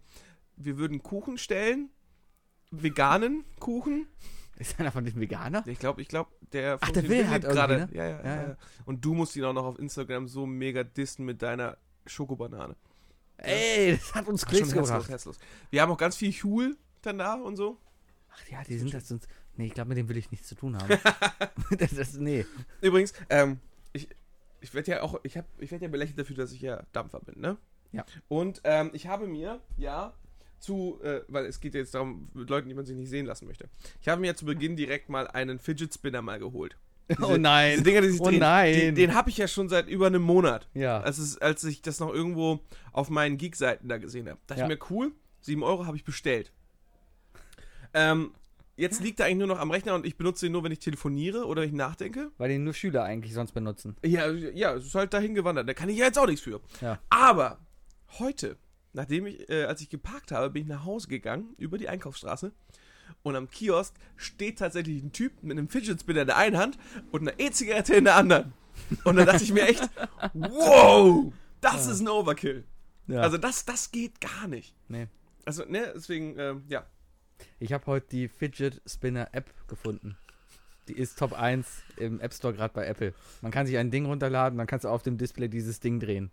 Wir 0.56 0.76
würden 0.78 1.02
Kuchen 1.02 1.38
stellen, 1.38 1.90
veganen 2.70 3.44
Kuchen. 3.58 4.06
Ist 4.56 4.78
einer 4.80 4.90
von 4.92 5.04
den 5.04 5.18
Veganer? 5.20 5.64
Ich 5.66 5.78
glaube, 5.78 6.02
ich 6.02 6.08
glaube, 6.08 6.30
der 6.52 6.78
Ach, 6.80 6.90
der 6.90 7.08
Will 7.08 7.28
hat 7.28 7.42
gerade. 7.42 7.78
ne? 7.78 7.88
Ja, 7.92 8.04
ja, 8.08 8.24
Ja, 8.24 8.42
ja. 8.48 8.56
Und 8.86 9.04
du 9.04 9.14
musst 9.14 9.36
ihn 9.36 9.44
auch 9.44 9.52
noch 9.52 9.64
auf 9.64 9.78
Instagram 9.78 10.26
so 10.28 10.46
mega 10.46 10.82
dissen 10.84 11.24
mit 11.24 11.42
deiner 11.42 11.78
Schokobanane. 12.06 12.74
Ey, 13.36 13.96
das 13.96 14.14
hat 14.14 14.26
uns 14.26 14.42
Ach, 14.44 14.48
Klicks 14.48 14.66
herzlos, 14.68 14.88
gebracht. 14.88 15.08
herzlos. 15.08 15.38
Wir 15.70 15.80
haben 15.80 15.92
auch 15.92 15.96
ganz 15.98 16.16
viel 16.16 16.32
Huhl 16.32 16.76
danach 17.02 17.38
und 17.38 17.54
so. 17.56 17.78
Ach 18.30 18.48
ja, 18.50 18.64
die 18.64 18.78
sind 18.78 18.92
das 18.92 19.06
sonst. 19.06 19.28
Nee, 19.58 19.66
ich 19.66 19.74
glaube, 19.74 19.88
mit 19.90 19.98
dem 19.98 20.08
will 20.08 20.16
ich 20.16 20.30
nichts 20.30 20.48
zu 20.48 20.54
tun 20.54 20.76
haben. 20.78 20.88
das, 21.78 21.90
das, 21.94 22.14
nee. 22.14 22.46
Übrigens, 22.80 23.12
ähm, 23.28 23.58
ich, 23.92 24.08
ich 24.60 24.72
werde 24.72 24.90
ja 24.92 25.02
auch, 25.02 25.20
ich 25.24 25.36
habe, 25.36 25.46
ich 25.58 25.70
werde 25.70 25.84
ja 25.84 25.90
belächelt 25.90 26.18
dafür, 26.18 26.36
dass 26.36 26.52
ich 26.52 26.60
ja 26.62 26.82
Dampfer 26.92 27.20
bin, 27.20 27.40
ne? 27.40 27.56
Ja. 27.92 28.04
Und 28.28 28.60
ähm, 28.64 28.90
ich 28.92 29.06
habe 29.08 29.26
mir, 29.26 29.60
ja, 29.76 30.12
zu, 30.60 31.00
äh, 31.02 31.20
weil 31.28 31.46
es 31.46 31.60
geht 31.60 31.74
jetzt 31.74 31.94
darum, 31.94 32.28
mit 32.34 32.48
Leuten, 32.50 32.68
die 32.68 32.74
man 32.74 32.84
sich 32.86 32.96
nicht 32.96 33.08
sehen 33.10 33.26
lassen 33.26 33.46
möchte. 33.46 33.68
Ich 34.00 34.08
habe 34.08 34.20
mir 34.20 34.34
zu 34.36 34.44
Beginn 34.44 34.76
direkt 34.76 35.08
mal 35.08 35.26
einen 35.28 35.58
Fidget 35.58 35.92
Spinner 35.94 36.22
mal 36.22 36.38
geholt. 36.38 36.76
oh 37.22 37.36
nein. 37.38 37.72
Diese 37.72 37.84
Dinger, 37.84 38.00
die 38.02 38.10
sich 38.10 38.20
oh 38.20 38.24
drehen. 38.28 38.40
nein. 38.40 38.74
Den, 38.74 38.94
den 38.94 39.14
habe 39.14 39.30
ich 39.30 39.38
ja 39.38 39.48
schon 39.48 39.68
seit 39.68 39.88
über 39.88 40.06
einem 40.08 40.22
Monat. 40.22 40.68
ja. 40.74 41.00
Als, 41.00 41.18
es, 41.18 41.38
als 41.38 41.64
ich 41.64 41.80
das 41.80 42.00
noch 42.00 42.12
irgendwo 42.12 42.60
auf 42.92 43.08
meinen 43.08 43.38
Geek-Seiten 43.38 43.88
da 43.88 43.96
gesehen 43.98 44.28
habe. 44.28 44.38
Dachte 44.46 44.60
Ja. 44.60 44.66
ich 44.68 44.78
mir, 44.78 44.86
cool, 44.90 45.12
7 45.40 45.62
Euro 45.62 45.86
habe 45.86 45.96
ich 45.96 46.04
bestellt. 46.04 46.52
Ähm, 47.94 48.32
jetzt 48.78 49.02
liegt 49.02 49.20
er 49.20 49.26
eigentlich 49.26 49.38
nur 49.38 49.48
noch 49.48 49.58
am 49.58 49.70
Rechner 49.70 49.94
und 49.94 50.06
ich 50.06 50.16
benutze 50.16 50.46
ihn 50.46 50.52
nur, 50.52 50.64
wenn 50.64 50.72
ich 50.72 50.78
telefoniere 50.78 51.44
oder 51.44 51.62
wenn 51.62 51.68
ich 51.68 51.74
nachdenke. 51.74 52.30
Weil 52.38 52.48
den 52.48 52.64
nur 52.64 52.74
Schüler 52.74 53.04
eigentlich 53.04 53.34
sonst 53.34 53.52
benutzen. 53.52 53.96
Ja, 54.04 54.30
ja, 54.30 54.74
es 54.74 54.86
ist 54.86 54.94
halt 54.94 55.12
dahin 55.12 55.34
gewandert. 55.34 55.68
Da 55.68 55.74
kann 55.74 55.88
ich 55.88 55.98
ja 55.98 56.06
jetzt 56.06 56.18
auch 56.18 56.26
nichts 56.26 56.42
für. 56.42 56.60
Ja. 56.80 56.98
Aber 57.10 57.58
heute, 58.18 58.56
nachdem 58.92 59.26
ich, 59.26 59.48
äh, 59.50 59.64
als 59.64 59.80
ich 59.80 59.90
geparkt 59.90 60.32
habe, 60.32 60.50
bin 60.50 60.62
ich 60.62 60.68
nach 60.68 60.84
Hause 60.84 61.08
gegangen, 61.08 61.54
über 61.58 61.76
die 61.76 61.88
Einkaufsstraße. 61.88 62.52
Und 63.22 63.36
am 63.36 63.50
Kiosk 63.50 63.94
steht 64.16 64.58
tatsächlich 64.58 65.02
ein 65.02 65.12
Typ 65.12 65.42
mit 65.42 65.58
einem 65.58 65.68
Fidget 65.68 66.00
Spinner 66.00 66.22
in 66.22 66.26
der 66.28 66.36
einen 66.36 66.56
Hand 66.56 66.78
und 67.10 67.22
einer 67.22 67.38
E-Zigarette 67.38 67.94
in 67.94 68.04
der 68.04 68.16
anderen. 68.16 68.52
Und 69.04 69.16
dann 69.16 69.26
dachte 69.26 69.42
ich 69.42 69.52
mir 69.52 69.66
echt, 69.66 69.88
wow, 70.34 71.32
das 71.60 71.86
ist 71.86 72.00
ein 72.00 72.08
Overkill. 72.08 72.64
Ja. 73.08 73.20
Also 73.22 73.38
das, 73.38 73.64
das 73.64 73.90
geht 73.90 74.20
gar 74.20 74.46
nicht. 74.46 74.74
nee. 74.88 75.08
Also, 75.44 75.64
ne, 75.64 75.92
deswegen, 75.94 76.38
ähm, 76.38 76.64
ja. 76.68 76.84
Ich 77.58 77.72
habe 77.72 77.86
heute 77.86 78.06
die 78.10 78.28
Fidget 78.28 78.80
Spinner 78.86 79.28
App 79.32 79.52
gefunden. 79.68 80.16
Die 80.88 80.94
ist 80.94 81.18
Top 81.18 81.32
1 81.34 81.66
im 81.96 82.20
App 82.20 82.32
Store 82.32 82.54
gerade 82.54 82.72
bei 82.72 82.86
Apple. 82.86 83.12
Man 83.42 83.52
kann 83.52 83.66
sich 83.66 83.76
ein 83.76 83.90
Ding 83.90 84.06
runterladen, 84.06 84.56
dann 84.58 84.66
kannst 84.66 84.84
du 84.84 84.88
auf 84.88 85.02
dem 85.02 85.18
Display 85.18 85.48
dieses 85.48 85.80
Ding 85.80 86.00
drehen. 86.00 86.30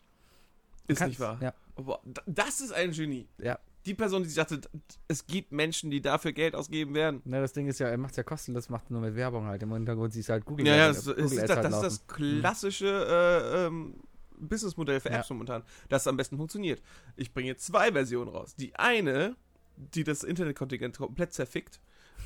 Ist 0.87 0.99
Kannst- 0.99 1.09
nicht 1.11 1.19
wahr. 1.19 1.37
Ja. 1.41 1.53
Boah, 1.75 1.99
das 2.25 2.61
ist 2.61 2.71
ein 2.71 2.91
Genie. 2.91 3.27
Ja. 3.37 3.59
Die 3.85 3.93
Person, 3.93 4.23
die 4.23 4.29
sich 4.29 4.37
dachte, 4.37 4.61
es 5.07 5.27
gibt 5.27 5.51
Menschen, 5.51 5.91
die 5.91 6.01
dafür 6.01 6.31
Geld 6.31 6.55
ausgeben 6.55 6.95
werden. 6.95 7.21
Ne, 7.25 7.39
das 7.41 7.53
Ding 7.53 7.67
ist 7.67 7.79
ja, 7.79 7.87
er 7.87 7.97
macht 7.97 8.11
es 8.11 8.17
ja 8.17 8.23
kostenlos, 8.23 8.69
macht 8.69 8.89
nur 8.89 9.01
mit 9.01 9.15
Werbung 9.15 9.45
halt. 9.45 9.61
Im 9.61 9.71
Hintergrund 9.73 10.13
siehst 10.13 10.29
du 10.29 10.33
halt 10.33 10.45
Google. 10.45 10.65
Ja, 10.65 10.75
ja, 10.75 10.79
Werbung, 10.85 10.95
das, 10.95 11.05
Google 11.05 11.23
ist, 11.25 11.41
das, 11.49 11.55
halt 11.57 11.65
das 11.65 11.75
ist 11.75 11.83
das 11.83 12.07
klassische 12.07 12.87
äh, 12.87 13.65
ähm, 13.67 13.95
Businessmodell 14.39 14.99
für 15.01 15.09
Ja. 15.09 15.19
Apps 15.19 15.29
momentan, 15.29 15.63
das 15.89 16.07
am 16.07 16.17
besten 16.17 16.37
funktioniert. 16.37 16.81
Ich 17.15 17.31
bringe 17.33 17.55
zwei 17.57 17.91
Versionen 17.91 18.29
raus. 18.29 18.55
Die 18.55 18.75
eine, 18.75 19.35
die 19.77 20.03
das 20.03 20.23
Internetkontingent 20.23 20.97
komplett 20.97 21.33
zerfickt 21.33 21.79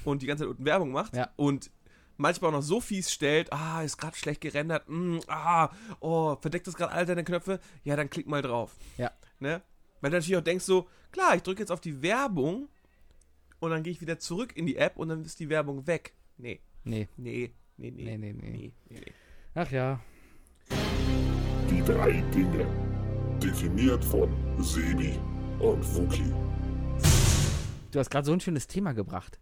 und 0.06 0.22
die 0.22 0.28
ganze 0.28 0.44
Zeit 0.44 0.50
unten 0.52 0.66
Werbung 0.66 0.92
macht 0.92 1.16
Ja. 1.16 1.30
und 1.36 1.72
manchmal 2.18 2.50
auch 2.50 2.56
noch 2.58 2.62
so 2.62 2.82
fies 2.82 3.12
stellt, 3.12 3.52
ah, 3.54 3.82
ist 3.82 3.98
gerade 3.98 4.16
schlecht 4.18 4.42
gerendert, 4.42 4.88
mm, 4.88 5.20
ah, 5.28 5.70
oh, 6.00 6.36
verdeckt 6.36 6.68
das 6.68 6.76
gerade 6.76 6.92
all 6.94 7.06
deine 7.06 7.24
Knöpfe, 7.24 7.60
ja, 7.84 7.96
dann 7.96 8.10
klick 8.10 8.28
mal 8.28 8.42
drauf. 8.42 8.76
Ja. 8.98 9.12
Ne? 9.40 9.62
Weil 10.02 10.12
du 10.12 10.18
natürlich 10.18 10.38
auch 10.38 10.44
denkst 10.44 10.66
so, 10.66 10.88
klar, 11.12 11.36
ich 11.36 11.44
drücke 11.44 11.62
jetzt 11.62 11.72
auf 11.72 11.82
die 11.82 12.02
Werbung 12.02 12.68
und 13.60 13.72
dann 13.72 13.84
gehe 13.84 13.92
ich 13.92 14.02
wieder 14.02 14.20
zurück 14.20 14.56
in 14.56 14.66
die 14.66 14.78
App 14.78 14.98
und 14.98 15.10
dann 15.10 15.24
ist 15.24 15.40
die 15.40 15.50
Werbung 15.50 15.88
weg. 15.88 16.14
Nee, 16.38 16.60
Nee, 16.86 17.08
nee, 17.18 17.54
nee, 17.78 17.92
nee. 17.92 18.04
nee, 18.04 18.18
nee, 18.18 18.34
nee. 18.34 18.50
Nee, 18.52 18.74
nee, 18.90 19.00
nee. 19.00 19.14
Ach 19.56 19.70
ja. 19.72 20.00
Die 21.70 21.82
drei 21.84 22.22
Dinge. 22.34 22.66
Definiert 23.42 24.04
von 24.04 24.30
Sebi 24.62 25.18
und 25.60 25.84
Wookie. 25.96 26.34
Du 27.92 28.00
hast 28.00 28.10
gerade 28.10 28.26
so 28.26 28.34
ein 28.34 28.40
schönes 28.40 28.68
Thema 28.68 28.94
gebracht. 28.94 29.40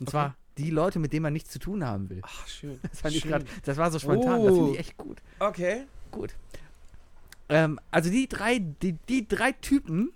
Und 0.00 0.10
zwar 0.10 0.36
die 0.58 0.70
Leute, 0.70 0.98
mit 0.98 1.12
denen 1.12 1.22
man 1.22 1.32
nichts 1.32 1.50
zu 1.50 1.58
tun 1.58 1.84
haben 1.84 2.08
will. 2.10 2.20
Ach, 2.22 2.46
schön. 2.48 2.78
Das 2.90 3.00
fand 3.00 3.14
ich 3.14 3.22
schön. 3.22 3.30
gerade, 3.30 3.44
das 3.64 3.76
war 3.76 3.90
so 3.90 3.98
spontan, 3.98 4.44
das 4.44 4.52
finde 4.54 4.70
Oh. 4.70 4.72
ich 4.72 4.78
echt 4.78 4.96
gut. 4.96 5.22
Okay. 5.38 5.84
Gut. 6.10 6.34
Ähm, 7.48 7.78
also 7.90 8.10
die 8.10 8.28
drei, 8.28 8.58
die, 8.58 8.92
die 9.08 9.26
drei 9.28 9.52
Typen, 9.52 10.12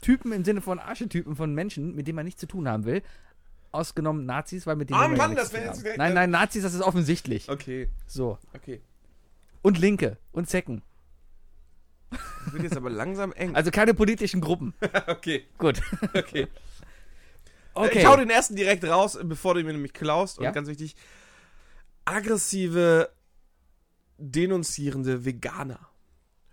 Typen 0.00 0.32
im 0.32 0.44
Sinne 0.44 0.60
von 0.60 0.78
Archetypen 0.78 1.36
von 1.36 1.54
Menschen, 1.54 1.94
mit 1.94 2.06
denen 2.06 2.16
man 2.16 2.24
nichts 2.24 2.40
zu 2.40 2.46
tun 2.46 2.66
haben 2.68 2.84
will, 2.84 3.02
ausgenommen 3.70 4.26
Nazis, 4.26 4.66
weil 4.66 4.76
mit 4.76 4.90
denen 4.90 4.98
Ah, 5.00 5.08
ja 5.08 5.16
Mann, 5.16 5.30
nichts 5.30 5.44
das 5.44 5.50
zu 5.50 5.54
wär 5.54 5.60
tun 5.62 5.66
jetzt 5.68 5.76
haben. 5.78 5.82
direkt- 5.84 5.98
Nein, 5.98 6.14
nein, 6.14 6.30
Nazis, 6.30 6.62
das 6.62 6.74
ist 6.74 6.82
offensichtlich. 6.82 7.48
Okay, 7.48 7.88
So. 8.06 8.38
okay. 8.54 8.80
Und 9.62 9.78
Linke 9.78 10.16
und 10.32 10.48
Zecken. 10.48 10.82
Das 12.44 12.52
wird 12.52 12.62
jetzt 12.64 12.76
aber 12.76 12.90
langsam 12.90 13.32
eng. 13.32 13.54
Also 13.54 13.70
keine 13.70 13.94
politischen 13.94 14.40
Gruppen. 14.40 14.74
okay, 15.06 15.46
Gut. 15.58 15.80
okay. 16.14 16.46
Okay. 17.74 18.00
Ich 18.00 18.06
hau 18.06 18.16
den 18.16 18.28
ersten 18.28 18.54
direkt 18.54 18.84
raus, 18.84 19.18
bevor 19.22 19.54
du 19.54 19.64
mir 19.64 19.72
nämlich 19.72 19.94
klaust. 19.94 20.36
Und 20.36 20.44
Ja. 20.44 20.50
ganz 20.50 20.68
wichtig, 20.68 20.94
aggressive, 22.04 23.08
denunzierende 24.18 25.24
Veganer. 25.24 25.88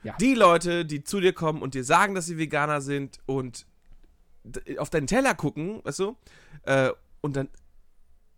Ja. 0.04 0.16
Die 0.18 0.34
Leute, 0.34 0.86
die 0.86 1.04
zu 1.04 1.20
dir 1.20 1.34
kommen 1.34 1.62
und 1.62 1.74
dir 1.74 1.84
sagen, 1.84 2.16
dass 2.16 2.26
sie 2.26 2.38
Veganer 2.38 2.80
sind 2.80 3.20
und 3.26 3.66
auf 4.78 4.90
deinen 4.90 5.08
Teller 5.08 5.36
gucken, 5.36 5.82
weißt 5.84 6.00
du, 6.00 6.16
äh, 6.64 6.92
und 7.20 7.36
dann 7.36 7.50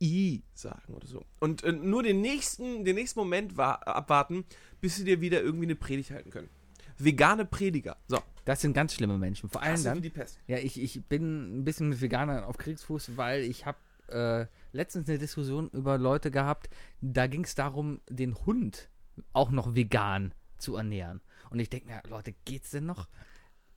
I 0.01 0.41
sagen 0.55 0.95
oder 0.95 1.05
so. 1.05 1.23
Und 1.39 1.63
äh, 1.63 1.71
nur 1.71 2.01
den 2.01 2.21
nächsten, 2.21 2.83
den 2.83 2.95
nächsten 2.95 3.19
Moment 3.19 3.57
wa 3.57 3.73
abwarten, 3.73 4.43
bis 4.81 4.95
sie 4.95 5.03
dir 5.03 5.21
wieder 5.21 5.41
irgendwie 5.41 5.65
eine 5.67 5.75
Predigt 5.75 6.09
halten 6.09 6.31
können. 6.31 6.49
Vegane 7.03 7.45
Prediger. 7.45 7.97
So, 8.07 8.19
Das 8.45 8.61
sind 8.61 8.73
ganz 8.73 8.93
schlimme 8.93 9.17
Menschen. 9.17 9.49
Vor 9.49 9.61
allem 9.61 9.75
ist 9.75 9.85
dann. 9.85 10.01
die 10.01 10.09
Pest. 10.09 10.39
Ja, 10.47 10.57
ich, 10.57 10.79
ich 10.81 11.03
bin 11.05 11.59
ein 11.59 11.63
bisschen 11.63 11.89
mit 11.89 12.01
Veganern 12.01 12.43
auf 12.43 12.57
Kriegsfuß, 12.57 13.17
weil 13.17 13.41
ich 13.43 13.65
habe 13.65 13.77
äh, 14.07 14.45
letztens 14.71 15.07
eine 15.09 15.17
Diskussion 15.19 15.69
über 15.69 15.97
Leute 15.97 16.31
gehabt, 16.31 16.69
da 17.01 17.27
ging 17.27 17.43
es 17.43 17.55
darum, 17.55 18.01
den 18.09 18.35
Hund 18.45 18.89
auch 19.33 19.51
noch 19.51 19.75
vegan 19.75 20.33
zu 20.57 20.75
ernähren. 20.75 21.21
Und 21.49 21.59
ich 21.59 21.69
denke 21.69 21.87
mir, 21.87 22.01
Leute, 22.09 22.33
geht's 22.45 22.71
denn 22.71 22.85
noch? 22.85 23.07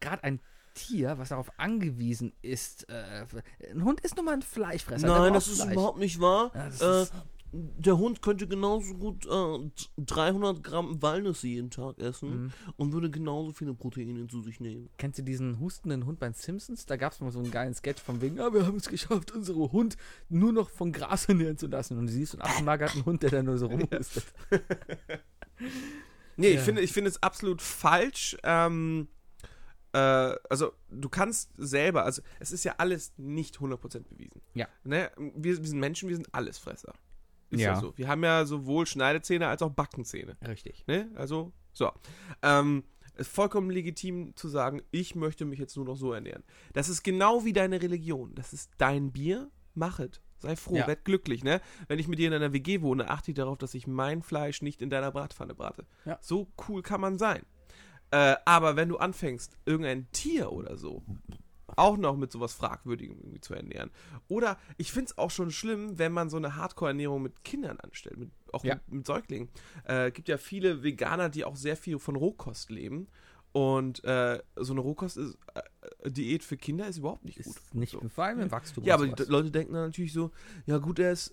Gerade 0.00 0.24
ein 0.24 0.40
Tier, 0.74 1.18
was 1.18 1.28
darauf 1.28 1.52
angewiesen 1.56 2.32
ist, 2.42 2.88
äh, 2.88 3.24
ein 3.70 3.84
Hund 3.84 4.00
ist 4.00 4.16
nun 4.16 4.24
mal 4.24 4.34
ein 4.34 4.42
Fleischfresser. 4.42 5.06
Nein, 5.06 5.32
das 5.32 5.46
ist 5.46 5.60
Fleisch. 5.62 5.72
überhaupt 5.72 5.98
nicht 5.98 6.20
wahr. 6.20 6.50
Ja, 6.52 6.64
äh, 6.98 7.02
ist- 7.02 7.12
der 7.56 7.96
Hund 7.98 8.20
könnte 8.20 8.48
genauso 8.48 8.94
gut 8.94 9.26
äh, 9.26 9.70
300 9.98 10.62
Gramm 10.64 11.00
Walnüsse 11.00 11.46
jeden 11.46 11.70
Tag 11.70 11.98
Mhm. 11.98 12.04
essen 12.04 12.52
und 12.76 12.92
würde 12.92 13.10
genauso 13.10 13.52
viele 13.52 13.74
Proteine 13.74 14.26
zu 14.26 14.40
sich 14.40 14.58
nehmen. 14.58 14.90
Kennst 14.98 15.18
du 15.20 15.22
diesen 15.22 15.60
hustenden 15.60 16.04
Hund 16.06 16.18
bei 16.18 16.26
den 16.28 16.34
Simpsons? 16.34 16.86
Da 16.86 16.96
gab 16.96 17.12
es 17.12 17.20
mal 17.20 17.30
so 17.30 17.38
einen 17.38 17.50
geilen 17.52 17.74
Sketch 17.74 18.02
von 18.02 18.20
wegen, 18.20 18.40
ah, 18.40 18.52
wir 18.52 18.66
haben 18.66 18.76
es 18.76 18.88
geschafft, 18.88 19.30
unseren 19.32 19.70
Hund 19.70 19.96
nur 20.28 20.52
noch 20.52 20.68
von 20.68 20.90
Gras 20.90 21.24
ernähren 21.28 21.56
zu 21.56 21.68
lassen. 21.68 21.96
Und 21.98 22.06
du 22.08 22.12
siehst 22.12 22.32
einen 22.34 22.42
abgemagerten 22.42 23.04
Hund, 23.04 23.22
der 23.22 23.30
da 23.30 23.42
nur 23.42 23.58
so 23.58 23.66
rumhustet. 23.66 24.24
Nee, 26.36 26.48
ich 26.48 26.54
Ja. 26.56 26.62
finde, 26.62 26.80
ich 26.82 26.92
finde 26.92 27.10
es 27.10 27.22
absolut 27.22 27.62
falsch. 27.62 28.36
Ähm, 28.42 29.06
äh, 29.92 29.98
also, 29.98 30.72
du 30.90 31.08
kannst 31.08 31.50
selber, 31.56 32.04
also, 32.04 32.22
es 32.40 32.50
ist 32.50 32.64
ja 32.64 32.74
alles 32.78 33.12
nicht 33.16 33.58
100% 33.58 34.00
bewiesen. 34.08 34.40
Ja. 34.54 34.66
Ne? 34.82 35.12
Wir, 35.16 35.56
wir 35.58 35.66
sind 35.68 35.78
Menschen, 35.78 36.08
wir 36.08 36.16
sind 36.16 36.34
Allesfresser. 36.34 36.92
Ist 37.54 37.60
ja. 37.62 37.74
Ja. 37.74 37.80
so. 37.80 37.96
Wir 37.96 38.08
haben 38.08 38.22
ja 38.24 38.44
sowohl 38.44 38.86
Schneidezähne 38.86 39.48
als 39.48 39.62
auch 39.62 39.70
Backenzähne. 39.70 40.36
Richtig. 40.46 40.86
Ne? 40.86 41.10
Also, 41.14 41.52
so. 41.72 41.90
Ähm, 42.42 42.84
ist 43.16 43.30
vollkommen 43.30 43.70
legitim 43.70 44.34
zu 44.36 44.48
sagen, 44.48 44.82
ich 44.90 45.14
möchte 45.14 45.44
mich 45.44 45.58
jetzt 45.58 45.76
nur 45.76 45.84
noch 45.84 45.96
so 45.96 46.12
ernähren. 46.12 46.42
Das 46.72 46.88
ist 46.88 47.02
genau 47.04 47.44
wie 47.44 47.52
deine 47.52 47.80
Religion. 47.80 48.34
Das 48.34 48.52
ist 48.52 48.70
dein 48.78 49.12
Bier, 49.12 49.50
mach 49.74 50.00
es. 50.00 50.20
Sei 50.38 50.56
froh, 50.56 50.76
Ja. 50.76 50.86
werd 50.86 51.04
glücklich, 51.04 51.42
ne? 51.44 51.60
Wenn 51.88 51.98
ich 51.98 52.08
mit 52.08 52.18
dir 52.18 52.26
in 52.28 52.34
einer 52.34 52.52
WG 52.52 52.82
wohne, 52.82 53.08
achte 53.10 53.30
ich 53.30 53.36
darauf, 53.36 53.56
dass 53.56 53.72
ich 53.74 53.86
mein 53.86 54.20
Fleisch 54.22 54.62
nicht 54.62 54.82
in 54.82 54.90
deiner 54.90 55.10
Bratpfanne 55.12 55.54
brate. 55.54 55.86
Ja. 56.04 56.18
So 56.20 56.48
cool 56.68 56.82
kann 56.82 57.00
man 57.00 57.18
sein. 57.18 57.42
Äh, 58.10 58.36
aber 58.44 58.76
wenn 58.76 58.88
du 58.88 58.98
anfängst, 58.98 59.56
irgendein 59.64 60.10
Tier 60.10 60.52
oder 60.52 60.76
so 60.76 61.02
auch 61.76 61.96
noch 61.96 62.16
mit 62.16 62.32
sowas 62.32 62.54
Fragwürdigem 62.54 63.18
irgendwie 63.18 63.40
zu 63.40 63.54
ernähren. 63.54 63.90
Oder 64.28 64.58
ich 64.76 64.92
finde 64.92 65.10
es 65.10 65.18
auch 65.18 65.30
schon 65.30 65.50
schlimm, 65.50 65.98
wenn 65.98 66.12
man 66.12 66.30
so 66.30 66.36
eine 66.36 66.56
Hardcore-Ernährung 66.56 67.22
mit 67.22 67.44
Kindern 67.44 67.78
anstellt, 67.80 68.16
mit, 68.18 68.30
auch 68.52 68.64
Ja. 68.64 68.74
mit, 68.74 68.92
mit 68.92 69.06
Säuglingen. 69.06 69.48
Äh, 69.84 70.10
gibt 70.10 70.28
ja 70.28 70.36
viele 70.38 70.82
Veganer, 70.82 71.28
die 71.28 71.44
auch 71.44 71.56
sehr 71.56 71.76
viel 71.76 71.98
von 71.98 72.16
Rohkost 72.16 72.70
leben. 72.70 73.08
Und 73.52 74.02
äh, 74.04 74.42
so 74.56 74.72
eine 74.72 74.80
Rohkost-Diät 74.80 76.42
für 76.42 76.56
Kinder 76.56 76.88
ist 76.88 76.98
überhaupt 76.98 77.24
nicht 77.24 77.38
gut. 77.42 77.56
Ist 77.56 77.74
nicht 77.74 77.92
so. 77.92 78.00
vor 78.08 78.24
allem 78.24 78.40
im 78.40 78.50
Wachstum. 78.50 78.82
Ja, 78.84 78.94
aber 78.94 79.06
die. 79.06 79.22
Leute 79.24 79.50
denken 79.52 79.74
dann 79.74 79.86
natürlich 79.86 80.12
so, 80.12 80.32
ja 80.66 80.78
gut, 80.78 80.98
er 80.98 81.12
ist, 81.12 81.32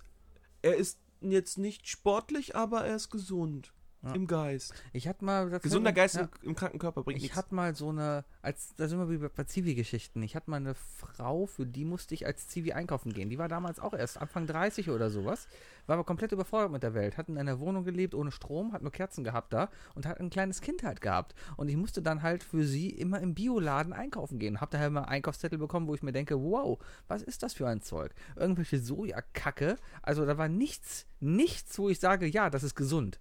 er 0.61 0.75
ist 0.75 0.99
jetzt 1.21 1.57
nicht 1.57 1.87
sportlich, 1.87 2.55
aber 2.55 2.85
er 2.85 2.95
ist 2.95 3.09
gesund. 3.09 3.73
Ja. 4.03 4.13
Im 4.13 4.25
Geist. 4.25 4.73
ich 4.93 5.07
hatte 5.07 5.23
mal. 5.23 5.47
Gesunder 5.59 5.93
Geist 5.93 6.15
ja. 6.15 6.21
im, 6.21 6.29
im 6.41 6.55
kranken 6.55 6.79
Körper 6.79 7.03
bringt 7.03 7.17
Ich 7.17 7.23
nichts. 7.23 7.37
hatte 7.37 7.53
mal 7.53 7.75
so 7.75 7.89
eine, 7.89 8.25
als 8.41 8.73
da 8.75 8.87
sind 8.87 8.97
wir 8.97 9.09
wie 9.11 9.27
bei 9.27 9.43
Zivi-Geschichten. 9.43 10.23
Ich 10.23 10.35
hatte 10.35 10.49
mal 10.49 10.57
eine 10.57 10.73
Frau, 10.73 11.45
für 11.45 11.67
die 11.67 11.85
musste 11.85 12.15
ich 12.15 12.25
als 12.25 12.47
Zivi 12.47 12.73
einkaufen 12.73 13.13
gehen. 13.13 13.29
Die 13.29 13.37
war 13.37 13.47
damals 13.47 13.79
auch 13.79 13.93
erst 13.93 14.19
Anfang 14.19 14.47
30 14.47 14.89
oder 14.89 15.11
sowas, 15.11 15.47
war 15.85 15.95
aber 15.95 16.03
komplett 16.03 16.31
überfordert 16.31 16.71
mit 16.71 16.81
der 16.81 16.95
Welt, 16.95 17.17
hat 17.17 17.29
in 17.29 17.37
einer 17.37 17.59
Wohnung 17.59 17.83
gelebt 17.83 18.15
ohne 18.15 18.31
Strom, 18.31 18.73
hat 18.73 18.81
nur 18.81 18.91
Kerzen 18.91 19.23
gehabt 19.23 19.53
da 19.53 19.69
und 19.93 20.07
hat 20.07 20.19
ein 20.19 20.31
kleines 20.31 20.61
Kind 20.61 20.81
halt 20.81 20.99
gehabt. 21.01 21.35
Und 21.55 21.69
ich 21.69 21.77
musste 21.77 22.01
dann 22.01 22.23
halt 22.23 22.43
für 22.43 22.63
sie 22.63 22.89
immer 22.89 23.19
im 23.19 23.35
Bioladen 23.35 23.93
einkaufen 23.93 24.39
gehen. 24.39 24.61
Hab 24.61 24.71
daher 24.71 24.87
immer 24.87 25.09
Einkaufszettel 25.09 25.59
bekommen, 25.59 25.87
wo 25.87 25.93
ich 25.93 26.01
mir 26.01 26.11
denke, 26.11 26.41
wow, 26.41 26.79
was 27.07 27.21
ist 27.21 27.43
das 27.43 27.53
für 27.53 27.67
ein 27.67 27.81
Zeug? 27.81 28.13
Irgendwelche 28.35 28.79
Sojakacke. 28.79 29.75
Also 30.01 30.25
da 30.25 30.39
war 30.39 30.47
nichts, 30.47 31.05
nichts, 31.19 31.77
wo 31.77 31.89
ich 31.89 31.99
sage, 31.99 32.25
ja, 32.25 32.49
das 32.49 32.63
ist 32.63 32.73
gesund. 32.73 33.19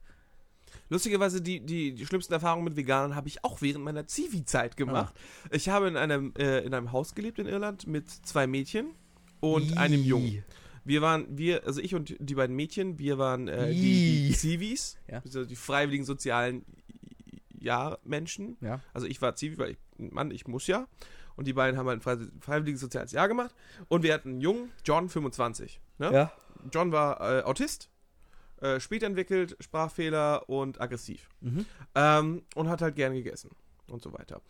Lustigerweise, 0.88 1.40
die, 1.40 1.60
die, 1.60 1.92
die 1.94 2.06
schlimmsten 2.06 2.32
Erfahrungen 2.32 2.64
mit 2.64 2.76
Veganern 2.76 3.14
habe 3.14 3.28
ich 3.28 3.44
auch 3.44 3.62
während 3.62 3.84
meiner 3.84 4.06
Zivi-Zeit 4.06 4.76
gemacht. 4.76 5.14
Ich 5.50 5.68
habe 5.68 5.88
in 5.88 5.96
einem, 5.96 6.32
äh, 6.38 6.60
in 6.60 6.74
einem 6.74 6.92
Haus 6.92 7.14
gelebt 7.14 7.38
in 7.38 7.46
Irland 7.46 7.86
mit 7.86 8.08
zwei 8.10 8.46
Mädchen 8.46 8.94
und 9.40 9.76
einem 9.78 10.02
Jungen. 10.02 10.42
Wir 10.84 11.02
waren, 11.02 11.26
wir, 11.36 11.64
also 11.66 11.80
ich 11.80 11.94
und 11.94 12.16
die 12.18 12.34
beiden 12.34 12.56
Mädchen, 12.56 12.98
wir 12.98 13.18
waren 13.18 13.48
äh, 13.48 13.72
die, 13.72 14.28
die. 14.28 14.32
Zivis, 14.36 14.98
Ja. 15.08 15.20
also 15.24 15.44
die 15.44 15.54
freiwilligen 15.56 16.04
sozialen 16.04 16.64
Ja-Menschen. 17.58 18.56
Ja. 18.60 18.80
Also 18.94 19.06
ich 19.06 19.20
war 19.22 19.36
Zivi, 19.36 19.58
weil 19.58 19.70
ich, 19.72 19.78
Mann, 20.12 20.30
ich 20.30 20.46
muss 20.46 20.66
ja. 20.66 20.86
Und 21.36 21.46
die 21.46 21.52
beiden 21.52 21.78
haben 21.78 21.86
halt 21.86 21.98
ein 21.98 22.02
frei- 22.02 22.28
freiwilliges 22.40 22.80
soziales 22.80 23.12
Jahr 23.12 23.28
gemacht. 23.28 23.54
Und 23.88 24.02
wir 24.02 24.12
hatten 24.14 24.30
einen 24.30 24.40
Jungen, 24.40 24.70
John, 24.84 25.08
25. 25.08 25.80
Ne? 25.98 26.12
Ja. 26.12 26.32
John 26.72 26.92
war 26.92 27.20
äh, 27.20 27.42
Autist, 27.42 27.89
äh, 28.60 28.80
spät 28.80 29.02
entwickelt, 29.02 29.56
Sprachfehler 29.60 30.48
und 30.48 30.80
aggressiv. 30.80 31.28
Mhm. 31.40 31.66
Ähm, 31.94 32.42
und 32.54 32.68
hat 32.68 32.82
halt 32.82 32.96
gern 32.96 33.14
gegessen 33.14 33.50
und 33.88 34.02
so 34.02 34.12
weiter. 34.12 34.40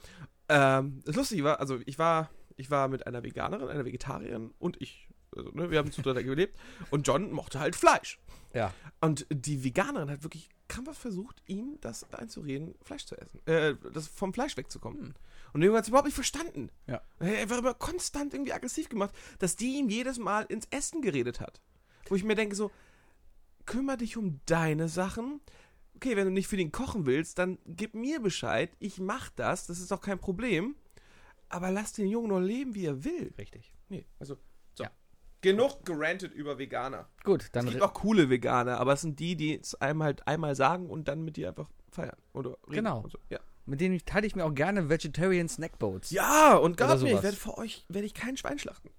Ähm, 0.48 1.00
das 1.04 1.16
Lustige 1.16 1.44
war, 1.44 1.61
also 1.61 1.78
ich 1.86 1.98
war, 1.98 2.30
ich 2.56 2.70
war 2.70 2.88
mit 2.88 3.06
einer 3.06 3.22
Veganerin, 3.22 3.68
einer 3.68 3.84
Vegetarierin 3.84 4.52
und 4.58 4.80
ich. 4.80 5.08
Also, 5.36 5.50
ne, 5.50 5.70
wir 5.70 5.78
haben 5.78 5.92
zu 5.92 6.02
dritt 6.02 6.16
gelebt. 6.24 6.58
Und 6.90 7.06
John 7.06 7.30
mochte 7.30 7.61
halt 7.61 7.76
Fleisch. 7.76 8.18
Ja. 8.52 8.74
Und 9.00 9.26
die 9.30 9.62
Veganerin 9.62 10.11
hat 10.11 10.24
wirklich 10.24 10.48
krampfhaft 10.66 11.00
versucht, 11.00 11.40
ihm 11.46 11.78
das 11.80 12.12
einzureden, 12.12 12.74
Fleisch 12.82 13.06
zu 13.06 13.16
essen. 13.16 13.40
Äh, 13.46 13.76
das 13.92 14.08
vom 14.08 14.34
Fleisch 14.34 14.56
wegzukommen. 14.56 15.14
Und 15.52 15.61
der 15.61 15.66
Junge 15.66 15.78
hat 15.78 15.84
es 15.84 15.88
überhaupt 15.88 16.06
nicht 16.06 16.14
verstanden. 16.14 16.70
Ja. 16.86 17.00
Er 17.20 17.42
einfach 17.42 17.58
immer 17.58 17.74
konstant 17.74 18.34
irgendwie 18.34 18.52
aggressiv 18.52 18.88
gemacht, 18.88 19.14
dass 19.38 19.54
die 19.54 19.78
ihm 19.78 19.88
jedes 19.88 20.18
Mal 20.18 20.42
ins 20.48 20.66
Essen 20.70 21.00
geredet 21.02 21.40
hat. 21.40 21.61
Wo 22.08 22.16
ich 22.16 22.24
mir 22.24 22.34
denke, 22.34 22.56
so, 22.56 22.70
kümmere 23.70 23.98
dich 23.98 24.16
um 24.16 24.40
deine 24.46 24.88
Sachen. 24.88 25.40
Okay, 25.94 26.16
wenn 26.16 26.24
du 26.24 26.32
nicht 26.32 26.48
für 26.48 26.56
den 26.56 26.72
kochen 26.72 27.06
willst, 27.06 27.38
dann 27.38 27.58
gib 27.66 27.94
mir 27.94 28.20
Bescheid. 28.20 28.70
Ich 28.80 28.98
mach 28.98 29.30
das, 29.30 29.66
das 29.68 29.78
ist 29.78 29.92
doch 29.92 30.00
kein 30.00 30.18
Problem. 30.18 30.74
Aber 31.48 31.70
lass 31.70 31.92
den 31.92 32.08
Jungen 32.08 32.28
nur 32.28 32.40
leben, 32.40 32.74
wie 32.74 32.86
er 32.86 33.04
will. 33.04 33.32
Richtig. 33.38 33.72
Nee, 33.88 34.06
also, 34.18 34.36
so. 34.74 34.84
Ja. 34.84 34.90
Genug 35.40 35.84
gerantet 35.84 36.32
über 36.34 36.58
Veganer. 36.58 37.08
Gut, 37.22 37.42
Es 37.44 37.52
dann 37.52 37.66
gibt 37.68 37.80
auch 37.82 37.94
coole 37.94 38.28
Veganer, 38.28 38.78
aber 38.78 38.94
es 38.94 39.02
sind 39.02 39.20
die, 39.20 39.36
die 39.36 39.58
es 39.60 39.74
einem 39.76 40.02
halt 40.02 40.26
einmal 40.26 40.54
sagen 40.56 40.90
und 40.90 41.06
dann 41.06 41.22
mit 41.22 41.36
dir 41.36 41.48
einfach 41.48 41.68
feiern. 41.90 42.16
Oder 42.32 42.56
Genau. 42.68 43.06
So. 43.08 43.18
Ja. 43.30 43.38
mit 43.66 43.80
denen 43.80 44.04
teile 44.04 44.26
ich 44.26 44.34
mir 44.34 44.44
auch 44.44 44.54
gerne 44.54 44.88
Vegetarian 44.88 45.48
Snackboats. 45.48 46.10
ja, 46.10 46.56
und 46.56 46.76
glaub 46.76 47.00
mir, 47.00 47.14
ich 47.14 47.22
werde 47.22 47.36
für 47.36 47.56
euch 47.56 47.84
werde 47.88 48.06
ich 48.06 48.14
kein 48.14 48.36
Schwein 48.36 48.58
schlachten. 48.58 48.90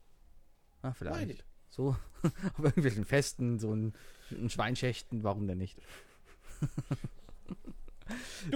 Ah, 0.82 0.94
vielleicht. 0.94 1.32
ich. 1.32 1.44
So, 1.70 1.96
auf 2.58 2.64
irgendwelchen 2.64 3.06
Festen, 3.06 3.60
so 3.60 3.74
ein, 3.74 3.94
ein 4.32 4.50
Schweinschächten, 4.50 5.24
warum 5.24 5.48
denn 5.48 5.58
nicht? 5.58 5.78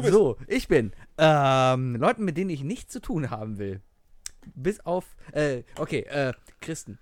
so, 0.10 0.38
ich 0.48 0.68
bin 0.68 0.92
ähm, 1.18 1.96
Leuten, 1.96 2.26
mit 2.26 2.38
denen 2.38 2.50
ich 2.50 2.64
nichts 2.64 2.92
zu 2.94 3.00
tun 3.00 3.30
haben 3.30 3.58
will. 3.58 3.82
Bis 4.54 4.80
auf, 4.82 5.16
äh, 5.32 5.64
okay, 5.78 6.02
äh, 6.02 6.34
Christen. 6.62 7.00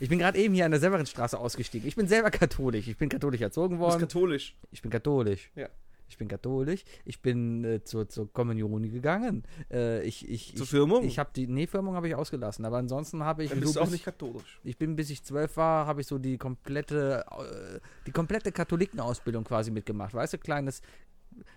Ich 0.00 0.08
bin 0.08 0.18
gerade 0.18 0.38
eben 0.38 0.52
hier 0.52 0.64
an 0.64 0.72
der 0.72 0.80
Severinstraße 0.80 1.38
ausgestiegen. 1.38 1.88
Ich 1.88 1.96
bin 1.96 2.08
selber 2.08 2.30
katholisch. 2.30 2.88
Ich 2.88 2.96
bin 2.96 3.08
katholisch 3.08 3.40
erzogen 3.40 3.76
Du 3.76 3.80
bist 3.84 3.92
worden. 3.92 4.00
katholisch. 4.00 4.56
Ich 4.72 4.82
bin 4.82 4.90
katholisch. 4.90 5.50
Ja. 5.54 5.68
Ich 6.08 6.18
bin 6.18 6.28
katholisch. 6.28 6.84
Ich 7.04 7.20
bin 7.20 7.64
äh, 7.64 7.82
zur, 7.82 8.08
zur 8.08 8.32
Kommunion 8.32 8.82
gegangen. 8.90 9.44
Äh, 9.70 10.02
ich, 10.02 10.28
ich, 10.28 10.54
Zur 10.54 10.64
ich, 10.64 10.70
Firmung? 10.70 11.04
Ich 11.04 11.18
habe 11.18 11.30
die, 11.34 11.46
nee, 11.46 11.66
Firmung 11.66 11.94
habe 11.94 12.08
ich 12.08 12.14
ausgelassen. 12.14 12.64
Aber 12.64 12.78
ansonsten 12.78 13.24
habe 13.24 13.44
ich 13.44 13.50
Dann 13.50 13.58
so 13.60 13.64
bist 13.64 13.76
du 13.76 13.80
auch 13.80 13.90
nicht 13.90 14.04
katholisch. 14.04 14.60
ich 14.62 14.78
bin, 14.78 14.96
bis 14.96 15.10
ich 15.10 15.24
zwölf 15.24 15.56
war, 15.56 15.86
habe 15.86 16.00
ich 16.00 16.06
so 16.06 16.18
die 16.18 16.38
komplette, 16.38 17.24
äh, 17.30 17.80
die 18.06 18.12
komplette 18.12 18.52
Katholikenausbildung 18.52 19.44
quasi 19.44 19.70
mitgemacht. 19.70 20.14
Weißt 20.14 20.34
du, 20.34 20.38
kleines 20.38 20.80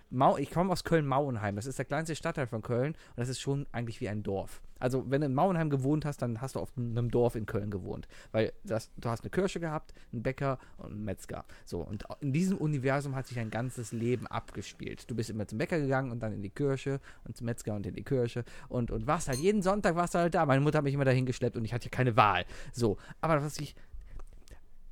Mau, 0.09 0.37
ich 0.37 0.51
komme 0.51 0.71
aus 0.71 0.83
Köln-Mauenheim. 0.83 1.55
Das 1.55 1.65
ist 1.65 1.77
der 1.77 1.85
kleinste 1.85 2.15
Stadtteil 2.15 2.47
von 2.47 2.61
Köln 2.61 2.93
und 2.93 3.17
das 3.17 3.29
ist 3.29 3.39
schon 3.39 3.67
eigentlich 3.71 4.01
wie 4.01 4.09
ein 4.09 4.23
Dorf. 4.23 4.61
Also, 4.79 5.05
wenn 5.11 5.21
du 5.21 5.27
in 5.27 5.33
Mauenheim 5.33 5.69
gewohnt 5.69 6.05
hast, 6.05 6.21
dann 6.21 6.41
hast 6.41 6.55
du 6.55 6.59
auf 6.59 6.71
einem 6.77 7.11
Dorf 7.11 7.35
in 7.35 7.45
Köln 7.45 7.69
gewohnt. 7.69 8.07
Weil 8.31 8.53
das, 8.63 8.89
du 8.97 9.09
hast 9.09 9.21
eine 9.21 9.29
Kirche 9.29 9.59
gehabt, 9.59 9.93
einen 10.13 10.23
Bäcker 10.23 10.57
und 10.77 10.91
einen 10.91 11.03
Metzger. 11.03 11.45
So, 11.65 11.81
und 11.81 12.05
in 12.21 12.31
diesem 12.31 12.57
Universum 12.57 13.15
hat 13.15 13.27
sich 13.27 13.39
ein 13.39 13.49
ganzes 13.49 13.91
Leben 13.91 14.25
abgespielt. 14.27 15.09
Du 15.09 15.15
bist 15.15 15.29
immer 15.29 15.47
zum 15.47 15.57
Bäcker 15.57 15.79
gegangen 15.79 16.11
und 16.11 16.21
dann 16.21 16.33
in 16.33 16.41
die 16.41 16.49
Kirche 16.49 17.01
und 17.25 17.35
zum 17.35 17.45
Metzger 17.45 17.75
und 17.75 17.85
in 17.85 17.93
die 17.93 18.03
Kirche 18.03 18.45
und, 18.69 18.89
und 18.89 19.05
warst 19.05 19.27
halt 19.27 19.39
jeden 19.39 19.61
Sonntag 19.61 19.95
warst 19.95 20.15
du 20.15 20.19
halt 20.19 20.33
da. 20.33 20.45
Meine 20.45 20.61
Mutter 20.61 20.77
hat 20.77 20.85
mich 20.85 20.93
immer 20.93 21.05
dahin 21.05 21.25
geschleppt 21.25 21.57
und 21.57 21.65
ich 21.65 21.73
hatte 21.73 21.89
keine 21.89 22.15
Wahl. 22.15 22.45
So, 22.71 22.97
aber 23.21 23.43
was 23.43 23.59
ich. 23.59 23.75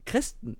Christen, 0.05 0.55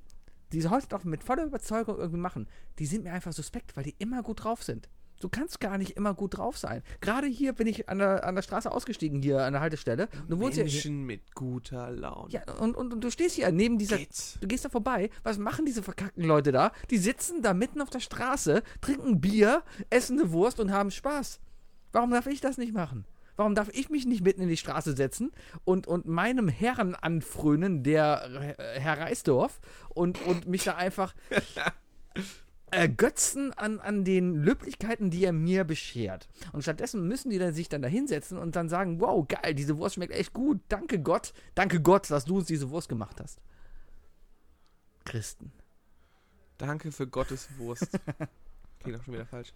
die 0.52 0.62
sie 0.62 0.70
heute 0.70 0.88
noch 0.92 1.04
mit 1.04 1.24
voller 1.24 1.46
Überzeugung 1.46 1.98
irgendwie 1.98 2.20
machen, 2.20 2.48
die 2.80 2.86
sind 2.86 3.04
mir 3.04 3.14
einfach 3.14 3.34
suspekt, 3.34 3.76
weil 3.76 3.84
die 3.84 3.96
immer 4.00 4.24
gut 4.24 4.44
drauf 4.44 4.64
sind. 4.64 4.90
Du 5.20 5.30
kannst 5.30 5.60
gar 5.60 5.80
nicht 5.80 5.92
immer 5.92 6.14
gut 6.14 6.38
drauf 6.38 6.58
sein. 6.58 6.84
Gerade 7.02 7.26
hier 7.26 7.54
bin 7.54 7.66
ich 7.66 7.90
an 7.90 7.98
der, 7.98 8.24
an 8.24 8.36
der 8.36 8.44
Straße 8.44 8.72
ausgestiegen, 8.72 9.22
hier 9.22 9.44
an 9.44 9.54
der 9.54 9.62
Haltestelle. 9.62 10.10
Und 10.22 10.30
du 10.30 10.40
wohnst 10.40 10.56
hier, 10.56 10.66
Menschen 10.66 11.06
mit 11.06 11.34
guter 11.34 11.90
Laune. 11.90 12.32
ja, 12.32 12.42
und, 12.60 12.78
und, 12.78 12.94
und 12.94 13.04
du 13.04 13.10
stehst 13.10 13.36
hier 13.36 13.52
neben 13.52 13.80
dieser. 13.80 13.98
Geht's. 13.98 14.38
Du 14.40 14.48
gehst 14.48 14.66
da 14.66 14.70
vorbei. 14.70 15.10
Was 15.24 15.40
machen 15.40 15.66
diese 15.66 15.82
verkackten 15.82 16.24
Leute 16.24 16.52
da? 16.52 16.72
Die 16.92 17.00
sitzen 17.00 17.42
da 17.42 17.56
mitten 17.56 17.82
auf 17.82 17.90
der 17.90 18.00
Straße, 18.00 18.62
trinken 18.80 19.20
Bier, 19.20 19.64
essen 19.90 20.20
eine 20.20 20.32
Wurst 20.32 20.60
und 20.60 20.72
haben 20.72 20.92
Spaß. 20.92 21.40
Warum 21.94 22.12
darf 22.12 22.28
ich 22.28 22.42
das 22.42 22.60
nicht 22.60 22.74
machen? 22.74 23.06
Warum 23.38 23.56
darf 23.56 23.70
ich 23.70 23.90
mich 23.90 24.06
nicht 24.06 24.24
mitten 24.24 24.42
in 24.42 24.50
die 24.50 24.58
Straße 24.58 24.96
setzen 24.96 25.32
und, 25.64 25.88
und 25.88 26.06
meinem 26.06 26.50
Herrn 26.50 26.96
anfrönen, 26.96 27.84
der 27.84 28.56
äh, 28.58 28.80
Herr 28.80 29.00
Reisdorf, 29.00 29.62
und, 29.90 30.22
und 30.24 30.48
mich 30.48 30.64
da 30.64 30.76
einfach 30.76 31.16
ergötzen 32.72 33.54
an, 33.54 33.80
an 33.80 34.04
den 34.04 34.36
Löblichkeiten, 34.36 35.10
die 35.10 35.24
er 35.24 35.34
mir 35.34 35.64
beschert. 35.64 36.28
Und 36.52 36.64
stattdessen 36.64 37.08
müssen 37.08 37.30
die 37.30 37.38
dann 37.38 37.54
sich 37.54 37.70
dann 37.70 37.82
da 37.82 37.88
hinsetzen 37.88 38.38
und 38.38 38.56
dann 38.56 38.70
sagen, 38.70 39.00
wow, 39.00 39.26
geil, 39.28 39.54
diese 39.54 39.78
Wurst 39.78 39.96
schmeckt 39.96 40.14
echt 40.14 40.34
gut. 40.34 40.60
Danke 40.68 41.00
Gott, 41.00 41.34
danke 41.56 41.80
Gott, 41.80 42.10
dass 42.10 42.26
du 42.26 42.38
uns 42.38 42.48
diese 42.48 42.70
Wurst 42.72 42.90
gemacht 42.90 43.22
hast. 43.22 43.40
Christen. 45.06 45.52
Danke 46.58 46.92
für 46.92 47.08
Gottes 47.08 47.48
Wurst. 47.58 47.88
Klingt 48.80 49.00
auch 49.00 49.04
schon 49.04 49.14
wieder 49.14 49.26
falsch. 49.26 49.54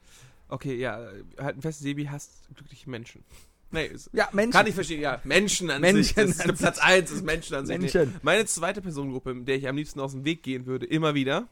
Okay, 0.48 0.76
ja, 0.76 1.12
halt 1.38 1.58
ein 1.58 1.62
fest, 1.62 1.80
Sebi 1.80 2.06
hasst 2.06 2.48
glückliche 2.54 2.90
Menschen. 2.90 3.24
Nee, 3.72 3.92
Ja, 4.12 4.30
Menschen. 4.34 4.52
kann 4.52 4.68
ich 4.68 4.76
verstehen, 4.76 5.02
ja. 5.02 5.22
Menschen 5.24 5.72
an 5.72 5.82
Menschen 5.82 6.04
sich. 6.04 6.14
Das 6.16 6.30
ist 6.30 6.42
an 6.50 6.56
Platz 6.58 6.78
1 6.80 7.12
ist 7.12 7.24
Menschen 7.24 7.56
an 7.56 7.66
sich. 7.66 7.94
Nee. 7.94 8.08
Meine 8.22 8.46
zweite 8.46 8.82
Personengruppe, 8.82 9.34
mit 9.34 9.48
der 9.48 9.56
ich 9.56 9.68
am 9.68 9.78
liebsten 9.78 10.00
aus 10.00 10.12
dem 10.12 10.26
Weg 10.26 10.44
gehen 10.44 10.66
würde, 10.66 10.86
immer 10.86 11.14
wieder, 11.16 11.48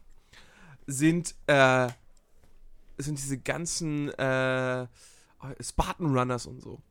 sind, 0.86 1.34
äh, 1.48 1.88
sind 2.98 3.18
diese 3.18 3.38
ganzen 3.38 4.10
äh, 4.10 4.88
Spartan 5.62 6.18
Runners 6.18 6.46
und 6.46 6.62
so. 6.62 6.82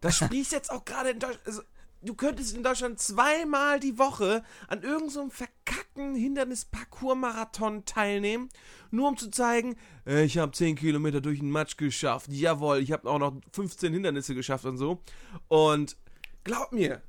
Das 0.00 0.16
sprießt 0.18 0.52
jetzt 0.52 0.70
auch 0.70 0.84
gerade 0.84 1.10
in 1.10 1.18
Deutschland. 1.18 1.46
Also, 1.46 1.62
du 2.02 2.14
könntest 2.14 2.56
in 2.56 2.62
Deutschland 2.62 2.98
zweimal 2.98 3.80
die 3.80 3.98
Woche 3.98 4.42
an 4.68 4.82
irgendeinem 4.82 5.10
so 5.10 5.30
verkackten 5.30 6.14
Hindernis-Parcours-Marathon 6.14 7.84
teilnehmen, 7.84 8.48
nur 8.90 9.08
um 9.08 9.16
zu 9.16 9.30
zeigen, 9.30 9.76
äh, 10.06 10.24
ich 10.24 10.38
habe 10.38 10.52
10 10.52 10.76
Kilometer 10.76 11.20
durch 11.20 11.40
den 11.40 11.50
Matsch 11.50 11.76
geschafft. 11.76 12.30
Jawohl, 12.30 12.78
ich 12.78 12.92
habe 12.92 13.08
auch 13.08 13.18
noch 13.18 13.34
15 13.52 13.92
Hindernisse 13.92 14.34
geschafft 14.34 14.64
und 14.64 14.78
so. 14.78 15.02
Und 15.48 15.96
glaub 16.44 16.72
mir, 16.72 17.02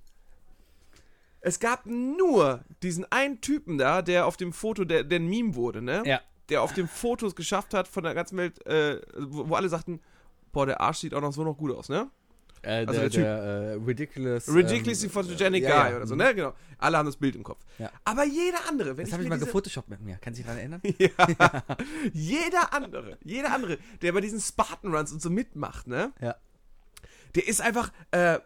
es 1.41 1.59
gab 1.59 1.85
nur 1.85 2.63
diesen 2.83 3.09
einen 3.11 3.41
Typen 3.41 3.77
da, 3.77 4.01
der 4.01 4.25
auf 4.25 4.37
dem 4.37 4.53
Foto, 4.53 4.83
der, 4.83 5.03
der 5.03 5.19
ein 5.19 5.29
Meme 5.29 5.55
wurde, 5.55 5.81
ne? 5.81 6.03
Ja. 6.05 6.21
Der 6.49 6.63
auf 6.63 6.73
dem 6.73 6.87
Fotos 6.87 7.35
geschafft 7.35 7.75
hat 7.75 7.87
von 7.87 8.03
der 8.03 8.15
ganzen 8.15 8.37
Welt, 8.37 8.65
äh, 8.65 8.99
wo, 9.15 9.49
wo 9.49 9.55
alle 9.55 9.69
sagten, 9.69 10.01
boah, 10.51 10.65
der 10.65 10.81
Arsch 10.81 10.97
sieht 10.97 11.13
auch 11.13 11.21
noch 11.21 11.31
so 11.31 11.43
noch 11.43 11.55
gut 11.55 11.71
aus, 11.71 11.89
ne? 11.89 12.09
Äh, 12.61 12.85
Also 12.85 12.91
der, 12.91 13.01
der 13.01 13.09
Typ. 13.09 13.21
der, 13.21 13.37
äh, 13.37 13.73
ridiculous. 13.73 14.47
Ridiculously 14.47 15.07
ähm, 15.07 15.11
photogenic 15.11 15.63
ja, 15.63 15.81
guy 15.83 15.91
ja. 15.91 15.97
oder 15.97 16.07
so, 16.07 16.15
ne? 16.15 16.35
Genau. 16.35 16.53
Alle 16.77 16.97
haben 16.97 17.05
das 17.05 17.17
Bild 17.17 17.35
im 17.35 17.43
Kopf. 17.43 17.63
Ja. 17.77 17.91
Aber 18.03 18.25
jeder 18.25 18.67
andere, 18.67 18.97
wenn 18.97 19.03
Das 19.03 19.07
ich 19.07 19.13
habe 19.13 19.23
ich 19.23 19.29
mal 19.29 19.35
diese, 19.35 19.47
gefotoshoppt 19.47 19.89
mit 19.89 20.01
mir. 20.01 20.17
Kannst 20.21 20.39
du 20.39 20.43
dich 20.43 20.45
daran 20.45 20.59
erinnern? 20.59 20.81
ja, 20.97 21.63
jeder 22.13 22.73
andere, 22.73 23.17
jeder 23.23 23.53
andere, 23.53 23.77
der 24.01 24.11
bei 24.13 24.21
diesen 24.21 24.39
Spartan 24.39 24.93
Runs 24.93 25.11
und 25.11 25.21
so 25.21 25.29
mitmacht, 25.29 25.87
ne? 25.87 26.13
Ja. 26.21 26.35
Der 27.35 27.47
ist 27.47 27.61
einfach, 27.61 27.91
äh, 28.11 28.39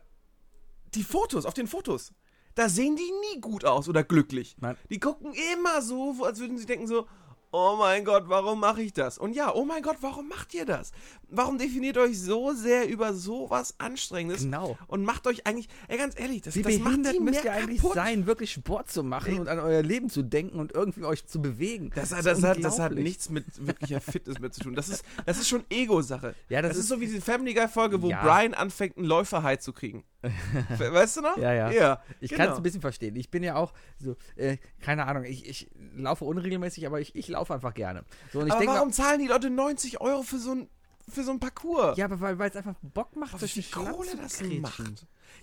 die 0.94 1.04
Fotos, 1.04 1.46
auf 1.46 1.54
den 1.54 1.68
Fotos, 1.68 2.14
da 2.56 2.70
sehen 2.70 2.96
die 2.96 3.12
nie 3.34 3.42
gut 3.42 3.66
aus 3.66 3.90
oder 3.90 4.04
glücklich. 4.04 4.56
Nein. 4.60 4.78
Die 4.90 5.00
gucken 5.00 5.34
immer 5.54 5.82
so, 5.82 6.24
als 6.24 6.40
würden 6.40 6.58
sie 6.58 6.66
denken 6.66 6.88
so, 6.88 7.08
oh 7.52 7.76
mein 7.78 8.04
Gott, 8.04 8.26
warum 8.28 8.60
mache 8.60 8.82
ich 8.82 8.94
das? 8.94 9.18
Und 9.18 9.34
ja, 9.34 9.54
oh 9.54 9.64
mein 9.64 9.82
Gott, 9.82 9.98
warum 10.02 10.28
macht 10.28 10.54
ihr 10.54 10.66
das? 10.66 10.92
Warum 11.36 11.58
definiert 11.58 11.98
euch 11.98 12.20
so 12.20 12.54
sehr 12.54 12.88
über 12.88 13.14
sowas 13.14 13.76
Anstrengendes? 13.80 14.44
Genau. 14.44 14.78
Und 14.88 15.04
macht 15.04 15.26
euch 15.28 15.46
eigentlich, 15.48 15.68
ey, 15.88 15.98
ganz 15.98 16.20
ehrlich, 16.20 16.42
das, 16.44 16.56
Wie 16.56 16.62
das 16.62 16.78
macht 16.80 17.00
die 17.14 17.20
müsst 17.20 17.44
ihr 17.44 17.52
eigentlich 17.54 17.82
kaputt. 17.82 17.96
sein, 17.96 18.26
wirklich 18.28 18.52
Sport 18.52 18.92
zu 18.92 19.04
machen 19.04 19.34
Ey. 19.34 19.40
und 19.40 19.48
an 19.50 19.60
euer 19.60 19.82
Leben 19.82 20.10
zu 20.10 20.22
denken 20.22 20.60
und 20.60 20.74
irgendwie 20.74 21.04
euch 21.04 21.26
zu 21.26 21.42
bewegen? 21.42 21.92
Das, 21.96 22.12
ist 22.12 22.26
das, 22.26 22.44
hat, 22.44 22.64
das 22.64 22.80
hat 22.80 22.94
nichts 22.94 23.30
mit 23.30 23.46
wirklicher 23.66 24.00
Fitness 24.00 24.40
mehr 24.40 24.52
zu 24.52 24.62
tun. 24.62 24.76
Das 24.76 24.90
ist, 24.90 25.04
das 25.26 25.40
ist 25.40 25.50
schon 25.50 25.64
Ego-Sache. 25.70 26.36
Ja, 26.50 26.62
das 26.62 26.70
das 26.70 26.78
ist, 26.78 26.84
ist- 26.84 26.90
so 26.90 27.02
wie 27.02 27.06
diese 27.08 27.22
Family 27.22 27.54
Guy-Folge, 27.54 28.02
wo 28.02 28.10
Ja. 28.10 28.22
Brian 28.24 28.54
anfängt, 28.54 28.98
einen 28.98 29.06
Läuferhai 29.08 29.56
zu 29.58 29.74
kriegen. 29.74 30.04
We- 30.78 30.94
weißt 30.94 31.18
du 31.18 31.22
noch? 31.22 31.38
Ja, 31.38 31.52
ja. 31.54 31.72
ja 31.72 32.02
Ich 32.22 32.30
genau. 32.30 32.44
kann 32.44 32.52
es 32.54 32.58
ein 32.58 32.64
bisschen 32.64 32.82
verstehen. 32.82 33.16
Ich 33.16 33.30
bin 33.30 33.44
ja 33.44 33.56
auch 33.56 33.74
so, 34.00 34.16
äh, 34.36 34.58
keine 34.82 35.06
Ahnung, 35.06 35.24
ich, 35.26 35.48
ich 35.50 35.70
laufe 35.96 36.24
unregelmäßig, 36.26 36.86
aber 36.88 37.02
ich, 37.02 37.14
ich 37.16 37.28
laufe 37.28 37.54
einfach 37.54 37.74
gerne. 37.74 38.04
So, 38.32 38.42
Aber 38.42 38.66
warum 38.66 38.92
zahlen 38.94 39.20
die 39.20 39.28
Leute 39.28 39.50
90 39.50 40.00
Euro 40.00 40.24
für 40.24 40.38
so 40.38 40.52
ein, 40.52 40.70
für 41.10 41.24
so 41.24 41.32
ein 41.32 41.40
Parcours? 41.40 41.98
ja, 41.98 42.06
aber 42.06 42.38
weil 42.40 42.50
es 42.50 42.56
einfach 42.56 42.76
Bock 42.82 43.16
macht, 43.16 43.40
durch 43.42 43.54
Schlamm 43.66 43.92
Kohle 43.94 44.16
das 44.16 44.42
macht. 44.42 44.80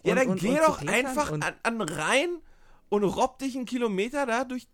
Ja, 0.02 0.12
Und- 0.12 0.18
dann 0.18 0.28
und- 0.28 0.40
geh 0.40 0.50
und 0.50 0.58
doch 0.58 0.86
einfach 0.86 1.32
an, 1.32 1.44
an 1.62 1.80
Rhein 1.82 2.30
und 2.88 3.04
robb 3.04 3.38
dich 3.38 3.56
einen 3.56 3.66
Kilometer 3.66 4.26
da 4.26 4.44
durch 4.44 4.66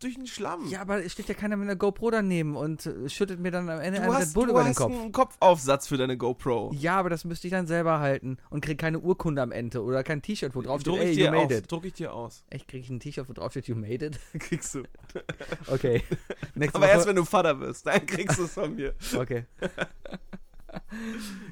durch 0.00 0.14
den 0.14 0.26
Schlamm. 0.26 0.66
Ja, 0.68 0.80
aber 0.80 1.04
es 1.04 1.12
steht 1.12 1.28
ja 1.28 1.34
keiner 1.34 1.56
mit 1.56 1.66
einer 1.66 1.76
GoPro 1.76 2.10
daneben 2.10 2.56
und 2.56 2.86
äh, 2.86 3.08
schüttet 3.08 3.40
mir 3.40 3.50
dann 3.50 3.68
am 3.68 3.80
Ende 3.80 3.98
du 3.98 4.04
einen 4.04 4.12
Red 4.12 4.20
hast, 4.22 4.34
Bull 4.34 4.44
du 4.46 4.50
über 4.52 4.62
den 4.62 4.68
hast 4.68 4.76
Kopf. 4.76 4.92
einen 4.92 5.12
Kopfaufsatz 5.12 5.88
für 5.88 5.96
deine 5.96 6.16
GoPro. 6.16 6.72
Ja, 6.78 6.98
aber 6.98 7.10
das 7.10 7.24
müsste 7.24 7.46
ich 7.48 7.52
dann 7.52 7.66
selber 7.66 7.98
halten 8.00 8.38
und 8.50 8.60
krieg 8.64 8.78
keine 8.78 9.00
Urkunde 9.00 9.42
am 9.42 9.50
Ende 9.52 9.82
oder 9.82 10.04
kein 10.04 10.22
T-Shirt, 10.22 10.54
wo 10.54 10.62
drauf 10.62 10.80
steht, 10.82 10.94
ey, 10.98 11.12
you 11.24 11.30
made 11.30 11.46
aus. 11.46 11.52
it. 11.62 11.70
Druck 11.72 11.84
ich 11.84 11.92
dir 11.94 12.12
aus. 12.14 12.44
Echt, 12.50 12.68
krieg 12.68 12.82
ich 12.84 12.90
ein 12.90 13.00
T-Shirt, 13.00 13.28
wo 13.28 13.32
drauf 13.32 13.50
steht, 13.52 13.66
you 13.68 13.74
made 13.76 14.04
it? 14.04 14.18
Kriegst 14.38 14.74
du. 14.74 14.82
Okay. 15.66 16.02
Nächste 16.54 16.76
Aber 16.76 16.88
erst 16.88 17.00
Woche. 17.00 17.08
wenn 17.08 17.16
du 17.16 17.24
Vater 17.24 17.58
wirst, 17.60 17.86
dann 17.86 18.04
kriegst 18.06 18.38
du 18.38 18.44
es 18.44 18.52
von 18.54 18.74
mir. 18.74 18.94
Okay. 19.16 19.44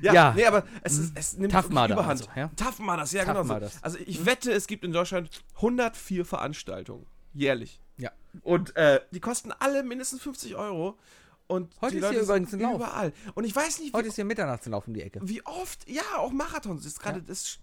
Ja, 0.03 0.13
Ja. 0.13 0.33
nee, 0.35 0.45
aber 0.45 0.65
es, 0.83 0.99
ist, 0.99 1.13
es 1.19 1.37
nimmt 1.39 1.53
Tough 1.53 1.69
Mudder 1.71 1.95
Überhand. 1.95 2.21
also, 2.21 2.27
ja? 2.37 2.51
Tough 2.55 2.79
Mudders, 2.79 3.13
ja 3.13 3.25
Tough 3.25 3.49
genau 3.49 3.61
so. 3.61 3.79
Also 3.83 3.99
ich 4.07 4.25
wette, 4.27 4.53
es 4.53 4.67
gibt 4.67 4.85
in 4.85 4.93
Deutschland 4.93 5.31
104 5.57 6.25
Veranstaltungen. 6.25 7.07
Jährlich. 7.33 7.81
Ja. 7.99 8.11
Und 8.43 8.77
äh, 8.77 9.01
die 9.11 9.21
kosten 9.21 9.53
alle 9.53 9.83
mindestens 9.83 10.23
50 10.23 10.57
Euro. 10.57 10.99
Und 11.49 11.73
Heute 11.81 11.93
die 11.93 11.99
ist 11.99 12.03
Leute 12.03 12.15
hier 12.15 12.25
sind 12.25 12.35
übrigens 12.35 12.55
ein 12.55 12.61
Lauf. 12.61 12.75
Überall. 12.77 13.13
Und 13.35 13.45
ich 13.45 13.55
weiß 13.55 13.79
nicht, 13.79 13.93
wie 13.93 13.97
Heute 13.97 14.09
ist 14.09 14.17
hier 14.17 14.25
Mitternachtslauf 14.25 14.89
um 14.89 14.95
die 14.95 15.03
Ecke. 15.03 15.21
wie 15.23 15.45
oft, 15.47 15.89
ja, 15.89 16.03
auch 16.19 16.33
Marathons 16.33 16.85
ist 16.85 17.01
gerade, 17.01 17.23
das, 17.23 17.59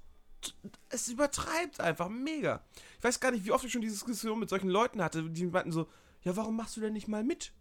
es 0.89 1.07
übertreibt 1.09 1.79
einfach 1.79 2.09
mega. 2.09 2.63
Ich 2.97 3.03
weiß 3.03 3.19
gar 3.19 3.31
nicht, 3.31 3.45
wie 3.45 3.51
oft 3.51 3.65
ich 3.65 3.71
schon 3.71 3.81
diese 3.81 3.95
Diskussion 3.95 4.39
mit 4.39 4.49
solchen 4.49 4.69
Leuten 4.69 5.01
hatte, 5.01 5.23
die 5.29 5.45
meinten 5.45 5.71
so, 5.71 5.87
ja, 6.21 6.35
warum 6.37 6.55
machst 6.55 6.77
du 6.77 6.81
denn 6.81 6.93
nicht 6.93 7.07
mal 7.07 7.23
mit? 7.23 7.51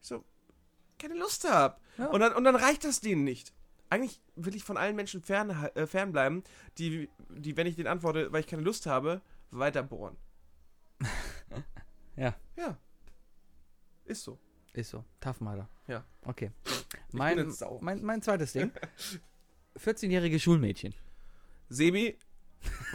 Ich 0.00 0.08
so, 0.08 0.24
keine 0.98 1.14
Lust 1.14 1.48
hab. 1.50 1.80
Ja. 1.98 2.06
Und, 2.06 2.20
dann, 2.20 2.32
und 2.32 2.44
dann 2.44 2.56
reicht 2.56 2.84
das 2.84 3.00
denen 3.00 3.24
nicht. 3.24 3.52
Eigentlich 3.90 4.22
will 4.36 4.54
ich 4.54 4.64
von 4.64 4.76
allen 4.76 4.96
Menschen 4.96 5.20
fern, 5.20 5.50
äh, 5.74 5.86
fernbleiben, 5.86 6.44
die, 6.78 7.10
die, 7.28 7.56
wenn 7.56 7.66
ich 7.66 7.76
denen 7.76 7.88
antworte, 7.88 8.32
weil 8.32 8.40
ich 8.40 8.46
keine 8.46 8.62
Lust 8.62 8.86
habe, 8.86 9.20
weiter 9.50 9.82
bohren. 9.82 10.16
Ja. 12.16 12.34
Ja. 12.56 12.76
Ist 14.04 14.24
so. 14.24 14.38
Ist 14.72 14.90
so. 14.90 15.04
Tough 15.20 15.40
Mudder. 15.40 15.68
Ja. 15.86 16.04
Okay. 16.24 16.50
Mein, 17.12 17.52
mein, 17.80 18.02
mein 18.02 18.22
zweites 18.22 18.52
Ding. 18.52 18.70
14-jährige 19.78 20.38
Schulmädchen. 20.38 20.94
Sebi, 21.68 22.18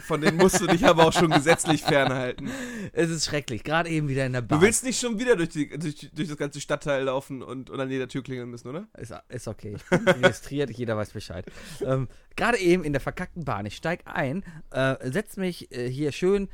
von 0.04 0.20
denen 0.20 0.36
musst 0.36 0.60
du 0.60 0.66
dich 0.66 0.84
aber 0.86 1.06
auch 1.06 1.12
schon 1.12 1.30
gesetzlich 1.30 1.82
fernhalten. 1.82 2.50
Es 2.92 3.10
ist 3.10 3.26
schrecklich. 3.26 3.64
Gerade 3.64 3.90
eben 3.90 4.08
wieder 4.08 4.24
in 4.24 4.32
der 4.32 4.40
Bahn. 4.40 4.58
Du 4.58 4.64
willst 4.64 4.84
nicht 4.84 5.00
schon 5.00 5.18
wieder 5.18 5.36
durch, 5.36 5.50
die, 5.50 5.68
durch, 5.68 6.10
durch 6.12 6.28
das 6.28 6.36
ganze 6.36 6.60
Stadtteil 6.60 7.04
laufen 7.04 7.42
und, 7.42 7.68
und 7.68 7.80
an 7.80 7.90
jeder 7.90 8.08
Tür 8.08 8.22
klingeln 8.22 8.48
müssen, 8.48 8.68
oder? 8.68 8.88
Ist, 8.96 9.12
ist 9.28 9.48
okay. 9.48 9.76
Ich 9.76 9.84
bin 9.84 10.08
registriert, 10.08 10.70
jeder 10.70 10.96
weiß 10.96 11.10
Bescheid. 11.10 11.44
Ähm, 11.84 12.08
Gerade 12.36 12.58
eben 12.58 12.84
in 12.84 12.92
der 12.92 13.00
verkackten 13.00 13.44
Bahn. 13.44 13.66
Ich 13.66 13.76
steig 13.76 14.02
ein, 14.06 14.44
äh, 14.70 14.96
setz 15.10 15.36
mich 15.36 15.70
äh, 15.72 15.90
hier 15.90 16.12
schön. 16.12 16.48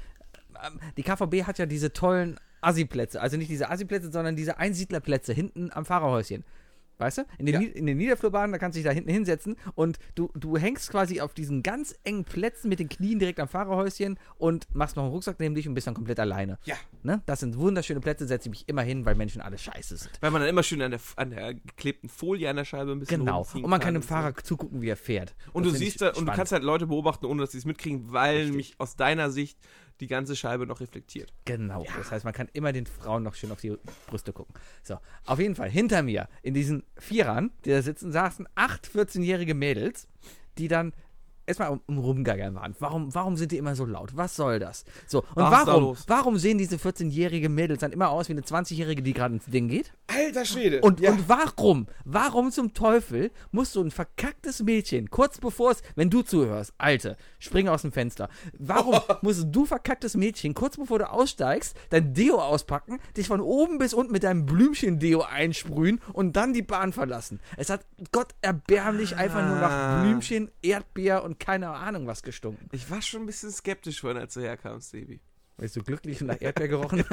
Ähm, 0.66 0.80
die 0.96 1.02
KVB 1.02 1.46
hat 1.46 1.58
ja 1.58 1.66
diese 1.66 1.92
tollen 1.92 2.40
Assi-Plätze. 2.64 3.20
Also 3.20 3.36
nicht 3.36 3.50
diese 3.50 3.70
Assi-Plätze, 3.70 4.10
sondern 4.10 4.36
diese 4.36 4.58
Einsiedlerplätze 4.58 5.32
hinten 5.32 5.70
am 5.72 5.84
Fahrerhäuschen. 5.84 6.44
Weißt 6.96 7.18
du? 7.18 7.22
In 7.38 7.46
den, 7.46 7.60
Ja. 7.60 7.68
In 7.68 7.86
den 7.86 7.96
Niederflurbahnen, 7.96 8.52
da 8.52 8.58
kannst 8.58 8.76
du 8.76 8.78
dich 8.78 8.84
da 8.86 8.92
hinten 8.92 9.10
hinsetzen 9.10 9.56
und 9.74 9.98
du, 10.14 10.30
du 10.34 10.56
hängst 10.56 10.90
quasi 10.90 11.20
auf 11.20 11.34
diesen 11.34 11.64
ganz 11.64 11.92
engen 12.04 12.22
Plätzen 12.24 12.68
mit 12.68 12.78
den 12.78 12.88
Knien 12.88 13.18
direkt 13.18 13.40
am 13.40 13.48
Fahrerhäuschen 13.48 14.16
und 14.38 14.72
machst 14.74 14.94
noch 14.94 15.02
einen 15.02 15.12
Rucksack 15.12 15.40
neben 15.40 15.56
dich 15.56 15.66
und 15.66 15.74
bist 15.74 15.88
dann 15.88 15.94
komplett 15.94 16.20
alleine. 16.20 16.56
Ja. 16.64 16.76
Ne? 17.02 17.20
Das 17.26 17.40
sind 17.40 17.58
wunderschöne 17.58 17.98
Plätze, 18.00 18.28
setze 18.28 18.48
ich 18.48 18.50
mich 18.50 18.68
immer 18.68 18.82
hin, 18.82 19.04
weil 19.04 19.16
Menschen 19.16 19.40
alle 19.42 19.58
scheiße 19.58 19.96
sind. 19.96 20.12
Weil 20.20 20.30
man 20.30 20.40
dann 20.42 20.48
immer 20.48 20.62
schön 20.62 20.80
an 20.82 20.92
der, 20.92 21.00
an 21.16 21.30
der 21.30 21.54
geklebten 21.54 22.08
Folie 22.08 22.48
an 22.48 22.54
der 22.56 22.64
Scheibe 22.64 22.92
ein 22.92 23.00
bisschen 23.00 23.18
Genau. 23.20 23.44
Und 23.54 23.66
man 23.68 23.80
kann 23.80 23.94
dem 23.94 24.02
so. 24.02 24.08
Fahrer 24.08 24.32
zugucken, 24.36 24.80
wie 24.80 24.88
er 24.88 24.96
fährt. 24.96 25.34
Und 25.52 25.66
Das 25.66 25.72
du 25.72 25.78
siehst 25.80 26.00
da, 26.00 26.10
und 26.10 26.26
du 26.26 26.32
kannst 26.32 26.52
halt 26.52 26.62
Leute 26.62 26.86
beobachten, 26.86 27.26
ohne 27.26 27.42
dass 27.42 27.50
sie 27.50 27.58
es 27.58 27.64
mitkriegen, 27.64 28.12
weil 28.12 28.34
Richtig. 28.36 28.50
nämlich 28.50 28.74
aus 28.78 28.94
deiner 28.94 29.30
Sicht 29.32 29.58
die 30.00 30.06
ganze 30.06 30.36
Scheibe 30.36 30.66
noch 30.66 30.80
reflektiert. 30.80 31.32
Genau. 31.44 31.84
Das 31.96 32.10
heißt, 32.10 32.24
man 32.24 32.34
kann 32.34 32.48
immer 32.52 32.72
den 32.72 32.86
Frauen 32.86 33.22
noch 33.22 33.34
schön 33.34 33.52
auf 33.52 33.60
die 33.60 33.76
Brüste 34.06 34.32
gucken. 34.32 34.54
So, 34.82 34.98
auf 35.24 35.38
jeden 35.38 35.54
Fall, 35.54 35.70
hinter 35.70 36.02
mir, 36.02 36.28
in 36.42 36.54
diesen 36.54 36.84
Vierern, 36.96 37.52
die 37.64 37.70
da 37.70 37.82
sitzen, 37.82 38.12
saßen 38.12 38.48
acht 38.54 38.88
14-jährige 38.88 39.54
Mädels, 39.54 40.08
die 40.58 40.68
dann 40.68 40.92
erstmal 41.46 41.70
um, 41.70 41.80
um 41.86 41.98
Rumgaggern 41.98 42.54
waren. 42.54 42.74
Warum, 42.78 43.14
warum 43.14 43.36
sind 43.36 43.52
die 43.52 43.58
immer 43.58 43.74
so 43.74 43.84
laut? 43.84 44.16
Was 44.16 44.36
soll 44.36 44.58
das? 44.58 44.84
So, 45.06 45.20
und 45.20 45.38
da 45.38 45.50
warum, 45.66 45.96
warum 46.06 46.38
sehen 46.38 46.58
diese 46.58 46.76
14-jährige 46.76 47.48
Mädels 47.48 47.80
dann 47.80 47.92
immer 47.92 48.10
aus 48.10 48.28
wie 48.28 48.32
eine 48.32 48.42
20-jährige, 48.42 49.02
die 49.02 49.12
gerade 49.12 49.34
ins 49.34 49.46
Ding 49.46 49.68
geht? 49.68 49.92
Alter 50.06 50.44
Schwede. 50.44 50.80
Und, 50.80 51.00
und 51.00 51.28
warum, 51.28 51.86
warum 52.04 52.50
zum 52.50 52.74
Teufel 52.74 53.30
muss 53.50 53.72
so 53.72 53.80
ein 53.82 53.90
verkacktes 53.90 54.62
Mädchen, 54.62 55.10
kurz 55.10 55.38
bevor 55.38 55.72
es, 55.72 55.82
wenn 55.96 56.10
du 56.10 56.22
zuhörst, 56.22 56.72
Alte, 56.78 57.16
spring 57.38 57.68
aus 57.68 57.82
dem 57.82 57.92
Fenster, 57.92 58.28
warum 58.58 59.00
musst 59.22 59.46
du 59.50 59.66
verkacktes 59.66 60.16
Mädchen, 60.16 60.54
kurz 60.54 60.76
bevor 60.76 60.98
du 60.98 61.10
aussteigst, 61.10 61.76
dein 61.90 62.14
Deo 62.14 62.40
auspacken, 62.40 62.98
dich 63.16 63.28
von 63.28 63.40
oben 63.40 63.78
bis 63.78 63.94
unten 63.94 64.12
mit 64.12 64.22
deinem 64.24 64.46
Blümchen-Deo 64.46 65.22
einsprühen 65.22 66.00
und 66.12 66.34
dann 66.36 66.52
die 66.52 66.62
Bahn 66.62 66.92
verlassen? 66.92 67.40
Es 67.56 67.70
hat 67.70 67.84
Gott 68.12 68.34
erbärmlich 68.42 69.16
einfach 69.16 69.46
nur 69.46 69.56
nach 69.56 69.70
Ah. 69.74 70.02
Blümchen, 70.02 70.50
Erdbeer 70.62 71.24
und 71.24 71.33
keine 71.34 71.70
Ahnung 71.70 72.06
was 72.06 72.22
gestunken. 72.22 72.68
ich 72.72 72.90
war 72.90 73.02
schon 73.02 73.22
ein 73.22 73.26
bisschen 73.26 73.50
skeptisch 73.50 74.00
vorhin, 74.00 74.18
als 74.18 74.34
du 74.34 74.40
herkamst, 74.40 74.90
Sebi. 74.90 75.20
Weißt 75.56 75.76
du, 75.76 75.82
glücklich 75.82 76.20
und 76.20 76.28
nach 76.28 76.40
Erdbeer 76.40 76.68
gerochen? 76.68 77.04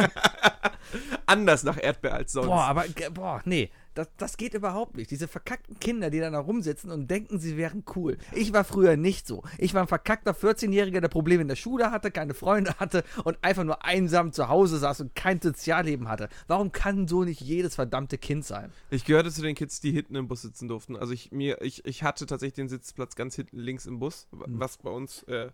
Anders 1.28 1.64
nach 1.64 1.78
Erdbeer 1.82 2.16
als 2.16 2.32
sonst. 2.32 2.48
Boah, 2.48 2.64
aber, 2.64 2.86
boah, 3.12 3.42
nee, 3.46 3.70
das, 3.94 4.10
das 4.18 4.38
geht 4.38 4.54
überhaupt 4.54 4.96
nicht. 4.96 5.12
Diese 5.12 5.28
verkackten 5.28 5.80
Kinder, 5.80 6.10
die 6.10 6.20
dann 6.20 6.34
da 6.34 6.40
rumsitzen 6.40 6.92
und 6.92 7.10
denken, 7.12 7.40
sie 7.40 7.58
wären 7.58 7.84
cool. 7.96 8.18
Ich 8.34 8.54
war 8.54 8.64
früher 8.64 8.96
nicht 8.98 9.28
so. 9.28 9.44
Ich 9.58 9.74
war 9.74 9.82
ein 9.82 9.88
verkackter 9.88 10.32
14-Jähriger, 10.32 11.02
der 11.02 11.08
Probleme 11.10 11.42
in 11.42 11.48
der 11.48 11.56
Schule 11.56 11.92
hatte, 11.92 12.12
keine 12.12 12.34
Freunde 12.34 12.74
hatte 12.80 13.04
und 13.24 13.38
einfach 13.42 13.64
nur 13.64 13.84
einsam 13.84 14.32
zu 14.32 14.48
Hause 14.50 14.78
saß 14.80 15.02
und 15.02 15.16
kein 15.16 15.42
Sozialleben 15.42 16.08
hatte. 16.08 16.30
Warum 16.48 16.72
kann 16.72 17.08
so 17.08 17.24
nicht 17.24 17.42
jedes 17.42 17.76
verdammte 17.76 18.18
Kind 18.18 18.46
sein? 18.46 18.72
Ich 18.90 19.06
gehörte 19.06 19.32
zu 19.32 19.42
den 19.42 19.56
Kids, 19.56 19.82
die 19.82 19.92
hinten 19.92 20.16
im 20.16 20.28
Bus 20.28 20.42
sitzen 20.42 20.68
durften. 20.68 20.96
Also 20.96 21.14
ich 21.14 21.32
mir, 21.32 21.62
ich, 21.62 21.86
ich 21.86 22.04
hatte 22.04 22.26
tatsächlich 22.26 22.56
den 22.56 22.70
Sitzplatz 22.70 23.16
ganz 23.16 23.36
hinten 23.36 23.58
links 23.58 23.86
im 23.86 24.00
Bus, 24.00 24.28
Mhm. 24.32 24.60
was 24.60 24.78
bei 24.78 24.90
uns 24.90 25.24
äh, 25.24 25.50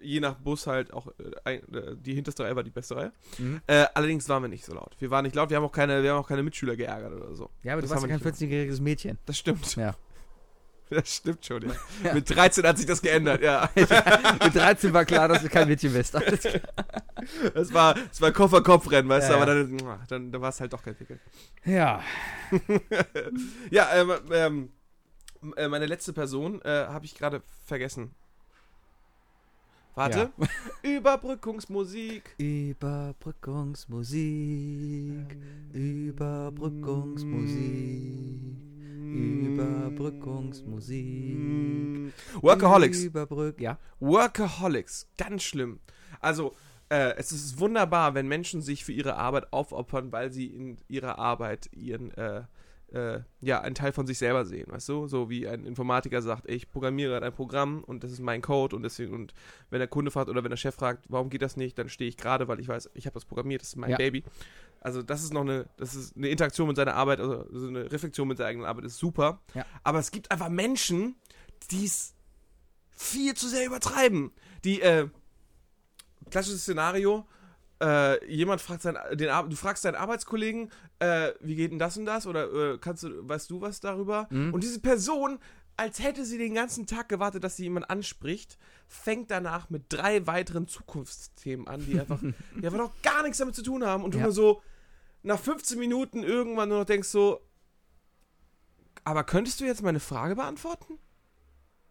je 0.00 0.20
nach 0.20 0.34
Bus 0.34 0.66
halt 0.66 0.92
auch 0.92 1.08
äh, 1.44 1.56
äh, 1.56 1.96
die 1.96 2.14
hinterste 2.14 2.44
Reihe 2.44 2.56
war 2.56 2.62
die 2.62 2.70
beste 2.70 2.96
Reihe. 2.96 3.12
Mhm. 3.38 3.60
Äh, 3.66 3.86
allerdings 3.94 4.28
waren 4.28 4.42
wir 4.42 4.48
nicht 4.48 4.64
so 4.64 4.74
laut. 4.74 4.96
Wir 4.98 5.10
waren 5.10 5.24
nicht 5.24 5.34
laut, 5.34 5.50
wir 5.50 5.56
haben 5.56 5.64
auch 5.64 5.72
keine, 5.72 6.02
wir 6.02 6.12
haben 6.12 6.18
auch 6.18 6.28
keine 6.28 6.42
Mitschüler 6.42 6.76
geärgert 6.76 7.12
oder 7.12 7.34
so. 7.34 7.50
Ja, 7.62 7.72
aber 7.72 7.82
du 7.82 7.88
Das 7.88 7.90
warst 7.90 8.02
haben 8.02 8.10
ja 8.10 8.18
kein 8.18 8.32
nicht 8.32 8.42
14-jähriges 8.42 8.80
Mädchen. 8.82 9.18
Das 9.26 9.38
stimmt. 9.38 9.76
Ja. 9.76 9.94
Das 10.90 11.16
stimmt 11.16 11.44
schon, 11.44 11.62
ja. 11.62 11.74
Ja. 12.04 12.12
Mit 12.14 12.28
13 12.28 12.64
hat 12.66 12.76
sich 12.76 12.84
das 12.86 13.00
geändert, 13.00 13.40
ja. 13.40 13.70
Mit 13.74 14.54
13 14.54 14.92
war 14.92 15.06
klar, 15.06 15.28
dass 15.28 15.42
du 15.42 15.48
kein 15.48 15.66
Mädchen 15.66 15.94
bist. 15.94 16.12
Das 16.12 17.72
war, 17.72 17.94
das 17.94 18.20
war 18.20 18.30
Koffer-Kopf-Rennen, 18.32 19.08
weißt 19.08 19.30
Ja, 19.30 19.36
du, 19.36 19.42
aber 19.42 19.46
dann, 19.46 19.78
dann, 19.78 19.98
dann, 20.08 20.30
dann 20.32 20.42
war 20.42 20.50
es 20.50 20.60
halt 20.60 20.74
doch 20.74 20.82
kein 20.82 20.94
Pickel. 20.94 21.18
Ja. 21.64 22.02
Ja, 23.70 23.88
ähm, 23.94 24.12
ähm, 24.30 24.72
äh, 25.56 25.68
meine 25.68 25.86
letzte 25.86 26.12
Person 26.12 26.60
äh, 26.62 26.68
habe 26.68 27.06
ich 27.06 27.14
gerade 27.14 27.42
vergessen. 27.64 28.14
Warte. 29.94 30.32
Überbrückungsmusik. 30.82 32.34
Überbrückungsmusik. 32.38 35.38
Überbrückungsmusik. 35.72 38.64
Überbrückungsmusik. 39.14 42.12
Workaholics. 42.40 43.04
Überbrück 43.04 43.60
ja. 43.60 43.78
Workaholics. 44.00 45.06
Ganz 45.16 45.44
schlimm. 45.44 45.78
Also, 46.20 46.56
äh, 46.88 47.14
es 47.16 47.30
ist 47.30 47.60
wunderbar, 47.60 48.14
wenn 48.14 48.26
Menschen 48.26 48.62
sich 48.62 48.84
für 48.84 48.92
ihre 48.92 49.14
Arbeit 49.16 49.52
aufopfern, 49.52 50.10
weil 50.10 50.32
sie 50.32 50.46
in 50.46 50.78
ihrer 50.88 51.18
Arbeit 51.18 51.68
ihren, 51.72 52.10
äh, 52.12 52.42
äh, 52.94 53.20
ja, 53.40 53.60
einen 53.60 53.74
Teil 53.74 53.92
von 53.92 54.06
sich 54.06 54.18
selber 54.18 54.44
sehen, 54.44 54.70
weißt 54.70 54.88
du? 54.88 55.06
So 55.06 55.28
wie 55.28 55.48
ein 55.48 55.64
Informatiker 55.64 56.22
sagt, 56.22 56.48
ich 56.48 56.70
programmiere 56.70 57.10
gerade 57.12 57.26
ein 57.26 57.32
Programm 57.32 57.82
und 57.84 58.04
das 58.04 58.12
ist 58.12 58.20
mein 58.20 58.40
Code 58.40 58.76
und 58.76 58.82
deswegen, 58.82 59.12
und 59.12 59.34
wenn 59.70 59.80
der 59.80 59.88
Kunde 59.88 60.10
fragt 60.10 60.28
oder 60.28 60.42
wenn 60.44 60.50
der 60.50 60.56
Chef 60.56 60.74
fragt, 60.74 61.04
warum 61.08 61.28
geht 61.28 61.42
das 61.42 61.56
nicht, 61.56 61.78
dann 61.78 61.88
stehe 61.88 62.08
ich 62.08 62.16
gerade, 62.16 62.46
weil 62.48 62.60
ich 62.60 62.68
weiß, 62.68 62.90
ich 62.94 63.06
habe 63.06 63.14
das 63.14 63.24
programmiert, 63.24 63.62
das 63.62 63.68
ist 63.70 63.76
mein 63.76 63.90
Ja. 63.90 63.96
Baby. 63.96 64.22
Also 64.80 65.02
das 65.02 65.24
ist 65.24 65.32
noch 65.32 65.40
eine, 65.40 65.66
das 65.76 65.94
ist 65.94 66.16
eine 66.16 66.28
Interaktion 66.28 66.68
mit 66.68 66.76
seiner 66.76 66.94
Arbeit, 66.94 67.18
also 67.18 67.46
so 67.50 67.68
eine 67.68 67.90
Reflexion 67.90 68.28
mit 68.28 68.38
seiner 68.38 68.50
eigenen 68.50 68.66
Arbeit 68.66 68.84
ist 68.84 68.98
super. 68.98 69.40
Ja. 69.54 69.64
Aber 69.82 69.98
es 69.98 70.10
gibt 70.10 70.30
einfach 70.30 70.48
Menschen, 70.48 71.16
die 71.70 71.86
es 71.86 72.14
viel 72.90 73.34
zu 73.34 73.48
sehr 73.48 73.66
übertreiben. 73.66 74.30
Die, 74.62 74.80
äh, 74.80 75.08
klassisches 76.30 76.62
Szenario, 76.62 77.26
äh, 77.82 78.24
jemand 78.32 78.60
fragt 78.60 78.82
seinen, 78.82 78.98
den, 79.16 79.28
du 79.50 79.56
fragst 79.56 79.84
deinen 79.84 79.96
Arbeitskollegen, 79.96 80.70
äh, 81.00 81.32
wie 81.40 81.56
geht 81.56 81.72
denn 81.72 81.78
das 81.78 81.96
und 81.96 82.04
das? 82.06 82.26
Oder 82.26 82.52
äh, 82.74 82.78
kannst 82.78 83.02
du, 83.02 83.28
weißt 83.28 83.50
du 83.50 83.60
was 83.60 83.80
darüber? 83.80 84.28
Mhm. 84.30 84.54
Und 84.54 84.62
diese 84.62 84.80
Person, 84.80 85.38
als 85.76 86.00
hätte 86.02 86.24
sie 86.24 86.38
den 86.38 86.54
ganzen 86.54 86.86
Tag 86.86 87.08
gewartet, 87.08 87.42
dass 87.42 87.56
sie 87.56 87.64
jemand 87.64 87.90
anspricht, 87.90 88.58
fängt 88.86 89.30
danach 89.30 89.70
mit 89.70 89.84
drei 89.88 90.26
weiteren 90.26 90.68
Zukunftsthemen 90.68 91.66
an, 91.66 91.84
die 91.84 91.98
einfach, 91.98 92.20
die 92.60 92.64
einfach 92.66 92.78
noch 92.78 92.92
gar 93.02 93.22
nichts 93.22 93.38
damit 93.38 93.54
zu 93.56 93.62
tun 93.62 93.84
haben 93.84 94.04
und 94.04 94.14
du 94.14 94.18
Ja. 94.18 94.24
nur 94.24 94.32
so 94.32 94.62
nach 95.22 95.38
15 95.40 95.78
Minuten 95.78 96.22
irgendwann 96.22 96.68
nur 96.68 96.78
noch 96.78 96.84
denkst 96.84 97.08
so, 97.08 97.40
aber 99.04 99.24
könntest 99.24 99.60
du 99.60 99.64
jetzt 99.64 99.82
meine 99.82 100.00
Frage 100.00 100.36
beantworten? 100.36 100.98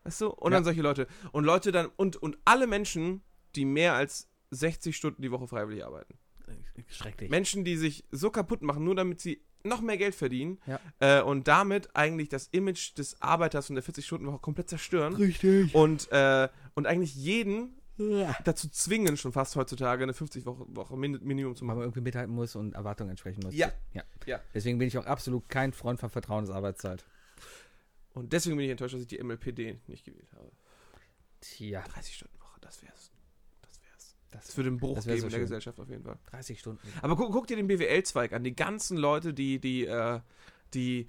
Weißt 0.03 0.21
du? 0.21 0.27
Und 0.29 0.51
Ja. 0.51 0.57
dann 0.57 0.63
solche 0.63 0.81
Leute. 0.81 1.07
Und 1.31 1.43
Leute 1.43 1.71
dann, 1.71 1.87
und, 1.95 2.15
und 2.17 2.37
alle 2.45 2.67
Menschen, 2.67 3.21
die 3.55 3.65
mehr 3.65 3.93
als 3.93 4.27
60 4.53 4.95
Stunden 4.95 5.21
die 5.21 5.31
Woche 5.31 5.47
freiwillig 5.47 5.83
arbeiten. 5.85 6.17
schrecklich. 6.89 7.29
Menschen, 7.29 7.63
die 7.63 7.77
sich 7.77 8.03
so 8.11 8.29
kaputt 8.29 8.61
machen, 8.61 8.83
nur 8.83 8.95
damit 8.95 9.19
sie 9.21 9.41
noch 9.63 9.79
mehr 9.81 9.97
Geld 9.97 10.13
verdienen 10.13 10.59
Ja. 10.67 10.79
äh, 10.99 11.21
und 11.21 11.47
damit 11.47 11.95
eigentlich 11.95 12.27
das 12.29 12.47
Image 12.47 12.97
des 12.97 13.21
Arbeiters 13.21 13.69
und 13.69 13.75
der 13.75 13.83
40-Stunden-Woche 13.83 14.39
komplett 14.39 14.69
zerstören 14.69 15.15
Richtig. 15.15 15.73
und, 15.73 16.11
äh, 16.11 16.49
und 16.73 16.85
eigentlich 16.85 17.15
jeden 17.15 17.79
dazu 18.43 18.67
zwingen, 18.69 19.17
schon 19.17 19.31
fast 19.33 19.55
heutzutage 19.55 20.01
eine 20.03 20.13
50-Woche 20.13 20.65
Woche 20.75 20.97
Min 20.97 21.19
Minimum 21.21 21.55
zu 21.55 21.61
Weil 21.61 21.67
man 21.67 21.75
machen. 21.77 21.83
irgendwie 21.85 22.01
mithalten 22.01 22.33
muss 22.33 22.55
und 22.55 22.73
Erwartungen 22.73 23.11
entsprechen 23.11 23.41
muss. 23.43 23.53
Ja. 23.55 23.71
ja. 23.93 24.03
Ja. 24.25 24.41
Deswegen 24.53 24.79
bin 24.79 24.87
ich 24.87 24.97
auch 24.97 25.05
absolut 25.05 25.47
kein 25.47 25.71
Freund 25.73 25.99
von 25.99 26.09
Vertrauensarbeitszeit. 26.09 27.05
Und 28.15 28.33
deswegen 28.33 28.57
bin 28.57 28.65
ich 28.65 28.71
enttäuscht, 28.71 28.95
dass 28.95 29.01
ich 29.01 29.07
die 29.07 29.23
MLPD 29.23 29.79
nicht 29.87 30.03
gewählt 30.05 30.27
habe. 30.33 30.51
Tja, 31.39 31.83
30-Stunden-Woche, 31.83 32.59
das 32.61 32.81
wär's. 32.81 33.11
Das 34.33 34.55
würde 34.57 34.69
einen 34.69 34.79
Bruch 34.79 35.03
geben 35.03 35.19
so 35.19 35.25
in 35.27 35.31
der. 35.31 35.39
Gesellschaft 35.39 35.79
auf 35.79 35.89
jeden 35.89 36.03
Fall. 36.03 36.17
30 36.31 36.59
Stunden. 36.59 36.79
Aber 37.01 37.15
guck, 37.15 37.31
guck 37.31 37.47
dir 37.47 37.55
den 37.57 37.67
BWL-Zweig 37.67 38.33
an. 38.33 38.43
Die 38.43 38.55
ganzen 38.55 38.97
Leute, 38.97 39.33
die, 39.33 39.59
die, 39.59 39.85
äh, 39.85 40.19
die 40.73 41.07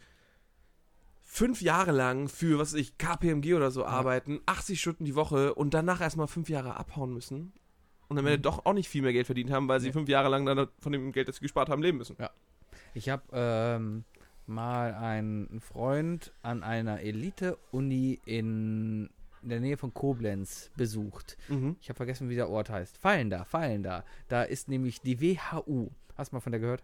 fünf 1.22 1.62
Jahre 1.62 1.90
lang 1.92 2.28
für, 2.28 2.58
was 2.58 2.72
weiß 2.74 2.80
ich, 2.80 2.96
KPMG 2.98 3.54
oder 3.54 3.70
so 3.70 3.84
arbeiten, 3.84 4.40
80 4.46 4.80
Stunden 4.80 5.04
die 5.04 5.14
Woche 5.16 5.54
und 5.54 5.74
danach 5.74 6.00
erstmal 6.00 6.28
fünf 6.28 6.48
Jahre 6.48 6.76
abhauen 6.76 7.12
müssen. 7.12 7.52
Und 8.08 8.18
am 8.18 8.26
Ende 8.26 8.38
Mhm. 8.38 8.42
doch 8.42 8.66
auch 8.66 8.74
nicht 8.74 8.88
viel 8.88 9.02
mehr 9.02 9.12
Geld 9.12 9.26
verdient 9.26 9.50
haben, 9.50 9.66
weil 9.66 9.80
sie 9.80 9.88
Nee. 9.88 9.92
fünf 9.94 10.08
Jahre 10.08 10.28
lang 10.28 10.44
dann 10.46 10.68
von 10.78 10.92
dem 10.92 11.10
Geld, 11.12 11.26
das 11.28 11.36
sie 11.36 11.42
gespart 11.42 11.68
haben, 11.70 11.82
leben 11.82 11.98
müssen. 11.98 12.16
Ich 12.92 13.08
habe 13.08 13.22
ähm, 13.32 14.04
mal 14.46 14.94
einen 14.94 15.60
Freund 15.60 16.32
an 16.42 16.62
einer 16.62 17.00
Elite-Uni 17.00 18.20
in 18.26 19.10
der 19.48 19.60
Nähe 19.60 19.76
von 19.76 19.92
Koblenz 19.94 20.70
besucht. 20.76 21.36
Mhm. 21.48 21.76
Ich 21.80 21.88
habe 21.88 21.96
vergessen, 21.96 22.28
wie 22.28 22.34
der 22.36 22.48
Ort 22.48 22.70
heißt. 22.70 22.96
Fallen 22.98 23.30
da, 23.30 23.44
fallen 23.44 23.82
da. 23.82 24.04
Da 24.28 24.42
ist 24.42 24.68
nämlich 24.68 25.00
die 25.00 25.20
WHU. 25.20 25.90
Hast 26.16 26.32
du 26.32 26.36
mal 26.36 26.40
von 26.40 26.52
der 26.52 26.60
gehört? 26.60 26.82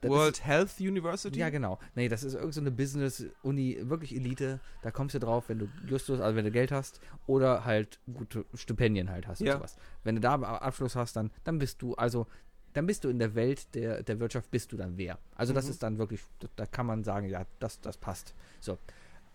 Das 0.00 0.10
World 0.10 0.44
Health 0.44 0.80
University? 0.80 1.28
Ist, 1.36 1.36
ja, 1.40 1.48
genau. 1.48 1.78
Nee, 1.94 2.08
das 2.08 2.22
ist 2.24 2.34
irgendeine 2.34 2.52
so 2.52 2.60
eine 2.60 2.70
Business-Uni, 2.72 3.78
wirklich 3.88 4.14
Elite. 4.14 4.60
Da 4.82 4.90
kommst 4.90 5.14
du 5.14 5.18
drauf, 5.18 5.48
wenn 5.48 5.58
du 5.58 5.68
Justus, 5.86 6.20
also 6.20 6.36
wenn 6.36 6.44
du 6.44 6.50
Geld 6.50 6.72
hast 6.72 7.00
oder 7.26 7.64
halt 7.64 7.98
gute 8.12 8.44
Stipendien 8.54 9.08
halt 9.10 9.26
hast 9.26 9.40
Ja. 9.40 9.52
und 9.54 9.58
sowas. 9.60 9.76
Wenn 10.02 10.16
du 10.16 10.20
da 10.20 10.34
Abschluss 10.34 10.94
hast, 10.94 11.16
dann, 11.16 11.30
dann 11.44 11.58
bist 11.58 11.80
du, 11.80 11.94
also 11.94 12.26
dann 12.74 12.86
bist 12.86 13.04
du 13.04 13.08
in 13.08 13.18
der 13.18 13.34
Welt 13.34 13.74
der, 13.74 14.02
der 14.02 14.20
Wirtschaft, 14.20 14.50
bist 14.50 14.72
du 14.72 14.76
dann 14.76 14.98
wer. 14.98 15.18
Also 15.36 15.54
das 15.54 15.64
Mhm. 15.66 15.70
ist 15.70 15.82
dann 15.82 15.96
wirklich, 15.96 16.20
da, 16.40 16.48
da 16.56 16.66
kann 16.66 16.84
man 16.84 17.02
sagen, 17.02 17.28
ja, 17.30 17.46
das, 17.58 17.80
das 17.80 17.96
passt. 17.96 18.34
So. 18.60 18.76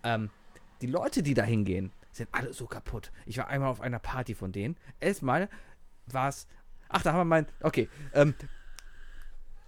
Ähm, 0.03 0.29
die 0.81 0.87
Leute, 0.87 1.23
die 1.23 1.33
da 1.33 1.43
hingehen, 1.43 1.91
sind 2.11 2.29
alle 2.31 2.53
so 2.53 2.65
kaputt. 2.65 3.11
Ich 3.25 3.37
war 3.37 3.47
einmal 3.47 3.69
auf 3.69 3.81
einer 3.81 3.99
Party 3.99 4.33
von 4.35 4.51
denen. 4.51 4.77
Erstmal 4.99 5.49
war 6.07 6.29
es, 6.29 6.47
ach, 6.89 7.01
da 7.01 7.11
haben 7.13 7.19
wir 7.19 7.25
mein, 7.25 7.45
okay, 7.61 7.89
ähm, 8.13 8.33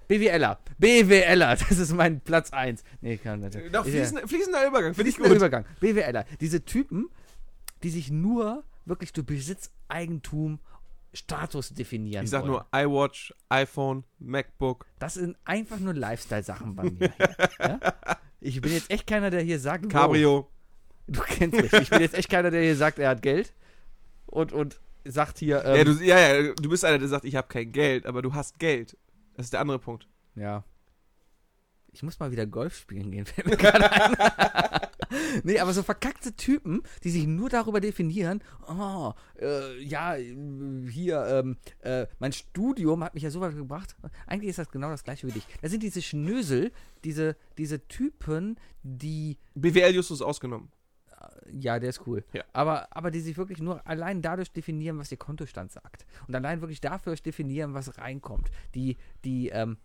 BWLer, 0.08 0.60
BWLer, 0.78 1.56
das 1.70 1.72
ist 1.72 1.94
mein 1.94 2.20
Platz 2.22 2.52
1. 2.52 2.84
Nee, 3.02 3.18
kann 3.18 3.40
nicht. 3.40 3.58
Doch, 3.74 3.86
fließender, 3.86 4.28
fließender 4.28 4.68
Übergang, 4.68 4.94
finde 4.94 5.10
ich 5.10 5.16
fließender 5.16 5.30
gut. 5.30 5.38
Übergang. 5.38 5.66
BWLer, 5.80 6.26
diese 6.40 6.66
Typen, 6.66 7.10
die 7.84 7.90
sich 7.90 8.12
nur 8.12 8.64
wirklich 8.86 9.14
durch 9.14 9.26
Besitz, 9.28 9.72
Eigentum, 9.88 10.60
Status 11.14 11.74
definieren 11.74 12.24
Ich 12.24 12.30
sag 12.30 12.42
wollen. 12.44 12.52
nur 12.52 12.68
iWatch, 12.74 13.34
iPhone, 13.50 14.04
MacBook. 14.20 14.86
Das 15.00 15.16
sind 15.16 15.38
einfach 15.46 15.80
nur 15.80 15.94
Lifestyle-Sachen 15.94 16.76
bei 16.76 16.84
mir. 16.84 17.12
Ja? 17.60 17.80
Ich 18.40 18.60
bin 18.60 18.74
jetzt 18.74 18.90
echt 18.90 19.06
keiner, 19.06 19.30
der 19.30 19.42
hier 19.42 19.60
sagt, 19.60 19.86
wow, 19.86 19.92
Cabrio. 19.92 20.50
Du 21.12 21.22
kennst 21.22 21.62
mich. 21.62 21.74
Ich 21.74 21.90
bin 21.90 22.02
jetzt 22.02 22.16
echt 22.16 22.30
keiner, 22.30 22.52
der 22.52 22.62
hier 22.62 22.76
sagt, 22.76 23.00
er 23.00 23.10
hat 23.10 23.22
Geld 23.22 23.54
und, 24.26 24.52
und 24.54 24.80
sagt 25.06 25.40
hier, 25.40 25.64
ähm, 25.66 25.76
ja, 25.76 25.84
du, 25.84 25.92
ja, 26.04 26.20
ja, 26.20 26.54
du 26.54 26.70
bist 26.70 26.86
einer, 26.86 27.00
der 27.00 27.08
sagt, 27.08 27.26
ich 27.26 27.36
habe 27.36 27.48
kein 27.48 27.72
Geld, 27.72 28.06
aber 28.06 28.22
du 28.22 28.34
hast 28.34 28.60
Geld. 28.60 28.98
Das 29.36 29.48
ist 29.48 29.54
der 29.54 29.62
andere 29.62 29.80
Punkt. 29.80 30.08
Ja. 30.36 30.64
Ich 31.94 32.04
muss 32.04 32.20
mal 32.20 32.32
wieder 32.32 32.46
Golf 32.46 32.78
spielen 32.78 33.12
gehen, 33.12 33.26
fällt 33.28 33.48
mir 33.48 33.58
gerade 33.58 33.92
ein. 33.92 34.16
nee, 35.44 35.60
aber 35.60 35.74
so 35.74 35.84
verkackte 35.84 36.36
Typen, 36.36 36.84
die 37.04 37.10
sich 37.10 37.28
nur 37.28 37.50
darüber 37.50 37.82
definieren, 37.82 38.42
oh, 38.68 39.12
äh, 39.40 39.82
ja, 39.84 40.16
hier, 40.16 41.26
ähm, 41.28 41.58
äh, 41.80 42.08
mein 42.20 42.32
Studium 42.32 43.04
hat 43.04 43.14
mich 43.14 43.24
ja 43.24 43.30
so 43.30 43.42
weit 43.42 43.56
gebracht. 43.56 43.96
Eigentlich 44.26 44.50
ist 44.50 44.60
das 44.60 44.72
genau 44.72 44.90
das 44.90 45.04
gleiche 45.04 45.28
wie 45.28 45.34
dich. 45.34 45.48
Da 45.62 45.68
sind 45.68 45.84
diese 45.84 46.02
Schnösel, 46.02 46.72
diese, 47.04 47.36
diese 47.58 47.86
Typen, 47.88 48.58
die 48.84 49.38
BWL 49.56 49.96
Justus 49.96 50.22
ausgenommen. 50.22 50.72
Ja, 51.52 51.80
der 51.80 51.90
ist 51.90 52.06
cool. 52.08 52.24
Ja. 52.34 52.44
Aber, 52.54 52.88
aber 52.92 53.12
die 53.12 53.20
sich 53.20 53.38
wirklich 53.38 53.62
nur 53.62 53.86
allein 53.88 54.22
dadurch 54.22 54.52
definieren, 54.52 54.98
was 54.98 55.12
ihr 55.12 55.18
Kontostand 55.18 55.72
sagt. 55.72 56.06
Und 56.28 56.36
allein 56.36 56.62
wirklich 56.62 56.82
dafür 56.82 57.16
definieren, 57.16 57.74
was 57.74 57.98
reinkommt. 57.98 58.50
Die, 58.74 58.98
die 59.24 59.50
ähm, 59.50 59.78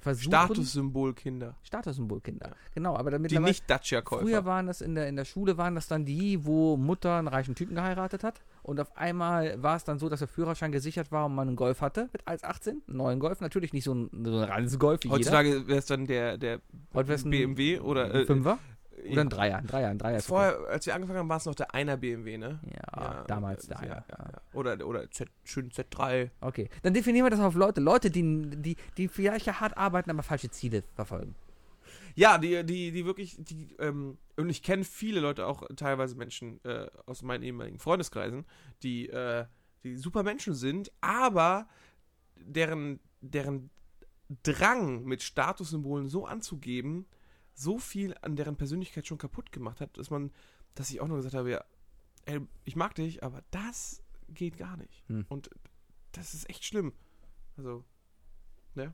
versuchen. 0.00 0.32
Statussymbolkinder. 0.32 1.56
Statussymbolkinder. 1.62 2.54
Genau, 2.74 2.96
aber 2.96 3.10
damit 3.10 3.30
Die 3.30 3.38
nicht 3.38 3.68
Dacia-Käufer. 3.68 4.22
Früher 4.22 4.44
waren 4.44 4.66
das 4.66 4.80
in 4.80 4.94
der, 4.94 5.08
in 5.08 5.16
der 5.16 5.24
Schule, 5.24 5.56
waren 5.56 5.74
das 5.74 5.88
dann 5.88 6.04
die, 6.04 6.44
wo 6.44 6.76
Mutter 6.76 7.18
einen 7.18 7.28
reichen 7.28 7.54
Typen 7.54 7.74
geheiratet 7.74 8.22
hat. 8.22 8.42
Und 8.62 8.80
auf 8.80 8.96
einmal 8.96 9.62
war 9.62 9.76
es 9.76 9.84
dann 9.84 9.98
so, 9.98 10.08
dass 10.08 10.20
der 10.20 10.28
Führerschein 10.28 10.72
gesichert 10.72 11.12
war 11.12 11.26
und 11.26 11.34
man 11.34 11.48
einen 11.48 11.56
Golf 11.56 11.80
hatte 11.80 12.08
mit 12.12 12.26
als 12.26 12.44
18. 12.44 12.82
Einen 12.86 12.96
neuen 12.96 13.18
Golf. 13.18 13.40
Natürlich 13.40 13.72
nicht 13.72 13.84
so 13.84 13.94
ein, 13.94 14.10
so 14.24 14.38
ein 14.38 14.44
Ranzgolf 14.44 15.00
wie 15.02 15.08
jeder. 15.08 15.18
Heutzutage 15.18 15.66
wäre 15.66 15.78
es 15.78 15.86
dann 15.86 16.06
der, 16.06 16.38
der 16.38 16.60
Heute 16.92 17.08
wär's 17.08 17.24
ein 17.24 17.30
BMW 17.30 17.80
oder. 17.80 18.14
Äh, 18.14 18.26
Fünfer? 18.26 18.58
Ja. 19.04 19.12
Oder 19.12 19.20
ein 19.20 19.28
Dreier. 19.28 19.58
Ein 19.58 19.66
Dreier, 19.66 19.88
ein 19.90 19.98
Dreier. 19.98 20.20
Vorher, 20.20 20.58
als 20.68 20.86
wir 20.86 20.94
angefangen 20.94 21.18
haben, 21.18 21.28
war 21.28 21.36
es 21.36 21.44
noch 21.44 21.54
der 21.54 21.74
einer 21.74 21.96
BMW, 21.96 22.38
ne? 22.38 22.60
okay. 22.62 22.76
Ja, 22.90 23.24
damals 23.26 23.68
ja, 23.68 23.76
da, 23.76 23.82
ja. 23.82 23.88
ja, 23.88 24.04
ja. 24.08 24.40
Oder, 24.52 24.86
oder 24.86 25.10
Z, 25.10 25.28
schön 25.44 25.70
Z3. 25.70 26.30
Okay, 26.40 26.68
dann 26.82 26.94
definieren 26.94 27.26
wir 27.26 27.30
das 27.30 27.40
auf 27.40 27.54
Leute. 27.54 27.80
Leute, 27.80 28.10
die, 28.10 28.50
die, 28.56 28.76
die 28.96 29.08
vielleicht 29.08 29.46
ja 29.46 29.60
hart 29.60 29.76
arbeiten, 29.76 30.10
aber 30.10 30.22
falsche 30.22 30.50
Ziele 30.50 30.82
verfolgen. 30.94 31.34
Ja, 32.14 32.38
die, 32.38 32.64
die, 32.64 32.92
die 32.92 33.04
wirklich, 33.04 33.36
die, 33.38 33.74
ähm, 33.78 34.18
und 34.36 34.48
ich 34.48 34.62
kenne 34.62 34.84
viele 34.84 35.20
Leute, 35.20 35.46
auch 35.46 35.64
teilweise 35.76 36.16
Menschen 36.16 36.64
äh, 36.64 36.86
aus 37.06 37.22
meinen 37.22 37.42
ehemaligen 37.42 37.78
Freundeskreisen, 37.78 38.44
die, 38.82 39.08
äh, 39.08 39.46
die 39.82 39.96
super 39.96 40.22
Menschen 40.22 40.54
sind, 40.54 40.92
aber 41.00 41.68
deren, 42.36 43.00
deren 43.20 43.70
Drang 44.42 45.04
mit 45.04 45.22
Statussymbolen 45.22 46.08
so 46.08 46.24
anzugeben, 46.24 47.06
so 47.54 47.78
viel 47.78 48.14
an 48.22 48.36
deren 48.36 48.56
Persönlichkeit 48.56 49.06
schon 49.06 49.18
kaputt 49.18 49.52
gemacht 49.52 49.80
hat, 49.80 49.96
dass 49.96 50.10
man, 50.10 50.32
dass 50.74 50.90
ich 50.90 51.00
auch 51.00 51.08
nur 51.08 51.16
gesagt 51.18 51.34
habe, 51.34 51.50
ja, 51.50 51.64
ey, 52.26 52.40
ich 52.64 52.76
mag 52.76 52.94
dich, 52.94 53.22
aber 53.22 53.42
das 53.50 54.02
geht 54.28 54.56
gar 54.58 54.76
nicht. 54.76 55.04
Hm. 55.08 55.24
Und 55.28 55.50
das 56.12 56.34
ist 56.34 56.48
echt 56.50 56.64
schlimm. 56.64 56.92
Also, 57.56 57.84
ne? 58.74 58.92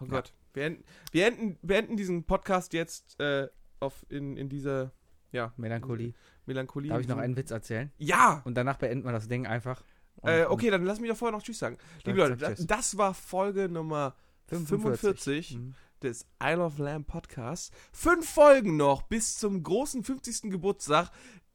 Oh 0.00 0.04
Ja. 0.04 0.10
Gott. 0.10 0.34
Wir 0.52 0.66
enden, 0.66 0.84
wir 1.10 1.26
enden, 1.26 1.58
beenden 1.62 1.96
diesen 1.96 2.24
Podcast 2.24 2.72
jetzt 2.74 3.18
äh, 3.18 3.48
auf 3.80 4.06
in, 4.08 4.36
in 4.36 4.48
dieser 4.48 4.92
ja, 5.32 5.52
Melancholie. 5.56 6.14
Melancholie. 6.46 6.90
Darf 6.90 7.00
ich 7.00 7.08
noch 7.08 7.18
einen 7.18 7.36
Witz 7.36 7.50
erzählen? 7.50 7.90
Ja! 7.98 8.40
Und 8.44 8.54
danach 8.54 8.76
beenden 8.76 9.04
wir 9.04 9.10
das 9.12 9.26
Ding 9.26 9.46
einfach. 9.48 9.82
Und- 10.16 10.30
Äh, 10.30 10.46
okay, 10.48 10.70
dann 10.70 10.84
lass 10.84 11.00
mich 11.00 11.10
doch 11.10 11.16
vorher 11.16 11.36
noch 11.36 11.42
Tschüss 11.42 11.58
sagen. 11.58 11.76
Liebe 12.04 12.18
Leute, 12.18 12.36
das, 12.36 12.64
das 12.66 12.96
war 12.96 13.14
Folge 13.14 13.68
Nummer 13.68 14.14
45, 14.46 15.56
Mhm. 15.58 15.74
Des 16.04 16.26
Isle 16.42 16.62
of 16.64 16.78
Lamb 16.78 17.06
Podcasts. 17.06 17.70
Fünf 17.92 18.28
Folgen 18.28 18.76
noch 18.76 19.02
bis 19.02 19.36
zum 19.36 19.62
großen 19.62 20.04
50. 20.04 20.50
Geburtstag. 20.50 21.10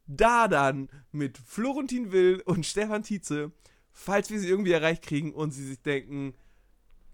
Da 0.07 0.47
dann 0.47 0.89
mit 1.11 1.37
Florentin 1.37 2.11
Will 2.11 2.41
und 2.45 2.65
Stefan 2.65 3.03
Tietze, 3.03 3.51
falls 3.91 4.29
wir 4.31 4.39
sie 4.39 4.47
irgendwie 4.49 4.71
erreicht 4.71 5.03
kriegen 5.03 5.33
und 5.33 5.51
sie 5.51 5.65
sich 5.65 5.81
denken, 5.81 6.33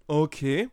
okay. 0.06 0.68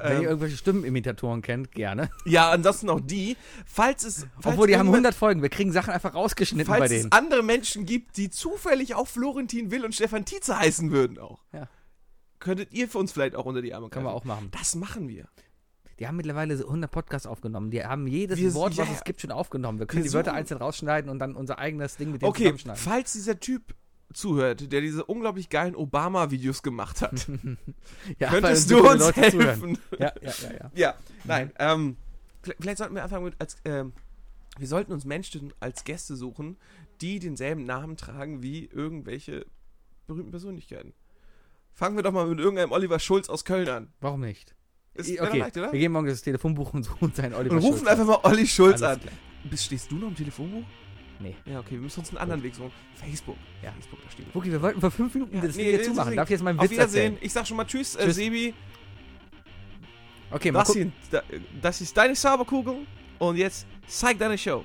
Wenn 0.00 0.12
ihr 0.12 0.18
Ähm, 0.18 0.24
irgendwelche 0.26 0.56
Stimmenimitatoren 0.56 1.42
kennt, 1.42 1.72
gerne. 1.72 2.08
ja, 2.24 2.50
ansonsten 2.50 2.88
auch 2.88 3.00
die. 3.00 3.36
Falls 3.66 4.04
es. 4.04 4.26
Falls 4.40 4.54
Obwohl, 4.54 4.68
die 4.68 4.74
haben 4.74 4.86
irgendwann- 4.86 5.06
100 5.06 5.14
Folgen. 5.16 5.42
Wir 5.42 5.48
kriegen 5.48 5.72
Sachen 5.72 5.92
einfach 5.92 6.14
rausgeschnitten 6.14 6.70
bei 6.70 6.78
Falls 6.78 6.90
denen. 6.90 7.06
es 7.06 7.12
andere 7.12 7.42
Menschen 7.42 7.84
gibt, 7.84 8.16
die 8.16 8.30
zufällig 8.30 8.94
auch 8.94 9.08
Florentin 9.08 9.72
Will 9.72 9.84
und 9.84 9.94
Stefan 9.94 10.24
Tietze 10.24 10.56
heißen 10.56 10.92
würden 10.92 11.18
auch. 11.18 11.42
Ja. 11.52 11.68
Könntet 12.38 12.72
ihr 12.72 12.88
für 12.88 12.98
uns 12.98 13.10
vielleicht 13.10 13.34
auch 13.34 13.44
unter 13.44 13.60
die 13.60 13.74
Arme 13.74 13.88
Können 13.90 14.04
wir 14.06 14.12
greifen. 14.12 14.20
auch 14.22 14.24
machen. 14.24 14.48
Das 14.52 14.76
machen 14.76 15.08
wir. 15.08 15.28
Die 15.98 16.06
haben 16.06 16.16
mittlerweile 16.16 16.56
so 16.56 16.64
100 16.66 16.90
Podcasts 16.90 17.26
aufgenommen. 17.26 17.70
Die 17.70 17.84
haben 17.84 18.06
jedes 18.06 18.38
Wir- 18.38 18.54
Wort, 18.54 18.76
was 18.78 18.88
ja, 18.88 18.94
es 18.94 19.04
gibt, 19.04 19.20
schon 19.20 19.30
aufgenommen. 19.32 19.78
Wir 19.78 19.86
können 19.86 20.04
wir 20.04 20.10
die 20.10 20.14
Wörter 20.14 20.32
einzeln 20.32 20.58
rausschneiden 20.58 21.10
und 21.10 21.18
dann 21.18 21.34
unser 21.34 21.58
eigenes 21.58 21.96
Ding 21.96 22.12
mit 22.12 22.22
denen 22.22 22.28
Okay, 22.30 22.42
zusammenschneiden. 22.44 22.80
falls 22.82 23.12
dieser 23.14 23.40
Typ 23.40 23.74
zuhört, 24.12 24.72
der 24.72 24.80
diese 24.80 25.04
unglaublich 25.04 25.48
geilen 25.50 25.74
Obama-Videos 25.74 26.62
gemacht 26.62 27.02
hat, 27.02 27.26
Ja, 28.18 28.30
könntest 28.30 28.70
du 28.70 28.78
uns 28.88 29.00
Leute 29.00 29.20
helfen? 29.20 29.78
Ja, 29.98 30.12
ja, 30.22 30.32
ja, 30.42 30.52
ja. 30.52 30.70
Ja, 30.74 30.94
nein. 31.24 31.52
Ähm, 31.58 31.96
vielleicht 32.42 32.62
vielleicht 32.62 32.78
sollten 32.78 32.94
wir 32.94 33.02
anfangen 33.02 33.24
mit, 33.24 33.34
als, 33.40 33.56
ähm, 33.64 33.92
wir 34.56 34.66
sollten 34.68 34.92
uns 34.92 35.04
Menschen 35.04 35.52
als 35.60 35.84
Gäste 35.84 36.16
suchen, 36.16 36.56
die 37.00 37.18
denselben 37.18 37.64
Namen 37.64 37.96
tragen 37.96 38.42
wie 38.42 38.66
irgendwelche 38.66 39.46
berühmten 40.06 40.30
Persönlichkeiten. 40.30 40.94
Fangen 41.74 41.96
wir 41.96 42.02
doch 42.02 42.12
mal 42.12 42.26
mit 42.26 42.38
irgendeinem 42.40 42.72
Oliver 42.72 42.98
Schulz 42.98 43.28
aus 43.28 43.44
Köln 43.44 43.68
an. 43.68 43.92
Warum 44.00 44.20
nicht? 44.20 44.54
Ist 44.98 45.20
okay, 45.20 45.38
leicht, 45.38 45.56
oder? 45.56 45.72
wir 45.72 45.78
gehen 45.78 45.92
morgen 45.92 46.08
das 46.08 46.22
Telefonbuch 46.22 46.74
und 46.74 46.82
suchen 46.84 47.12
seinen 47.14 47.34
Oliver 47.34 47.54
Und 47.56 47.62
rufen 47.62 47.78
Schulz 47.78 47.90
einfach 47.90 48.06
mal 48.06 48.18
Olli 48.24 48.46
Schulz 48.46 48.82
an. 48.82 49.00
Bist, 49.44 49.64
stehst 49.64 49.90
du 49.90 49.96
noch 49.96 50.08
im 50.08 50.16
Telefonbuch? 50.16 50.64
Nee. 51.20 51.34
Ja, 51.46 51.60
okay, 51.60 51.72
wir 51.72 51.80
müssen 51.80 52.00
uns 52.00 52.10
einen 52.10 52.18
anderen 52.18 52.42
Weg 52.42 52.54
suchen. 52.54 52.70
Facebook. 52.94 53.36
Ja. 53.62 53.72
Facebook, 53.72 53.98
da 54.02 54.18
wir. 54.18 54.34
Wookie, 54.34 54.52
wir 54.52 54.62
wollten 54.62 54.80
vor 54.80 54.90
fünf 54.90 55.14
Minuten 55.14 55.40
das 55.40 55.56
nee, 55.56 55.62
Video 55.62 55.78
das 55.78 55.86
ist 55.86 55.94
zumachen. 55.94 56.16
Darf 56.16 56.26
ich 56.26 56.30
jetzt 56.30 56.42
mal 56.42 56.50
einen 56.50 56.58
Auf 56.58 56.64
Witz 56.64 56.72
Wiedersehen. 56.72 57.02
erzählen? 57.14 57.18
Ich 57.20 57.32
sag 57.32 57.46
schon 57.46 57.56
mal 57.56 57.64
Tschüss, 57.64 57.96
Äh, 57.96 58.04
Tschüss. 58.04 58.16
Sebi. 58.16 58.54
Okay, 60.30 60.52
mal 60.52 60.60
Das, 60.60 60.72
hier, 60.72 60.92
da, 61.10 61.22
das 61.62 61.80
ist 61.80 61.96
deine 61.96 62.14
Zauberkugel. 62.14 62.86
Und 63.18 63.36
jetzt 63.36 63.66
zeig 63.86 64.18
deine 64.18 64.38
Show. 64.38 64.64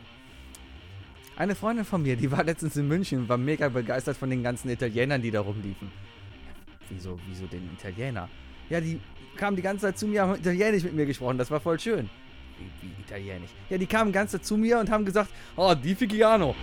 Eine 1.35 1.55
Freundin 1.55 1.85
von 1.85 2.03
mir, 2.03 2.15
die 2.15 2.29
war 2.31 2.43
letztens 2.43 2.75
in 2.75 2.87
München 2.87 3.21
und 3.21 3.29
war 3.29 3.37
mega 3.37 3.67
begeistert 3.69 4.15
von 4.17 4.29
den 4.29 4.43
ganzen 4.43 4.69
Italienern, 4.69 5.21
die 5.21 5.31
da 5.31 5.41
rumliefen. 5.41 5.87
Ja, 6.45 6.51
wieso, 6.89 7.19
wieso 7.27 7.47
den 7.47 7.67
Italiener? 7.73 8.29
Ja, 8.69 8.79
die 8.79 8.99
kamen 9.37 9.55
die 9.55 9.63
ganze 9.63 9.87
Zeit 9.87 9.97
zu 9.97 10.07
mir, 10.07 10.21
haben 10.21 10.35
Italienisch 10.35 10.83
mit 10.83 10.93
mir 10.93 11.05
gesprochen, 11.05 11.37
das 11.37 11.51
war 11.51 11.59
voll 11.59 11.79
schön. 11.79 12.09
Wie, 12.57 12.87
wie 12.87 13.01
Italienisch? 13.01 13.49
Ja, 13.69 13.77
die 13.77 13.87
kamen 13.87 14.11
die 14.11 14.15
ganze 14.15 14.37
Zeit 14.37 14.45
zu 14.45 14.57
mir 14.57 14.79
und 14.79 14.89
haben 14.89 15.05
gesagt, 15.05 15.29
oh, 15.55 15.73
di 15.73 15.95
Figiano. 15.95 16.55